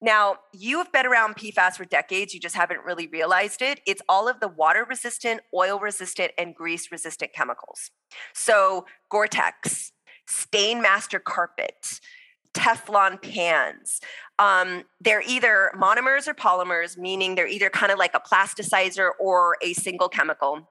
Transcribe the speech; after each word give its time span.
Now, 0.00 0.36
you 0.52 0.78
have 0.78 0.92
been 0.92 1.06
around 1.06 1.36
PFAS 1.36 1.76
for 1.76 1.86
decades, 1.86 2.34
you 2.34 2.40
just 2.40 2.54
haven't 2.54 2.84
really 2.84 3.06
realized 3.06 3.62
it. 3.62 3.80
It's 3.86 4.02
all 4.08 4.28
of 4.28 4.40
the 4.40 4.48
water 4.48 4.84
resistant, 4.88 5.40
oil 5.54 5.78
resistant, 5.78 6.32
and 6.36 6.54
grease 6.54 6.92
resistant 6.92 7.32
chemicals. 7.32 7.90
So, 8.34 8.84
Gore 9.08 9.26
Tex, 9.26 9.92
Stainmaster 10.28 11.22
carpet, 11.22 12.00
Teflon 12.52 13.22
pans. 13.22 14.00
Um, 14.38 14.84
they're 15.00 15.22
either 15.26 15.70
monomers 15.74 16.28
or 16.28 16.34
polymers, 16.34 16.98
meaning 16.98 17.34
they're 17.34 17.46
either 17.46 17.70
kind 17.70 17.90
of 17.90 17.98
like 17.98 18.14
a 18.14 18.20
plasticizer 18.20 19.10
or 19.18 19.56
a 19.62 19.72
single 19.72 20.08
chemical 20.08 20.68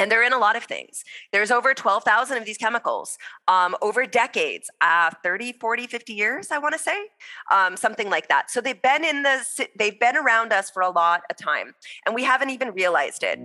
and 0.00 0.10
they're 0.10 0.24
in 0.24 0.32
a 0.32 0.38
lot 0.38 0.56
of 0.56 0.64
things. 0.64 1.04
There's 1.30 1.50
over 1.50 1.74
12000 1.74 2.36
of 2.38 2.44
these 2.46 2.56
chemicals 2.56 3.18
um, 3.46 3.76
over 3.82 4.06
decades 4.06 4.70
uh, 4.80 5.10
30 5.22 5.52
40 5.52 5.86
50 5.86 6.12
years 6.14 6.50
i 6.50 6.58
want 6.58 6.72
to 6.72 6.78
say 6.78 6.98
um, 7.52 7.76
something 7.76 8.08
like 8.08 8.28
that. 8.28 8.50
So 8.50 8.60
they've 8.60 8.80
been 8.80 9.04
in 9.04 9.22
the 9.22 9.68
they've 9.78 9.98
been 10.00 10.16
around 10.16 10.52
us 10.52 10.70
for 10.70 10.82
a 10.82 10.90
lot 10.90 11.22
of 11.28 11.36
time 11.36 11.74
and 12.06 12.14
we 12.14 12.24
haven't 12.24 12.50
even 12.50 12.70
realized 12.72 13.22
it. 13.22 13.38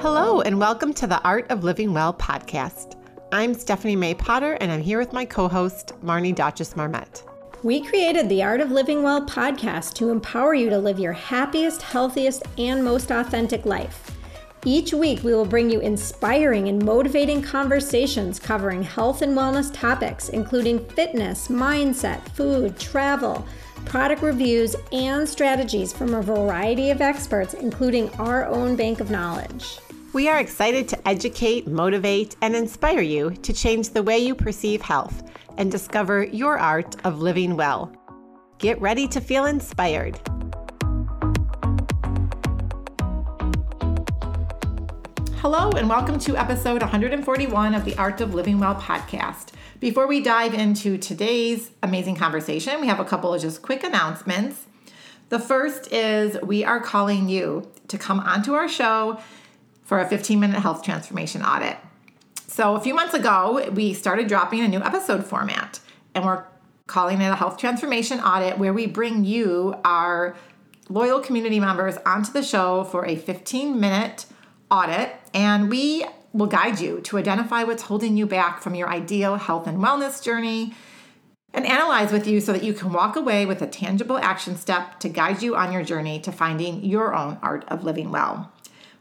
Hello 0.00 0.40
and 0.40 0.58
welcome 0.58 0.94
to 0.94 1.06
the 1.06 1.20
art 1.22 1.50
of 1.50 1.64
living 1.64 1.92
well 1.92 2.14
podcast. 2.14 2.94
I'm 3.30 3.52
stephanie 3.52 3.96
may 3.96 4.14
potter 4.14 4.54
and 4.54 4.72
i'm 4.72 4.80
here 4.80 4.98
with 4.98 5.12
my 5.12 5.26
co-host 5.26 5.92
marnie 6.02 6.34
dotches 6.34 6.74
marmette 6.74 7.22
we 7.64 7.80
created 7.80 8.28
the 8.28 8.42
Art 8.42 8.60
of 8.60 8.70
Living 8.70 9.02
Well 9.02 9.26
podcast 9.26 9.94
to 9.94 10.10
empower 10.10 10.54
you 10.54 10.70
to 10.70 10.78
live 10.78 11.00
your 11.00 11.12
happiest, 11.12 11.82
healthiest, 11.82 12.44
and 12.56 12.84
most 12.84 13.10
authentic 13.10 13.66
life. 13.66 14.16
Each 14.64 14.92
week, 14.92 15.24
we 15.24 15.34
will 15.34 15.44
bring 15.44 15.68
you 15.68 15.80
inspiring 15.80 16.68
and 16.68 16.84
motivating 16.84 17.42
conversations 17.42 18.38
covering 18.38 18.82
health 18.82 19.22
and 19.22 19.36
wellness 19.36 19.72
topics, 19.72 20.28
including 20.28 20.84
fitness, 20.90 21.48
mindset, 21.48 22.20
food, 22.30 22.78
travel, 22.78 23.44
product 23.84 24.22
reviews, 24.22 24.76
and 24.92 25.28
strategies 25.28 25.92
from 25.92 26.14
a 26.14 26.22
variety 26.22 26.90
of 26.90 27.00
experts, 27.00 27.54
including 27.54 28.08
our 28.20 28.46
own 28.46 28.76
bank 28.76 29.00
of 29.00 29.10
knowledge. 29.10 29.78
We 30.12 30.28
are 30.28 30.38
excited 30.38 30.88
to 30.90 31.08
educate, 31.08 31.66
motivate, 31.66 32.36
and 32.40 32.54
inspire 32.54 33.00
you 33.00 33.30
to 33.30 33.52
change 33.52 33.90
the 33.90 34.02
way 34.02 34.18
you 34.18 34.34
perceive 34.34 34.80
health 34.80 35.22
and 35.58 35.70
discover 35.70 36.24
your 36.24 36.56
art 36.56 36.96
of 37.04 37.20
living 37.20 37.56
well. 37.56 37.92
Get 38.58 38.80
ready 38.80 39.06
to 39.08 39.20
feel 39.20 39.44
inspired. 39.44 40.18
Hello, 45.40 45.70
and 45.70 45.88
welcome 45.88 46.18
to 46.20 46.36
episode 46.36 46.80
141 46.80 47.74
of 47.74 47.84
the 47.84 47.96
Art 47.96 48.20
of 48.20 48.34
Living 48.34 48.58
Well 48.58 48.74
podcast. 48.74 49.52
Before 49.80 50.06
we 50.06 50.20
dive 50.20 50.54
into 50.54 50.96
today's 50.96 51.70
amazing 51.82 52.16
conversation, 52.16 52.80
we 52.80 52.86
have 52.86 52.98
a 52.98 53.04
couple 53.04 53.34
of 53.34 53.40
just 53.40 53.62
quick 53.62 53.84
announcements. 53.84 54.66
The 55.28 55.38
first 55.38 55.92
is 55.92 56.40
we 56.42 56.64
are 56.64 56.80
calling 56.80 57.28
you 57.28 57.70
to 57.88 57.98
come 57.98 58.20
onto 58.20 58.54
our 58.54 58.68
show 58.68 59.20
for 59.84 60.00
a 60.00 60.08
15 60.08 60.40
minute 60.40 60.60
health 60.60 60.82
transformation 60.82 61.42
audit. 61.42 61.76
So, 62.58 62.74
a 62.74 62.80
few 62.80 62.92
months 62.92 63.14
ago, 63.14 63.70
we 63.72 63.94
started 63.94 64.26
dropping 64.26 64.62
a 64.62 64.66
new 64.66 64.80
episode 64.80 65.24
format, 65.24 65.78
and 66.12 66.24
we're 66.24 66.42
calling 66.88 67.20
it 67.20 67.28
a 67.28 67.36
health 67.36 67.56
transformation 67.56 68.18
audit, 68.18 68.58
where 68.58 68.72
we 68.72 68.88
bring 68.88 69.24
you, 69.24 69.76
our 69.84 70.34
loyal 70.88 71.20
community 71.20 71.60
members, 71.60 71.98
onto 72.04 72.32
the 72.32 72.42
show 72.42 72.82
for 72.82 73.06
a 73.06 73.14
15 73.14 73.78
minute 73.78 74.26
audit, 74.72 75.12
and 75.32 75.70
we 75.70 76.04
will 76.32 76.48
guide 76.48 76.80
you 76.80 77.00
to 77.02 77.16
identify 77.16 77.62
what's 77.62 77.84
holding 77.84 78.16
you 78.16 78.26
back 78.26 78.60
from 78.60 78.74
your 78.74 78.88
ideal 78.88 79.36
health 79.36 79.68
and 79.68 79.78
wellness 79.78 80.20
journey 80.20 80.74
and 81.54 81.64
analyze 81.64 82.10
with 82.10 82.26
you 82.26 82.40
so 82.40 82.52
that 82.52 82.64
you 82.64 82.74
can 82.74 82.92
walk 82.92 83.14
away 83.14 83.46
with 83.46 83.62
a 83.62 83.68
tangible 83.68 84.18
action 84.18 84.56
step 84.56 84.98
to 84.98 85.08
guide 85.08 85.42
you 85.42 85.54
on 85.54 85.72
your 85.72 85.84
journey 85.84 86.18
to 86.18 86.32
finding 86.32 86.84
your 86.84 87.14
own 87.14 87.38
art 87.40 87.64
of 87.68 87.84
living 87.84 88.10
well. 88.10 88.52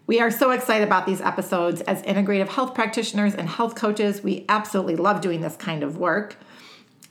We 0.07 0.21
are 0.21 0.31
so 0.31 0.51
excited 0.51 0.87
about 0.87 1.05
these 1.05 1.19
episodes. 1.19 1.81
As 1.81 2.01
integrative 2.03 2.47
health 2.47 2.73
practitioners 2.73 3.35
and 3.35 3.49
health 3.49 3.75
coaches, 3.75 4.23
we 4.23 4.45
absolutely 4.47 4.95
love 4.95 5.19
doing 5.19 5.41
this 5.41 5.57
kind 5.57 5.83
of 5.83 5.97
work. 5.97 6.37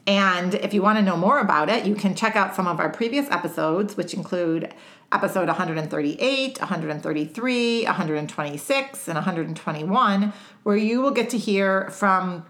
And 0.07 0.55
if 0.55 0.73
you 0.73 0.81
want 0.81 0.99
to 0.99 1.03
know 1.03 1.17
more 1.17 1.39
about 1.39 1.69
it, 1.69 1.85
you 1.85 1.95
can 1.95 2.15
check 2.15 2.37
out 2.37 2.55
some 2.55 2.67
of 2.67 2.81
our 2.81 2.89
previous 2.89 3.31
episodes, 3.31 3.99
which 3.99 4.15
include 4.15 4.73
episode 5.13 5.47
138, 5.47 6.59
133, 6.59 7.85
126, 7.85 9.09
and 9.09 9.15
121, 9.15 10.33
where 10.63 10.77
you 10.77 11.03
will 11.03 11.11
get 11.11 11.29
to 11.31 11.39
hear 11.39 11.91
from 11.91 12.47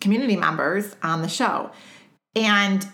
community 0.00 0.34
members 0.34 0.96
on 1.04 1.22
the 1.22 1.28
show. 1.28 1.70
And 2.34 2.84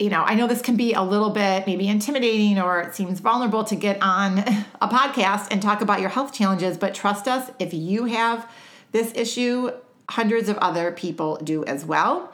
you 0.00 0.08
know, 0.08 0.22
I 0.24 0.34
know 0.34 0.46
this 0.46 0.62
can 0.62 0.76
be 0.76 0.94
a 0.94 1.02
little 1.02 1.30
bit 1.30 1.66
maybe 1.66 1.86
intimidating 1.86 2.58
or 2.58 2.80
it 2.80 2.94
seems 2.94 3.20
vulnerable 3.20 3.64
to 3.64 3.76
get 3.76 4.02
on 4.02 4.38
a 4.80 4.88
podcast 4.88 5.48
and 5.50 5.60
talk 5.60 5.82
about 5.82 6.00
your 6.00 6.08
health 6.08 6.32
challenges, 6.32 6.78
but 6.78 6.94
trust 6.94 7.28
us, 7.28 7.50
if 7.58 7.74
you 7.74 8.06
have 8.06 8.50
this 8.92 9.12
issue, 9.14 9.70
hundreds 10.08 10.48
of 10.48 10.56
other 10.58 10.90
people 10.90 11.36
do 11.36 11.64
as 11.66 11.84
well. 11.84 12.32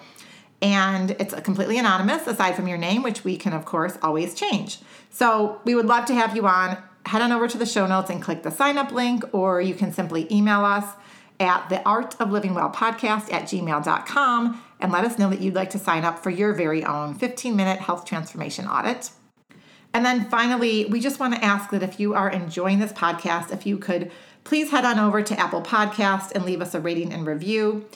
And 0.62 1.10
it's 1.12 1.34
completely 1.40 1.76
anonymous 1.76 2.26
aside 2.26 2.54
from 2.54 2.66
your 2.66 2.78
name, 2.78 3.02
which 3.02 3.24
we 3.24 3.36
can, 3.36 3.52
of 3.52 3.66
course, 3.66 3.98
always 4.00 4.34
change. 4.34 4.78
So 5.10 5.60
we 5.64 5.74
would 5.74 5.86
love 5.86 6.06
to 6.06 6.14
have 6.14 6.34
you 6.34 6.46
on. 6.46 6.78
Head 7.04 7.20
on 7.20 7.30
over 7.30 7.46
to 7.46 7.58
the 7.58 7.66
show 7.66 7.86
notes 7.86 8.10
and 8.10 8.22
click 8.22 8.42
the 8.42 8.50
sign 8.50 8.78
up 8.78 8.90
link, 8.90 9.22
or 9.32 9.60
you 9.60 9.74
can 9.74 9.92
simply 9.92 10.26
email 10.32 10.64
us 10.64 10.86
at 11.38 11.68
the 11.68 11.82
art 11.82 12.16
of 12.20 12.30
living 12.30 12.54
well 12.54 12.70
podcast 12.70 13.32
at 13.32 13.42
gmail.com 13.42 14.62
and 14.80 14.92
let 14.92 15.04
us 15.04 15.18
know 15.18 15.30
that 15.30 15.40
you'd 15.40 15.54
like 15.54 15.70
to 15.70 15.78
sign 15.78 16.04
up 16.04 16.22
for 16.22 16.30
your 16.30 16.52
very 16.52 16.84
own 16.84 17.14
15 17.14 17.56
minute 17.56 17.80
health 17.80 18.04
transformation 18.04 18.66
audit. 18.66 19.10
And 19.94 20.04
then 20.04 20.28
finally, 20.28 20.84
we 20.84 21.00
just 21.00 21.18
want 21.18 21.34
to 21.34 21.44
ask 21.44 21.70
that 21.70 21.82
if 21.82 21.98
you 21.98 22.14
are 22.14 22.28
enjoying 22.28 22.78
this 22.78 22.92
podcast, 22.92 23.52
if 23.52 23.64
you 23.64 23.78
could 23.78 24.10
please 24.44 24.70
head 24.70 24.84
on 24.84 24.98
over 24.98 25.22
to 25.22 25.38
Apple 25.38 25.62
Podcast 25.62 26.32
and 26.32 26.44
leave 26.44 26.60
us 26.60 26.74
a 26.74 26.80
rating 26.80 27.12
and 27.12 27.26
review. 27.26 27.86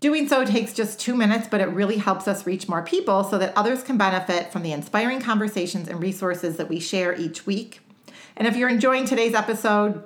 Doing 0.00 0.28
so 0.28 0.44
takes 0.44 0.72
just 0.72 0.98
two 0.98 1.14
minutes, 1.14 1.46
but 1.48 1.60
it 1.60 1.66
really 1.66 1.98
helps 1.98 2.26
us 2.26 2.46
reach 2.46 2.68
more 2.68 2.82
people 2.82 3.24
so 3.24 3.38
that 3.38 3.56
others 3.56 3.82
can 3.82 3.96
benefit 3.96 4.52
from 4.52 4.62
the 4.62 4.72
inspiring 4.72 5.20
conversations 5.20 5.88
and 5.88 6.02
resources 6.02 6.56
that 6.56 6.68
we 6.68 6.80
share 6.80 7.14
each 7.14 7.46
week. 7.46 7.80
And 8.36 8.48
if 8.48 8.56
you're 8.56 8.68
enjoying 8.68 9.04
today's 9.04 9.34
episode, 9.34 10.02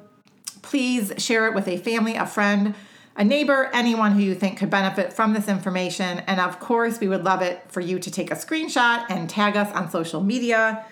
please 0.63 1.13
share 1.19 1.47
it 1.47 1.55
with 1.55 1.67
a 1.67 1.79
family, 1.79 2.17
a 2.17 2.27
friend, 2.27 2.75
a 3.19 3.25
neighbor, 3.25 3.69
anyone 3.75 4.13
who 4.13 4.21
you 4.21 4.35
think 4.35 4.59
could 4.59 4.71
benefit 4.71 5.13
from 5.13 5.35
this 5.35 5.49
information. 5.49 6.21
And 6.21 6.41
of 6.41 6.61
course, 6.61 7.01
we 7.01 7.09
would 7.09 7.25
love 7.25 7.43
it 7.43 7.63
for 7.69 7.81
you 7.81 7.99
to 7.99 8.11
take 8.11 8.31
a 8.31 8.35
screenshot 8.35 9.05
and 9.11 9.29
tag 9.29 9.57
us 9.57 9.71
on 9.75 9.91
social 9.91 10.23
media. 10.23 10.87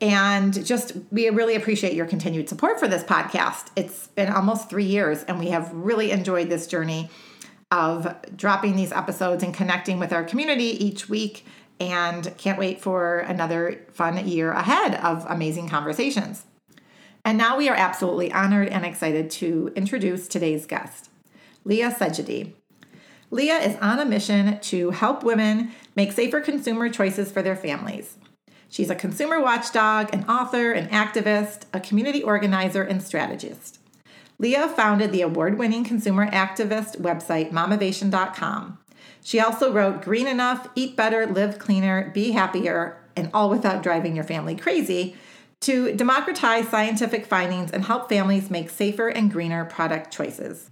And 0.00 0.66
just, 0.66 0.92
we 1.10 1.30
really 1.30 1.54
appreciate 1.54 1.94
your 1.94 2.04
continued 2.04 2.48
support 2.48 2.78
for 2.78 2.88
this 2.88 3.04
podcast. 3.04 3.68
It's 3.76 4.08
been 4.08 4.28
almost 4.28 4.68
three 4.68 4.84
years, 4.84 5.22
and 5.22 5.38
we 5.38 5.46
have 5.50 5.72
really 5.72 6.10
enjoyed 6.10 6.50
this 6.50 6.66
journey 6.66 7.08
of 7.70 8.14
dropping 8.36 8.76
these 8.76 8.92
episodes 8.92 9.42
and 9.42 9.54
connecting 9.54 9.98
with 9.98 10.12
our 10.12 10.24
community 10.24 10.84
each 10.84 11.08
week. 11.08 11.46
And 11.78 12.36
can't 12.38 12.58
wait 12.58 12.80
for 12.80 13.18
another 13.18 13.84
fun 13.92 14.26
year 14.26 14.50
ahead 14.50 14.94
of 14.96 15.26
amazing 15.28 15.68
conversations. 15.68 16.44
And 17.22 17.36
now 17.36 17.56
we 17.58 17.68
are 17.68 17.74
absolutely 17.74 18.32
honored 18.32 18.68
and 18.68 18.86
excited 18.86 19.30
to 19.32 19.72
introduce 19.76 20.26
today's 20.26 20.64
guest, 20.64 21.05
Leah 21.66 21.90
Segedie. 21.90 22.52
Leah 23.32 23.58
is 23.58 23.76
on 23.80 23.98
a 23.98 24.04
mission 24.04 24.60
to 24.60 24.90
help 24.90 25.24
women 25.24 25.72
make 25.96 26.12
safer 26.12 26.40
consumer 26.40 26.88
choices 26.88 27.32
for 27.32 27.42
their 27.42 27.56
families. 27.56 28.16
She's 28.68 28.88
a 28.88 28.94
consumer 28.94 29.40
watchdog, 29.42 30.14
an 30.14 30.24
author, 30.28 30.70
an 30.70 30.86
activist, 30.90 31.62
a 31.72 31.80
community 31.80 32.22
organizer, 32.22 32.84
and 32.84 33.02
strategist. 33.02 33.80
Leah 34.38 34.68
founded 34.68 35.10
the 35.10 35.22
award 35.22 35.58
winning 35.58 35.82
consumer 35.82 36.30
activist 36.30 37.00
website 37.00 37.50
Mamavation.com. 37.50 38.78
She 39.24 39.40
also 39.40 39.72
wrote 39.72 40.02
Green 40.02 40.28
Enough, 40.28 40.68
Eat 40.76 40.94
Better, 40.94 41.26
Live 41.26 41.58
Cleaner, 41.58 42.12
Be 42.14 42.30
Happier, 42.30 43.02
and 43.16 43.28
All 43.34 43.50
Without 43.50 43.82
Driving 43.82 44.14
Your 44.14 44.24
Family 44.24 44.54
Crazy, 44.54 45.16
to 45.62 45.96
democratize 45.96 46.68
scientific 46.68 47.26
findings 47.26 47.72
and 47.72 47.86
help 47.86 48.08
families 48.08 48.50
make 48.50 48.70
safer 48.70 49.08
and 49.08 49.32
greener 49.32 49.64
product 49.64 50.12
choices. 50.12 50.70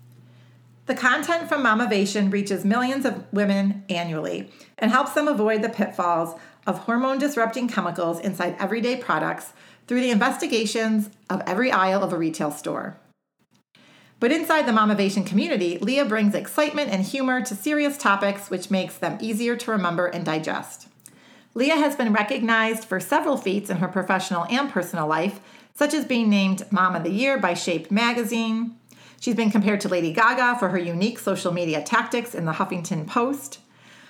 The 0.86 0.94
content 0.94 1.48
from 1.48 1.64
Mamavation 1.64 2.30
reaches 2.30 2.64
millions 2.64 3.06
of 3.06 3.24
women 3.32 3.84
annually 3.88 4.50
and 4.76 4.90
helps 4.90 5.12
them 5.12 5.28
avoid 5.28 5.62
the 5.62 5.70
pitfalls 5.70 6.38
of 6.66 6.80
hormone 6.80 7.18
disrupting 7.18 7.68
chemicals 7.68 8.20
inside 8.20 8.56
everyday 8.58 8.96
products 8.96 9.54
through 9.86 10.00
the 10.00 10.10
investigations 10.10 11.08
of 11.30 11.42
every 11.46 11.70
aisle 11.70 12.02
of 12.02 12.12
a 12.12 12.18
retail 12.18 12.50
store. 12.50 12.98
But 14.20 14.32
inside 14.32 14.66
the 14.66 14.72
Mamavation 14.72 15.26
community, 15.26 15.78
Leah 15.78 16.04
brings 16.04 16.34
excitement 16.34 16.90
and 16.90 17.02
humor 17.02 17.42
to 17.42 17.54
serious 17.54 17.96
topics, 17.96 18.50
which 18.50 18.70
makes 18.70 18.96
them 18.96 19.18
easier 19.20 19.56
to 19.56 19.70
remember 19.70 20.06
and 20.06 20.24
digest. 20.24 20.88
Leah 21.54 21.76
has 21.76 21.96
been 21.96 22.12
recognized 22.12 22.84
for 22.84 23.00
several 23.00 23.36
feats 23.36 23.70
in 23.70 23.78
her 23.78 23.88
professional 23.88 24.44
and 24.50 24.70
personal 24.70 25.06
life, 25.06 25.40
such 25.74 25.94
as 25.94 26.04
being 26.04 26.30
named 26.30 26.64
Mom 26.70 26.94
of 26.94 27.04
the 27.04 27.10
Year 27.10 27.38
by 27.38 27.54
Shape 27.54 27.90
magazine. 27.90 28.76
She's 29.24 29.34
been 29.34 29.50
compared 29.50 29.80
to 29.80 29.88
Lady 29.88 30.12
Gaga 30.12 30.58
for 30.58 30.68
her 30.68 30.76
unique 30.76 31.18
social 31.18 31.50
media 31.50 31.80
tactics 31.80 32.34
in 32.34 32.44
the 32.44 32.52
Huffington 32.52 33.06
Post. 33.06 33.58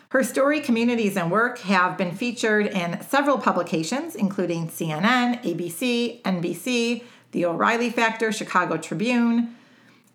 Her 0.09 0.25
story, 0.25 0.59
communities, 0.59 1.17
and 1.17 1.31
work 1.31 1.61
have 1.61 1.97
been 1.97 2.17
featured 2.17 2.67
in 2.67 3.01
several 3.01 3.39
publications, 3.39 4.17
including 4.17 4.67
CNN, 4.67 5.41
ABC, 5.45 6.21
NBC, 6.23 7.05
The 7.31 7.45
O'Reilly 7.45 7.91
Factor, 7.91 8.33
Chicago 8.33 8.77
Tribune, 8.77 9.55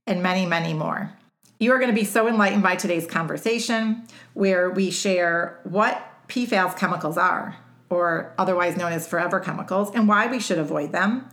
and 0.06 0.22
many, 0.22 0.46
many 0.46 0.74
more. 0.74 1.14
You 1.60 1.72
are 1.72 1.80
going 1.80 1.96
to 1.96 1.96
be 1.96 2.04
so 2.04 2.28
enlightened 2.28 2.64
by 2.64 2.76
today's 2.76 3.08
conversation, 3.08 4.06
where 4.34 4.70
we 4.70 4.92
share 4.92 5.62
what 5.64 6.06
PFAS 6.28 6.78
chemicals 6.78 7.18
are, 7.18 7.56
or 7.90 8.34
otherwise 8.38 8.76
known 8.76 8.92
as 8.92 9.08
forever 9.08 9.40
chemicals, 9.40 9.96
and 9.96 10.10
why 10.10 10.28
we 10.28 10.42
should 10.42 10.60
avoid 10.60 10.92
them. 10.92 11.30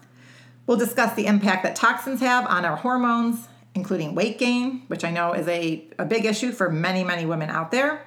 We'll 0.68 0.76
discuss 0.76 1.14
the 1.14 1.26
impact 1.26 1.64
that 1.64 1.74
toxins 1.74 2.20
have 2.20 2.46
on 2.46 2.64
our 2.64 2.76
hormones, 2.76 3.48
including 3.76 4.14
weight 4.14 4.38
gain, 4.38 4.82
which 4.88 5.04
I 5.04 5.10
know 5.10 5.34
is 5.34 5.46
a, 5.46 5.86
a 5.98 6.04
big 6.04 6.24
issue 6.24 6.50
for 6.50 6.70
many, 6.70 7.04
many 7.04 7.26
women 7.26 7.50
out 7.50 7.70
there. 7.70 8.04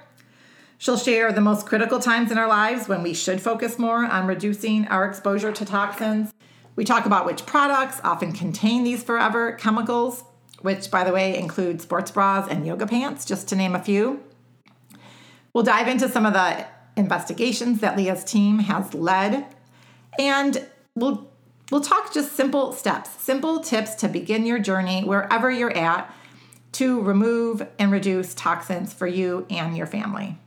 She'll 0.80 0.98
share 0.98 1.32
the 1.32 1.42
most 1.42 1.66
critical 1.66 2.00
times 2.00 2.32
in 2.32 2.38
our 2.38 2.48
lives 2.48 2.88
when 2.88 3.04
we 3.04 3.14
should 3.14 3.42
focus 3.42 3.78
more 3.78 4.04
on 4.06 4.28
reducing 4.28 4.88
our 4.88 5.06
exposure 5.06 5.52
to 5.52 5.66
toxins. 5.66 6.34
We 6.76 6.86
talk 6.86 7.06
about 7.06 7.26
which 7.26 7.46
products 7.46 8.02
often 8.04 8.32
contain 8.34 8.84
these 8.84 9.04
forever 9.04 9.52
chemicals, 9.54 10.24
which, 10.62 10.90
by 10.90 11.04
the 11.04 11.14
way, 11.14 11.38
include 11.38 11.82
sports 11.82 12.12
bras 12.12 12.48
and 12.50 12.66
yoga 12.66 12.88
pants, 12.88 13.26
just 13.26 13.48
to 13.50 13.56
name 13.56 13.76
a 13.76 13.84
few. 13.84 14.24
We'll 15.54 15.64
dive 15.64 15.88
into 15.88 16.10
some 16.10 16.26
of 16.26 16.34
the 16.34 16.66
investigations 16.96 17.82
that 17.82 17.96
Leah's 17.96 18.24
team 18.24 18.60
has 18.60 18.94
led, 18.94 19.46
and 20.18 20.66
we'll 20.96 21.29
we'll 21.72 21.82
talk 21.82 22.14
just 22.14 22.34
simple 22.36 22.74
steps, 22.74 23.10
simple 23.22 23.60
tips 23.60 23.96
to 23.96 24.08
begin 24.08 24.46
your 24.46 24.60
journey 24.60 25.04
wherever 25.04 25.50
you're 25.50 25.76
at 25.76 26.14
to 26.74 27.02
remove 27.02 27.68
and 27.80 27.92
reduce 27.92 28.34
toxins 28.34 28.94
for 28.94 29.08
you 29.08 29.46
and 29.50 29.76
your 29.76 29.88
family. 29.88 30.38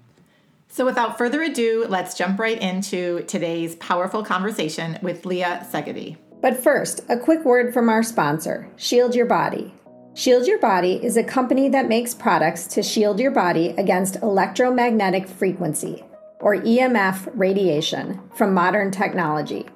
So, 0.68 0.86
without 0.86 1.18
further 1.18 1.42
ado, 1.42 1.84
let's 1.88 2.14
jump 2.14 2.38
right 2.38 2.58
into 2.58 3.24
today's 3.24 3.74
powerful 3.76 4.24
conversation 4.24 4.98
with 5.02 5.26
Leah 5.26 5.66
Segedie. 5.70 6.16
But 6.40 6.62
first, 6.62 7.02
a 7.08 7.18
quick 7.18 7.44
word 7.44 7.74
from 7.74 7.88
our 7.88 8.02
sponsor, 8.02 8.68
Shield 8.76 9.14
Your 9.14 9.26
Body. 9.26 9.74
Shield 10.14 10.46
Your 10.46 10.58
Body 10.58 10.94
is 11.04 11.16
a 11.16 11.24
company 11.24 11.68
that 11.68 11.88
makes 11.88 12.14
products 12.14 12.66
to 12.68 12.82
shield 12.82 13.20
your 13.20 13.30
body 13.30 13.74
against 13.78 14.16
electromagnetic 14.16 15.28
frequency, 15.28 16.04
or 16.40 16.56
EMF 16.56 17.30
radiation, 17.34 18.20
from 18.34 18.54
modern 18.54 18.90
technology. 18.90 19.66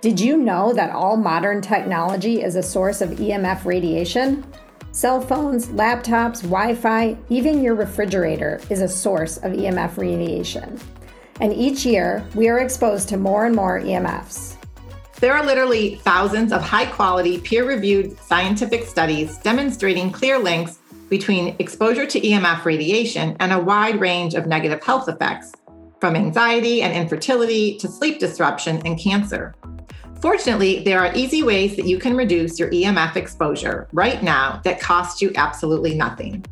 Did 0.00 0.18
you 0.18 0.38
know 0.38 0.72
that 0.72 0.94
all 0.94 1.18
modern 1.18 1.60
technology 1.60 2.42
is 2.42 2.56
a 2.56 2.62
source 2.62 3.02
of 3.02 3.10
EMF 3.10 3.66
radiation? 3.66 4.46
Cell 4.92 5.20
phones, 5.20 5.66
laptops, 5.68 6.40
Wi 6.40 6.74
Fi, 6.74 7.18
even 7.28 7.62
your 7.62 7.74
refrigerator 7.74 8.62
is 8.70 8.80
a 8.80 8.88
source 8.88 9.36
of 9.36 9.52
EMF 9.52 9.98
radiation. 9.98 10.80
And 11.42 11.52
each 11.52 11.84
year, 11.84 12.26
we 12.34 12.48
are 12.48 12.60
exposed 12.60 13.10
to 13.10 13.18
more 13.18 13.44
and 13.44 13.54
more 13.54 13.78
EMFs. 13.78 14.56
There 15.16 15.34
are 15.34 15.44
literally 15.44 15.96
thousands 15.96 16.50
of 16.50 16.62
high 16.62 16.86
quality, 16.86 17.38
peer 17.38 17.68
reviewed 17.68 18.18
scientific 18.20 18.86
studies 18.86 19.36
demonstrating 19.40 20.10
clear 20.10 20.38
links 20.38 20.78
between 21.10 21.54
exposure 21.58 22.06
to 22.06 22.18
EMF 22.18 22.64
radiation 22.64 23.36
and 23.38 23.52
a 23.52 23.60
wide 23.60 24.00
range 24.00 24.32
of 24.32 24.46
negative 24.46 24.82
health 24.82 25.10
effects, 25.10 25.52
from 26.00 26.16
anxiety 26.16 26.82
and 26.82 26.94
infertility 26.94 27.76
to 27.76 27.86
sleep 27.86 28.18
disruption 28.18 28.80
and 28.86 28.98
cancer. 28.98 29.54
Fortunately, 30.20 30.82
there 30.82 31.00
are 31.00 31.14
easy 31.14 31.42
ways 31.42 31.76
that 31.76 31.86
you 31.86 31.98
can 31.98 32.16
reduce 32.16 32.58
your 32.58 32.70
EMF 32.70 33.16
exposure 33.16 33.88
right 33.92 34.22
now 34.22 34.60
that 34.64 34.80
cost 34.80 35.22
you 35.22 35.32
absolutely 35.36 35.94
nothing. 35.94 36.44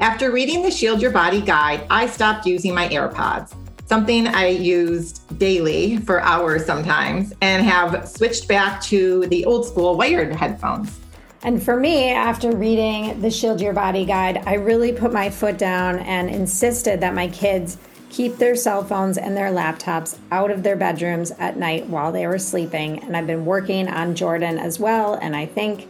After 0.00 0.30
reading 0.30 0.62
the 0.62 0.70
Shield 0.70 1.02
Your 1.02 1.10
Body 1.10 1.40
guide, 1.40 1.84
I 1.90 2.06
stopped 2.06 2.46
using 2.46 2.74
my 2.74 2.88
AirPods, 2.88 3.54
something 3.86 4.28
I 4.28 4.48
used 4.48 5.38
daily 5.38 5.96
for 5.98 6.20
hours 6.20 6.64
sometimes, 6.64 7.32
and 7.40 7.64
have 7.64 8.08
switched 8.08 8.46
back 8.46 8.80
to 8.82 9.26
the 9.26 9.44
old 9.44 9.66
school 9.66 9.96
wired 9.96 10.34
headphones. 10.34 11.00
And 11.42 11.60
for 11.60 11.76
me, 11.76 12.10
after 12.10 12.54
reading 12.54 13.20
the 13.20 13.30
Shield 13.30 13.60
Your 13.60 13.72
Body 13.72 14.04
guide, 14.04 14.42
I 14.46 14.54
really 14.54 14.92
put 14.92 15.12
my 15.12 15.30
foot 15.30 15.58
down 15.58 15.98
and 16.00 16.30
insisted 16.30 17.00
that 17.00 17.14
my 17.14 17.28
kids 17.28 17.78
keep 18.10 18.36
their 18.36 18.56
cell 18.56 18.84
phones 18.84 19.18
and 19.18 19.36
their 19.36 19.50
laptops 19.50 20.18
out 20.30 20.50
of 20.50 20.62
their 20.62 20.76
bedrooms 20.76 21.30
at 21.32 21.56
night 21.56 21.86
while 21.86 22.12
they 22.12 22.26
were 22.26 22.38
sleeping. 22.38 23.02
And 23.02 23.16
I've 23.16 23.26
been 23.26 23.44
working 23.44 23.88
on 23.88 24.14
Jordan 24.14 24.58
as 24.58 24.78
well. 24.78 25.14
And 25.14 25.36
I 25.36 25.46
think 25.46 25.88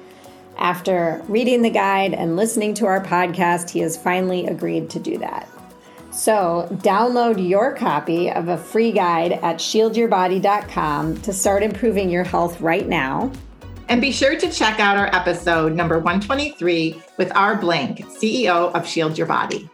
after 0.59 1.23
reading 1.29 1.63
the 1.63 1.71
guide 1.71 2.15
and 2.15 2.37
listening 2.37 2.75
to 2.75 2.87
our 2.87 3.03
podcast, 3.03 3.71
he 3.71 3.81
has 3.81 3.97
finally 3.97 4.47
agreed 4.47 4.91
to 4.91 4.99
do 4.99 5.19
that. 5.19 5.49
So, 6.11 6.69
download 6.83 7.49
your 7.49 7.75
copy 7.75 8.31
of 8.31 8.49
a 8.49 8.59
free 8.59 8.91
guide 8.91 9.33
at 9.33 9.57
shieldyourbody.com 9.57 11.21
to 11.21 11.33
start 11.33 11.63
improving 11.63 12.11
your 12.11 12.25
health 12.25 12.61
right 12.61 12.89
now. 12.89 13.31
And 13.89 14.01
be 14.01 14.11
sure 14.11 14.37
to 14.37 14.51
check 14.51 14.81
out 14.81 14.97
our 14.97 15.15
episode 15.15 15.75
number 15.75 15.99
123 15.99 17.01
with 17.19 17.35
our 17.37 17.57
blank, 17.57 18.01
CEO 18.07 18.75
of 18.75 18.87
Shield 18.87 19.17
Your 19.17 19.29
Body. 19.29 19.71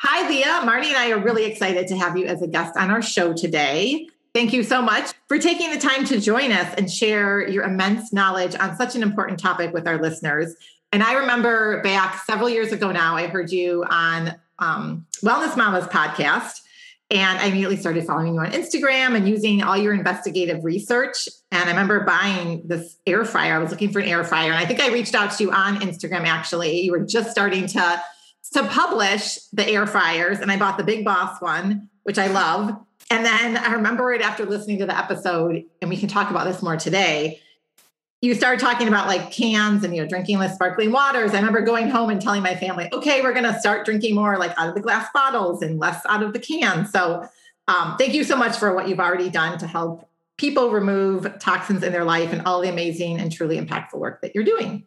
Hi, 0.00 0.28
Leah. 0.28 0.62
Marty 0.64 0.90
and 0.90 0.96
I 0.96 1.10
are 1.10 1.18
really 1.18 1.44
excited 1.44 1.88
to 1.88 1.96
have 1.96 2.16
you 2.16 2.24
as 2.26 2.40
a 2.40 2.46
guest 2.46 2.76
on 2.76 2.88
our 2.88 3.02
show 3.02 3.32
today. 3.32 4.06
Thank 4.32 4.52
you 4.52 4.62
so 4.62 4.80
much 4.80 5.12
for 5.26 5.40
taking 5.40 5.72
the 5.72 5.78
time 5.78 6.04
to 6.04 6.20
join 6.20 6.52
us 6.52 6.72
and 6.78 6.88
share 6.88 7.48
your 7.48 7.64
immense 7.64 8.12
knowledge 8.12 8.54
on 8.60 8.76
such 8.76 8.94
an 8.94 9.02
important 9.02 9.40
topic 9.40 9.74
with 9.74 9.88
our 9.88 10.00
listeners. 10.00 10.54
And 10.92 11.02
I 11.02 11.14
remember 11.14 11.82
back 11.82 12.22
several 12.22 12.48
years 12.48 12.70
ago 12.70 12.92
now, 12.92 13.16
I 13.16 13.26
heard 13.26 13.50
you 13.50 13.84
on 13.90 14.36
um, 14.60 15.04
Wellness 15.24 15.56
Mama's 15.56 15.86
podcast. 15.86 16.60
And 17.10 17.40
I 17.40 17.46
immediately 17.46 17.78
started 17.78 18.06
following 18.06 18.34
you 18.34 18.40
on 18.40 18.52
Instagram 18.52 19.16
and 19.16 19.28
using 19.28 19.64
all 19.64 19.76
your 19.76 19.94
investigative 19.94 20.62
research. 20.62 21.28
And 21.50 21.64
I 21.64 21.70
remember 21.70 22.04
buying 22.04 22.62
this 22.68 22.98
air 23.04 23.24
fryer. 23.24 23.54
I 23.54 23.58
was 23.58 23.72
looking 23.72 23.90
for 23.90 23.98
an 23.98 24.06
air 24.06 24.22
fryer. 24.22 24.52
And 24.52 24.58
I 24.58 24.64
think 24.64 24.78
I 24.78 24.92
reached 24.92 25.16
out 25.16 25.32
to 25.38 25.42
you 25.42 25.50
on 25.50 25.80
Instagram 25.80 26.24
actually. 26.24 26.82
You 26.82 26.92
were 26.92 27.04
just 27.04 27.32
starting 27.32 27.66
to 27.68 28.00
to 28.50 28.64
publish 28.66 29.36
the 29.52 29.66
air 29.66 29.86
fryers 29.86 30.40
and 30.40 30.50
I 30.50 30.58
bought 30.58 30.78
the 30.78 30.84
Big 30.84 31.04
Boss 31.04 31.40
one, 31.40 31.88
which 32.04 32.18
I 32.18 32.28
love. 32.28 32.76
And 33.10 33.24
then 33.24 33.56
I 33.56 33.72
remember 33.72 34.12
it 34.12 34.20
after 34.20 34.44
listening 34.44 34.78
to 34.78 34.86
the 34.86 34.96
episode, 34.96 35.64
and 35.80 35.88
we 35.88 35.96
can 35.96 36.08
talk 36.08 36.30
about 36.30 36.46
this 36.46 36.62
more 36.62 36.76
today. 36.76 37.40
You 38.20 38.34
started 38.34 38.60
talking 38.60 38.88
about 38.88 39.06
like 39.06 39.30
cans 39.30 39.84
and 39.84 39.94
you 39.94 40.02
know 40.02 40.08
drinking 40.08 40.38
less 40.38 40.54
sparkling 40.54 40.92
waters. 40.92 41.32
I 41.32 41.36
remember 41.36 41.60
going 41.60 41.88
home 41.88 42.10
and 42.10 42.20
telling 42.20 42.42
my 42.42 42.54
family, 42.54 42.88
"Okay, 42.92 43.22
we're 43.22 43.32
going 43.32 43.50
to 43.50 43.58
start 43.60 43.86
drinking 43.86 44.14
more 44.14 44.36
like 44.38 44.52
out 44.58 44.68
of 44.68 44.74
the 44.74 44.80
glass 44.80 45.08
bottles 45.14 45.62
and 45.62 45.78
less 45.78 46.04
out 46.06 46.22
of 46.22 46.32
the 46.32 46.38
cans." 46.38 46.90
So, 46.90 47.26
um, 47.68 47.96
thank 47.96 48.12
you 48.12 48.24
so 48.24 48.36
much 48.36 48.56
for 48.56 48.74
what 48.74 48.88
you've 48.88 49.00
already 49.00 49.30
done 49.30 49.56
to 49.58 49.66
help 49.66 50.08
people 50.36 50.70
remove 50.70 51.38
toxins 51.38 51.82
in 51.82 51.92
their 51.92 52.04
life 52.04 52.32
and 52.32 52.42
all 52.42 52.60
the 52.60 52.68
amazing 52.68 53.20
and 53.20 53.30
truly 53.30 53.60
impactful 53.60 53.98
work 53.98 54.20
that 54.22 54.34
you're 54.34 54.44
doing. 54.44 54.84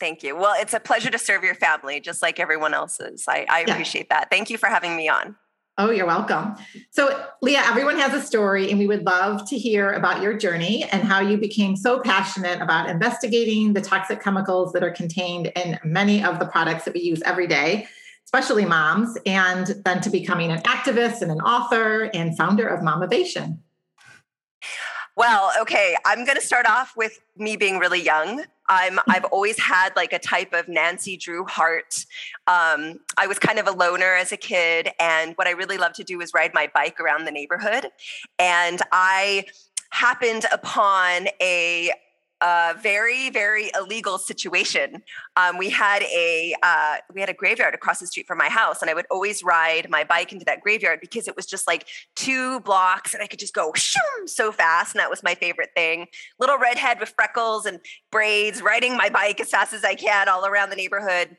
Thank 0.00 0.22
you. 0.22 0.36
Well, 0.36 0.54
it's 0.58 0.74
a 0.74 0.80
pleasure 0.80 1.10
to 1.10 1.18
serve 1.18 1.42
your 1.42 1.54
family, 1.54 2.00
just 2.00 2.22
like 2.22 2.38
everyone 2.38 2.74
else's. 2.74 3.24
I, 3.28 3.46
I 3.48 3.64
yeah. 3.66 3.72
appreciate 3.72 4.08
that. 4.10 4.30
Thank 4.30 4.50
you 4.50 4.58
for 4.58 4.68
having 4.68 4.96
me 4.96 5.08
on. 5.08 5.36
Oh, 5.80 5.90
you're 5.90 6.06
welcome. 6.06 6.56
So, 6.90 7.24
Leah, 7.40 7.62
everyone 7.64 7.98
has 7.98 8.12
a 8.12 8.20
story, 8.20 8.68
and 8.68 8.80
we 8.80 8.88
would 8.88 9.06
love 9.06 9.48
to 9.48 9.56
hear 9.56 9.92
about 9.92 10.20
your 10.20 10.36
journey 10.36 10.82
and 10.82 11.04
how 11.04 11.20
you 11.20 11.38
became 11.38 11.76
so 11.76 12.00
passionate 12.00 12.60
about 12.60 12.90
investigating 12.90 13.74
the 13.74 13.80
toxic 13.80 14.20
chemicals 14.20 14.72
that 14.72 14.82
are 14.82 14.90
contained 14.90 15.52
in 15.54 15.78
many 15.84 16.24
of 16.24 16.40
the 16.40 16.46
products 16.46 16.84
that 16.84 16.94
we 16.94 17.00
use 17.00 17.22
every 17.22 17.46
day, 17.46 17.86
especially 18.24 18.64
moms, 18.64 19.16
and 19.24 19.68
then 19.84 20.00
to 20.00 20.10
becoming 20.10 20.50
an 20.50 20.60
activist 20.62 21.22
and 21.22 21.30
an 21.30 21.40
author 21.40 22.10
and 22.12 22.36
founder 22.36 22.66
of 22.66 22.80
Mamavation. 22.80 23.58
Well, 25.16 25.52
okay, 25.60 25.96
I'm 26.04 26.24
going 26.24 26.36
to 26.36 26.44
start 26.44 26.66
off 26.66 26.96
with 26.96 27.20
me 27.36 27.56
being 27.56 27.78
really 27.78 28.02
young. 28.02 28.44
I'm 28.68 28.98
I've 29.08 29.24
always 29.26 29.58
had 29.58 29.90
like 29.96 30.12
a 30.12 30.18
type 30.18 30.52
of 30.52 30.68
Nancy 30.68 31.16
Drew 31.16 31.44
heart. 31.44 32.04
Um, 32.46 33.00
I 33.16 33.26
was 33.26 33.38
kind 33.38 33.58
of 33.58 33.66
a 33.66 33.72
loner 33.72 34.14
as 34.14 34.32
a 34.32 34.36
kid, 34.36 34.90
and 35.00 35.34
what 35.36 35.46
I 35.46 35.50
really 35.50 35.78
loved 35.78 35.94
to 35.96 36.04
do 36.04 36.18
was 36.18 36.34
ride 36.34 36.52
my 36.54 36.70
bike 36.74 37.00
around 37.00 37.24
the 37.24 37.30
neighborhood. 37.30 37.86
And 38.38 38.80
I 38.92 39.44
happened 39.90 40.44
upon 40.52 41.28
a 41.40 41.92
a 42.40 42.74
very 42.80 43.30
very 43.30 43.70
illegal 43.74 44.18
situation. 44.18 45.02
Um, 45.36 45.58
we 45.58 45.70
had 45.70 46.02
a 46.02 46.54
uh, 46.62 46.96
we 47.12 47.20
had 47.20 47.28
a 47.28 47.34
graveyard 47.34 47.74
across 47.74 48.00
the 48.00 48.06
street 48.06 48.26
from 48.26 48.38
my 48.38 48.48
house 48.48 48.80
and 48.80 48.90
i 48.90 48.94
would 48.94 49.06
always 49.10 49.42
ride 49.42 49.88
my 49.90 50.04
bike 50.04 50.32
into 50.32 50.44
that 50.44 50.60
graveyard 50.60 51.00
because 51.00 51.28
it 51.28 51.36
was 51.36 51.46
just 51.46 51.66
like 51.66 51.86
two 52.14 52.60
blocks 52.60 53.14
and 53.14 53.22
i 53.22 53.26
could 53.26 53.38
just 53.38 53.54
go 53.54 53.72
so 54.26 54.52
fast 54.52 54.94
and 54.94 55.00
that 55.00 55.10
was 55.10 55.22
my 55.22 55.34
favorite 55.34 55.70
thing. 55.74 56.06
Little 56.38 56.58
redhead 56.58 57.00
with 57.00 57.10
freckles 57.10 57.66
and 57.66 57.80
braids 58.10 58.62
riding 58.62 58.96
my 58.96 59.08
bike 59.08 59.40
as 59.40 59.50
fast 59.50 59.72
as 59.72 59.84
i 59.84 59.94
can 59.94 60.28
all 60.28 60.46
around 60.46 60.70
the 60.70 60.76
neighborhood. 60.76 61.36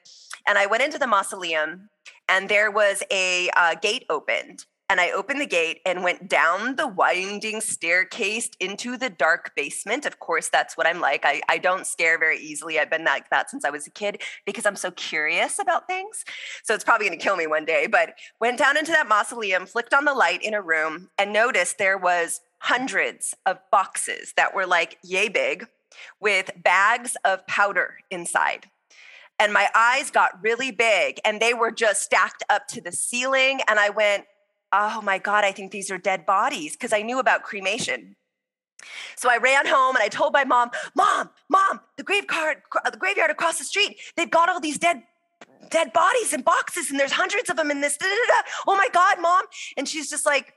And 0.47 0.57
i 0.57 0.65
went 0.65 0.83
into 0.83 0.97
the 0.97 1.07
mausoleum 1.07 1.89
and 2.27 2.49
there 2.49 2.71
was 2.71 3.03
a 3.11 3.49
uh, 3.55 3.75
gate 3.75 4.05
opened 4.09 4.65
and 4.89 4.99
I 4.99 5.11
opened 5.11 5.39
the 5.39 5.45
gate 5.45 5.81
and 5.85 6.03
went 6.03 6.27
down 6.27 6.75
the 6.75 6.87
winding 6.87 7.61
staircase 7.61 8.49
into 8.59 8.97
the 8.97 9.09
dark 9.09 9.55
basement. 9.55 10.05
Of 10.07 10.19
course, 10.19 10.49
that's 10.49 10.75
what 10.75 10.87
I'm 10.87 10.99
like. 10.99 11.25
I, 11.25 11.41
I 11.47 11.59
don't 11.59 11.85
scare 11.85 12.17
very 12.17 12.39
easily. 12.39 12.79
I've 12.79 12.89
been 12.89 13.05
like 13.05 13.29
that 13.29 13.51
since 13.51 13.63
I 13.63 13.69
was 13.69 13.85
a 13.85 13.91
kid 13.91 14.23
because 14.45 14.65
I'm 14.65 14.75
so 14.75 14.89
curious 14.91 15.59
about 15.59 15.85
things. 15.85 16.25
So 16.63 16.73
it's 16.73 16.83
probably 16.83 17.07
going 17.07 17.19
to 17.19 17.23
kill 17.23 17.35
me 17.35 17.45
one 17.45 17.65
day. 17.65 17.85
But 17.85 18.15
went 18.41 18.57
down 18.57 18.77
into 18.77 18.91
that 18.91 19.07
mausoleum, 19.07 19.67
flicked 19.67 19.93
on 19.93 20.05
the 20.05 20.13
light 20.13 20.41
in 20.41 20.55
a 20.55 20.61
room, 20.61 21.09
and 21.19 21.31
noticed 21.31 21.77
there 21.77 21.97
was 21.97 22.41
hundreds 22.57 23.35
of 23.45 23.59
boxes 23.71 24.33
that 24.37 24.55
were 24.55 24.65
like 24.65 24.97
yay 25.03 25.29
big 25.29 25.67
with 26.19 26.49
bags 26.63 27.15
of 27.23 27.45
powder 27.47 27.97
inside 28.09 28.65
and 29.39 29.53
my 29.53 29.69
eyes 29.73 30.11
got 30.11 30.31
really 30.43 30.71
big 30.71 31.19
and 31.23 31.39
they 31.39 31.53
were 31.53 31.71
just 31.71 32.03
stacked 32.03 32.43
up 32.49 32.67
to 32.67 32.81
the 32.81 32.91
ceiling 32.91 33.61
and 33.69 33.79
i 33.79 33.89
went 33.89 34.25
oh 34.71 35.01
my 35.01 35.17
God, 35.17 35.43
I 35.43 35.51
think 35.51 35.71
these 35.71 35.91
are 35.91 35.97
dead 35.97 36.25
bodies 36.25 36.73
because 36.73 36.93
I 36.93 37.01
knew 37.01 37.19
about 37.19 37.43
cremation. 37.43 38.15
So 39.15 39.29
I 39.29 39.37
ran 39.37 39.65
home 39.65 39.95
and 39.95 40.03
I 40.03 40.07
told 40.07 40.33
my 40.33 40.45
mom, 40.45 40.71
Mom, 40.95 41.29
Mom, 41.49 41.81
the 41.97 42.03
graveyard, 42.03 42.61
the 42.89 42.97
graveyard 42.97 43.29
across 43.29 43.57
the 43.57 43.65
street, 43.65 43.97
they've 44.15 44.29
got 44.29 44.49
all 44.49 44.59
these 44.59 44.77
dead 44.77 45.03
dead 45.69 45.93
bodies 45.93 46.33
in 46.33 46.41
boxes 46.41 46.89
and 46.89 46.99
there's 46.99 47.11
hundreds 47.11 47.49
of 47.49 47.55
them 47.55 47.69
in 47.69 47.81
this. 47.81 47.97
Da, 47.97 48.07
da, 48.07 48.13
da. 48.27 48.49
Oh 48.67 48.75
my 48.75 48.87
God, 48.91 49.17
Mom. 49.21 49.43
And 49.77 49.87
she's 49.87 50.09
just 50.09 50.25
like, 50.25 50.53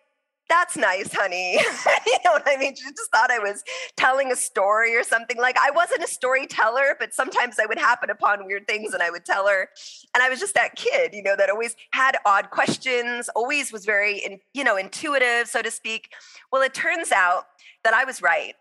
that's 0.49 0.76
nice, 0.76 1.12
honey. 1.12 1.52
you 2.06 2.18
know 2.25 2.32
what 2.32 2.42
I 2.46 2.56
mean? 2.56 2.75
She 2.75 2.84
just 2.90 3.11
thought 3.11 3.30
I 3.30 3.38
was 3.38 3.62
telling 3.96 4.30
a 4.30 4.37
story 4.37 4.94
or 4.96 5.02
something. 5.02 5.38
Like 5.38 5.56
I 5.58 5.70
wasn't 5.70 6.02
a 6.02 6.06
storyteller, 6.06 6.96
but 6.99 7.14
sometimes 7.14 7.56
I 7.61 7.66
would 7.66 7.78
happen 7.78 8.11
upon 8.11 8.46
weird 8.46 8.66
things 8.66 8.92
and 8.92 9.02
I 9.02 9.11
would 9.11 9.25
tell 9.25 9.46
her. 9.49 9.68
And 10.14 10.22
I 10.22 10.28
was 10.28 10.40
just 10.40 10.54
that 10.54 10.75
kid, 10.76 11.14
you 11.14 11.22
know, 11.22 11.37
that 11.37 11.50
always 11.50 11.75
had 11.92 12.16
odd 12.26 12.50
questions, 12.50 13.30
always 13.34 13.72
was 13.72 13.84
very, 13.84 14.18
in, 14.18 14.40
you 14.52 14.64
know, 14.64 14.76
intuitive, 14.76 15.49
so 15.49 15.62
to 15.62 15.70
speak. 15.70 16.11
Well, 16.50 16.62
it 16.62 16.75
turns 16.75 17.12
out 17.12 17.44
that 17.84 17.94
I 17.94 18.04
was 18.04 18.20
right. 18.20 18.54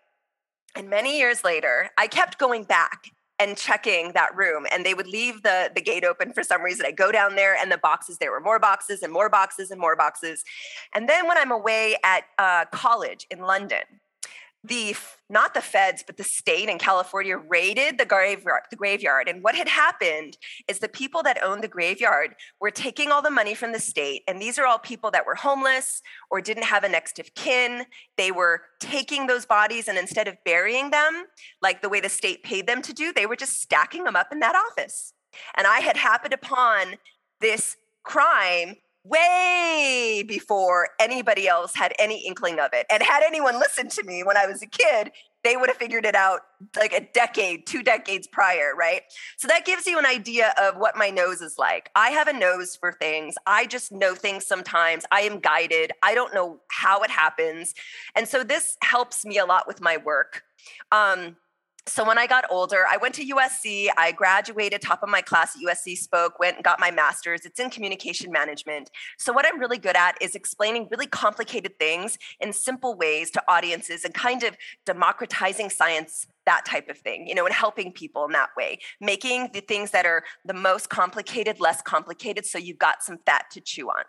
And 0.76 0.90
many 0.90 1.18
years 1.20 1.44
later, 1.44 1.90
I 1.98 2.08
kept 2.08 2.38
going 2.38 2.64
back 2.64 3.12
and 3.42 3.58
checking 3.58 4.12
that 4.14 4.36
room 4.36 4.68
and 4.72 4.86
they 4.86 4.94
would 4.94 5.08
leave 5.08 5.42
the 5.42 5.72
the 5.74 5.82
gate 5.82 6.06
open 6.06 6.32
for 6.32 6.44
some 6.44 6.62
reason. 6.62 6.86
I 6.86 6.92
go 6.92 7.12
down 7.12 7.36
there 7.36 7.56
and 7.56 7.72
the 7.72 7.78
boxes 7.78 8.18
there 8.20 8.32
were 8.32 8.40
more 8.40 8.60
boxes 8.60 9.02
and 9.02 9.12
more 9.12 9.30
boxes 9.30 9.72
and 9.72 9.80
more 9.80 9.96
boxes. 9.96 10.44
And 10.94 11.10
then 11.10 11.28
when 11.28 11.38
i'm 11.38 11.52
away 11.52 11.98
at 12.04 12.24
uh, 12.38 12.66
college 12.66 13.26
in 13.32 13.40
london 13.40 13.84
the 14.64 14.96
not 15.32 15.54
the 15.54 15.62
feds 15.62 16.04
but 16.06 16.18
the 16.18 16.24
state 16.24 16.70
in 16.70 16.78
california 16.78 17.38
raided 17.38 17.98
the 17.98 18.06
graveyard 18.06 18.62
the 18.70 18.76
graveyard. 18.76 19.28
And 19.28 19.44
what 19.44 19.56
had 19.56 19.68
happened 19.68 20.38
is 20.68 20.80
the 20.80 20.90
people 20.90 21.22
that 21.24 21.44
owned 21.44 21.64
the 21.64 21.68
graveyard 21.68 22.36
were 22.60 22.72
taking 22.72 23.12
all 23.12 23.22
the 23.22 23.30
money 23.30 23.54
from 23.54 23.72
the 23.72 23.80
state. 23.80 24.24
And 24.28 24.42
these 24.42 24.58
are 24.58 24.66
all 24.66 24.80
people 24.80 25.12
that 25.12 25.26
were 25.26 25.36
homeless 25.36 26.02
or 26.32 26.42
didn't 26.42 26.64
have 26.64 26.84
a 26.84 26.90
next 26.90 27.20
of 27.20 27.34
kin. 27.36 27.86
They 28.18 28.32
were 28.32 28.62
taking 28.80 29.28
those 29.28 29.46
bodies 29.46 29.88
and 29.88 29.98
instead 29.98 30.28
of 30.28 30.38
burying 30.44 30.90
them 30.90 31.26
like 31.62 31.82
the 31.82 31.90
way 31.90 32.00
the 32.00 32.10
state 32.10 32.44
paid 32.44 32.66
them 32.66 32.82
to 32.82 32.94
do 32.94 33.14
they 33.14 33.26
were 33.26 33.36
just 33.36 33.62
stacking 33.62 34.04
them 34.06 34.16
up 34.16 34.32
in 34.32 34.40
that 34.40 34.56
office. 34.56 35.14
And 35.56 35.68
i 35.68 35.80
had 35.80 35.98
happened 35.98 36.34
upon 36.34 36.96
this 37.40 37.78
crime 38.04 38.78
way 39.04 40.24
before 40.28 40.90
anybody 41.00 41.48
else 41.48 41.76
had 41.76 41.94
any 41.98 42.26
inkling 42.26 42.60
of 42.60 42.70
it. 42.74 42.86
And 42.90 43.02
had 43.02 43.24
anyone 43.24 43.60
listened 43.60 43.92
to 43.92 44.04
me 44.04 44.24
when 44.24 44.38
I 44.38 44.46
was 44.46 44.62
a 44.62 44.68
kid, 44.68 45.12
they 45.44 45.58
would 45.58 45.70
have 45.70 45.78
figured 45.78 46.06
it 46.06 46.14
out 46.14 46.42
like 46.78 46.94
a 46.94 47.08
decade, 47.14 47.66
two 47.66 47.82
decades 47.82 48.28
prior, 48.28 48.74
right? 48.78 49.02
So 49.38 49.48
that 49.48 49.66
gives 49.66 49.88
you 49.88 49.98
an 49.98 50.06
idea 50.06 50.54
of 50.62 50.78
what 50.78 50.96
my 50.96 51.10
nose 51.10 51.42
is 51.42 51.58
like. 51.58 51.90
I 51.96 52.12
have 52.12 52.28
a 52.28 52.34
nose 52.34 52.76
for 52.76 52.92
things. 52.94 53.36
I 53.48 53.66
just 53.66 53.92
know 53.92 54.14
things 54.14 54.46
sometimes. 54.46 55.04
I 55.12 55.22
am 55.22 55.40
guided. 55.40 55.94
I 56.04 56.14
don't 56.14 56.34
know 56.34 56.60
how 56.70 57.02
it 57.02 57.10
happens. 57.10 57.74
And 58.16 58.28
so 58.28 58.44
this 58.44 58.78
helps 58.84 59.26
me 59.26 59.40
a 59.40 59.46
lot 59.46 59.68
with 59.68 59.82
my 59.82 59.98
work. 59.98 60.44
Um, 60.92 61.38
so 61.88 62.06
when 62.06 62.20
I 62.20 62.28
got 62.28 62.46
older, 62.52 62.86
I 62.90 62.98
went 62.98 63.16
to 63.16 63.26
USC. 63.26 63.88
I 63.98 64.12
graduated 64.12 64.82
top 64.82 65.02
of 65.02 65.10
my 65.10 65.22
class 65.22 65.56
at 65.56 65.64
USC, 65.64 65.98
spoke, 65.98 66.40
went 66.40 66.58
and 66.58 66.64
got 66.64 66.80
my 66.80 66.92
master's. 66.92 67.44
It's 67.44 67.60
in 67.60 67.72
communication 67.72 68.32
management. 68.32 68.92
So 69.18 69.34
what 69.34 69.48
I'm 69.48 69.60
really 69.60 69.80
good 69.80 69.96
at 69.96 70.16
is 70.22 70.36
explaining 70.36 70.88
really 70.92 71.08
complicated 71.08 71.80
things 71.80 72.20
in 72.40 72.54
simple 72.54 72.96
ways 72.96 73.32
to 73.32 73.44
audiences 73.48 74.06
and 74.06 74.14
kind 74.14 74.44
of 74.44 74.56
democratizing 74.86 75.72
science 75.72 76.28
that 76.46 76.66
type 76.66 76.90
of 76.90 76.98
thing, 76.98 77.28
you 77.28 77.36
know, 77.36 77.46
and 77.46 77.54
helping 77.54 77.92
people 77.92 78.26
in 78.26 78.32
that 78.32 78.50
way, 78.58 78.80
making 79.00 79.50
the 79.54 79.62
things 79.62 79.92
that 79.92 80.06
are 80.06 80.24
the 80.46 80.54
most 80.54 80.90
complicated 80.90 81.60
less 81.60 81.82
complicated 81.82 82.46
so 82.46 82.58
you've 82.58 82.80
got 82.80 83.04
some 83.04 83.18
fat 83.26 83.46
to 83.52 83.62
chew 83.62 83.90
on. 83.90 84.04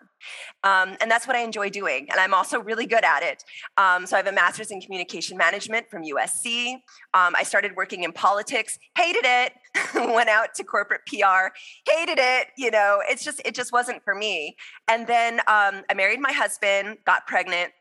Um, 0.63 0.97
and 1.01 1.09
that's 1.09 1.27
what 1.27 1.35
I 1.35 1.41
enjoy 1.41 1.69
doing. 1.69 2.07
And 2.09 2.19
I'm 2.19 2.33
also 2.33 2.59
really 2.59 2.85
good 2.85 3.03
at 3.03 3.23
it. 3.23 3.43
Um, 3.77 4.05
so 4.05 4.15
I 4.15 4.19
have 4.19 4.27
a 4.27 4.31
master's 4.31 4.71
in 4.71 4.81
communication 4.81 5.37
management 5.37 5.89
from 5.89 6.03
USC. 6.03 6.73
Um, 7.13 7.35
I 7.35 7.43
started 7.43 7.75
working 7.75 8.03
in 8.03 8.11
politics, 8.11 8.79
hated 8.97 9.25
it, 9.25 9.53
went 9.95 10.29
out 10.29 10.53
to 10.55 10.63
corporate 10.63 11.01
PR, 11.07 11.53
hated 11.87 12.19
it. 12.19 12.47
You 12.57 12.71
know, 12.71 13.01
it's 13.07 13.23
just, 13.23 13.41
it 13.45 13.53
just 13.53 13.71
wasn't 13.71 14.03
for 14.03 14.15
me. 14.15 14.55
And 14.87 15.05
then 15.07 15.39
um, 15.41 15.83
I 15.89 15.93
married 15.95 16.19
my 16.19 16.31
husband, 16.31 16.97
got 17.05 17.27
pregnant 17.27 17.71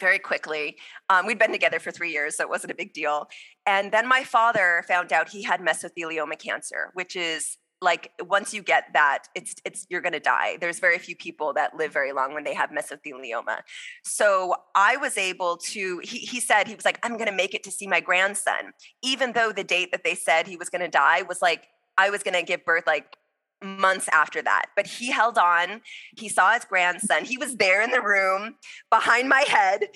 very 0.00 0.18
quickly. 0.18 0.76
Um, 1.10 1.26
we'd 1.26 1.38
been 1.38 1.52
together 1.52 1.78
for 1.78 1.90
three 1.90 2.12
years, 2.12 2.36
so 2.36 2.42
it 2.42 2.48
wasn't 2.48 2.72
a 2.72 2.74
big 2.74 2.92
deal. 2.92 3.28
And 3.66 3.92
then 3.92 4.06
my 4.08 4.24
father 4.24 4.84
found 4.88 5.12
out 5.12 5.28
he 5.28 5.42
had 5.42 5.60
mesothelioma 5.60 6.38
cancer, 6.38 6.90
which 6.94 7.16
is 7.16 7.58
like 7.82 8.10
once 8.22 8.54
you 8.54 8.62
get 8.62 8.84
that 8.94 9.24
it's 9.34 9.54
it's 9.64 9.86
you're 9.90 10.00
to 10.12 10.20
die 10.20 10.56
there's 10.60 10.80
very 10.80 10.98
few 10.98 11.14
people 11.14 11.52
that 11.52 11.76
live 11.76 11.92
very 11.92 12.12
long 12.12 12.32
when 12.32 12.42
they 12.42 12.54
have 12.54 12.70
mesothelioma 12.70 13.58
so 14.04 14.54
i 14.74 14.96
was 14.96 15.18
able 15.18 15.56
to 15.56 16.00
he, 16.02 16.18
he 16.18 16.40
said 16.40 16.66
he 16.66 16.74
was 16.74 16.84
like 16.84 16.98
i'm 17.02 17.16
to 17.26 17.32
make 17.32 17.54
it 17.54 17.62
to 17.62 17.70
see 17.70 17.86
my 17.86 18.00
grandson 18.00 18.72
even 19.02 19.32
though 19.32 19.52
the 19.52 19.64
date 19.64 19.90
that 19.92 20.02
they 20.02 20.14
said 20.14 20.46
he 20.46 20.56
was 20.56 20.70
to 20.80 20.88
die 20.88 21.22
was 21.22 21.42
like 21.42 21.66
i 21.98 22.10
was 22.10 22.22
to 22.34 22.42
give 22.42 22.64
birth 22.64 22.84
like 22.86 23.16
months 23.64 24.08
after 24.12 24.42
that. 24.42 24.66
But 24.76 24.86
he 24.86 25.10
held 25.10 25.38
on. 25.38 25.80
He 26.16 26.28
saw 26.28 26.52
his 26.52 26.64
grandson. 26.64 27.24
He 27.24 27.36
was 27.36 27.56
there 27.56 27.82
in 27.82 27.90
the 27.90 28.02
room 28.02 28.56
behind 28.90 29.28
my 29.28 29.44
head, 29.48 29.88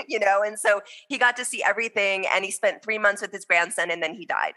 you 0.08 0.18
know, 0.18 0.42
and 0.44 0.58
so 0.58 0.80
he 1.08 1.18
got 1.18 1.36
to 1.36 1.44
see 1.44 1.62
everything. 1.62 2.26
And 2.32 2.44
he 2.44 2.50
spent 2.50 2.82
three 2.82 2.98
months 2.98 3.22
with 3.22 3.32
his 3.32 3.44
grandson 3.44 3.90
and 3.90 4.02
then 4.02 4.14
he 4.14 4.24
died. 4.26 4.54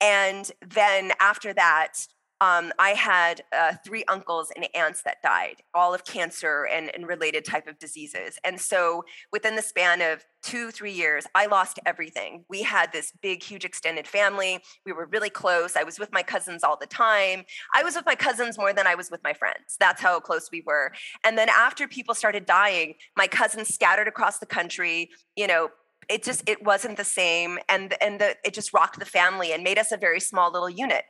And 0.00 0.50
then 0.66 1.12
after 1.20 1.52
that, 1.54 2.06
um, 2.40 2.72
I 2.78 2.90
had 2.90 3.42
uh, 3.52 3.74
three 3.84 4.04
uncles 4.06 4.52
and 4.54 4.68
aunts 4.74 5.02
that 5.02 5.22
died, 5.22 5.56
all 5.74 5.92
of 5.92 6.04
cancer 6.04 6.68
and, 6.72 6.90
and 6.94 7.06
related 7.08 7.44
type 7.44 7.66
of 7.66 7.78
diseases. 7.78 8.38
And 8.44 8.60
so 8.60 9.04
within 9.32 9.56
the 9.56 9.62
span 9.62 10.00
of 10.00 10.24
two, 10.42 10.70
three 10.70 10.92
years, 10.92 11.26
I 11.34 11.46
lost 11.46 11.80
everything. 11.84 12.44
We 12.48 12.62
had 12.62 12.92
this 12.92 13.12
big, 13.22 13.42
huge 13.42 13.64
extended 13.64 14.06
family. 14.06 14.60
We 14.86 14.92
were 14.92 15.06
really 15.06 15.30
close. 15.30 15.74
I 15.74 15.82
was 15.82 15.98
with 15.98 16.12
my 16.12 16.22
cousins 16.22 16.62
all 16.62 16.76
the 16.80 16.86
time. 16.86 17.44
I 17.74 17.82
was 17.82 17.96
with 17.96 18.06
my 18.06 18.14
cousins 18.14 18.56
more 18.56 18.72
than 18.72 18.86
I 18.86 18.94
was 18.94 19.10
with 19.10 19.22
my 19.24 19.32
friends. 19.32 19.76
That's 19.80 20.00
how 20.00 20.20
close 20.20 20.48
we 20.52 20.62
were. 20.64 20.92
And 21.24 21.36
then 21.36 21.48
after 21.48 21.88
people 21.88 22.14
started 22.14 22.46
dying, 22.46 22.94
my 23.16 23.26
cousins 23.26 23.74
scattered 23.74 24.06
across 24.06 24.38
the 24.38 24.46
country, 24.46 25.10
you 25.34 25.48
know, 25.48 25.70
it 26.08 26.22
just 26.22 26.48
it 26.48 26.64
wasn't 26.64 26.96
the 26.96 27.04
same 27.04 27.58
and 27.68 27.94
and 28.00 28.18
the, 28.18 28.34
it 28.42 28.54
just 28.54 28.72
rocked 28.72 28.98
the 28.98 29.04
family 29.04 29.52
and 29.52 29.62
made 29.62 29.78
us 29.78 29.92
a 29.92 29.96
very 29.96 30.20
small 30.20 30.50
little 30.50 30.70
unit 30.70 31.04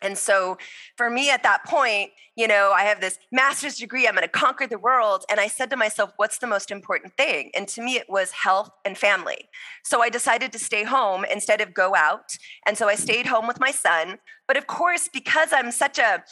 and 0.00 0.16
so 0.16 0.58
for 0.96 1.10
me 1.10 1.30
at 1.30 1.42
that 1.42 1.64
point, 1.64 2.10
you 2.36 2.46
know, 2.46 2.72
I 2.72 2.82
have 2.82 3.00
this 3.00 3.18
master's 3.32 3.78
degree, 3.78 4.06
I'm 4.06 4.14
going 4.14 4.22
to 4.22 4.28
conquer 4.28 4.68
the 4.68 4.78
world. 4.78 5.24
And 5.28 5.40
I 5.40 5.48
said 5.48 5.70
to 5.70 5.76
myself, 5.76 6.12
what's 6.16 6.38
the 6.38 6.46
most 6.46 6.70
important 6.70 7.16
thing? 7.16 7.50
And 7.52 7.66
to 7.68 7.82
me, 7.82 7.96
it 7.96 8.08
was 8.08 8.30
health 8.30 8.70
and 8.84 8.96
family. 8.96 9.48
So 9.82 10.02
I 10.02 10.08
decided 10.08 10.52
to 10.52 10.58
stay 10.58 10.84
home 10.84 11.24
instead 11.24 11.60
of 11.60 11.74
go 11.74 11.96
out. 11.96 12.36
And 12.64 12.78
so 12.78 12.88
I 12.88 12.94
stayed 12.94 13.26
home 13.26 13.48
with 13.48 13.58
my 13.58 13.72
son. 13.72 14.18
But 14.46 14.56
of 14.56 14.68
course, 14.68 15.08
because 15.12 15.48
I'm 15.52 15.72
such 15.72 15.98
a, 15.98 16.22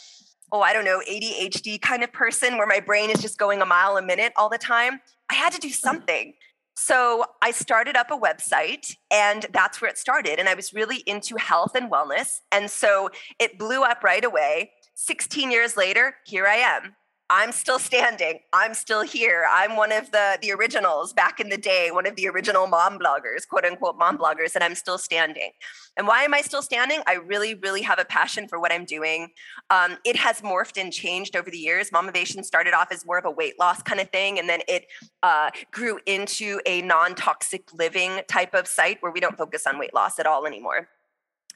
oh, 0.53 0.61
I 0.61 0.71
don't 0.71 0.85
know, 0.85 1.01
ADHD 1.09 1.81
kind 1.81 2.03
of 2.03 2.13
person 2.13 2.57
where 2.57 2.67
my 2.67 2.79
brain 2.79 3.09
is 3.09 3.21
just 3.21 3.37
going 3.37 3.61
a 3.61 3.65
mile 3.65 3.97
a 3.97 4.01
minute 4.01 4.31
all 4.37 4.47
the 4.47 4.57
time, 4.57 5.01
I 5.29 5.33
had 5.33 5.51
to 5.53 5.59
do 5.59 5.69
something. 5.69 6.35
So 6.79 7.25
I 7.41 7.49
started 7.49 7.97
up 7.97 8.11
a 8.11 8.17
website 8.17 8.95
and 9.09 9.47
that's 9.51 9.81
where 9.81 9.89
it 9.89 9.97
started. 9.97 10.37
And 10.37 10.47
I 10.47 10.53
was 10.53 10.75
really 10.75 10.97
into 11.07 11.35
health 11.35 11.73
and 11.73 11.91
wellness. 11.91 12.41
And 12.51 12.69
so 12.69 13.09
it 13.39 13.57
blew 13.57 13.81
up 13.81 14.03
right 14.03 14.23
away. 14.23 14.73
16 14.93 15.49
years 15.49 15.75
later, 15.75 16.17
here 16.27 16.45
I 16.45 16.57
am. 16.57 16.95
I'm 17.29 17.51
still 17.51 17.77
standing. 17.77 18.39
I'm 18.53 18.73
still 18.73 19.01
here. 19.01 19.45
I'm 19.51 19.75
one 19.75 19.91
of 19.91 20.11
the 20.11 20.37
the 20.41 20.51
originals 20.53 21.11
back 21.11 21.39
in 21.41 21.49
the 21.49 21.57
day, 21.57 21.89
one 21.91 22.07
of 22.07 22.15
the 22.15 22.27
original 22.29 22.67
mom 22.67 22.97
bloggers, 22.97 23.45
quote 23.47 23.65
unquote 23.65 23.97
mom 23.97 24.17
bloggers, 24.17 24.55
and 24.55 24.63
I'm 24.63 24.75
still 24.75 24.97
standing. 24.97 25.51
And 25.97 26.07
why 26.07 26.23
am 26.23 26.33
I 26.33 26.41
still 26.41 26.61
standing? 26.61 27.01
I 27.05 27.15
really, 27.15 27.55
really 27.55 27.81
have 27.81 27.99
a 27.99 28.05
passion 28.05 28.47
for 28.47 28.59
what 28.59 28.71
I'm 28.71 28.85
doing. 28.85 29.29
Um, 29.69 29.97
it 30.05 30.15
has 30.15 30.39
morphed 30.39 30.79
and 30.79 30.93
changed 30.93 31.35
over 31.35 31.49
the 31.49 31.57
years. 31.57 31.89
Mamavation 31.89 32.45
started 32.45 32.73
off 32.73 32.91
as 32.91 33.05
more 33.05 33.17
of 33.17 33.25
a 33.25 33.31
weight 33.31 33.59
loss 33.59 33.81
kind 33.81 33.99
of 33.99 34.09
thing, 34.09 34.39
and 34.39 34.47
then 34.47 34.61
it 34.69 34.85
uh, 35.21 35.49
grew 35.71 35.99
into 36.05 36.61
a 36.65 36.81
non 36.83 37.13
toxic 37.13 37.73
living 37.73 38.21
type 38.29 38.53
of 38.53 38.67
site 38.67 38.97
where 39.01 39.11
we 39.11 39.19
don't 39.19 39.37
focus 39.37 39.67
on 39.67 39.77
weight 39.77 39.93
loss 39.93 40.17
at 40.17 40.25
all 40.25 40.45
anymore. 40.45 40.87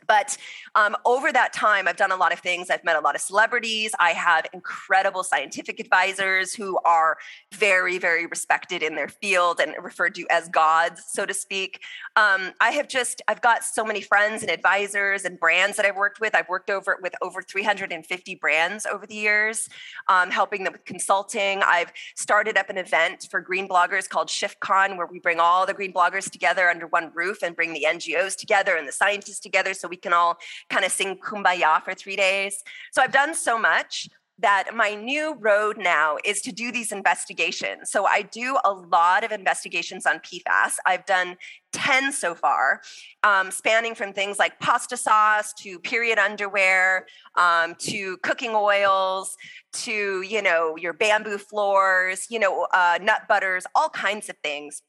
But 0.08 0.38
um, 0.75 0.96
over 1.05 1.31
that 1.31 1.53
time, 1.53 1.88
I've 1.88 1.98
done 1.98 2.12
a 2.12 2.15
lot 2.15 2.34
of 2.34 2.39
things. 2.39 2.70
I've 2.70 2.84
met 2.84 2.96
a 2.96 3.00
lot 3.00 3.15
of 3.15 3.22
celebrities. 3.22 3.91
I 4.00 4.12
have 4.12 4.46
incredible 4.53 5.24
scientific 5.24 5.79
advisors 5.79 6.53
who 6.53 6.79
are 6.86 7.17
very, 7.53 7.98
very 7.98 8.25
respected 8.25 8.84
in 8.84 8.96
their 8.96 9.08
field 9.08 9.60
and 9.60 9.74
referred 9.81 10.15
to 10.15 10.25
as 10.29 10.50
gods, 10.50 11.03
so 11.08 11.25
to 11.25 11.34
speak. 11.34 11.81
Um, 12.15 12.51
I 12.60 12.72
have 12.72 12.88
just, 12.88 13.22
I've 13.27 13.41
got 13.41 13.63
so 13.63 13.84
many 13.84 14.01
friends 14.01 14.41
and 14.41 14.51
advisors 14.51 15.25
and 15.25 15.39
brands 15.39 15.77
that 15.77 15.86
I've 15.86 15.98
worked 15.98 16.20
with. 16.20 16.36
I've 16.36 16.50
worked 16.50 16.70
over 16.70 16.98
with 17.01 17.13
over 17.22 17.41
350 17.41 18.36
brands 18.36 18.86
over 18.86 19.05
the 19.05 19.15
years, 19.15 19.70
um, 20.08 20.31
helping 20.31 20.63
them 20.63 20.74
with 20.74 20.86
consulting. 20.86 21.62
I've 21.63 21.91
started 22.15 22.58
up 22.58 22.70
an 22.70 22.77
event 22.77 23.27
for 23.29 23.39
green 23.39 23.67
bloggers 23.67 24.10
called 24.10 24.27
ShiftCon, 24.27 24.98
where 24.98 25.08
we 25.08 25.20
bring 25.20 25.39
all 25.39 25.65
the 25.65 25.74
green 25.74 25.93
bloggers 25.93 26.29
together 26.29 26.70
under 26.70 26.88
one 26.88 27.12
roof 27.13 27.43
and 27.43 27.55
bring 27.55 27.74
the 27.74 27.86
NGOs 27.88 28.36
together 28.36 28.75
and 28.75 28.88
the 28.88 28.91
scientists 28.91 29.39
together 29.39 29.74
so 29.74 29.88
we 29.88 29.98
can 30.01 30.13
all 30.13 30.38
kind 30.70 30.86
of 30.86 30.91
sing 30.91 31.17
kumbaya 31.17 31.84
for 31.84 31.93
three 31.93 32.15
days. 32.15 32.63
So 32.91 33.01
I've 33.01 33.12
done 33.12 33.34
so 33.34 33.58
much 33.58 34.08
that 34.41 34.74
my 34.74 34.96
new 34.96 35.36
road 35.36 35.77
now 35.77 36.17
is 36.25 36.41
to 36.41 36.51
do 36.51 36.72
these 36.72 36.91
investigations. 36.91 37.91
So 37.91 38.05
I 38.05 38.24
do 38.24 38.58
a 38.65 38.74
lot 38.74 39.24
of 39.24 39.31
investigations 39.31 40.05
on 40.05 40.20
PFAS. 40.20 40.74
I've 40.86 41.05
done 41.05 41.38
10 41.74 42.12
so 42.12 42.34
far, 42.34 42.81
um, 43.24 43.51
spanning 43.51 43.93
from 43.93 44.13
things 44.13 44.39
like 44.39 44.60
pasta 44.60 44.98
sauce 44.98 45.53
to 45.60 45.79
period 45.79 46.17
underwear 46.17 47.05
um, 47.36 47.75
to 47.79 48.17
cooking 48.17 48.51
oils 48.55 49.38
to, 49.74 50.22
you 50.22 50.41
know, 50.41 50.75
your 50.75 50.93
bamboo 50.93 51.38
floors, 51.38 52.25
you 52.29 52.39
know, 52.39 52.67
uh, 52.74 52.98
nut 53.01 53.22
butters, 53.29 53.65
all 53.75 53.89
kinds 53.89 54.27
of 54.27 54.36
things. 54.43 54.81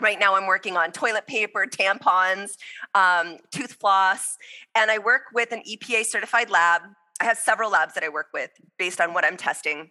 Right 0.00 0.18
now, 0.18 0.34
I'm 0.34 0.46
working 0.46 0.76
on 0.76 0.92
toilet 0.92 1.26
paper, 1.26 1.66
tampons, 1.66 2.56
um, 2.94 3.38
tooth 3.50 3.72
floss, 3.74 4.36
and 4.74 4.90
I 4.90 4.98
work 4.98 5.22
with 5.32 5.52
an 5.52 5.62
EPA 5.68 6.04
certified 6.04 6.50
lab. 6.50 6.82
I 7.20 7.24
have 7.24 7.38
several 7.38 7.70
labs 7.70 7.94
that 7.94 8.04
I 8.04 8.10
work 8.10 8.28
with 8.34 8.50
based 8.78 9.00
on 9.00 9.14
what 9.14 9.24
I'm 9.24 9.38
testing. 9.38 9.90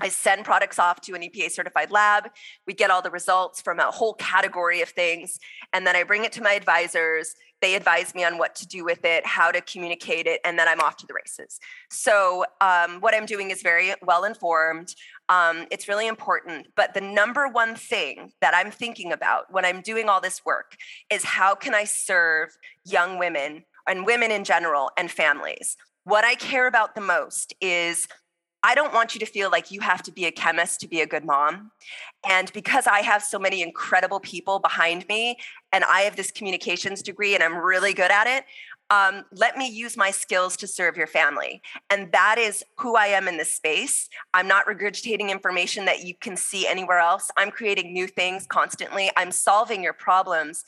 I 0.00 0.08
send 0.08 0.44
products 0.44 0.78
off 0.78 1.00
to 1.02 1.14
an 1.14 1.22
EPA 1.22 1.50
certified 1.50 1.90
lab. 1.90 2.28
We 2.66 2.74
get 2.74 2.90
all 2.90 3.02
the 3.02 3.10
results 3.10 3.60
from 3.60 3.78
a 3.80 3.90
whole 3.90 4.14
category 4.14 4.82
of 4.82 4.90
things. 4.90 5.38
And 5.72 5.86
then 5.86 5.96
I 5.96 6.02
bring 6.02 6.24
it 6.24 6.32
to 6.32 6.42
my 6.42 6.52
advisors. 6.52 7.34
They 7.62 7.74
advise 7.74 8.14
me 8.14 8.22
on 8.22 8.36
what 8.36 8.54
to 8.56 8.66
do 8.66 8.84
with 8.84 9.04
it, 9.04 9.24
how 9.24 9.50
to 9.50 9.62
communicate 9.62 10.26
it, 10.26 10.40
and 10.44 10.58
then 10.58 10.68
I'm 10.68 10.80
off 10.80 10.96
to 10.98 11.06
the 11.06 11.14
races. 11.14 11.58
So, 11.90 12.44
um, 12.60 13.00
what 13.00 13.14
I'm 13.14 13.24
doing 13.24 13.50
is 13.50 13.62
very 13.62 13.94
well 14.02 14.24
informed. 14.24 14.94
Um, 15.30 15.66
it's 15.70 15.88
really 15.88 16.06
important. 16.06 16.68
But 16.76 16.92
the 16.92 17.00
number 17.00 17.48
one 17.48 17.74
thing 17.74 18.32
that 18.42 18.54
I'm 18.54 18.70
thinking 18.70 19.10
about 19.10 19.50
when 19.50 19.64
I'm 19.64 19.80
doing 19.80 20.08
all 20.08 20.20
this 20.20 20.44
work 20.44 20.76
is 21.10 21.24
how 21.24 21.54
can 21.54 21.74
I 21.74 21.84
serve 21.84 22.50
young 22.84 23.18
women 23.18 23.64
and 23.88 24.04
women 24.04 24.30
in 24.30 24.44
general 24.44 24.90
and 24.98 25.10
families? 25.10 25.78
What 26.04 26.24
I 26.24 26.34
care 26.34 26.66
about 26.66 26.94
the 26.94 27.00
most 27.00 27.54
is 27.60 28.06
I 28.66 28.74
don't 28.74 28.92
want 28.92 29.14
you 29.14 29.20
to 29.20 29.26
feel 29.26 29.48
like 29.48 29.70
you 29.70 29.80
have 29.80 30.02
to 30.02 30.10
be 30.10 30.24
a 30.24 30.32
chemist 30.32 30.80
to 30.80 30.88
be 30.88 31.00
a 31.00 31.06
good 31.06 31.24
mom. 31.24 31.70
And 32.28 32.52
because 32.52 32.88
I 32.88 32.98
have 32.98 33.22
so 33.22 33.38
many 33.38 33.62
incredible 33.62 34.18
people 34.18 34.58
behind 34.58 35.06
me 35.08 35.38
and 35.70 35.84
I 35.84 36.00
have 36.00 36.16
this 36.16 36.32
communications 36.32 37.00
degree 37.00 37.36
and 37.36 37.44
I'm 37.44 37.56
really 37.56 37.94
good 37.94 38.10
at 38.10 38.26
it, 38.26 38.44
um, 38.90 39.24
let 39.30 39.56
me 39.56 39.68
use 39.68 39.96
my 39.96 40.10
skills 40.10 40.56
to 40.56 40.66
serve 40.66 40.96
your 40.96 41.06
family. 41.06 41.62
And 41.90 42.10
that 42.10 42.38
is 42.38 42.64
who 42.78 42.96
I 42.96 43.06
am 43.06 43.28
in 43.28 43.36
this 43.36 43.52
space. 43.52 44.08
I'm 44.34 44.48
not 44.48 44.66
regurgitating 44.66 45.30
information 45.30 45.84
that 45.84 46.04
you 46.04 46.14
can 46.20 46.36
see 46.36 46.66
anywhere 46.66 46.98
else. 46.98 47.30
I'm 47.36 47.52
creating 47.52 47.92
new 47.92 48.08
things 48.08 48.46
constantly. 48.48 49.12
I'm 49.16 49.30
solving 49.30 49.80
your 49.80 49.92
problems 49.92 50.64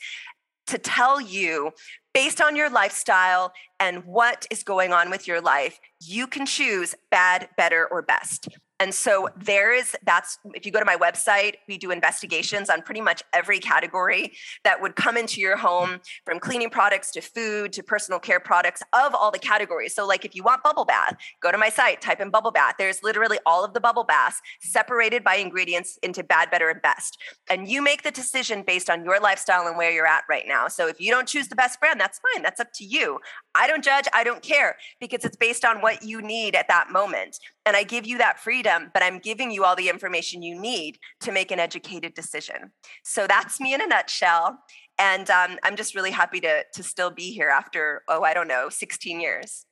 to 0.69 0.77
tell 0.77 1.19
you 1.19 1.71
based 2.13 2.41
on 2.41 2.55
your 2.55 2.69
lifestyle 2.69 3.53
and 3.79 4.03
what 4.05 4.45
is 4.49 4.63
going 4.63 4.93
on 4.93 5.09
with 5.09 5.27
your 5.27 5.41
life, 5.41 5.79
you 6.01 6.27
can 6.27 6.45
choose 6.45 6.95
bad, 7.11 7.49
better, 7.57 7.87
or 7.89 8.01
best. 8.01 8.47
And 8.79 8.93
so 8.93 9.27
there 9.35 9.73
is 9.73 9.95
that's 10.03 10.39
if 10.53 10.65
you 10.65 10.71
go 10.71 10.79
to 10.79 10.85
my 10.85 10.95
website, 10.95 11.55
we 11.67 11.77
do 11.77 11.91
investigations 11.91 12.69
on 12.69 12.81
pretty 12.81 13.01
much 13.01 13.21
every 13.33 13.59
category 13.59 14.33
that 14.63 14.81
would 14.81 14.95
come 14.95 15.17
into 15.17 15.41
your 15.41 15.57
home 15.57 15.99
from 16.25 16.39
cleaning 16.39 16.69
products 16.69 17.11
to 17.11 17.21
food 17.21 17.73
to 17.73 17.83
personal 17.83 18.19
care 18.19 18.39
products 18.39 18.81
of 18.93 19.13
all 19.13 19.31
the 19.31 19.39
categories. 19.39 19.93
So 19.93 20.07
like 20.07 20.23
if 20.23 20.33
you 20.33 20.43
want 20.43 20.63
bubble 20.63 20.85
bath, 20.85 21.17
go 21.41 21.51
to 21.51 21.57
my 21.57 21.69
site, 21.69 22.01
type 22.01 22.21
in 22.21 22.29
bubble 22.29 22.51
bath. 22.51 22.75
There's 22.77 23.03
literally 23.03 23.37
all 23.45 23.65
of 23.65 23.73
the 23.73 23.81
bubble 23.81 24.05
baths 24.05 24.41
separated 24.61 25.23
by 25.23 25.35
ingredients 25.35 25.99
into 26.01 26.23
bad, 26.23 26.49
better 26.49 26.69
and 26.69 26.81
best. 26.81 27.17
And 27.49 27.67
you 27.67 27.81
make 27.81 28.03
the 28.03 28.11
decision 28.11 28.63
based 28.65 28.89
on 28.89 29.03
your 29.03 29.19
lifestyle 29.19 29.67
and 29.67 29.77
where 29.77 29.91
you're 29.91 30.07
at 30.07 30.23
right 30.29 30.45
now. 30.47 30.67
So 30.69 30.87
if 30.87 31.01
you 31.01 31.11
don't 31.11 31.27
choose 31.27 31.49
the 31.49 31.55
best 31.55 31.79
brand, 31.79 31.99
that's 31.99 32.19
fine. 32.33 32.43
That's 32.43 32.59
up 32.59 32.71
to 32.75 32.85
you. 32.85 33.19
I 33.59 33.67
don't 33.67 33.83
judge, 33.83 34.05
I 34.13 34.23
don't 34.23 34.41
care 34.41 34.77
because 35.01 35.25
it's 35.25 35.35
based 35.35 35.65
on 35.65 35.81
what 35.81 36.01
you 36.01 36.21
need 36.21 36.55
at 36.55 36.69
that 36.69 36.91
moment. 36.91 37.39
And 37.65 37.75
I 37.75 37.83
give 37.83 38.07
you 38.07 38.17
that 38.17 38.39
freedom, 38.39 38.89
but 38.93 39.03
I'm 39.03 39.19
giving 39.19 39.51
you 39.51 39.65
all 39.65 39.75
the 39.75 39.89
information 39.89 40.41
you 40.41 40.59
need 40.59 40.97
to 41.19 41.33
make 41.33 41.51
an 41.51 41.59
educated 41.59 42.13
decision. 42.13 42.71
So 43.03 43.27
that's 43.27 43.59
me 43.59 43.73
in 43.73 43.81
a 43.81 43.87
nutshell. 43.87 44.59
And 44.97 45.29
um, 45.29 45.57
I'm 45.63 45.75
just 45.75 45.93
really 45.93 46.11
happy 46.11 46.39
to, 46.39 46.63
to 46.73 46.83
still 46.83 47.11
be 47.11 47.31
here 47.33 47.49
after, 47.49 48.03
oh, 48.07 48.23
I 48.23 48.33
don't 48.33 48.47
know, 48.47 48.69
16 48.69 49.19
years. 49.19 49.65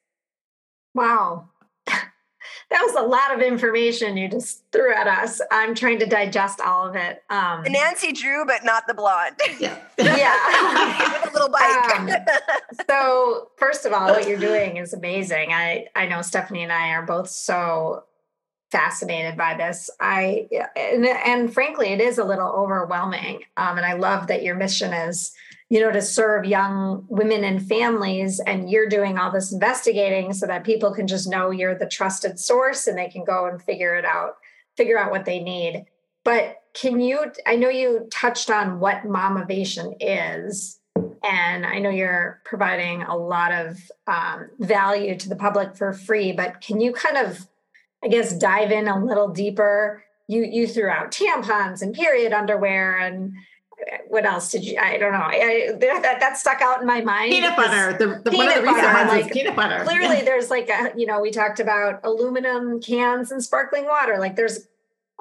Wow. 0.93 1.50
That 2.69 2.81
was 2.81 2.95
a 2.95 3.01
lot 3.01 3.33
of 3.33 3.41
information 3.41 4.17
you 4.17 4.27
just 4.27 4.63
threw 4.71 4.93
at 4.93 5.07
us. 5.07 5.39
I'm 5.51 5.73
trying 5.73 5.99
to 5.99 6.05
digest 6.05 6.60
all 6.62 6.88
of 6.88 6.95
it. 6.95 7.23
Um, 7.29 7.63
Nancy 7.63 8.12
Drew, 8.12 8.45
but 8.45 8.63
not 8.63 8.88
the 8.88 8.93
blonde. 8.93 9.36
Yeah. 9.60 9.77
yeah. 9.97 11.21
With 11.21 11.31
a 11.31 11.33
little 11.33 11.49
bike. 11.49 11.99
Um, 11.99 12.10
so, 12.89 13.51
first 13.57 13.86
of 13.86 13.93
all, 13.93 14.10
what 14.10 14.27
you're 14.27 14.39
doing 14.39 14.77
is 14.77 14.93
amazing. 14.93 15.53
I, 15.53 15.88
I 15.95 16.07
know 16.07 16.21
Stephanie 16.21 16.63
and 16.63 16.71
I 16.71 16.89
are 16.89 17.05
both 17.05 17.29
so 17.29 18.03
fascinated 18.71 19.38
by 19.38 19.55
this. 19.55 19.89
I 19.99 20.47
and, 20.75 21.05
and 21.05 21.53
frankly, 21.53 21.93
it 21.93 22.01
is 22.01 22.17
a 22.17 22.23
little 22.23 22.49
overwhelming. 22.49 23.43
Um, 23.55 23.77
and 23.77 23.86
I 23.86 23.93
love 23.93 24.27
that 24.27 24.43
your 24.43 24.55
mission 24.55 24.93
is 24.93 25.31
you 25.69 25.82
know, 25.82 25.91
to 25.91 26.01
serve 26.01 26.45
young 26.45 27.06
women 27.10 27.43
and 27.43 27.65
families. 27.65 28.39
And 28.39 28.69
you're 28.69 28.88
doing 28.88 29.17
all 29.17 29.32
this 29.32 29.51
investigating 29.51 30.34
so 30.34 30.47
that 30.47 30.63
people 30.63 30.93
can 30.93 31.08
just 31.08 31.27
know 31.27 31.49
you're 31.49 31.77
the 31.77 31.88
trusted 31.88 32.39
source 32.39 32.88
and 32.88 32.97
they 32.97 33.10
can 33.10 33.23
go 33.23 33.45
and 33.45 33.62
figure 33.62 33.95
it 33.95 34.06
out, 34.06 34.38
figure 34.77 34.97
out 34.97 35.12
what 35.12 35.25
they 35.25 35.39
need. 35.39 35.86
But 36.23 36.62
can 36.73 36.99
you, 36.99 37.32
I 37.45 37.56
know 37.56 37.69
you 37.69 38.08
touched 38.12 38.49
on 38.49 38.80
what 38.80 39.03
Mamavation 39.03 39.95
is. 39.99 40.80
And 41.23 41.65
I 41.65 41.80
know 41.80 41.89
you're 41.89 42.41
providing 42.45 43.01
a 43.03 43.15
lot 43.15 43.51
of 43.51 43.77
um, 44.08 44.49
value 44.60 45.17
to 45.17 45.30
the 45.30 45.36
public 45.36 45.75
for 45.75 45.93
free, 45.93 46.32
but 46.32 46.62
can 46.62 46.80
you 46.80 46.93
kind 46.93 47.17
of, 47.17 47.47
I 48.03 48.08
guess, 48.08 48.38
dive 48.38 48.71
in 48.71 48.88
a 48.88 49.03
little 49.03 49.27
deeper? 49.27 50.03
You 50.27 50.43
you 50.43 50.67
threw 50.67 50.89
out 50.89 51.12
tampons 51.12 51.82
and 51.82 51.93
period 51.93 52.34
underwear 52.34 52.97
and 52.97 53.34
what 54.08 54.26
else 54.26 54.52
did 54.52 54.63
you? 54.63 54.78
I 54.78 54.97
don't 54.97 55.13
know. 55.13 55.19
I, 55.19 55.73
that 55.80 56.17
that 56.19 56.38
stuck 56.38 56.62
out 56.62 56.82
in 56.82 56.88
my 56.88 57.02
mind. 57.02 57.32
Peanut 57.32 57.56
butter. 57.56 57.97
The, 57.97 58.21
the 58.23 58.32
peanut 58.32 58.38
one 58.38 58.47
of 58.47 58.56
the 58.56 58.62
recent 58.63 58.93
ones 58.93 59.10
like, 59.10 59.32
peanut 59.32 59.56
butter. 59.56 59.84
Clearly, 59.84 60.21
there's 60.21 60.50
like 60.50 60.69
a 60.69 60.91
you 60.95 61.06
know 61.06 61.19
we 61.19 61.32
talked 61.32 61.60
about 61.60 62.00
aluminum 62.04 62.82
cans 62.82 63.32
and 63.32 63.43
sparkling 63.43 63.86
water. 63.86 64.17
Like 64.19 64.36
there's 64.36 64.67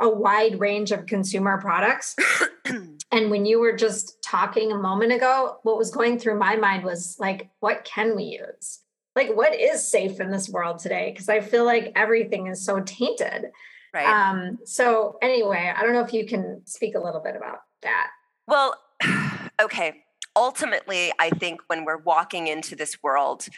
a 0.01 0.09
wide 0.09 0.61
range 0.61 0.93
of 0.93 1.07
consumer 1.07 1.61
products. 1.61 2.17
and 3.13 3.31
when 3.31 3.47
you 3.47 3.59
were 3.59 3.77
just 3.77 4.23
talking 4.23 4.73
a 4.73 4.77
moment 4.77 5.13
ago, 5.13 5.59
what 5.63 5.79
was 5.79 5.91
going 5.91 6.19
through 6.19 6.39
my 6.39 6.57
mind 6.57 6.85
was 6.85 7.17
like, 7.19 7.49
what 7.61 7.85
can 7.85 8.15
we 8.15 8.25
use? 8.25 8.81
Like 9.15 9.35
what 9.35 9.59
is 9.59 9.87
safe 9.87 10.21
in 10.21 10.31
this 10.31 10.49
world 10.49 10.79
today? 10.79 11.11
Because 11.13 11.29
I 11.29 11.41
feel 11.41 11.65
like 11.65 11.93
everything 11.97 12.49
is 12.49 12.63
so 12.63 12.81
tainted. 12.81 13.47
Right. 13.95 14.07
Um, 14.07 14.59
so 14.65 15.17
anyway, 15.23 15.73
I 15.75 15.83
don't 15.83 15.95
know 15.95 16.05
if 16.05 16.13
you 16.13 16.27
can 16.27 16.61
speak 16.67 16.95
a 16.95 17.01
little 17.01 17.23
bit 17.23 17.35
about 17.35 17.61
that. 17.81 18.11
Well, 18.47 18.75
okay. 19.61 20.03
Ultimately, 20.35 21.13
I 21.19 21.31
think 21.31 21.61
when 21.69 21.85
we're 21.85 21.97
walking 21.97 22.47
into 22.47 22.77
this 22.77 23.03
world, 23.03 23.49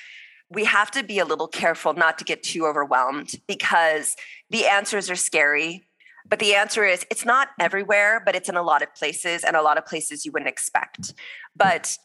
we 0.50 0.64
have 0.64 0.90
to 0.92 1.02
be 1.02 1.18
a 1.18 1.24
little 1.24 1.48
careful 1.48 1.92
not 1.92 2.18
to 2.18 2.24
get 2.24 2.42
too 2.42 2.66
overwhelmed 2.66 3.32
because 3.46 4.16
the 4.48 4.66
answers 4.66 5.10
are 5.10 5.16
scary. 5.16 5.84
But 6.26 6.38
the 6.38 6.54
answer 6.54 6.84
is 6.84 7.06
it's 7.10 7.24
not 7.24 7.48
everywhere, 7.58 8.22
but 8.24 8.34
it's 8.36 8.48
in 8.48 8.56
a 8.56 8.62
lot 8.62 8.82
of 8.82 8.94
places 8.94 9.44
and 9.44 9.56
a 9.56 9.62
lot 9.62 9.78
of 9.78 9.86
places 9.86 10.24
you 10.24 10.32
wouldn't 10.32 10.48
expect. 10.48 11.14
But 11.56 11.98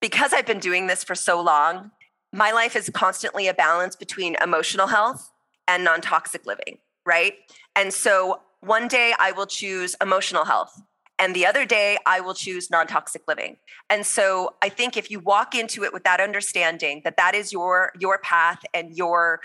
because 0.00 0.32
I've 0.32 0.46
been 0.46 0.58
doing 0.58 0.86
this 0.86 1.04
for 1.04 1.14
so 1.14 1.40
long, 1.40 1.90
my 2.32 2.50
life 2.50 2.76
is 2.76 2.90
constantly 2.90 3.46
a 3.46 3.54
balance 3.54 3.94
between 3.94 4.36
emotional 4.42 4.86
health 4.86 5.30
and 5.66 5.84
non 5.84 6.00
toxic 6.00 6.46
living, 6.46 6.78
right? 7.06 7.34
And 7.76 7.92
so 7.92 8.40
one 8.60 8.88
day 8.88 9.14
I 9.18 9.32
will 9.32 9.46
choose 9.46 9.96
emotional 10.00 10.44
health 10.44 10.80
and 11.18 11.34
the 11.34 11.46
other 11.46 11.64
day 11.64 11.98
i 12.06 12.20
will 12.20 12.34
choose 12.34 12.70
non-toxic 12.70 13.22
living. 13.28 13.56
And 13.90 14.04
so 14.04 14.54
i 14.62 14.68
think 14.68 14.96
if 14.96 15.10
you 15.10 15.20
walk 15.20 15.54
into 15.54 15.84
it 15.84 15.92
with 15.92 16.04
that 16.04 16.20
understanding 16.20 17.02
that 17.04 17.16
that 17.16 17.34
is 17.34 17.52
your 17.52 17.92
your 17.98 18.18
path 18.18 18.60
and 18.74 18.96
your 18.96 19.40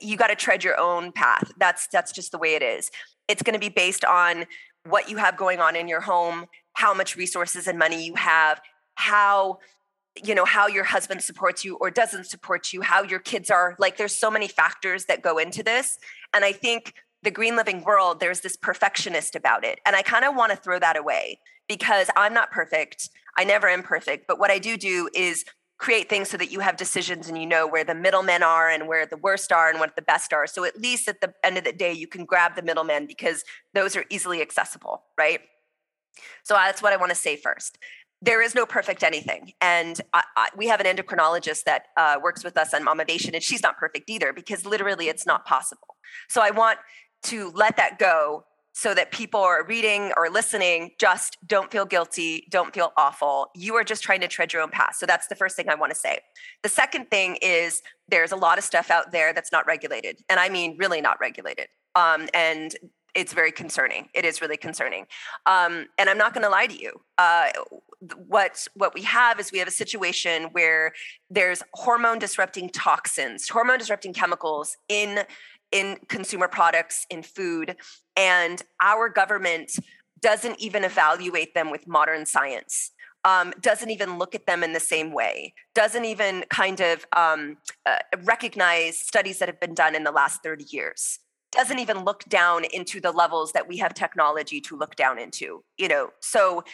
you 0.00 0.16
got 0.16 0.28
to 0.28 0.36
tread 0.36 0.64
your 0.64 0.78
own 0.80 1.12
path. 1.12 1.52
That's 1.58 1.88
that's 1.88 2.12
just 2.12 2.32
the 2.32 2.38
way 2.38 2.54
it 2.54 2.62
is. 2.62 2.90
It's 3.28 3.42
going 3.42 3.54
to 3.54 3.60
be 3.60 3.68
based 3.68 4.04
on 4.04 4.46
what 4.86 5.08
you 5.08 5.16
have 5.16 5.36
going 5.36 5.60
on 5.60 5.76
in 5.76 5.88
your 5.88 6.00
home 6.00 6.46
how 6.74 6.92
much 6.92 7.16
resources 7.16 7.66
and 7.68 7.78
money 7.78 8.04
you 8.04 8.14
have 8.16 8.60
how 8.96 9.58
you 10.22 10.34
know 10.34 10.44
how 10.44 10.68
your 10.68 10.84
husband 10.84 11.22
supports 11.22 11.64
you 11.64 11.76
or 11.76 11.90
doesn't 11.90 12.24
support 12.24 12.72
you 12.72 12.82
how 12.82 13.02
your 13.02 13.18
kids 13.18 13.50
are. 13.50 13.74
Like 13.78 13.96
there's 13.96 14.16
so 14.16 14.30
many 14.30 14.46
factors 14.46 15.06
that 15.06 15.22
go 15.22 15.38
into 15.38 15.62
this. 15.62 15.98
And 16.32 16.44
i 16.44 16.52
think 16.52 16.94
the 17.24 17.30
green 17.30 17.56
living 17.56 17.82
world 17.82 18.20
there's 18.20 18.40
this 18.40 18.56
perfectionist 18.56 19.34
about 19.34 19.64
it. 19.64 19.80
And 19.84 19.96
i 19.96 20.02
kind 20.02 20.24
of 20.24 20.36
want 20.36 20.50
to 20.52 20.56
throw 20.56 20.78
that 20.78 20.96
away 20.96 21.40
because 21.68 22.08
i'm 22.16 22.34
not 22.34 22.50
perfect. 22.50 23.10
I 23.36 23.44
never 23.44 23.68
am 23.68 23.82
perfect. 23.82 24.26
But 24.28 24.38
what 24.38 24.50
i 24.50 24.58
do 24.58 24.76
do 24.76 25.08
is 25.14 25.44
create 25.76 26.08
things 26.08 26.30
so 26.30 26.36
that 26.36 26.52
you 26.52 26.60
have 26.60 26.76
decisions 26.76 27.28
and 27.28 27.36
you 27.36 27.46
know 27.46 27.66
where 27.66 27.82
the 27.82 27.94
middlemen 27.94 28.42
are 28.42 28.70
and 28.70 28.86
where 28.86 29.06
the 29.06 29.16
worst 29.16 29.50
are 29.50 29.68
and 29.68 29.80
what 29.80 29.96
the 29.96 30.02
best 30.02 30.32
are. 30.32 30.46
So 30.46 30.64
at 30.64 30.78
least 30.78 31.08
at 31.08 31.20
the 31.20 31.34
end 31.42 31.58
of 31.58 31.64
the 31.64 31.72
day 31.72 31.92
you 31.92 32.06
can 32.06 32.24
grab 32.24 32.54
the 32.54 32.62
middlemen 32.62 33.06
because 33.06 33.42
those 33.74 33.96
are 33.96 34.04
easily 34.08 34.40
accessible 34.40 35.02
right? 35.18 35.40
So 36.44 36.54
that's 36.54 36.82
what 36.82 36.92
i 36.92 36.96
want 36.96 37.10
to 37.10 37.16
say 37.16 37.36
first. 37.36 37.78
There 38.22 38.40
is 38.40 38.54
no 38.54 38.64
perfect 38.64 39.02
anything. 39.02 39.52
And 39.60 40.00
I, 40.14 40.22
I, 40.36 40.48
we 40.56 40.68
have 40.68 40.80
an 40.80 40.86
endocrinologist 40.86 41.64
that 41.64 41.86
uh, 41.96 42.18
works 42.22 42.42
with 42.42 42.56
us 42.56 42.72
on 42.72 42.82
Mamavation, 42.82 43.34
and 43.34 43.42
she's 43.42 43.62
not 43.62 43.76
perfect 43.76 44.08
either 44.08 44.32
because 44.32 44.64
literally 44.64 45.08
it's 45.08 45.26
not 45.26 45.44
possible. 45.44 45.96
So 46.28 46.40
I 46.40 46.50
want 46.50 46.78
to 47.24 47.50
let 47.54 47.76
that 47.76 47.98
go 47.98 48.44
so 48.74 48.92
that 48.92 49.12
people 49.12 49.40
are 49.40 49.64
reading 49.64 50.12
or 50.16 50.28
listening 50.28 50.90
just 50.98 51.38
don't 51.46 51.70
feel 51.70 51.84
guilty, 51.84 52.46
don't 52.50 52.74
feel 52.74 52.92
awful. 52.96 53.48
You 53.54 53.76
are 53.76 53.84
just 53.84 54.02
trying 54.02 54.20
to 54.20 54.28
tread 54.28 54.52
your 54.52 54.62
own 54.62 54.70
path. 54.70 54.96
So 54.96 55.06
that's 55.06 55.28
the 55.28 55.36
first 55.36 55.54
thing 55.54 55.68
I 55.68 55.76
want 55.76 55.92
to 55.92 55.98
say. 55.98 56.18
The 56.64 56.68
second 56.68 57.08
thing 57.08 57.38
is 57.40 57.82
there's 58.08 58.32
a 58.32 58.36
lot 58.36 58.58
of 58.58 58.64
stuff 58.64 58.90
out 58.90 59.12
there 59.12 59.32
that's 59.32 59.52
not 59.52 59.64
regulated, 59.66 60.18
and 60.28 60.40
I 60.40 60.48
mean 60.48 60.76
really 60.76 61.00
not 61.00 61.18
regulated. 61.20 61.68
Um, 61.94 62.28
and 62.34 62.74
it's 63.14 63.32
very 63.32 63.52
concerning. 63.52 64.08
It 64.12 64.24
is 64.24 64.40
really 64.40 64.56
concerning. 64.56 65.06
Um, 65.46 65.86
and 65.96 66.10
I'm 66.10 66.18
not 66.18 66.34
going 66.34 66.42
to 66.42 66.50
lie 66.50 66.66
to 66.66 66.76
you. 66.76 66.92
Uh, 67.16 67.50
what 68.26 68.66
what 68.74 68.92
we 68.92 69.02
have 69.02 69.40
is 69.40 69.52
we 69.52 69.58
have 69.60 69.68
a 69.68 69.72
situation 69.72 70.48
where 70.52 70.92
there's 71.30 71.62
hormone 71.74 72.18
disrupting 72.18 72.68
toxins, 72.70 73.48
hormone 73.48 73.78
disrupting 73.78 74.12
chemicals 74.12 74.76
in 74.88 75.20
in 75.74 75.98
consumer 76.08 76.46
products, 76.46 77.04
in 77.10 77.22
food, 77.22 77.76
and 78.16 78.62
our 78.80 79.08
government 79.08 79.72
doesn't 80.22 80.58
even 80.60 80.84
evaluate 80.84 81.52
them 81.52 81.70
with 81.70 81.86
modern 81.86 82.24
science. 82.24 82.92
Um, 83.24 83.52
doesn't 83.60 83.90
even 83.90 84.18
look 84.18 84.34
at 84.34 84.46
them 84.46 84.62
in 84.62 84.72
the 84.72 84.80
same 84.80 85.12
way, 85.12 85.54
doesn't 85.74 86.04
even 86.04 86.44
kind 86.50 86.80
of 86.80 87.06
um, 87.16 87.56
uh, 87.86 87.96
recognize 88.22 88.98
studies 88.98 89.38
that 89.38 89.48
have 89.48 89.58
been 89.58 89.74
done 89.74 89.94
in 89.94 90.04
the 90.04 90.12
last 90.12 90.42
30 90.42 90.64
years 90.70 91.18
doesn't 91.50 91.78
even 91.78 92.04
look 92.04 92.24
down 92.24 92.64
into 92.64 93.00
the 93.00 93.12
levels 93.12 93.52
that 93.52 93.68
we 93.68 93.76
have 93.76 93.94
technology 93.94 94.60
to 94.60 94.76
look 94.76 94.96
down 94.96 95.20
into 95.20 95.62
you 95.78 95.86
know 95.86 96.10
so 96.20 96.64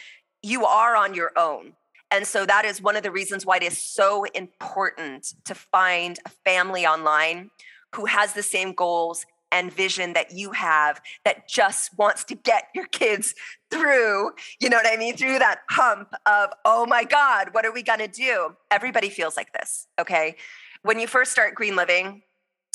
you 0.41 0.65
are 0.65 0.95
on 0.95 1.13
your 1.13 1.31
own 1.37 1.73
and 2.09 2.25
so 2.25 2.47
that 2.47 2.65
is 2.65 2.81
one 2.81 2.95
of 2.95 3.03
the 3.03 3.11
reasons 3.11 3.45
why 3.45 3.57
it 3.57 3.63
is 3.63 3.77
so 3.77 4.23
important 4.33 5.35
to 5.45 5.53
find 5.53 6.17
a 6.25 6.29
family 6.43 6.83
online 6.83 7.51
who 7.95 8.05
has 8.05 8.33
the 8.33 8.43
same 8.43 8.73
goals 8.73 9.25
and 9.51 9.71
vision 9.71 10.13
that 10.13 10.31
you 10.31 10.51
have 10.51 11.01
that 11.25 11.47
just 11.47 11.97
wants 11.97 12.23
to 12.23 12.35
get 12.35 12.65
your 12.73 12.85
kids 12.87 13.35
through, 13.69 14.31
you 14.59 14.69
know 14.69 14.77
what 14.77 14.87
I 14.87 14.97
mean? 14.97 15.17
Through 15.17 15.39
that 15.39 15.59
hump 15.69 16.13
of, 16.25 16.51
oh 16.63 16.85
my 16.85 17.03
God, 17.03 17.49
what 17.51 17.65
are 17.65 17.71
we 17.71 17.83
gonna 17.83 18.07
do? 18.07 18.55
Everybody 18.69 19.09
feels 19.09 19.35
like 19.35 19.51
this, 19.53 19.87
okay? 19.99 20.37
When 20.83 20.99
you 20.99 21.07
first 21.07 21.31
start 21.31 21.53
green 21.53 21.75
living, 21.75 22.23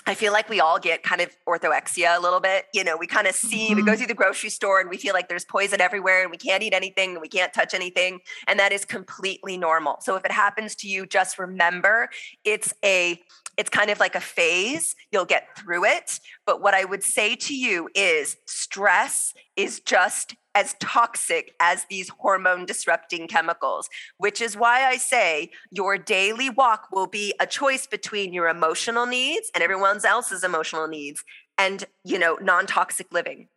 I 0.06 0.14
feel 0.14 0.32
like 0.32 0.48
we 0.48 0.60
all 0.60 0.78
get 0.78 1.02
kind 1.02 1.20
of 1.20 1.36
orthorexia 1.48 2.16
a 2.16 2.20
little 2.20 2.38
bit. 2.38 2.66
You 2.72 2.84
know, 2.84 2.96
we 2.96 3.06
kind 3.06 3.26
of 3.26 3.34
see, 3.34 3.68
mm-hmm. 3.68 3.76
we 3.76 3.82
go 3.82 3.90
mm-hmm. 3.90 3.98
through 3.98 4.06
the 4.06 4.14
grocery 4.14 4.50
store 4.50 4.80
and 4.80 4.88
we 4.88 4.96
feel 4.96 5.14
like 5.14 5.28
there's 5.28 5.44
poison 5.44 5.80
everywhere 5.80 6.22
and 6.22 6.30
we 6.30 6.36
can't 6.36 6.62
eat 6.62 6.72
anything 6.72 7.12
and 7.12 7.20
we 7.20 7.28
can't 7.28 7.52
touch 7.52 7.74
anything. 7.74 8.20
And 8.46 8.58
that 8.60 8.72
is 8.72 8.84
completely 8.84 9.58
normal. 9.58 9.98
So 10.00 10.14
if 10.14 10.24
it 10.24 10.30
happens 10.30 10.76
to 10.76 10.88
you, 10.88 11.06
just 11.06 11.38
remember 11.38 12.08
it's 12.44 12.72
a 12.84 13.20
it's 13.56 13.70
kind 13.70 13.88
of 13.88 13.98
like 13.98 14.14
a 14.14 14.20
phase. 14.20 14.94
You'll 15.10 15.24
get 15.24 15.56
through 15.58 15.86
it. 15.86 16.20
But 16.44 16.60
what 16.60 16.74
I 16.74 16.84
would 16.84 17.02
say 17.02 17.34
to 17.36 17.56
you 17.56 17.88
is 17.94 18.36
stress 18.44 19.32
is 19.56 19.80
just 19.80 20.34
as 20.56 20.74
toxic 20.80 21.54
as 21.60 21.84
these 21.84 22.08
hormone 22.08 22.64
disrupting 22.64 23.28
chemicals, 23.28 23.88
which 24.16 24.40
is 24.40 24.56
why 24.56 24.86
I 24.86 24.96
say 24.96 25.50
your 25.70 25.98
daily 25.98 26.50
walk 26.50 26.88
will 26.90 27.06
be 27.06 27.34
a 27.38 27.46
choice 27.46 27.86
between 27.86 28.32
your 28.32 28.48
emotional 28.48 29.06
needs 29.06 29.50
and 29.54 29.62
everyone 29.62 30.04
else's 30.04 30.42
emotional 30.42 30.88
needs 30.88 31.22
and, 31.58 31.84
you 32.04 32.18
know, 32.18 32.36
non-toxic 32.40 33.06
living. 33.12 33.48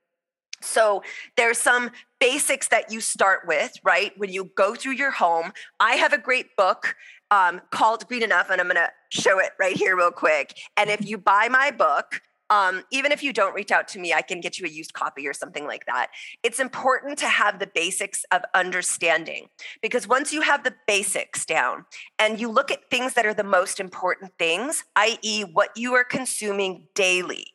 So 0.61 1.03
there's 1.37 1.57
some 1.57 1.91
basics 2.19 2.67
that 2.67 2.91
you 2.91 2.99
start 2.99 3.47
with, 3.47 3.71
right? 3.83 4.11
When 4.17 4.29
you 4.29 4.51
go 4.55 4.75
through 4.75 4.93
your 4.93 5.11
home, 5.11 5.53
I 5.79 5.93
have 5.93 6.11
a 6.11 6.17
great 6.17 6.55
book 6.57 6.95
um, 7.31 7.61
called 7.71 8.07
Green 8.07 8.23
Enough, 8.23 8.49
and 8.49 8.59
I'm 8.59 8.67
going 8.67 8.75
to 8.75 8.91
show 9.09 9.39
it 9.39 9.51
right 9.57 9.77
here 9.77 9.95
real 9.95 10.11
quick. 10.11 10.57
And 10.75 10.89
if 10.89 11.07
you 11.07 11.17
buy 11.17 11.47
my 11.49 11.71
book, 11.71 12.21
um, 12.49 12.83
even 12.91 13.11
if 13.11 13.23
you 13.23 13.33
don't 13.33 13.53
reach 13.53 13.71
out 13.71 13.87
to 13.89 13.99
me, 13.99 14.13
I 14.13 14.21
can 14.21 14.41
get 14.41 14.59
you 14.59 14.65
a 14.65 14.69
used 14.69 14.93
copy 14.93 15.27
or 15.27 15.33
something 15.33 15.65
like 15.65 15.85
that. 15.85 16.07
It's 16.43 16.59
important 16.59 17.17
to 17.19 17.27
have 17.27 17.59
the 17.59 17.67
basics 17.67 18.25
of 18.31 18.41
understanding 18.53 19.47
because 19.81 20.07
once 20.07 20.33
you 20.33 20.41
have 20.41 20.63
the 20.63 20.75
basics 20.87 21.45
down 21.45 21.85
and 22.17 22.39
you 22.39 22.49
look 22.49 22.71
at 22.71 22.89
things 22.89 23.13
that 23.13 23.25
are 23.25 23.33
the 23.33 23.43
most 23.43 23.79
important 23.79 24.31
things, 24.39 24.83
i.e., 24.95 25.41
what 25.41 25.69
you 25.75 25.93
are 25.93 26.03
consuming 26.03 26.87
daily, 26.95 27.45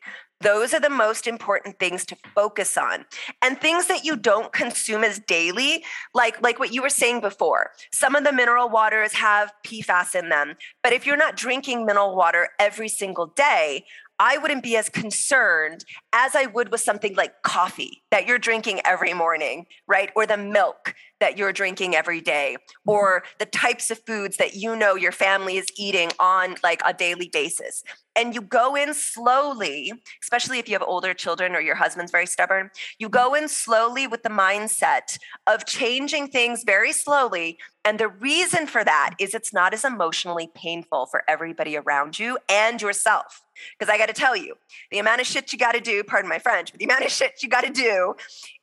those 0.44 0.74
are 0.74 0.80
the 0.80 0.90
most 0.90 1.26
important 1.26 1.78
things 1.78 2.04
to 2.04 2.16
focus 2.34 2.76
on. 2.76 3.06
And 3.40 3.58
things 3.58 3.86
that 3.86 4.04
you 4.04 4.14
don't 4.14 4.52
consume 4.52 5.02
as 5.02 5.18
daily, 5.20 5.84
like 6.12 6.40
like 6.42 6.58
what 6.58 6.72
you 6.72 6.82
were 6.82 6.90
saying 6.90 7.20
before. 7.20 7.70
Some 7.92 8.14
of 8.14 8.24
the 8.24 8.32
mineral 8.32 8.68
waters 8.68 9.14
have 9.14 9.52
PFAS 9.66 10.14
in 10.14 10.28
them, 10.28 10.56
but 10.82 10.92
if 10.92 11.06
you're 11.06 11.16
not 11.16 11.36
drinking 11.36 11.86
mineral 11.86 12.14
water 12.14 12.50
every 12.58 12.88
single 12.88 13.28
day, 13.28 13.86
I 14.18 14.38
wouldn't 14.38 14.62
be 14.62 14.76
as 14.76 14.88
concerned 14.88 15.84
as 16.12 16.36
I 16.36 16.46
would 16.46 16.70
with 16.70 16.80
something 16.80 17.14
like 17.14 17.42
coffee 17.42 18.02
that 18.10 18.26
you're 18.26 18.38
drinking 18.38 18.80
every 18.84 19.12
morning, 19.12 19.66
right? 19.88 20.10
Or 20.14 20.26
the 20.26 20.36
milk 20.36 20.94
that 21.24 21.38
you're 21.38 21.54
drinking 21.54 21.94
every 21.94 22.20
day, 22.20 22.58
or 22.86 23.22
the 23.38 23.46
types 23.46 23.90
of 23.90 23.98
foods 24.04 24.36
that 24.36 24.54
you 24.54 24.76
know 24.76 24.94
your 24.94 25.10
family 25.10 25.56
is 25.56 25.64
eating 25.74 26.10
on 26.20 26.56
like 26.62 26.82
a 26.84 26.92
daily 26.92 27.30
basis. 27.32 27.82
And 28.14 28.34
you 28.34 28.42
go 28.42 28.74
in 28.76 28.92
slowly, 28.92 29.90
especially 30.22 30.58
if 30.58 30.68
you 30.68 30.74
have 30.74 30.82
older 30.82 31.14
children 31.14 31.56
or 31.56 31.60
your 31.60 31.76
husband's 31.76 32.12
very 32.12 32.26
stubborn, 32.26 32.70
you 32.98 33.08
go 33.08 33.32
in 33.32 33.48
slowly 33.48 34.06
with 34.06 34.22
the 34.22 34.28
mindset 34.28 35.18
of 35.46 35.64
changing 35.64 36.28
things 36.28 36.62
very 36.62 36.92
slowly. 36.92 37.58
And 37.86 37.98
the 37.98 38.08
reason 38.08 38.66
for 38.66 38.84
that 38.84 39.14
is 39.18 39.34
it's 39.34 39.52
not 39.54 39.72
as 39.72 39.84
emotionally 39.84 40.50
painful 40.54 41.06
for 41.06 41.24
everybody 41.26 41.76
around 41.76 42.18
you 42.18 42.38
and 42.50 42.82
yourself. 42.82 43.42
Because 43.78 43.92
I 43.92 43.98
got 43.98 44.06
to 44.06 44.12
tell 44.12 44.36
you, 44.36 44.56
the 44.90 44.98
amount 44.98 45.20
of 45.20 45.26
shit 45.26 45.52
you 45.52 45.58
got 45.58 45.72
to 45.72 45.80
do, 45.80 46.04
pardon 46.04 46.28
my 46.28 46.38
French, 46.38 46.70
but 46.70 46.78
the 46.78 46.84
amount 46.84 47.04
of 47.04 47.10
shit 47.10 47.42
you 47.42 47.48
got 47.48 47.64
to 47.64 47.72
do 47.72 48.14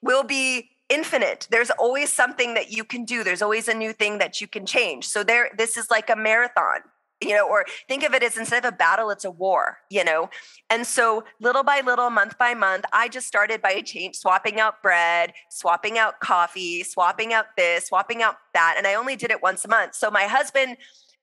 will 0.02 0.24
be 0.24 0.71
infinite. 0.92 1.48
There's 1.50 1.72
always 1.72 2.12
something 2.12 2.54
that 2.54 2.72
you 2.72 2.84
can 2.84 3.06
do. 3.06 3.24
There's 3.24 3.42
always 3.42 3.68
a 3.68 3.74
new 3.74 3.94
thing 3.94 4.20
that 4.20 4.42
you 4.42 4.48
can 4.48 4.66
change. 4.66 5.08
So 5.08 5.24
there 5.24 5.50
this 5.58 5.78
is 5.78 5.90
like 5.90 6.10
a 6.10 6.16
marathon 6.16 6.82
you 7.22 7.36
know, 7.36 7.48
or 7.48 7.66
think 7.88 8.04
of 8.04 8.14
it 8.14 8.24
as 8.24 8.38
instead 8.38 8.66
of 8.66 8.74
a 8.74 8.76
battle, 8.76 9.12
it's 9.12 9.26
a 9.26 9.32
war, 9.32 9.78
you 9.90 10.04
know? 10.04 10.30
And 10.70 10.86
so 10.86 11.24
little 11.40 11.64
by 11.64 11.82
little, 11.82 12.10
month 12.10 12.38
by 12.38 12.54
month, 12.54 12.86
I 12.92 13.08
just 13.08 13.28
started 13.28 13.62
by 13.62 13.82
change, 13.82 14.16
swapping 14.16 14.60
out 14.60 14.82
bread, 14.82 15.34
swapping 15.50 15.98
out 15.98 16.20
coffee, 16.20 16.84
swapping 16.84 17.32
out 17.32 17.46
this, 17.56 17.88
swapping 17.88 18.24
out 18.24 18.38
that. 18.54 18.76
And 18.78 18.88
I 18.88 18.96
only 18.96 19.16
did 19.16 19.30
it 19.30 19.42
once 19.42 19.64
a 19.66 19.68
month. 19.68 19.96
So 19.96 20.10
my 20.10 20.24
husband 20.24 20.78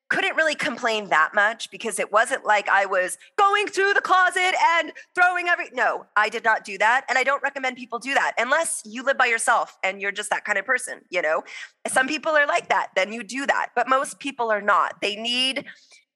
couldn't 0.09 0.37
really 0.37 0.55
complain 0.55 1.09
that 1.11 1.35
much 1.35 1.71
because 1.71 1.99
it 1.99 2.11
wasn't 2.11 2.45
like 2.45 2.69
I 2.69 2.87
was 2.87 3.19
going 3.37 3.67
through 3.67 3.95
the 3.95 4.01
closet 4.01 4.55
and 4.77 4.93
throwing 5.15 5.49
every 5.49 5.67
no, 5.73 6.07
I 6.17 6.29
did 6.29 6.45
not 6.45 6.65
do 6.65 6.79
that 6.79 7.05
and 7.09 7.19
I 7.19 7.25
don't 7.25 7.43
recommend 7.43 7.77
people 7.77 7.99
do 7.99 8.15
that 8.15 8.33
unless 8.39 8.83
you 8.85 9.03
live 9.03 9.19
by 9.19 9.27
yourself 9.27 9.77
and 9.85 10.01
you're 10.01 10.13
just 10.13 10.31
that 10.31 10.45
kind 10.45 10.59
of 10.59 10.65
person, 10.65 11.01
you 11.11 11.23
know. 11.23 11.43
Some 11.87 12.09
people 12.09 12.33
are 12.33 12.47
like 12.47 12.69
that, 12.69 12.89
then 12.97 13.13
you 13.13 13.23
do 13.23 13.47
that, 13.47 13.69
but 13.77 13.89
most 13.89 14.19
people 14.19 14.51
are 14.51 14.63
not. 14.63 15.01
They 15.03 15.17
need 15.17 15.67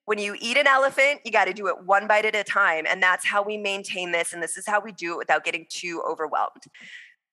when 0.04 0.18
you 0.18 0.36
eat 0.40 0.56
an 0.56 0.66
elephant, 0.66 1.20
you 1.24 1.30
got 1.30 1.44
to 1.44 1.52
do 1.52 1.68
it 1.68 1.84
one 1.84 2.08
bite 2.08 2.24
at 2.24 2.34
a 2.34 2.42
time 2.42 2.86
and 2.88 3.02
that's 3.02 3.24
how 3.24 3.42
we 3.42 3.56
maintain 3.56 4.10
this 4.10 4.32
and 4.32 4.42
this 4.42 4.56
is 4.56 4.66
how 4.66 4.80
we 4.80 4.92
do 4.92 5.12
it 5.12 5.18
without 5.18 5.44
getting 5.44 5.66
too 5.68 6.02
overwhelmed. 6.08 6.64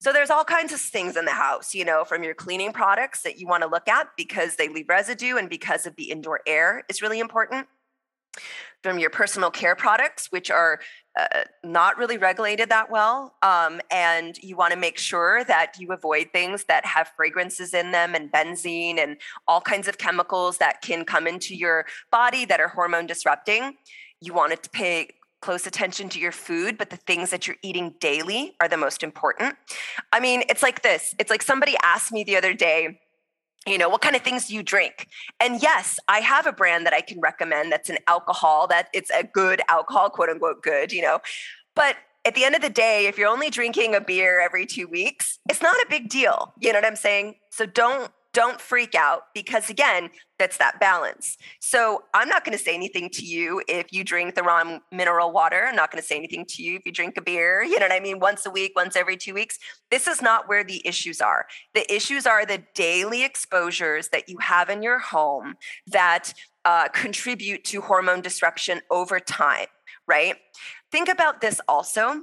So 0.00 0.14
there's 0.14 0.30
all 0.30 0.44
kinds 0.44 0.72
of 0.72 0.80
things 0.80 1.16
in 1.16 1.26
the 1.26 1.32
house, 1.32 1.74
you 1.74 1.84
know, 1.84 2.04
from 2.04 2.22
your 2.22 2.32
cleaning 2.32 2.72
products 2.72 3.20
that 3.22 3.38
you 3.38 3.46
want 3.46 3.62
to 3.62 3.68
look 3.68 3.86
at 3.86 4.08
because 4.16 4.56
they 4.56 4.68
leave 4.68 4.88
residue 4.88 5.36
and 5.36 5.48
because 5.48 5.86
of 5.86 5.94
the 5.96 6.10
indoor 6.10 6.40
air 6.46 6.84
is 6.88 7.02
really 7.02 7.20
important. 7.20 7.66
From 8.82 8.98
your 8.98 9.10
personal 9.10 9.50
care 9.50 9.76
products, 9.76 10.28
which 10.30 10.50
are 10.50 10.80
uh, 11.18 11.42
not 11.62 11.98
really 11.98 12.16
regulated 12.16 12.70
that 12.70 12.90
well. 12.90 13.34
Um, 13.42 13.82
and 13.90 14.38
you 14.38 14.56
want 14.56 14.72
to 14.72 14.78
make 14.78 14.96
sure 14.96 15.44
that 15.44 15.74
you 15.78 15.92
avoid 15.92 16.30
things 16.32 16.64
that 16.64 16.86
have 16.86 17.10
fragrances 17.14 17.74
in 17.74 17.90
them 17.90 18.14
and 18.14 18.32
benzene 18.32 18.98
and 18.98 19.18
all 19.46 19.60
kinds 19.60 19.86
of 19.86 19.98
chemicals 19.98 20.58
that 20.58 20.80
can 20.80 21.04
come 21.04 21.26
into 21.26 21.54
your 21.54 21.84
body 22.10 22.46
that 22.46 22.60
are 22.60 22.68
hormone 22.68 23.06
disrupting. 23.06 23.76
You 24.22 24.32
want 24.32 24.62
to 24.62 24.70
pay 24.70 25.10
close 25.40 25.66
attention 25.66 26.08
to 26.10 26.18
your 26.18 26.32
food, 26.32 26.76
but 26.76 26.90
the 26.90 26.96
things 26.96 27.30
that 27.30 27.46
you're 27.46 27.56
eating 27.62 27.94
daily 28.00 28.54
are 28.60 28.68
the 28.68 28.76
most 28.76 29.02
important. 29.02 29.56
I 30.12 30.20
mean, 30.20 30.42
it's 30.48 30.62
like 30.62 30.82
this. 30.82 31.14
It's 31.18 31.30
like 31.30 31.42
somebody 31.42 31.76
asked 31.82 32.12
me 32.12 32.24
the 32.24 32.36
other 32.36 32.54
day, 32.54 33.00
you 33.66 33.76
know 33.76 33.88
what 33.88 34.00
kind 34.00 34.16
of 34.16 34.22
things 34.22 34.48
do 34.48 34.54
you 34.54 34.62
drink? 34.62 35.06
And 35.38 35.62
yes 35.62 35.98
i 36.08 36.20
have 36.20 36.46
a 36.46 36.52
brand 36.52 36.86
that 36.86 36.94
i 36.94 37.02
can 37.02 37.20
recommend 37.20 37.70
that's 37.70 37.90
an 37.90 37.98
alcohol 38.06 38.66
that 38.68 38.88
it's 38.94 39.10
a 39.10 39.22
good 39.22 39.60
alcohol 39.68 40.08
quote 40.08 40.30
unquote 40.30 40.62
good 40.62 40.92
you 40.92 41.02
know. 41.02 41.20
But 41.74 41.96
at 42.24 42.34
the 42.34 42.44
end 42.44 42.54
of 42.54 42.62
the 42.62 42.70
day 42.70 43.06
if 43.06 43.18
you're 43.18 43.28
only 43.28 43.50
drinking 43.50 43.94
a 43.94 44.00
beer 44.00 44.40
every 44.40 44.64
two 44.64 44.88
weeks 44.88 45.38
it's 45.48 45.62
not 45.62 45.76
a 45.76 45.86
big 45.90 46.08
deal. 46.08 46.54
You 46.58 46.72
know 46.72 46.78
what 46.78 46.86
i'm 46.86 46.96
saying? 46.96 47.34
So 47.50 47.66
don't 47.66 48.10
don't 48.32 48.60
freak 48.60 48.94
out 48.94 49.22
because 49.34 49.70
again 49.70 50.10
that's 50.38 50.56
that 50.56 50.80
balance. 50.80 51.36
So 51.60 52.04
i'm 52.14 52.28
not 52.28 52.44
going 52.44 52.56
to 52.56 52.62
say 52.62 52.74
anything 52.74 53.10
to 53.10 53.24
you 53.24 53.62
if 53.68 53.92
you 53.92 54.04
drink 54.04 54.34
the 54.34 54.42
wrong 54.42 54.80
mineral 54.92 55.32
water. 55.32 55.66
I'm 55.66 55.76
not 55.76 55.90
going 55.90 56.02
to 56.02 56.06
say 56.06 56.16
anything 56.16 56.46
to 56.46 56.62
you 56.62 56.76
if 56.76 56.86
you 56.86 56.92
drink 56.92 57.16
a 57.16 57.22
beer. 57.22 57.62
You 57.62 57.78
know 57.78 57.86
what 57.86 57.92
i 57.92 58.00
mean? 58.00 58.18
Once 58.20 58.46
a 58.46 58.50
week 58.50 58.72
once 58.76 58.96
every 58.96 59.16
two 59.16 59.34
weeks. 59.34 59.58
This 59.90 60.06
is 60.06 60.22
not 60.22 60.48
where 60.48 60.64
the 60.64 60.82
issues 60.86 61.20
are. 61.20 61.46
The 61.74 61.92
issues 61.92 62.26
are 62.26 62.46
the 62.46 62.62
daily 62.74 63.24
exposures 63.24 64.08
that 64.08 64.28
you 64.28 64.38
have 64.38 64.70
in 64.70 64.82
your 64.82 64.98
home 64.98 65.54
that 65.88 66.32
uh, 66.64 66.88
contribute 66.88 67.64
to 67.64 67.80
hormone 67.80 68.20
disruption 68.20 68.80
over 68.90 69.18
time 69.18 69.66
right? 70.06 70.36
Think 70.90 71.08
about 71.08 71.40
this 71.40 71.60
also 71.68 72.22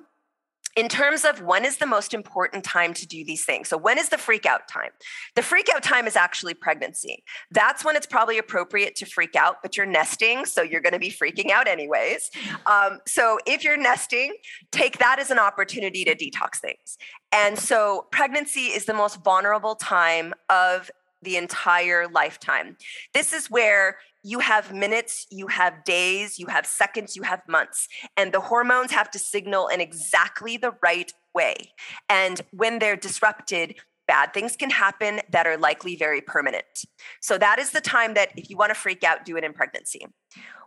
in 0.77 0.87
terms 0.87 1.25
of 1.25 1.41
when 1.41 1.65
is 1.65 1.77
the 1.77 1.87
most 1.87 2.13
important 2.13 2.63
time 2.63 2.93
to 2.93 3.07
do 3.07 3.25
these 3.25 3.43
things. 3.43 3.67
So, 3.67 3.77
when 3.77 3.97
is 3.97 4.09
the 4.09 4.17
freak 4.17 4.45
out 4.45 4.67
time? 4.69 4.91
The 5.35 5.41
freak 5.41 5.67
out 5.73 5.81
time 5.81 6.05
is 6.05 6.15
actually 6.15 6.53
pregnancy. 6.53 7.23
That's 7.49 7.83
when 7.83 7.95
it's 7.95 8.05
probably 8.05 8.37
appropriate 8.37 8.95
to 8.97 9.05
freak 9.05 9.35
out, 9.35 9.57
but 9.63 9.75
you're 9.75 9.87
nesting, 9.87 10.45
so 10.45 10.61
you're 10.61 10.79
going 10.79 10.93
to 10.93 10.99
be 10.99 11.09
freaking 11.09 11.49
out 11.49 11.67
anyways. 11.67 12.29
Um, 12.67 12.99
so, 13.07 13.39
if 13.47 13.63
you're 13.63 13.75
nesting, 13.75 14.35
take 14.71 14.99
that 14.99 15.17
as 15.19 15.31
an 15.31 15.39
opportunity 15.39 16.05
to 16.05 16.15
detox 16.15 16.57
things. 16.57 16.99
And 17.31 17.57
so, 17.57 18.05
pregnancy 18.11 18.67
is 18.67 18.85
the 18.85 18.93
most 18.93 19.23
vulnerable 19.23 19.73
time 19.73 20.35
of 20.47 20.91
the 21.23 21.37
entire 21.37 22.07
lifetime. 22.07 22.77
This 23.15 23.33
is 23.33 23.49
where 23.49 23.97
you 24.27 24.39
have 24.39 24.73
minutes, 24.73 25.25
you 25.31 25.47
have 25.47 25.85
days, 25.85 26.37
you 26.37 26.47
have 26.47 26.65
seconds, 26.65 27.15
you 27.15 27.23
have 27.23 27.41
months, 27.47 27.87
and 28.17 28.33
the 28.33 28.41
hormones 28.41 28.91
have 28.91 29.09
to 29.11 29.17
signal 29.17 29.69
in 29.69 29.79
exactly 29.79 30.57
the 30.57 30.73
right 30.83 31.13
way. 31.33 31.55
And 32.09 32.41
when 32.51 32.79
they're 32.79 32.97
disrupted, 32.97 33.75
bad 34.05 34.33
things 34.33 34.57
can 34.57 34.69
happen 34.69 35.21
that 35.29 35.47
are 35.47 35.57
likely 35.57 35.95
very 35.95 36.19
permanent. 36.19 36.65
So 37.21 37.37
that 37.37 37.57
is 37.57 37.71
the 37.71 37.79
time 37.79 38.15
that 38.15 38.29
if 38.35 38.49
you 38.49 38.57
want 38.57 38.71
to 38.71 38.75
freak 38.75 39.01
out, 39.05 39.23
do 39.23 39.37
it 39.37 39.45
in 39.45 39.53
pregnancy. 39.53 40.05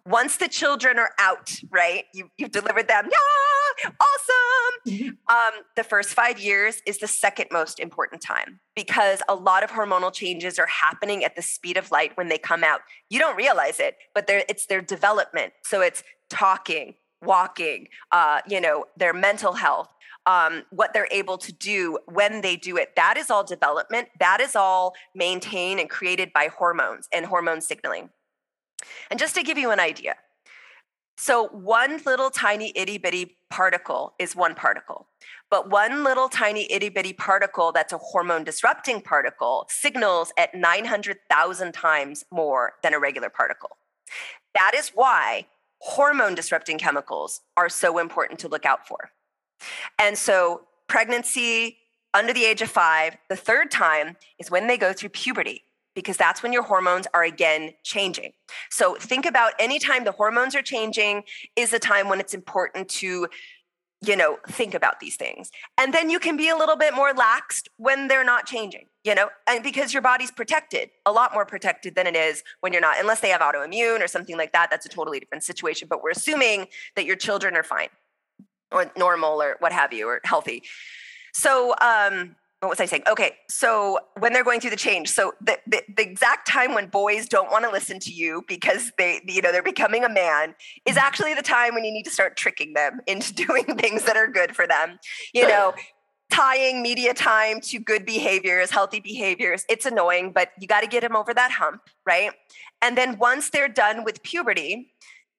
Once 0.07 0.39
the 0.39 0.49
children 0.49 0.99
are 0.99 1.13
out, 1.19 1.53
right? 1.71 2.05
You, 2.15 2.31
you've 2.39 2.53
delivered 2.53 2.89
them. 2.89 3.11
Yeah, 3.11 3.60
awesome. 3.85 4.75
Mm-hmm. 4.89 5.09
Um, 5.35 5.65
the 5.77 5.85
first 5.85 6.11
five 6.11 6.39
years 6.39 6.83
is 6.87 6.99
the 6.99 7.07
second 7.07 7.47
most 7.53 7.79
important 7.81 8.23
time 8.23 8.61
because 8.75 9.23
a 9.29 9.35
lot 9.35 9.63
of 9.63 9.71
hormonal 9.71 10.13
changes 10.13 10.59
are 10.59 10.67
happening 10.67 11.25
at 11.25 11.37
the 11.37 11.43
speed 11.43 11.77
of 11.77 11.91
light 11.91 12.17
when 12.17 12.29
they 12.29 12.39
come 12.39 12.65
out. 12.65 12.81
You 13.09 13.19
don't 13.19 13.37
realize 13.37 13.81
it, 13.81 13.97
but 14.15 14.25
it's 14.29 14.67
their 14.67 14.81
development. 14.81 15.53
So 15.65 15.81
it's 15.81 16.03
talking, 16.29 16.95
walking, 17.23 17.89
uh, 18.13 18.41
you 18.49 18.61
know, 18.61 18.87
their 18.97 19.13
mental 19.13 19.53
health, 19.53 19.89
um, 20.27 20.65
what 20.71 20.93
they're 20.93 21.09
able 21.11 21.39
to 21.39 21.53
do 21.53 21.99
when 22.07 22.41
they 22.41 22.57
do 22.57 22.77
it. 22.77 22.95
That 22.97 23.17
is 23.17 23.31
all 23.31 23.45
development. 23.45 24.09
That 24.19 24.41
is 24.41 24.55
all 24.57 24.95
maintained 25.15 25.81
and 25.81 25.89
created 25.89 26.33
by 26.33 26.49
hormones 26.49 27.09
and 27.13 27.27
hormone 27.27 27.61
signaling. 27.61 28.11
And 29.11 29.19
just 29.19 29.35
to 29.35 29.43
give 29.43 29.59
you 29.59 29.71
an 29.71 29.81
idea, 29.81 30.17
so 31.21 31.49
one 31.49 32.01
little 32.07 32.31
tiny 32.31 32.73
itty 32.75 32.97
bitty 32.97 33.37
particle 33.51 34.15
is 34.19 34.35
one 34.35 34.55
particle. 34.55 35.07
But 35.51 35.69
one 35.69 36.03
little 36.03 36.31
tiny 36.31 36.67
itty 36.73 36.89
bitty 36.89 37.13
particle 37.13 37.73
that's 37.73 37.93
a 37.93 37.99
hormone 37.99 38.43
disrupting 38.43 39.03
particle 39.03 39.67
signals 39.69 40.33
at 40.39 40.55
900,000 40.55 41.73
times 41.75 42.25
more 42.33 42.73
than 42.83 42.95
a 42.95 42.99
regular 42.99 43.29
particle. 43.29 43.77
That 44.55 44.73
is 44.75 44.93
why 44.95 45.45
hormone 45.81 46.35
disrupting 46.35 46.79
chemicals 46.79 47.43
are 47.55 47.69
so 47.69 47.99
important 47.99 48.41
to 48.41 48.49
look 48.49 48.65
out 48.65 48.89
for. 48.89 49.11
And 49.99 50.17
so, 50.17 50.63
pregnancy 50.87 51.77
under 52.15 52.33
the 52.33 52.47
age 52.47 52.63
of 52.63 52.71
five, 52.71 53.19
the 53.29 53.37
third 53.37 53.71
time 53.71 54.17
is 54.39 54.51
when 54.51 54.69
they 54.69 54.79
go 54.79 54.95
through 54.95 55.11
puberty 55.11 55.65
because 55.95 56.17
that's 56.17 56.43
when 56.43 56.53
your 56.53 56.63
hormones 56.63 57.07
are 57.15 57.25
again 57.25 57.73
changing. 57.83 58.33
So 58.71 58.95
think 58.95 59.27
about 59.27 59.53
anytime 59.59 60.05
the 60.05 60.13
hormones 60.13 60.55
are 60.55 60.63
changing 60.63 61.25
is 61.57 61.73
a 61.73 61.79
time 61.79 62.09
when 62.09 62.21
it's 62.21 62.35
important 62.35 62.89
to 62.89 63.29
you 64.03 64.17
know 64.17 64.39
think 64.49 64.75
about 64.75 64.99
these 65.01 65.17
things 65.17 65.51
and 65.77 65.93
then 65.93 66.09
you 66.09 66.19
can 66.19 66.37
be 66.37 66.49
a 66.49 66.57
little 66.57 66.77
bit 66.77 66.95
more 66.95 67.13
laxed 67.13 67.69
when 67.77 68.09
they're 68.09 68.25
not 68.25 68.47
changing 68.47 68.87
you 69.05 69.15
know 69.15 69.29
and 69.47 69.63
because 69.63 69.93
your 69.93 70.03
body's 70.03 70.31
protected 70.31 70.91
a 71.05 71.13
lot 71.13 71.35
more 71.35 71.45
protected 71.45 71.95
than 71.95 72.07
it 72.07 72.17
is 72.17 72.43
when 72.61 72.73
you're 72.73 72.81
not 72.81 72.99
unless 72.99 73.21
they 73.21 73.29
have 73.29 73.41
autoimmune 73.41 74.03
or 74.03 74.09
something 74.09 74.37
like 74.37 74.53
that 74.53 74.71
that's 74.71 74.87
a 74.87 74.89
totally 74.89 75.21
different 75.21 75.45
situation 75.45 75.87
but 75.89 76.03
we're 76.03 76.11
assuming 76.11 76.67
that 76.97 77.05
your 77.05 77.17
children 77.17 77.55
are 77.55 77.63
fine 77.63 77.89
or 78.73 78.91
normal 78.97 79.43
or 79.43 79.57
what 79.59 79.73
have 79.73 79.93
you 79.93 80.09
or 80.09 80.21
healthy 80.25 80.63
so 81.35 81.75
um 81.83 82.35
what 82.61 82.69
was 82.69 82.81
I 82.81 82.85
saying? 82.85 83.05
Okay, 83.11 83.37
so 83.49 83.99
when 84.19 84.35
they're 84.35 84.45
going 84.45 84.61
through 84.61 84.71
the 84.71 84.77
change, 84.77 85.09
so 85.09 85.33
the, 85.41 85.59
the, 85.67 85.83
the 85.97 86.03
exact 86.03 86.47
time 86.47 86.75
when 86.75 86.89
boys 86.89 87.27
don't 87.27 87.51
want 87.51 87.65
to 87.65 87.71
listen 87.71 87.99
to 88.01 88.13
you 88.13 88.45
because 88.47 88.93
they, 88.99 89.23
you 89.27 89.41
know, 89.41 89.51
they're 89.51 89.63
becoming 89.63 90.05
a 90.05 90.11
man 90.11 90.55
is 90.85 90.97
mm-hmm. 90.97 91.07
actually 91.07 91.35
the 91.35 91.43
time 91.43 91.75
when 91.75 91.85
you 91.85 91.91
need 91.91 92.03
to 92.03 92.11
start 92.11 92.37
tricking 92.37 92.75
them 92.75 93.01
into 93.07 93.33
doing 93.47 93.65
things 93.65 94.05
that 94.05 94.17
are 94.17 94.27
good 94.27 94.55
for 94.55 94.67
them. 94.67 94.99
You 95.33 95.49
know, 95.49 95.73
tying 96.31 96.83
media 96.83 97.15
time 97.15 97.61
to 97.63 97.79
good 97.79 98.05
behaviors, 98.05 98.71
healthy 98.71 99.01
behaviors. 99.01 99.65
It's 99.71 99.87
annoying, 99.87 100.33
but 100.33 100.51
you 100.61 100.69
got 100.69 100.83
to 100.83 100.87
get 100.87 101.01
them 101.01 101.17
over 101.17 101.33
that 101.33 101.51
hump, 101.51 101.81
right? 102.07 102.31
And 102.83 102.97
then 102.97 103.19
once 103.19 103.51
they're 103.51 103.69
done 103.69 104.05
with 104.05 104.23
puberty, 104.23 104.93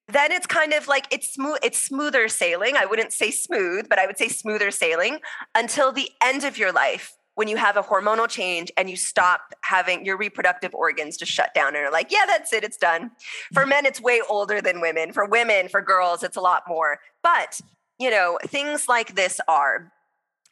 then 0.07 0.31
it's 0.31 0.47
kind 0.47 0.73
of 0.73 0.87
like 0.87 1.07
it's 1.11 1.33
smooth 1.33 1.59
it's 1.63 1.81
smoother 1.81 2.27
sailing. 2.27 2.75
I 2.75 2.85
wouldn't 2.85 3.13
say 3.13 3.31
smooth 3.31 3.87
but 3.89 3.99
i 3.99 4.05
would 4.05 4.17
say 4.17 4.27
smoother 4.27 4.71
sailing 4.71 5.19
until 5.55 5.91
the 5.91 6.09
end 6.21 6.43
of 6.43 6.57
your 6.57 6.71
life 6.71 7.15
when 7.35 7.47
you 7.47 7.57
have 7.57 7.77
a 7.77 7.83
hormonal 7.83 8.27
change 8.27 8.71
and 8.77 8.89
you 8.89 8.97
stop 8.97 9.53
having 9.61 10.05
your 10.05 10.17
reproductive 10.17 10.75
organs 10.75 11.17
to 11.17 11.25
shut 11.25 11.53
down 11.53 11.75
and 11.75 11.85
are 11.85 11.91
like 11.91 12.11
yeah 12.11 12.25
that's 12.27 12.53
it 12.53 12.63
it's 12.63 12.77
done. 12.77 13.11
For 13.53 13.65
men 13.65 13.85
it's 13.85 14.01
way 14.01 14.21
older 14.29 14.61
than 14.61 14.81
women. 14.81 15.13
For 15.13 15.25
women 15.25 15.69
for 15.69 15.81
girls 15.81 16.23
it's 16.23 16.37
a 16.37 16.41
lot 16.41 16.63
more. 16.67 16.99
But 17.23 17.59
you 17.99 18.09
know 18.09 18.37
things 18.47 18.87
like 18.87 19.15
this 19.15 19.39
are 19.47 19.91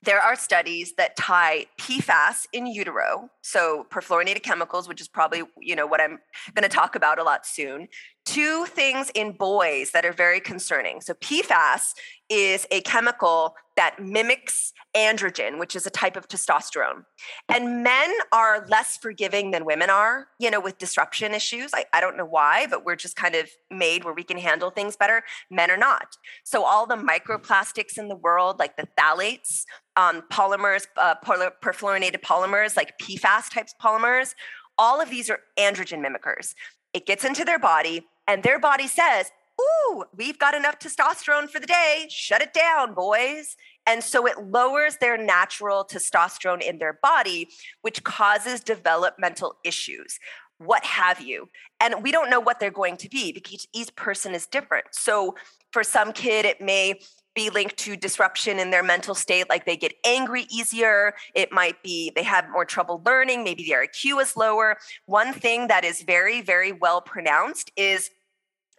there 0.04 0.22
are 0.22 0.36
studies 0.36 0.94
that 0.96 1.18
tie 1.18 1.66
PFAS 1.78 2.46
in 2.54 2.66
utero, 2.66 3.30
so 3.42 3.86
perfluorinated 3.90 4.44
chemicals, 4.44 4.88
which 4.88 5.02
is 5.02 5.08
probably 5.08 5.44
you 5.60 5.76
know 5.76 5.86
what 5.86 6.00
I'm 6.00 6.20
going 6.56 6.68
to 6.68 6.74
talk 6.74 6.96
about 6.96 7.20
a 7.20 7.24
lot 7.24 7.46
soon, 7.46 7.88
two 8.26 8.66
things 8.66 9.10
in 9.16 9.32
boys 9.32 9.92
that 9.92 10.06
are 10.06 10.14
very 10.14 10.40
concerning. 10.40 11.02
So, 11.02 11.14
PFAS 11.16 11.94
is 12.30 12.68
a 12.70 12.82
chemical 12.82 13.56
that 13.76 14.00
mimics 14.00 14.72
androgen, 14.96 15.58
which 15.58 15.76
is 15.76 15.86
a 15.88 15.90
type 15.90 16.16
of 16.16 16.28
testosterone. 16.28 17.06
And 17.48 17.84
men 17.84 18.12
are 18.32 18.66
less 18.68 18.98
forgiving 18.98 19.52
than 19.52 19.66
women 19.66 19.90
are, 19.90 20.28
you 20.40 20.52
know, 20.52 20.60
with 20.60 20.78
disruption 20.78 21.34
issues. 21.34 21.72
I, 21.74 21.86
I 21.94 22.02
don't 22.02 22.18
know 22.18 22.26
why, 22.26 22.68
but 22.68 22.86
we're 22.86 22.96
just 22.96 23.16
kind 23.16 23.36
of 23.36 23.50
made 23.72 24.04
where 24.04 24.14
we 24.14 24.24
can 24.24 24.38
handle 24.38 24.70
things 24.70 24.96
better. 24.96 25.24
Men 25.50 25.72
are 25.72 25.78
not. 25.78 26.18
So, 26.44 26.64
all 26.64 26.86
the 26.86 26.96
microplastics 26.96 27.98
in 27.98 28.10
the 28.10 28.16
world, 28.16 28.60
like 28.60 28.78
the 28.78 28.88
phthalates, 28.98 29.64
um, 29.96 30.24
polymers, 30.32 30.88
uh, 30.98 31.16
perfluorinated 31.24 32.22
polymers, 32.22 32.78
like 32.78 32.98
PFAS 33.00 33.52
types 33.52 33.74
polymers, 33.82 34.34
all 34.80 35.02
of 35.02 35.10
these 35.10 35.30
are 35.30 35.40
androgen 35.58 36.00
mimickers. 36.06 36.54
It 36.94 37.06
gets 37.06 37.24
into 37.24 37.46
their 37.46 37.60
body, 37.60 38.08
and 38.28 38.44
their 38.44 38.60
body 38.60 38.88
says, 38.88 39.32
Ooh, 39.60 40.06
we've 40.16 40.40
got 40.40 40.56
enough 40.56 40.80
testosterone 40.80 41.50
for 41.50 41.60
the 41.60 41.68
day. 41.68 42.06
Shut 42.10 42.42
it 42.42 42.54
down, 42.54 42.94
boys. 42.94 43.58
And 43.86 44.04
so 44.04 44.26
it 44.26 44.38
lowers 44.40 44.98
their 44.98 45.18
natural 45.18 45.84
testosterone 45.84 46.62
in 46.62 46.78
their 46.78 47.00
body, 47.02 47.50
which 47.82 48.04
causes 48.04 48.62
developmental 48.62 49.56
issues, 49.66 50.20
what 50.60 50.86
have 50.86 51.20
you. 51.20 51.50
And 51.80 52.04
we 52.04 52.12
don't 52.12 52.30
know 52.30 52.40
what 52.40 52.60
they're 52.60 52.72
going 52.72 52.98
to 52.98 53.10
be 53.10 53.32
because 53.32 53.68
each 53.74 53.96
person 53.96 54.34
is 54.34 54.46
different. 54.46 54.86
So 54.92 55.36
for 55.72 55.84
some 55.84 56.14
kid, 56.14 56.46
it 56.46 56.62
may 56.62 57.00
be 57.36 57.50
linked 57.50 57.78
to 57.78 57.96
disruption 57.96 58.60
in 58.60 58.72
their 58.72 58.84
mental 58.84 59.16
state, 59.16 59.50
like 59.50 59.66
they 59.66 59.78
get 59.78 59.94
angry 60.06 60.48
easier. 60.50 61.14
It 61.36 61.52
might 61.52 61.82
be 61.84 62.12
they 62.16 62.24
have 62.24 62.50
more 62.50 62.66
trouble 62.66 63.02
learning, 63.06 63.44
maybe 63.44 63.66
their 63.68 63.86
IQ 63.86 64.22
is 64.22 64.36
lower. 64.36 64.78
One 65.06 65.34
thing 65.34 65.68
that 65.68 65.84
is 65.84 66.02
very, 66.02 66.42
very 66.42 66.72
well 66.72 67.02
pronounced 67.02 67.72
is 67.76 68.10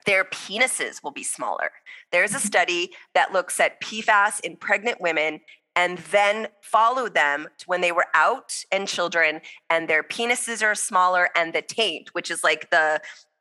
their 0.06 0.24
penises 0.24 1.02
will 1.02 1.10
be 1.10 1.22
smaller. 1.22 1.70
There's 2.10 2.32
a 2.32 2.36
mm-hmm. 2.36 2.46
study 2.46 2.90
that 3.14 3.32
looks 3.32 3.60
at 3.60 3.80
PFAS 3.80 4.40
in 4.40 4.56
pregnant 4.56 5.00
women 5.00 5.40
and 5.76 5.98
then 6.10 6.48
followed 6.62 7.14
them 7.14 7.46
to 7.58 7.64
when 7.66 7.80
they 7.80 7.92
were 7.92 8.06
out 8.14 8.64
and 8.72 8.88
children 8.88 9.40
and 9.68 9.88
their 9.88 10.02
penises 10.02 10.64
are 10.64 10.74
smaller 10.74 11.28
and 11.36 11.52
the 11.52 11.62
taint 11.62 12.08
which 12.12 12.30
is 12.30 12.42
like 12.42 12.70
the 12.70 13.00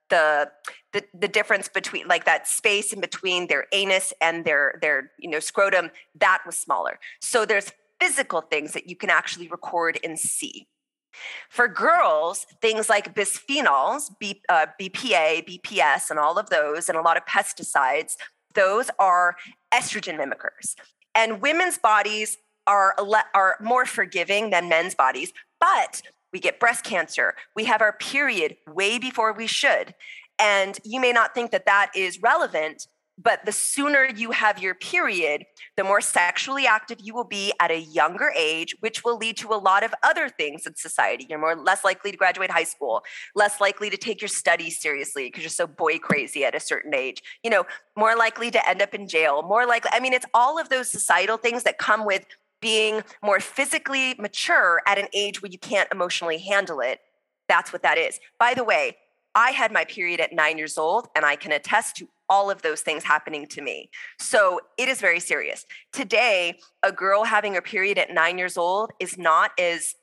the 0.09 0.51
the, 0.93 1.03
the 1.13 1.27
difference 1.27 1.67
between 1.67 2.07
like 2.07 2.25
that 2.25 2.47
space 2.47 2.93
in 2.93 2.99
between 2.99 3.47
their 3.47 3.67
anus 3.71 4.13
and 4.21 4.45
their 4.45 4.77
their 4.81 5.11
you 5.19 5.29
know 5.29 5.39
scrotum 5.39 5.91
that 6.15 6.41
was 6.45 6.57
smaller 6.57 6.99
so 7.21 7.45
there's 7.45 7.71
physical 7.99 8.41
things 8.41 8.73
that 8.73 8.89
you 8.89 8.95
can 8.95 9.09
actually 9.09 9.47
record 9.47 9.99
and 10.03 10.17
see 10.17 10.67
For 11.49 11.67
girls, 11.67 12.45
things 12.61 12.87
like 12.87 13.13
bisphenols, 13.15 14.11
B, 14.19 14.41
uh, 14.47 14.67
BPA, 14.79 15.45
BPS, 15.47 16.09
and 16.09 16.19
all 16.19 16.37
of 16.37 16.49
those, 16.49 16.87
and 16.87 16.97
a 16.97 17.01
lot 17.01 17.17
of 17.17 17.25
pesticides, 17.25 18.15
those 18.53 18.89
are 18.99 19.35
estrogen 19.73 20.17
mimickers. 20.17 20.75
And 21.15 21.41
women's 21.41 21.77
bodies 21.77 22.37
are, 22.67 22.95
are 23.33 23.57
more 23.59 23.85
forgiving 23.85 24.51
than 24.51 24.69
men's 24.69 24.95
bodies, 24.95 25.33
but 25.59 26.01
we 26.31 26.39
get 26.39 26.59
breast 26.59 26.83
cancer. 26.83 27.35
We 27.55 27.65
have 27.65 27.81
our 27.81 27.93
period 27.93 28.57
way 28.67 28.99
before 28.99 29.33
we 29.33 29.47
should. 29.47 29.95
And 30.37 30.79
you 30.83 30.99
may 30.99 31.11
not 31.11 31.33
think 31.33 31.51
that 31.51 31.65
that 31.65 31.91
is 31.95 32.21
relevant, 32.21 32.87
but 33.21 33.45
the 33.45 33.51
sooner 33.51 34.05
you 34.05 34.31
have 34.31 34.61
your 34.61 34.73
period, 34.73 35.43
the 35.75 35.83
more 35.83 35.99
sexually 35.99 36.65
active 36.65 36.99
you 37.01 37.13
will 37.13 37.25
be 37.25 37.51
at 37.59 37.69
a 37.69 37.79
younger 37.79 38.31
age, 38.35 38.73
which 38.79 39.03
will 39.03 39.17
lead 39.17 39.35
to 39.37 39.53
a 39.53 39.59
lot 39.59 39.83
of 39.83 39.93
other 40.03 40.29
things 40.29 40.65
in 40.65 40.73
society. 40.75 41.25
You're 41.29 41.39
more 41.39 41.57
less 41.57 41.83
likely 41.83 42.11
to 42.11 42.17
graduate 42.17 42.49
high 42.49 42.63
school, 42.63 43.03
less 43.35 43.59
likely 43.59 43.89
to 43.89 43.97
take 43.97 44.21
your 44.21 44.29
studies 44.29 44.79
seriously 44.79 45.27
because 45.27 45.43
you're 45.43 45.49
so 45.49 45.67
boy 45.67 45.97
crazy 45.99 46.45
at 46.45 46.55
a 46.55 46.61
certain 46.61 46.95
age. 46.95 47.21
You 47.43 47.49
know, 47.49 47.65
more 47.97 48.15
likely 48.15 48.51
to 48.51 48.69
end 48.69 48.81
up 48.81 48.93
in 48.93 49.05
jail, 49.05 49.41
more 49.43 49.65
likely. 49.65 49.91
I 49.93 49.99
mean, 49.99 50.13
it's 50.13 50.25
all 50.33 50.57
of 50.57 50.69
those 50.69 50.89
societal 50.89 51.35
things 51.35 51.63
that 51.63 51.77
come 51.77 52.05
with 52.05 52.23
being 52.61 53.03
more 53.23 53.39
physically 53.39 54.15
mature 54.19 54.81
at 54.85 54.97
an 54.97 55.07
age 55.13 55.41
where 55.41 55.51
you 55.51 55.59
can't 55.59 55.89
emotionally 55.91 56.37
handle 56.37 56.79
it. 56.79 56.99
That's 57.47 57.73
what 57.73 57.83
that 57.83 57.97
is. 57.97 58.19
By 58.37 58.53
the 58.53 58.63
way, 58.63 58.97
I 59.35 59.51
had 59.51 59.71
my 59.71 59.85
period 59.85 60.19
at 60.19 60.33
nine 60.33 60.57
years 60.57 60.77
old, 60.77 61.07
and 61.15 61.25
I 61.25 61.35
can 61.35 61.51
attest 61.51 61.95
to 61.97 62.09
all 62.29 62.51
of 62.51 62.61
those 62.61 62.81
things 62.81 63.03
happening 63.03 63.47
to 63.47 63.61
me. 63.61 63.89
So 64.19 64.59
it 64.77 64.87
is 64.87 65.01
very 65.01 65.19
serious. 65.19 65.65
Today, 65.91 66.59
a 66.83 66.91
girl 66.91 67.23
having 67.23 67.57
a 67.57 67.61
period 67.61 67.97
at 67.97 68.11
nine 68.11 68.37
years 68.37 68.57
old 68.57 68.91
is 68.99 69.17
not 69.17 69.51
as 69.59 69.95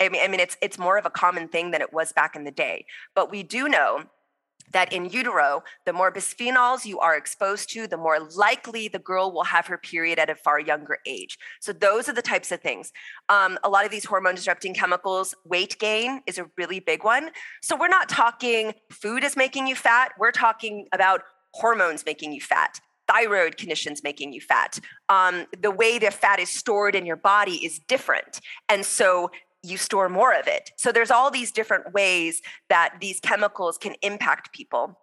I 0.00 0.08
mean, 0.08 0.22
I 0.24 0.28
mean, 0.28 0.40
it's 0.40 0.56
it's 0.60 0.78
more 0.78 0.98
of 0.98 1.06
a 1.06 1.10
common 1.10 1.46
thing 1.48 1.70
than 1.70 1.80
it 1.80 1.92
was 1.92 2.12
back 2.12 2.34
in 2.34 2.44
the 2.44 2.50
day. 2.50 2.84
But 3.14 3.30
we 3.30 3.42
do 3.42 3.68
know 3.68 4.04
that 4.72 4.92
in 4.92 5.08
utero, 5.08 5.62
the 5.86 5.92
more 5.92 6.12
bisphenols 6.12 6.84
you 6.84 6.98
are 6.98 7.16
exposed 7.16 7.70
to, 7.70 7.86
the 7.86 7.96
more 7.96 8.18
likely 8.36 8.88
the 8.88 8.98
girl 8.98 9.32
will 9.32 9.44
have 9.44 9.66
her 9.66 9.78
period 9.78 10.18
at 10.18 10.30
a 10.30 10.34
far 10.34 10.60
younger 10.60 10.98
age. 11.06 11.38
So, 11.60 11.72
those 11.72 12.08
are 12.08 12.12
the 12.12 12.22
types 12.22 12.52
of 12.52 12.60
things. 12.60 12.92
Um, 13.28 13.58
a 13.62 13.68
lot 13.68 13.84
of 13.84 13.90
these 13.90 14.04
hormone 14.04 14.34
disrupting 14.34 14.74
chemicals, 14.74 15.34
weight 15.44 15.78
gain 15.78 16.20
is 16.26 16.38
a 16.38 16.46
really 16.56 16.80
big 16.80 17.04
one. 17.04 17.30
So, 17.62 17.76
we're 17.76 17.88
not 17.88 18.08
talking 18.08 18.74
food 18.90 19.24
is 19.24 19.36
making 19.36 19.66
you 19.66 19.76
fat, 19.76 20.12
we're 20.18 20.32
talking 20.32 20.86
about 20.92 21.22
hormones 21.52 22.04
making 22.04 22.32
you 22.32 22.40
fat. 22.40 22.80
Thyroid 23.06 23.58
conditions 23.58 24.02
making 24.02 24.32
you 24.32 24.40
fat. 24.40 24.80
Um, 25.10 25.44
the 25.60 25.70
way 25.70 25.98
the 25.98 26.10
fat 26.10 26.40
is 26.40 26.48
stored 26.48 26.94
in 26.94 27.04
your 27.04 27.16
body 27.16 27.64
is 27.64 27.78
different. 27.78 28.40
And 28.70 28.84
so 28.84 29.30
you 29.64 29.78
store 29.78 30.08
more 30.08 30.34
of 30.34 30.46
it. 30.46 30.72
So 30.76 30.92
there's 30.92 31.10
all 31.10 31.30
these 31.30 31.50
different 31.50 31.92
ways 31.92 32.42
that 32.68 32.96
these 33.00 33.18
chemicals 33.20 33.78
can 33.78 33.94
impact 34.02 34.52
people. 34.52 34.98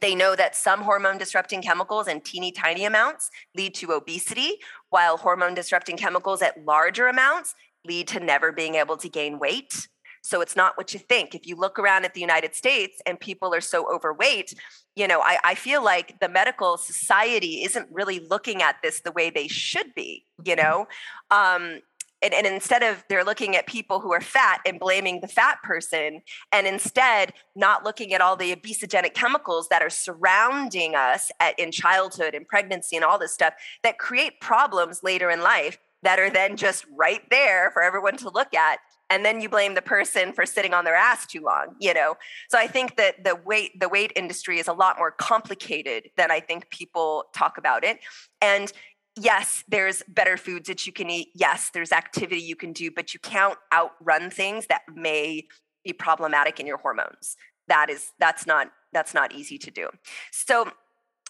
They 0.00 0.14
know 0.14 0.36
that 0.36 0.54
some 0.54 0.82
hormone 0.82 1.18
disrupting 1.18 1.62
chemicals 1.62 2.06
in 2.06 2.20
teeny 2.20 2.52
tiny 2.52 2.84
amounts 2.84 3.30
lead 3.56 3.74
to 3.76 3.92
obesity, 3.92 4.58
while 4.90 5.16
hormone 5.16 5.54
disrupting 5.54 5.96
chemicals 5.96 6.42
at 6.42 6.64
larger 6.64 7.08
amounts 7.08 7.54
lead 7.84 8.06
to 8.08 8.20
never 8.20 8.52
being 8.52 8.76
able 8.76 8.96
to 8.98 9.08
gain 9.08 9.38
weight. 9.38 9.88
So 10.22 10.40
it's 10.40 10.56
not 10.56 10.76
what 10.76 10.92
you 10.92 11.00
think. 11.00 11.34
If 11.34 11.46
you 11.46 11.56
look 11.56 11.78
around 11.78 12.04
at 12.04 12.14
the 12.14 12.20
United 12.20 12.54
States 12.54 13.00
and 13.06 13.18
people 13.18 13.54
are 13.54 13.60
so 13.60 13.92
overweight, 13.92 14.52
you 14.94 15.08
know, 15.08 15.20
I, 15.20 15.38
I 15.42 15.54
feel 15.54 15.82
like 15.82 16.20
the 16.20 16.28
medical 16.28 16.76
society 16.76 17.62
isn't 17.64 17.88
really 17.90 18.20
looking 18.20 18.62
at 18.62 18.76
this 18.82 19.00
the 19.00 19.12
way 19.12 19.30
they 19.30 19.48
should 19.48 19.94
be, 19.94 20.24
you 20.44 20.56
know? 20.56 20.86
Um, 21.30 21.80
and, 22.22 22.34
and, 22.34 22.46
instead 22.46 22.82
of 22.82 23.04
they're 23.08 23.24
looking 23.24 23.56
at 23.56 23.66
people 23.66 24.00
who 24.00 24.12
are 24.12 24.20
fat 24.20 24.60
and 24.66 24.80
blaming 24.80 25.20
the 25.20 25.28
fat 25.28 25.58
person 25.62 26.22
and 26.52 26.66
instead 26.66 27.32
not 27.54 27.84
looking 27.84 28.12
at 28.12 28.20
all 28.20 28.36
the 28.36 28.54
obesogenic 28.54 29.14
chemicals 29.14 29.68
that 29.68 29.82
are 29.82 29.90
surrounding 29.90 30.94
us 30.94 31.30
at, 31.40 31.58
in 31.58 31.70
childhood 31.70 32.34
and 32.34 32.46
pregnancy 32.46 32.96
and 32.96 33.04
all 33.04 33.18
this 33.18 33.32
stuff 33.32 33.54
that 33.82 33.98
create 33.98 34.40
problems 34.40 35.00
later 35.02 35.30
in 35.30 35.42
life 35.42 35.78
that 36.02 36.18
are 36.18 36.30
then 36.30 36.56
just 36.56 36.84
right 36.96 37.22
there 37.30 37.70
for 37.72 37.82
everyone 37.82 38.16
to 38.16 38.30
look 38.30 38.54
at 38.54 38.78
and 39.10 39.24
then 39.24 39.40
you 39.40 39.48
blame 39.48 39.74
the 39.74 39.82
person 39.82 40.32
for 40.32 40.44
sitting 40.44 40.74
on 40.74 40.84
their 40.84 40.94
ass 40.94 41.26
too 41.26 41.40
long 41.40 41.74
you 41.80 41.94
know? 41.94 42.14
So 42.48 42.58
i 42.58 42.66
think 42.66 42.96
that 42.96 43.24
the 43.24 43.36
weight 43.36 43.78
the 43.78 43.88
weight 43.88 44.12
industry 44.16 44.58
is 44.58 44.68
a 44.68 44.72
lot 44.72 44.96
more 44.98 45.10
complicated 45.10 46.10
than 46.16 46.30
i 46.30 46.40
think 46.40 46.70
people 46.70 47.24
talk 47.34 47.58
about 47.58 47.84
it. 47.84 47.98
And 48.40 48.72
yes, 49.18 49.64
there's 49.68 50.02
better 50.08 50.36
foods 50.36 50.68
that 50.68 50.86
you 50.86 50.92
can 50.92 51.10
eat. 51.10 51.28
Yes, 51.34 51.70
there's 51.72 51.92
activity 51.92 52.40
you 52.40 52.56
can 52.56 52.72
do, 52.72 52.90
but 52.90 53.14
you 53.14 53.20
can't 53.20 53.58
outrun 53.72 54.30
things 54.30 54.66
that 54.66 54.82
may 54.94 55.46
be 55.84 55.92
problematic 55.92 56.60
in 56.60 56.66
your 56.66 56.78
hormones. 56.78 57.36
That 57.66 57.90
is 57.90 58.12
that's 58.18 58.46
not 58.46 58.68
that's 58.92 59.14
not 59.14 59.34
easy 59.34 59.58
to 59.58 59.70
do. 59.70 59.88
So 60.30 60.72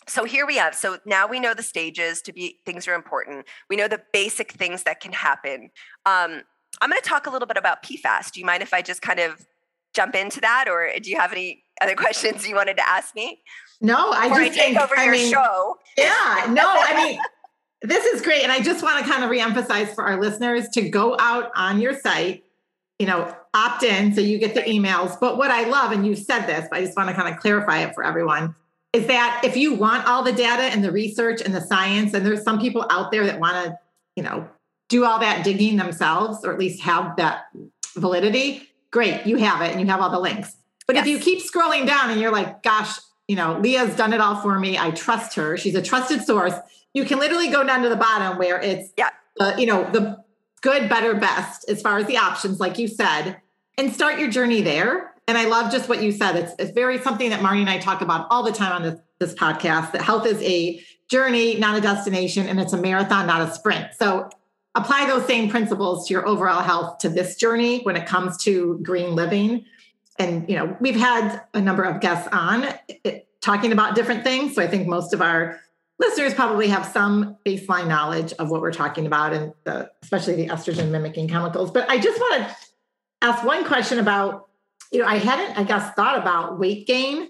so 0.07 0.24
here 0.24 0.46
we 0.46 0.57
have 0.57 0.74
so 0.74 0.98
now 1.05 1.27
we 1.27 1.38
know 1.38 1.55
the 1.55 1.62
stages 1.62 2.22
to 2.22 2.33
be 2.33 2.59
things 2.64 2.88
are 2.88 2.94
important 2.94 3.44
we 3.68 3.77
know 3.77 3.88
the 3.88 4.01
basic 4.12 4.53
things 4.53 4.85
that 4.85 5.01
can 5.01 5.12
happen 5.12 5.70
um, 6.07 6.42
i'm 6.81 6.88
going 6.88 7.01
to 7.01 7.07
talk 7.07 7.27
a 7.27 7.31
little 7.31 7.46
bit 7.46 7.59
about 7.59 7.83
pfas 7.83 8.33
do 8.33 8.40
you 8.40 8.46
mind 8.46 8.62
if 8.62 8.72
i 8.72 8.81
just 8.81 9.03
kind 9.03 9.20
of 9.20 9.46
jump 9.94 10.14
into 10.14 10.40
that 10.40 10.66
or 10.66 10.90
do 11.03 11.11
you 11.11 11.16
have 11.18 11.33
any 11.33 11.62
other 11.83 11.94
questions 11.96 12.48
you 12.48 12.55
wanted 12.55 12.77
to 12.77 12.88
ask 12.88 13.14
me 13.14 13.42
no 13.83 14.11
i 14.12 14.27
or 14.27 14.29
just 14.29 14.40
I 14.40 14.48
take 14.48 14.55
think, 14.55 14.81
over 14.81 14.98
I 14.98 15.05
your 15.05 15.12
mean, 15.12 15.31
show 15.31 15.77
yeah 15.98 16.46
no 16.51 16.64
i 16.66 16.94
mean 16.94 17.20
this 17.82 18.04
is 18.06 18.22
great. 18.22 18.42
And 18.42 18.50
I 18.50 18.60
just 18.60 18.82
want 18.82 19.04
to 19.04 19.10
kind 19.10 19.24
of 19.24 19.30
reemphasize 19.30 19.94
for 19.94 20.04
our 20.04 20.20
listeners 20.20 20.68
to 20.70 20.88
go 20.88 21.16
out 21.18 21.50
on 21.54 21.80
your 21.80 21.98
site, 21.98 22.44
you 22.98 23.06
know, 23.06 23.34
opt 23.54 23.82
in 23.82 24.14
so 24.14 24.20
you 24.20 24.38
get 24.38 24.54
the 24.54 24.62
emails. 24.62 25.18
But 25.20 25.38
what 25.38 25.50
I 25.50 25.68
love, 25.68 25.92
and 25.92 26.06
you 26.06 26.16
said 26.16 26.46
this, 26.46 26.66
but 26.70 26.78
I 26.78 26.84
just 26.84 26.96
want 26.96 27.08
to 27.08 27.14
kind 27.14 27.32
of 27.32 27.40
clarify 27.40 27.80
it 27.80 27.94
for 27.94 28.04
everyone, 28.04 28.54
is 28.92 29.06
that 29.06 29.42
if 29.44 29.56
you 29.56 29.74
want 29.74 30.06
all 30.06 30.22
the 30.22 30.32
data 30.32 30.62
and 30.62 30.82
the 30.82 30.90
research 30.90 31.40
and 31.40 31.54
the 31.54 31.60
science, 31.60 32.14
and 32.14 32.26
there's 32.26 32.42
some 32.42 32.58
people 32.60 32.84
out 32.90 33.10
there 33.10 33.26
that 33.26 33.38
want 33.38 33.66
to, 33.66 33.78
you 34.16 34.22
know, 34.22 34.48
do 34.88 35.04
all 35.04 35.20
that 35.20 35.44
digging 35.44 35.76
themselves 35.76 36.44
or 36.44 36.52
at 36.52 36.58
least 36.58 36.80
have 36.82 37.16
that 37.16 37.44
validity, 37.96 38.68
great, 38.90 39.26
you 39.26 39.36
have 39.36 39.60
it 39.60 39.70
and 39.70 39.80
you 39.80 39.86
have 39.86 40.00
all 40.00 40.10
the 40.10 40.18
links. 40.18 40.56
But 40.86 40.96
yes. 40.96 41.06
if 41.06 41.12
you 41.12 41.18
keep 41.18 41.40
scrolling 41.40 41.86
down 41.86 42.10
and 42.10 42.20
you're 42.20 42.32
like, 42.32 42.62
gosh, 42.62 42.98
you 43.28 43.36
know, 43.36 43.58
Leah's 43.60 43.94
done 43.94 44.14
it 44.14 44.20
all 44.20 44.36
for 44.40 44.58
me. 44.58 44.78
I 44.78 44.90
trust 44.90 45.34
her. 45.34 45.58
She's 45.58 45.74
a 45.74 45.82
trusted 45.82 46.22
source 46.22 46.54
you 46.94 47.05
can 47.05 47.18
literally 47.18 47.48
go 47.48 47.64
down 47.64 47.83
to 47.83 47.88
the 47.88 47.96
bottom 47.96 48.38
where 48.38 48.61
it's 48.61 48.92
yeah. 48.96 49.11
uh, 49.40 49.55
you 49.59 49.66
know 49.66 49.88
the 49.90 50.22
good 50.61 50.88
better 50.88 51.14
best 51.14 51.68
as 51.68 51.81
far 51.81 51.98
as 51.98 52.07
the 52.07 52.16
options 52.16 52.59
like 52.61 52.79
you 52.79 52.88
said 52.88 53.40
and 53.77 53.92
start 53.92 54.18
your 54.18 54.29
journey 54.29 54.61
there. 54.61 55.14
And 55.27 55.37
i 55.37 55.44
love 55.44 55.70
just 55.70 55.88
what 55.88 56.03
you 56.03 56.11
said. 56.11 56.37
It's, 56.37 56.53
it's 56.59 56.70
very 56.72 56.98
something 56.98 57.31
that 57.31 57.40
marnie 57.40 57.61
and 57.61 57.70
i 57.70 57.79
talk 57.79 58.01
about 58.01 58.27
all 58.31 58.42
the 58.42 58.53
time 58.53 58.72
on 58.72 58.83
this, 58.83 59.01
this 59.18 59.35
podcast 59.35 59.92
that 59.92 60.03
health 60.03 60.27
is 60.27 60.40
a 60.42 60.83
journey 61.09 61.59
not 61.59 61.77
a 61.77 61.81
destination 61.81 62.46
and 62.46 62.61
it's 62.61 62.72
a 62.72 62.79
marathon 62.79 63.27
not 63.27 63.48
a 63.48 63.53
sprint. 63.53 63.94
So 63.98 64.31
apply 64.74 65.07
those 65.07 65.27
same 65.27 65.51
principles 65.51 66.07
to 66.09 66.14
your 66.14 66.27
overall 66.27 66.62
health 66.62 66.98
to 66.98 67.09
this 67.09 67.37
journey 67.37 67.83
when 67.83 67.96
it 67.96 68.07
comes 68.07 68.37
to 68.44 68.79
green 68.83 69.14
living. 69.14 69.64
And 70.18 70.48
you 70.48 70.57
know 70.57 70.77
we've 70.81 70.96
had 70.96 71.42
a 71.55 71.61
number 71.61 71.85
of 71.85 72.01
guests 72.01 72.29
on 72.33 72.74
it, 72.88 73.29
talking 73.40 73.70
about 73.70 73.94
different 73.94 74.24
things. 74.24 74.55
So 74.55 74.62
i 74.62 74.66
think 74.66 74.88
most 74.88 75.12
of 75.12 75.20
our 75.20 75.61
listeners 75.98 76.34
probably 76.34 76.68
have 76.68 76.87
some 76.87 77.37
baseline 77.44 77.88
knowledge 77.88 78.32
of 78.34 78.50
what 78.50 78.61
we're 78.61 78.72
talking 78.72 79.06
about 79.06 79.32
and 79.32 79.52
the, 79.64 79.90
especially 80.02 80.34
the 80.34 80.48
estrogen 80.48 80.90
mimicking 80.90 81.28
chemicals. 81.28 81.70
But 81.70 81.90
I 81.90 81.98
just 81.98 82.18
want 82.20 82.48
to 82.48 82.56
ask 83.22 83.44
one 83.44 83.64
question 83.64 83.98
about, 83.98 84.48
you 84.92 85.00
know, 85.00 85.06
I 85.06 85.16
hadn't, 85.16 85.58
I 85.58 85.64
guess, 85.64 85.92
thought 85.94 86.16
about 86.16 86.58
weight 86.58 86.87
gain, 86.87 87.28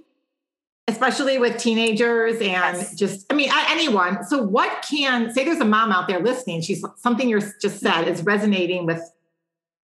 especially 0.87 1.39
with 1.39 1.57
teenagers 1.59 2.35
and 2.35 2.43
yes. 2.43 2.95
just, 2.95 3.27
I 3.33 3.35
mean, 3.35 3.51
anyone. 3.53 4.25
So 4.25 4.43
what 4.43 4.85
can, 4.89 5.33
say 5.33 5.45
there's 5.45 5.61
a 5.61 5.65
mom 5.65 5.91
out 5.91 6.07
there 6.07 6.21
listening, 6.21 6.61
she's 6.61 6.85
something 6.97 7.29
you're 7.29 7.43
just 7.61 7.81
said 7.81 8.03
is 8.05 8.23
resonating 8.23 8.87
with 8.87 9.03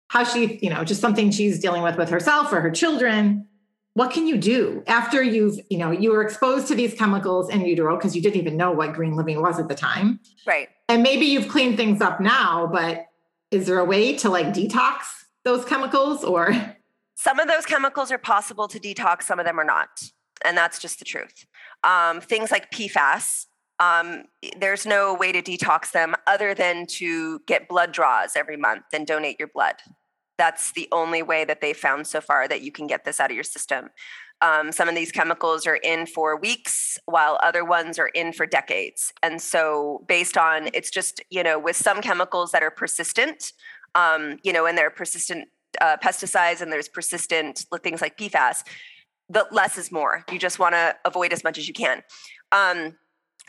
how 0.08 0.24
she, 0.24 0.58
you 0.62 0.70
know, 0.70 0.84
just 0.84 1.00
something 1.00 1.30
she's 1.30 1.58
dealing 1.58 1.82
with 1.82 1.96
with 1.96 2.08
herself 2.08 2.52
or 2.52 2.60
her 2.60 2.70
children 2.70 3.46
what 3.98 4.12
can 4.12 4.28
you 4.28 4.36
do 4.36 4.84
after 4.86 5.20
you've 5.24 5.58
you 5.70 5.76
know 5.76 5.90
you 5.90 6.12
were 6.12 6.22
exposed 6.22 6.68
to 6.68 6.74
these 6.76 6.94
chemicals 6.94 7.50
in 7.50 7.62
utero 7.62 7.96
because 7.96 8.14
you 8.14 8.22
didn't 8.22 8.40
even 8.40 8.56
know 8.56 8.70
what 8.70 8.92
green 8.92 9.16
living 9.16 9.42
was 9.42 9.58
at 9.58 9.66
the 9.66 9.74
time. 9.74 10.20
Right. 10.46 10.68
And 10.88 11.02
maybe 11.02 11.26
you've 11.26 11.48
cleaned 11.48 11.76
things 11.76 12.00
up 12.00 12.20
now 12.20 12.68
but 12.68 13.06
is 13.50 13.66
there 13.66 13.80
a 13.80 13.84
way 13.84 14.14
to 14.18 14.28
like 14.28 14.46
detox 14.54 14.98
those 15.44 15.64
chemicals 15.64 16.22
or? 16.22 16.54
Some 17.16 17.40
of 17.40 17.48
those 17.48 17.66
chemicals 17.66 18.12
are 18.12 18.18
possible 18.18 18.68
to 18.68 18.78
detox 18.78 19.24
some 19.24 19.40
of 19.40 19.46
them 19.46 19.58
are 19.58 19.64
not. 19.64 19.88
And 20.44 20.56
that's 20.56 20.78
just 20.78 21.00
the 21.00 21.04
truth. 21.04 21.44
Um, 21.82 22.20
things 22.20 22.52
like 22.52 22.70
pfas 22.70 23.46
um, 23.80 24.24
there's 24.60 24.86
no 24.86 25.14
way 25.14 25.32
to 25.32 25.42
detox 25.42 25.92
them 25.92 26.14
other 26.26 26.54
than 26.54 26.86
to 26.86 27.40
get 27.46 27.68
blood 27.68 27.92
draws 27.92 28.36
every 28.36 28.56
month 28.56 28.84
and 28.92 29.06
donate 29.06 29.38
your 29.38 29.48
blood 29.48 29.76
that's 30.38 30.72
the 30.72 30.88
only 30.92 31.22
way 31.22 31.44
that 31.44 31.60
they 31.60 31.72
found 31.72 32.06
so 32.06 32.20
far 32.20 32.48
that 32.48 32.62
you 32.62 32.72
can 32.72 32.86
get 32.86 33.04
this 33.04 33.20
out 33.20 33.30
of 33.30 33.34
your 33.34 33.44
system. 33.44 33.90
Um, 34.40 34.70
some 34.70 34.88
of 34.88 34.94
these 34.94 35.10
chemicals 35.10 35.66
are 35.66 35.76
in 35.76 36.06
for 36.06 36.36
weeks, 36.36 36.96
while 37.06 37.38
other 37.42 37.64
ones 37.64 37.98
are 37.98 38.06
in 38.08 38.32
for 38.32 38.46
decades. 38.46 39.12
And 39.22 39.42
so, 39.42 40.04
based 40.06 40.38
on 40.38 40.70
it's 40.72 40.90
just, 40.90 41.20
you 41.28 41.42
know, 41.42 41.58
with 41.58 41.74
some 41.74 42.00
chemicals 42.00 42.52
that 42.52 42.62
are 42.62 42.70
persistent, 42.70 43.52
um, 43.96 44.38
you 44.44 44.52
know, 44.52 44.66
and 44.66 44.78
they're 44.78 44.90
persistent 44.90 45.48
uh, 45.80 45.96
pesticides 46.02 46.60
and 46.60 46.72
there's 46.72 46.88
persistent 46.88 47.66
things 47.82 48.00
like 48.00 48.16
PFAS, 48.16 48.64
the 49.28 49.46
less 49.50 49.76
is 49.76 49.92
more. 49.92 50.24
You 50.30 50.38
just 50.38 50.58
want 50.58 50.74
to 50.74 50.96
avoid 51.04 51.32
as 51.32 51.44
much 51.44 51.58
as 51.58 51.68
you 51.68 51.74
can. 51.74 52.02
Um, 52.52 52.96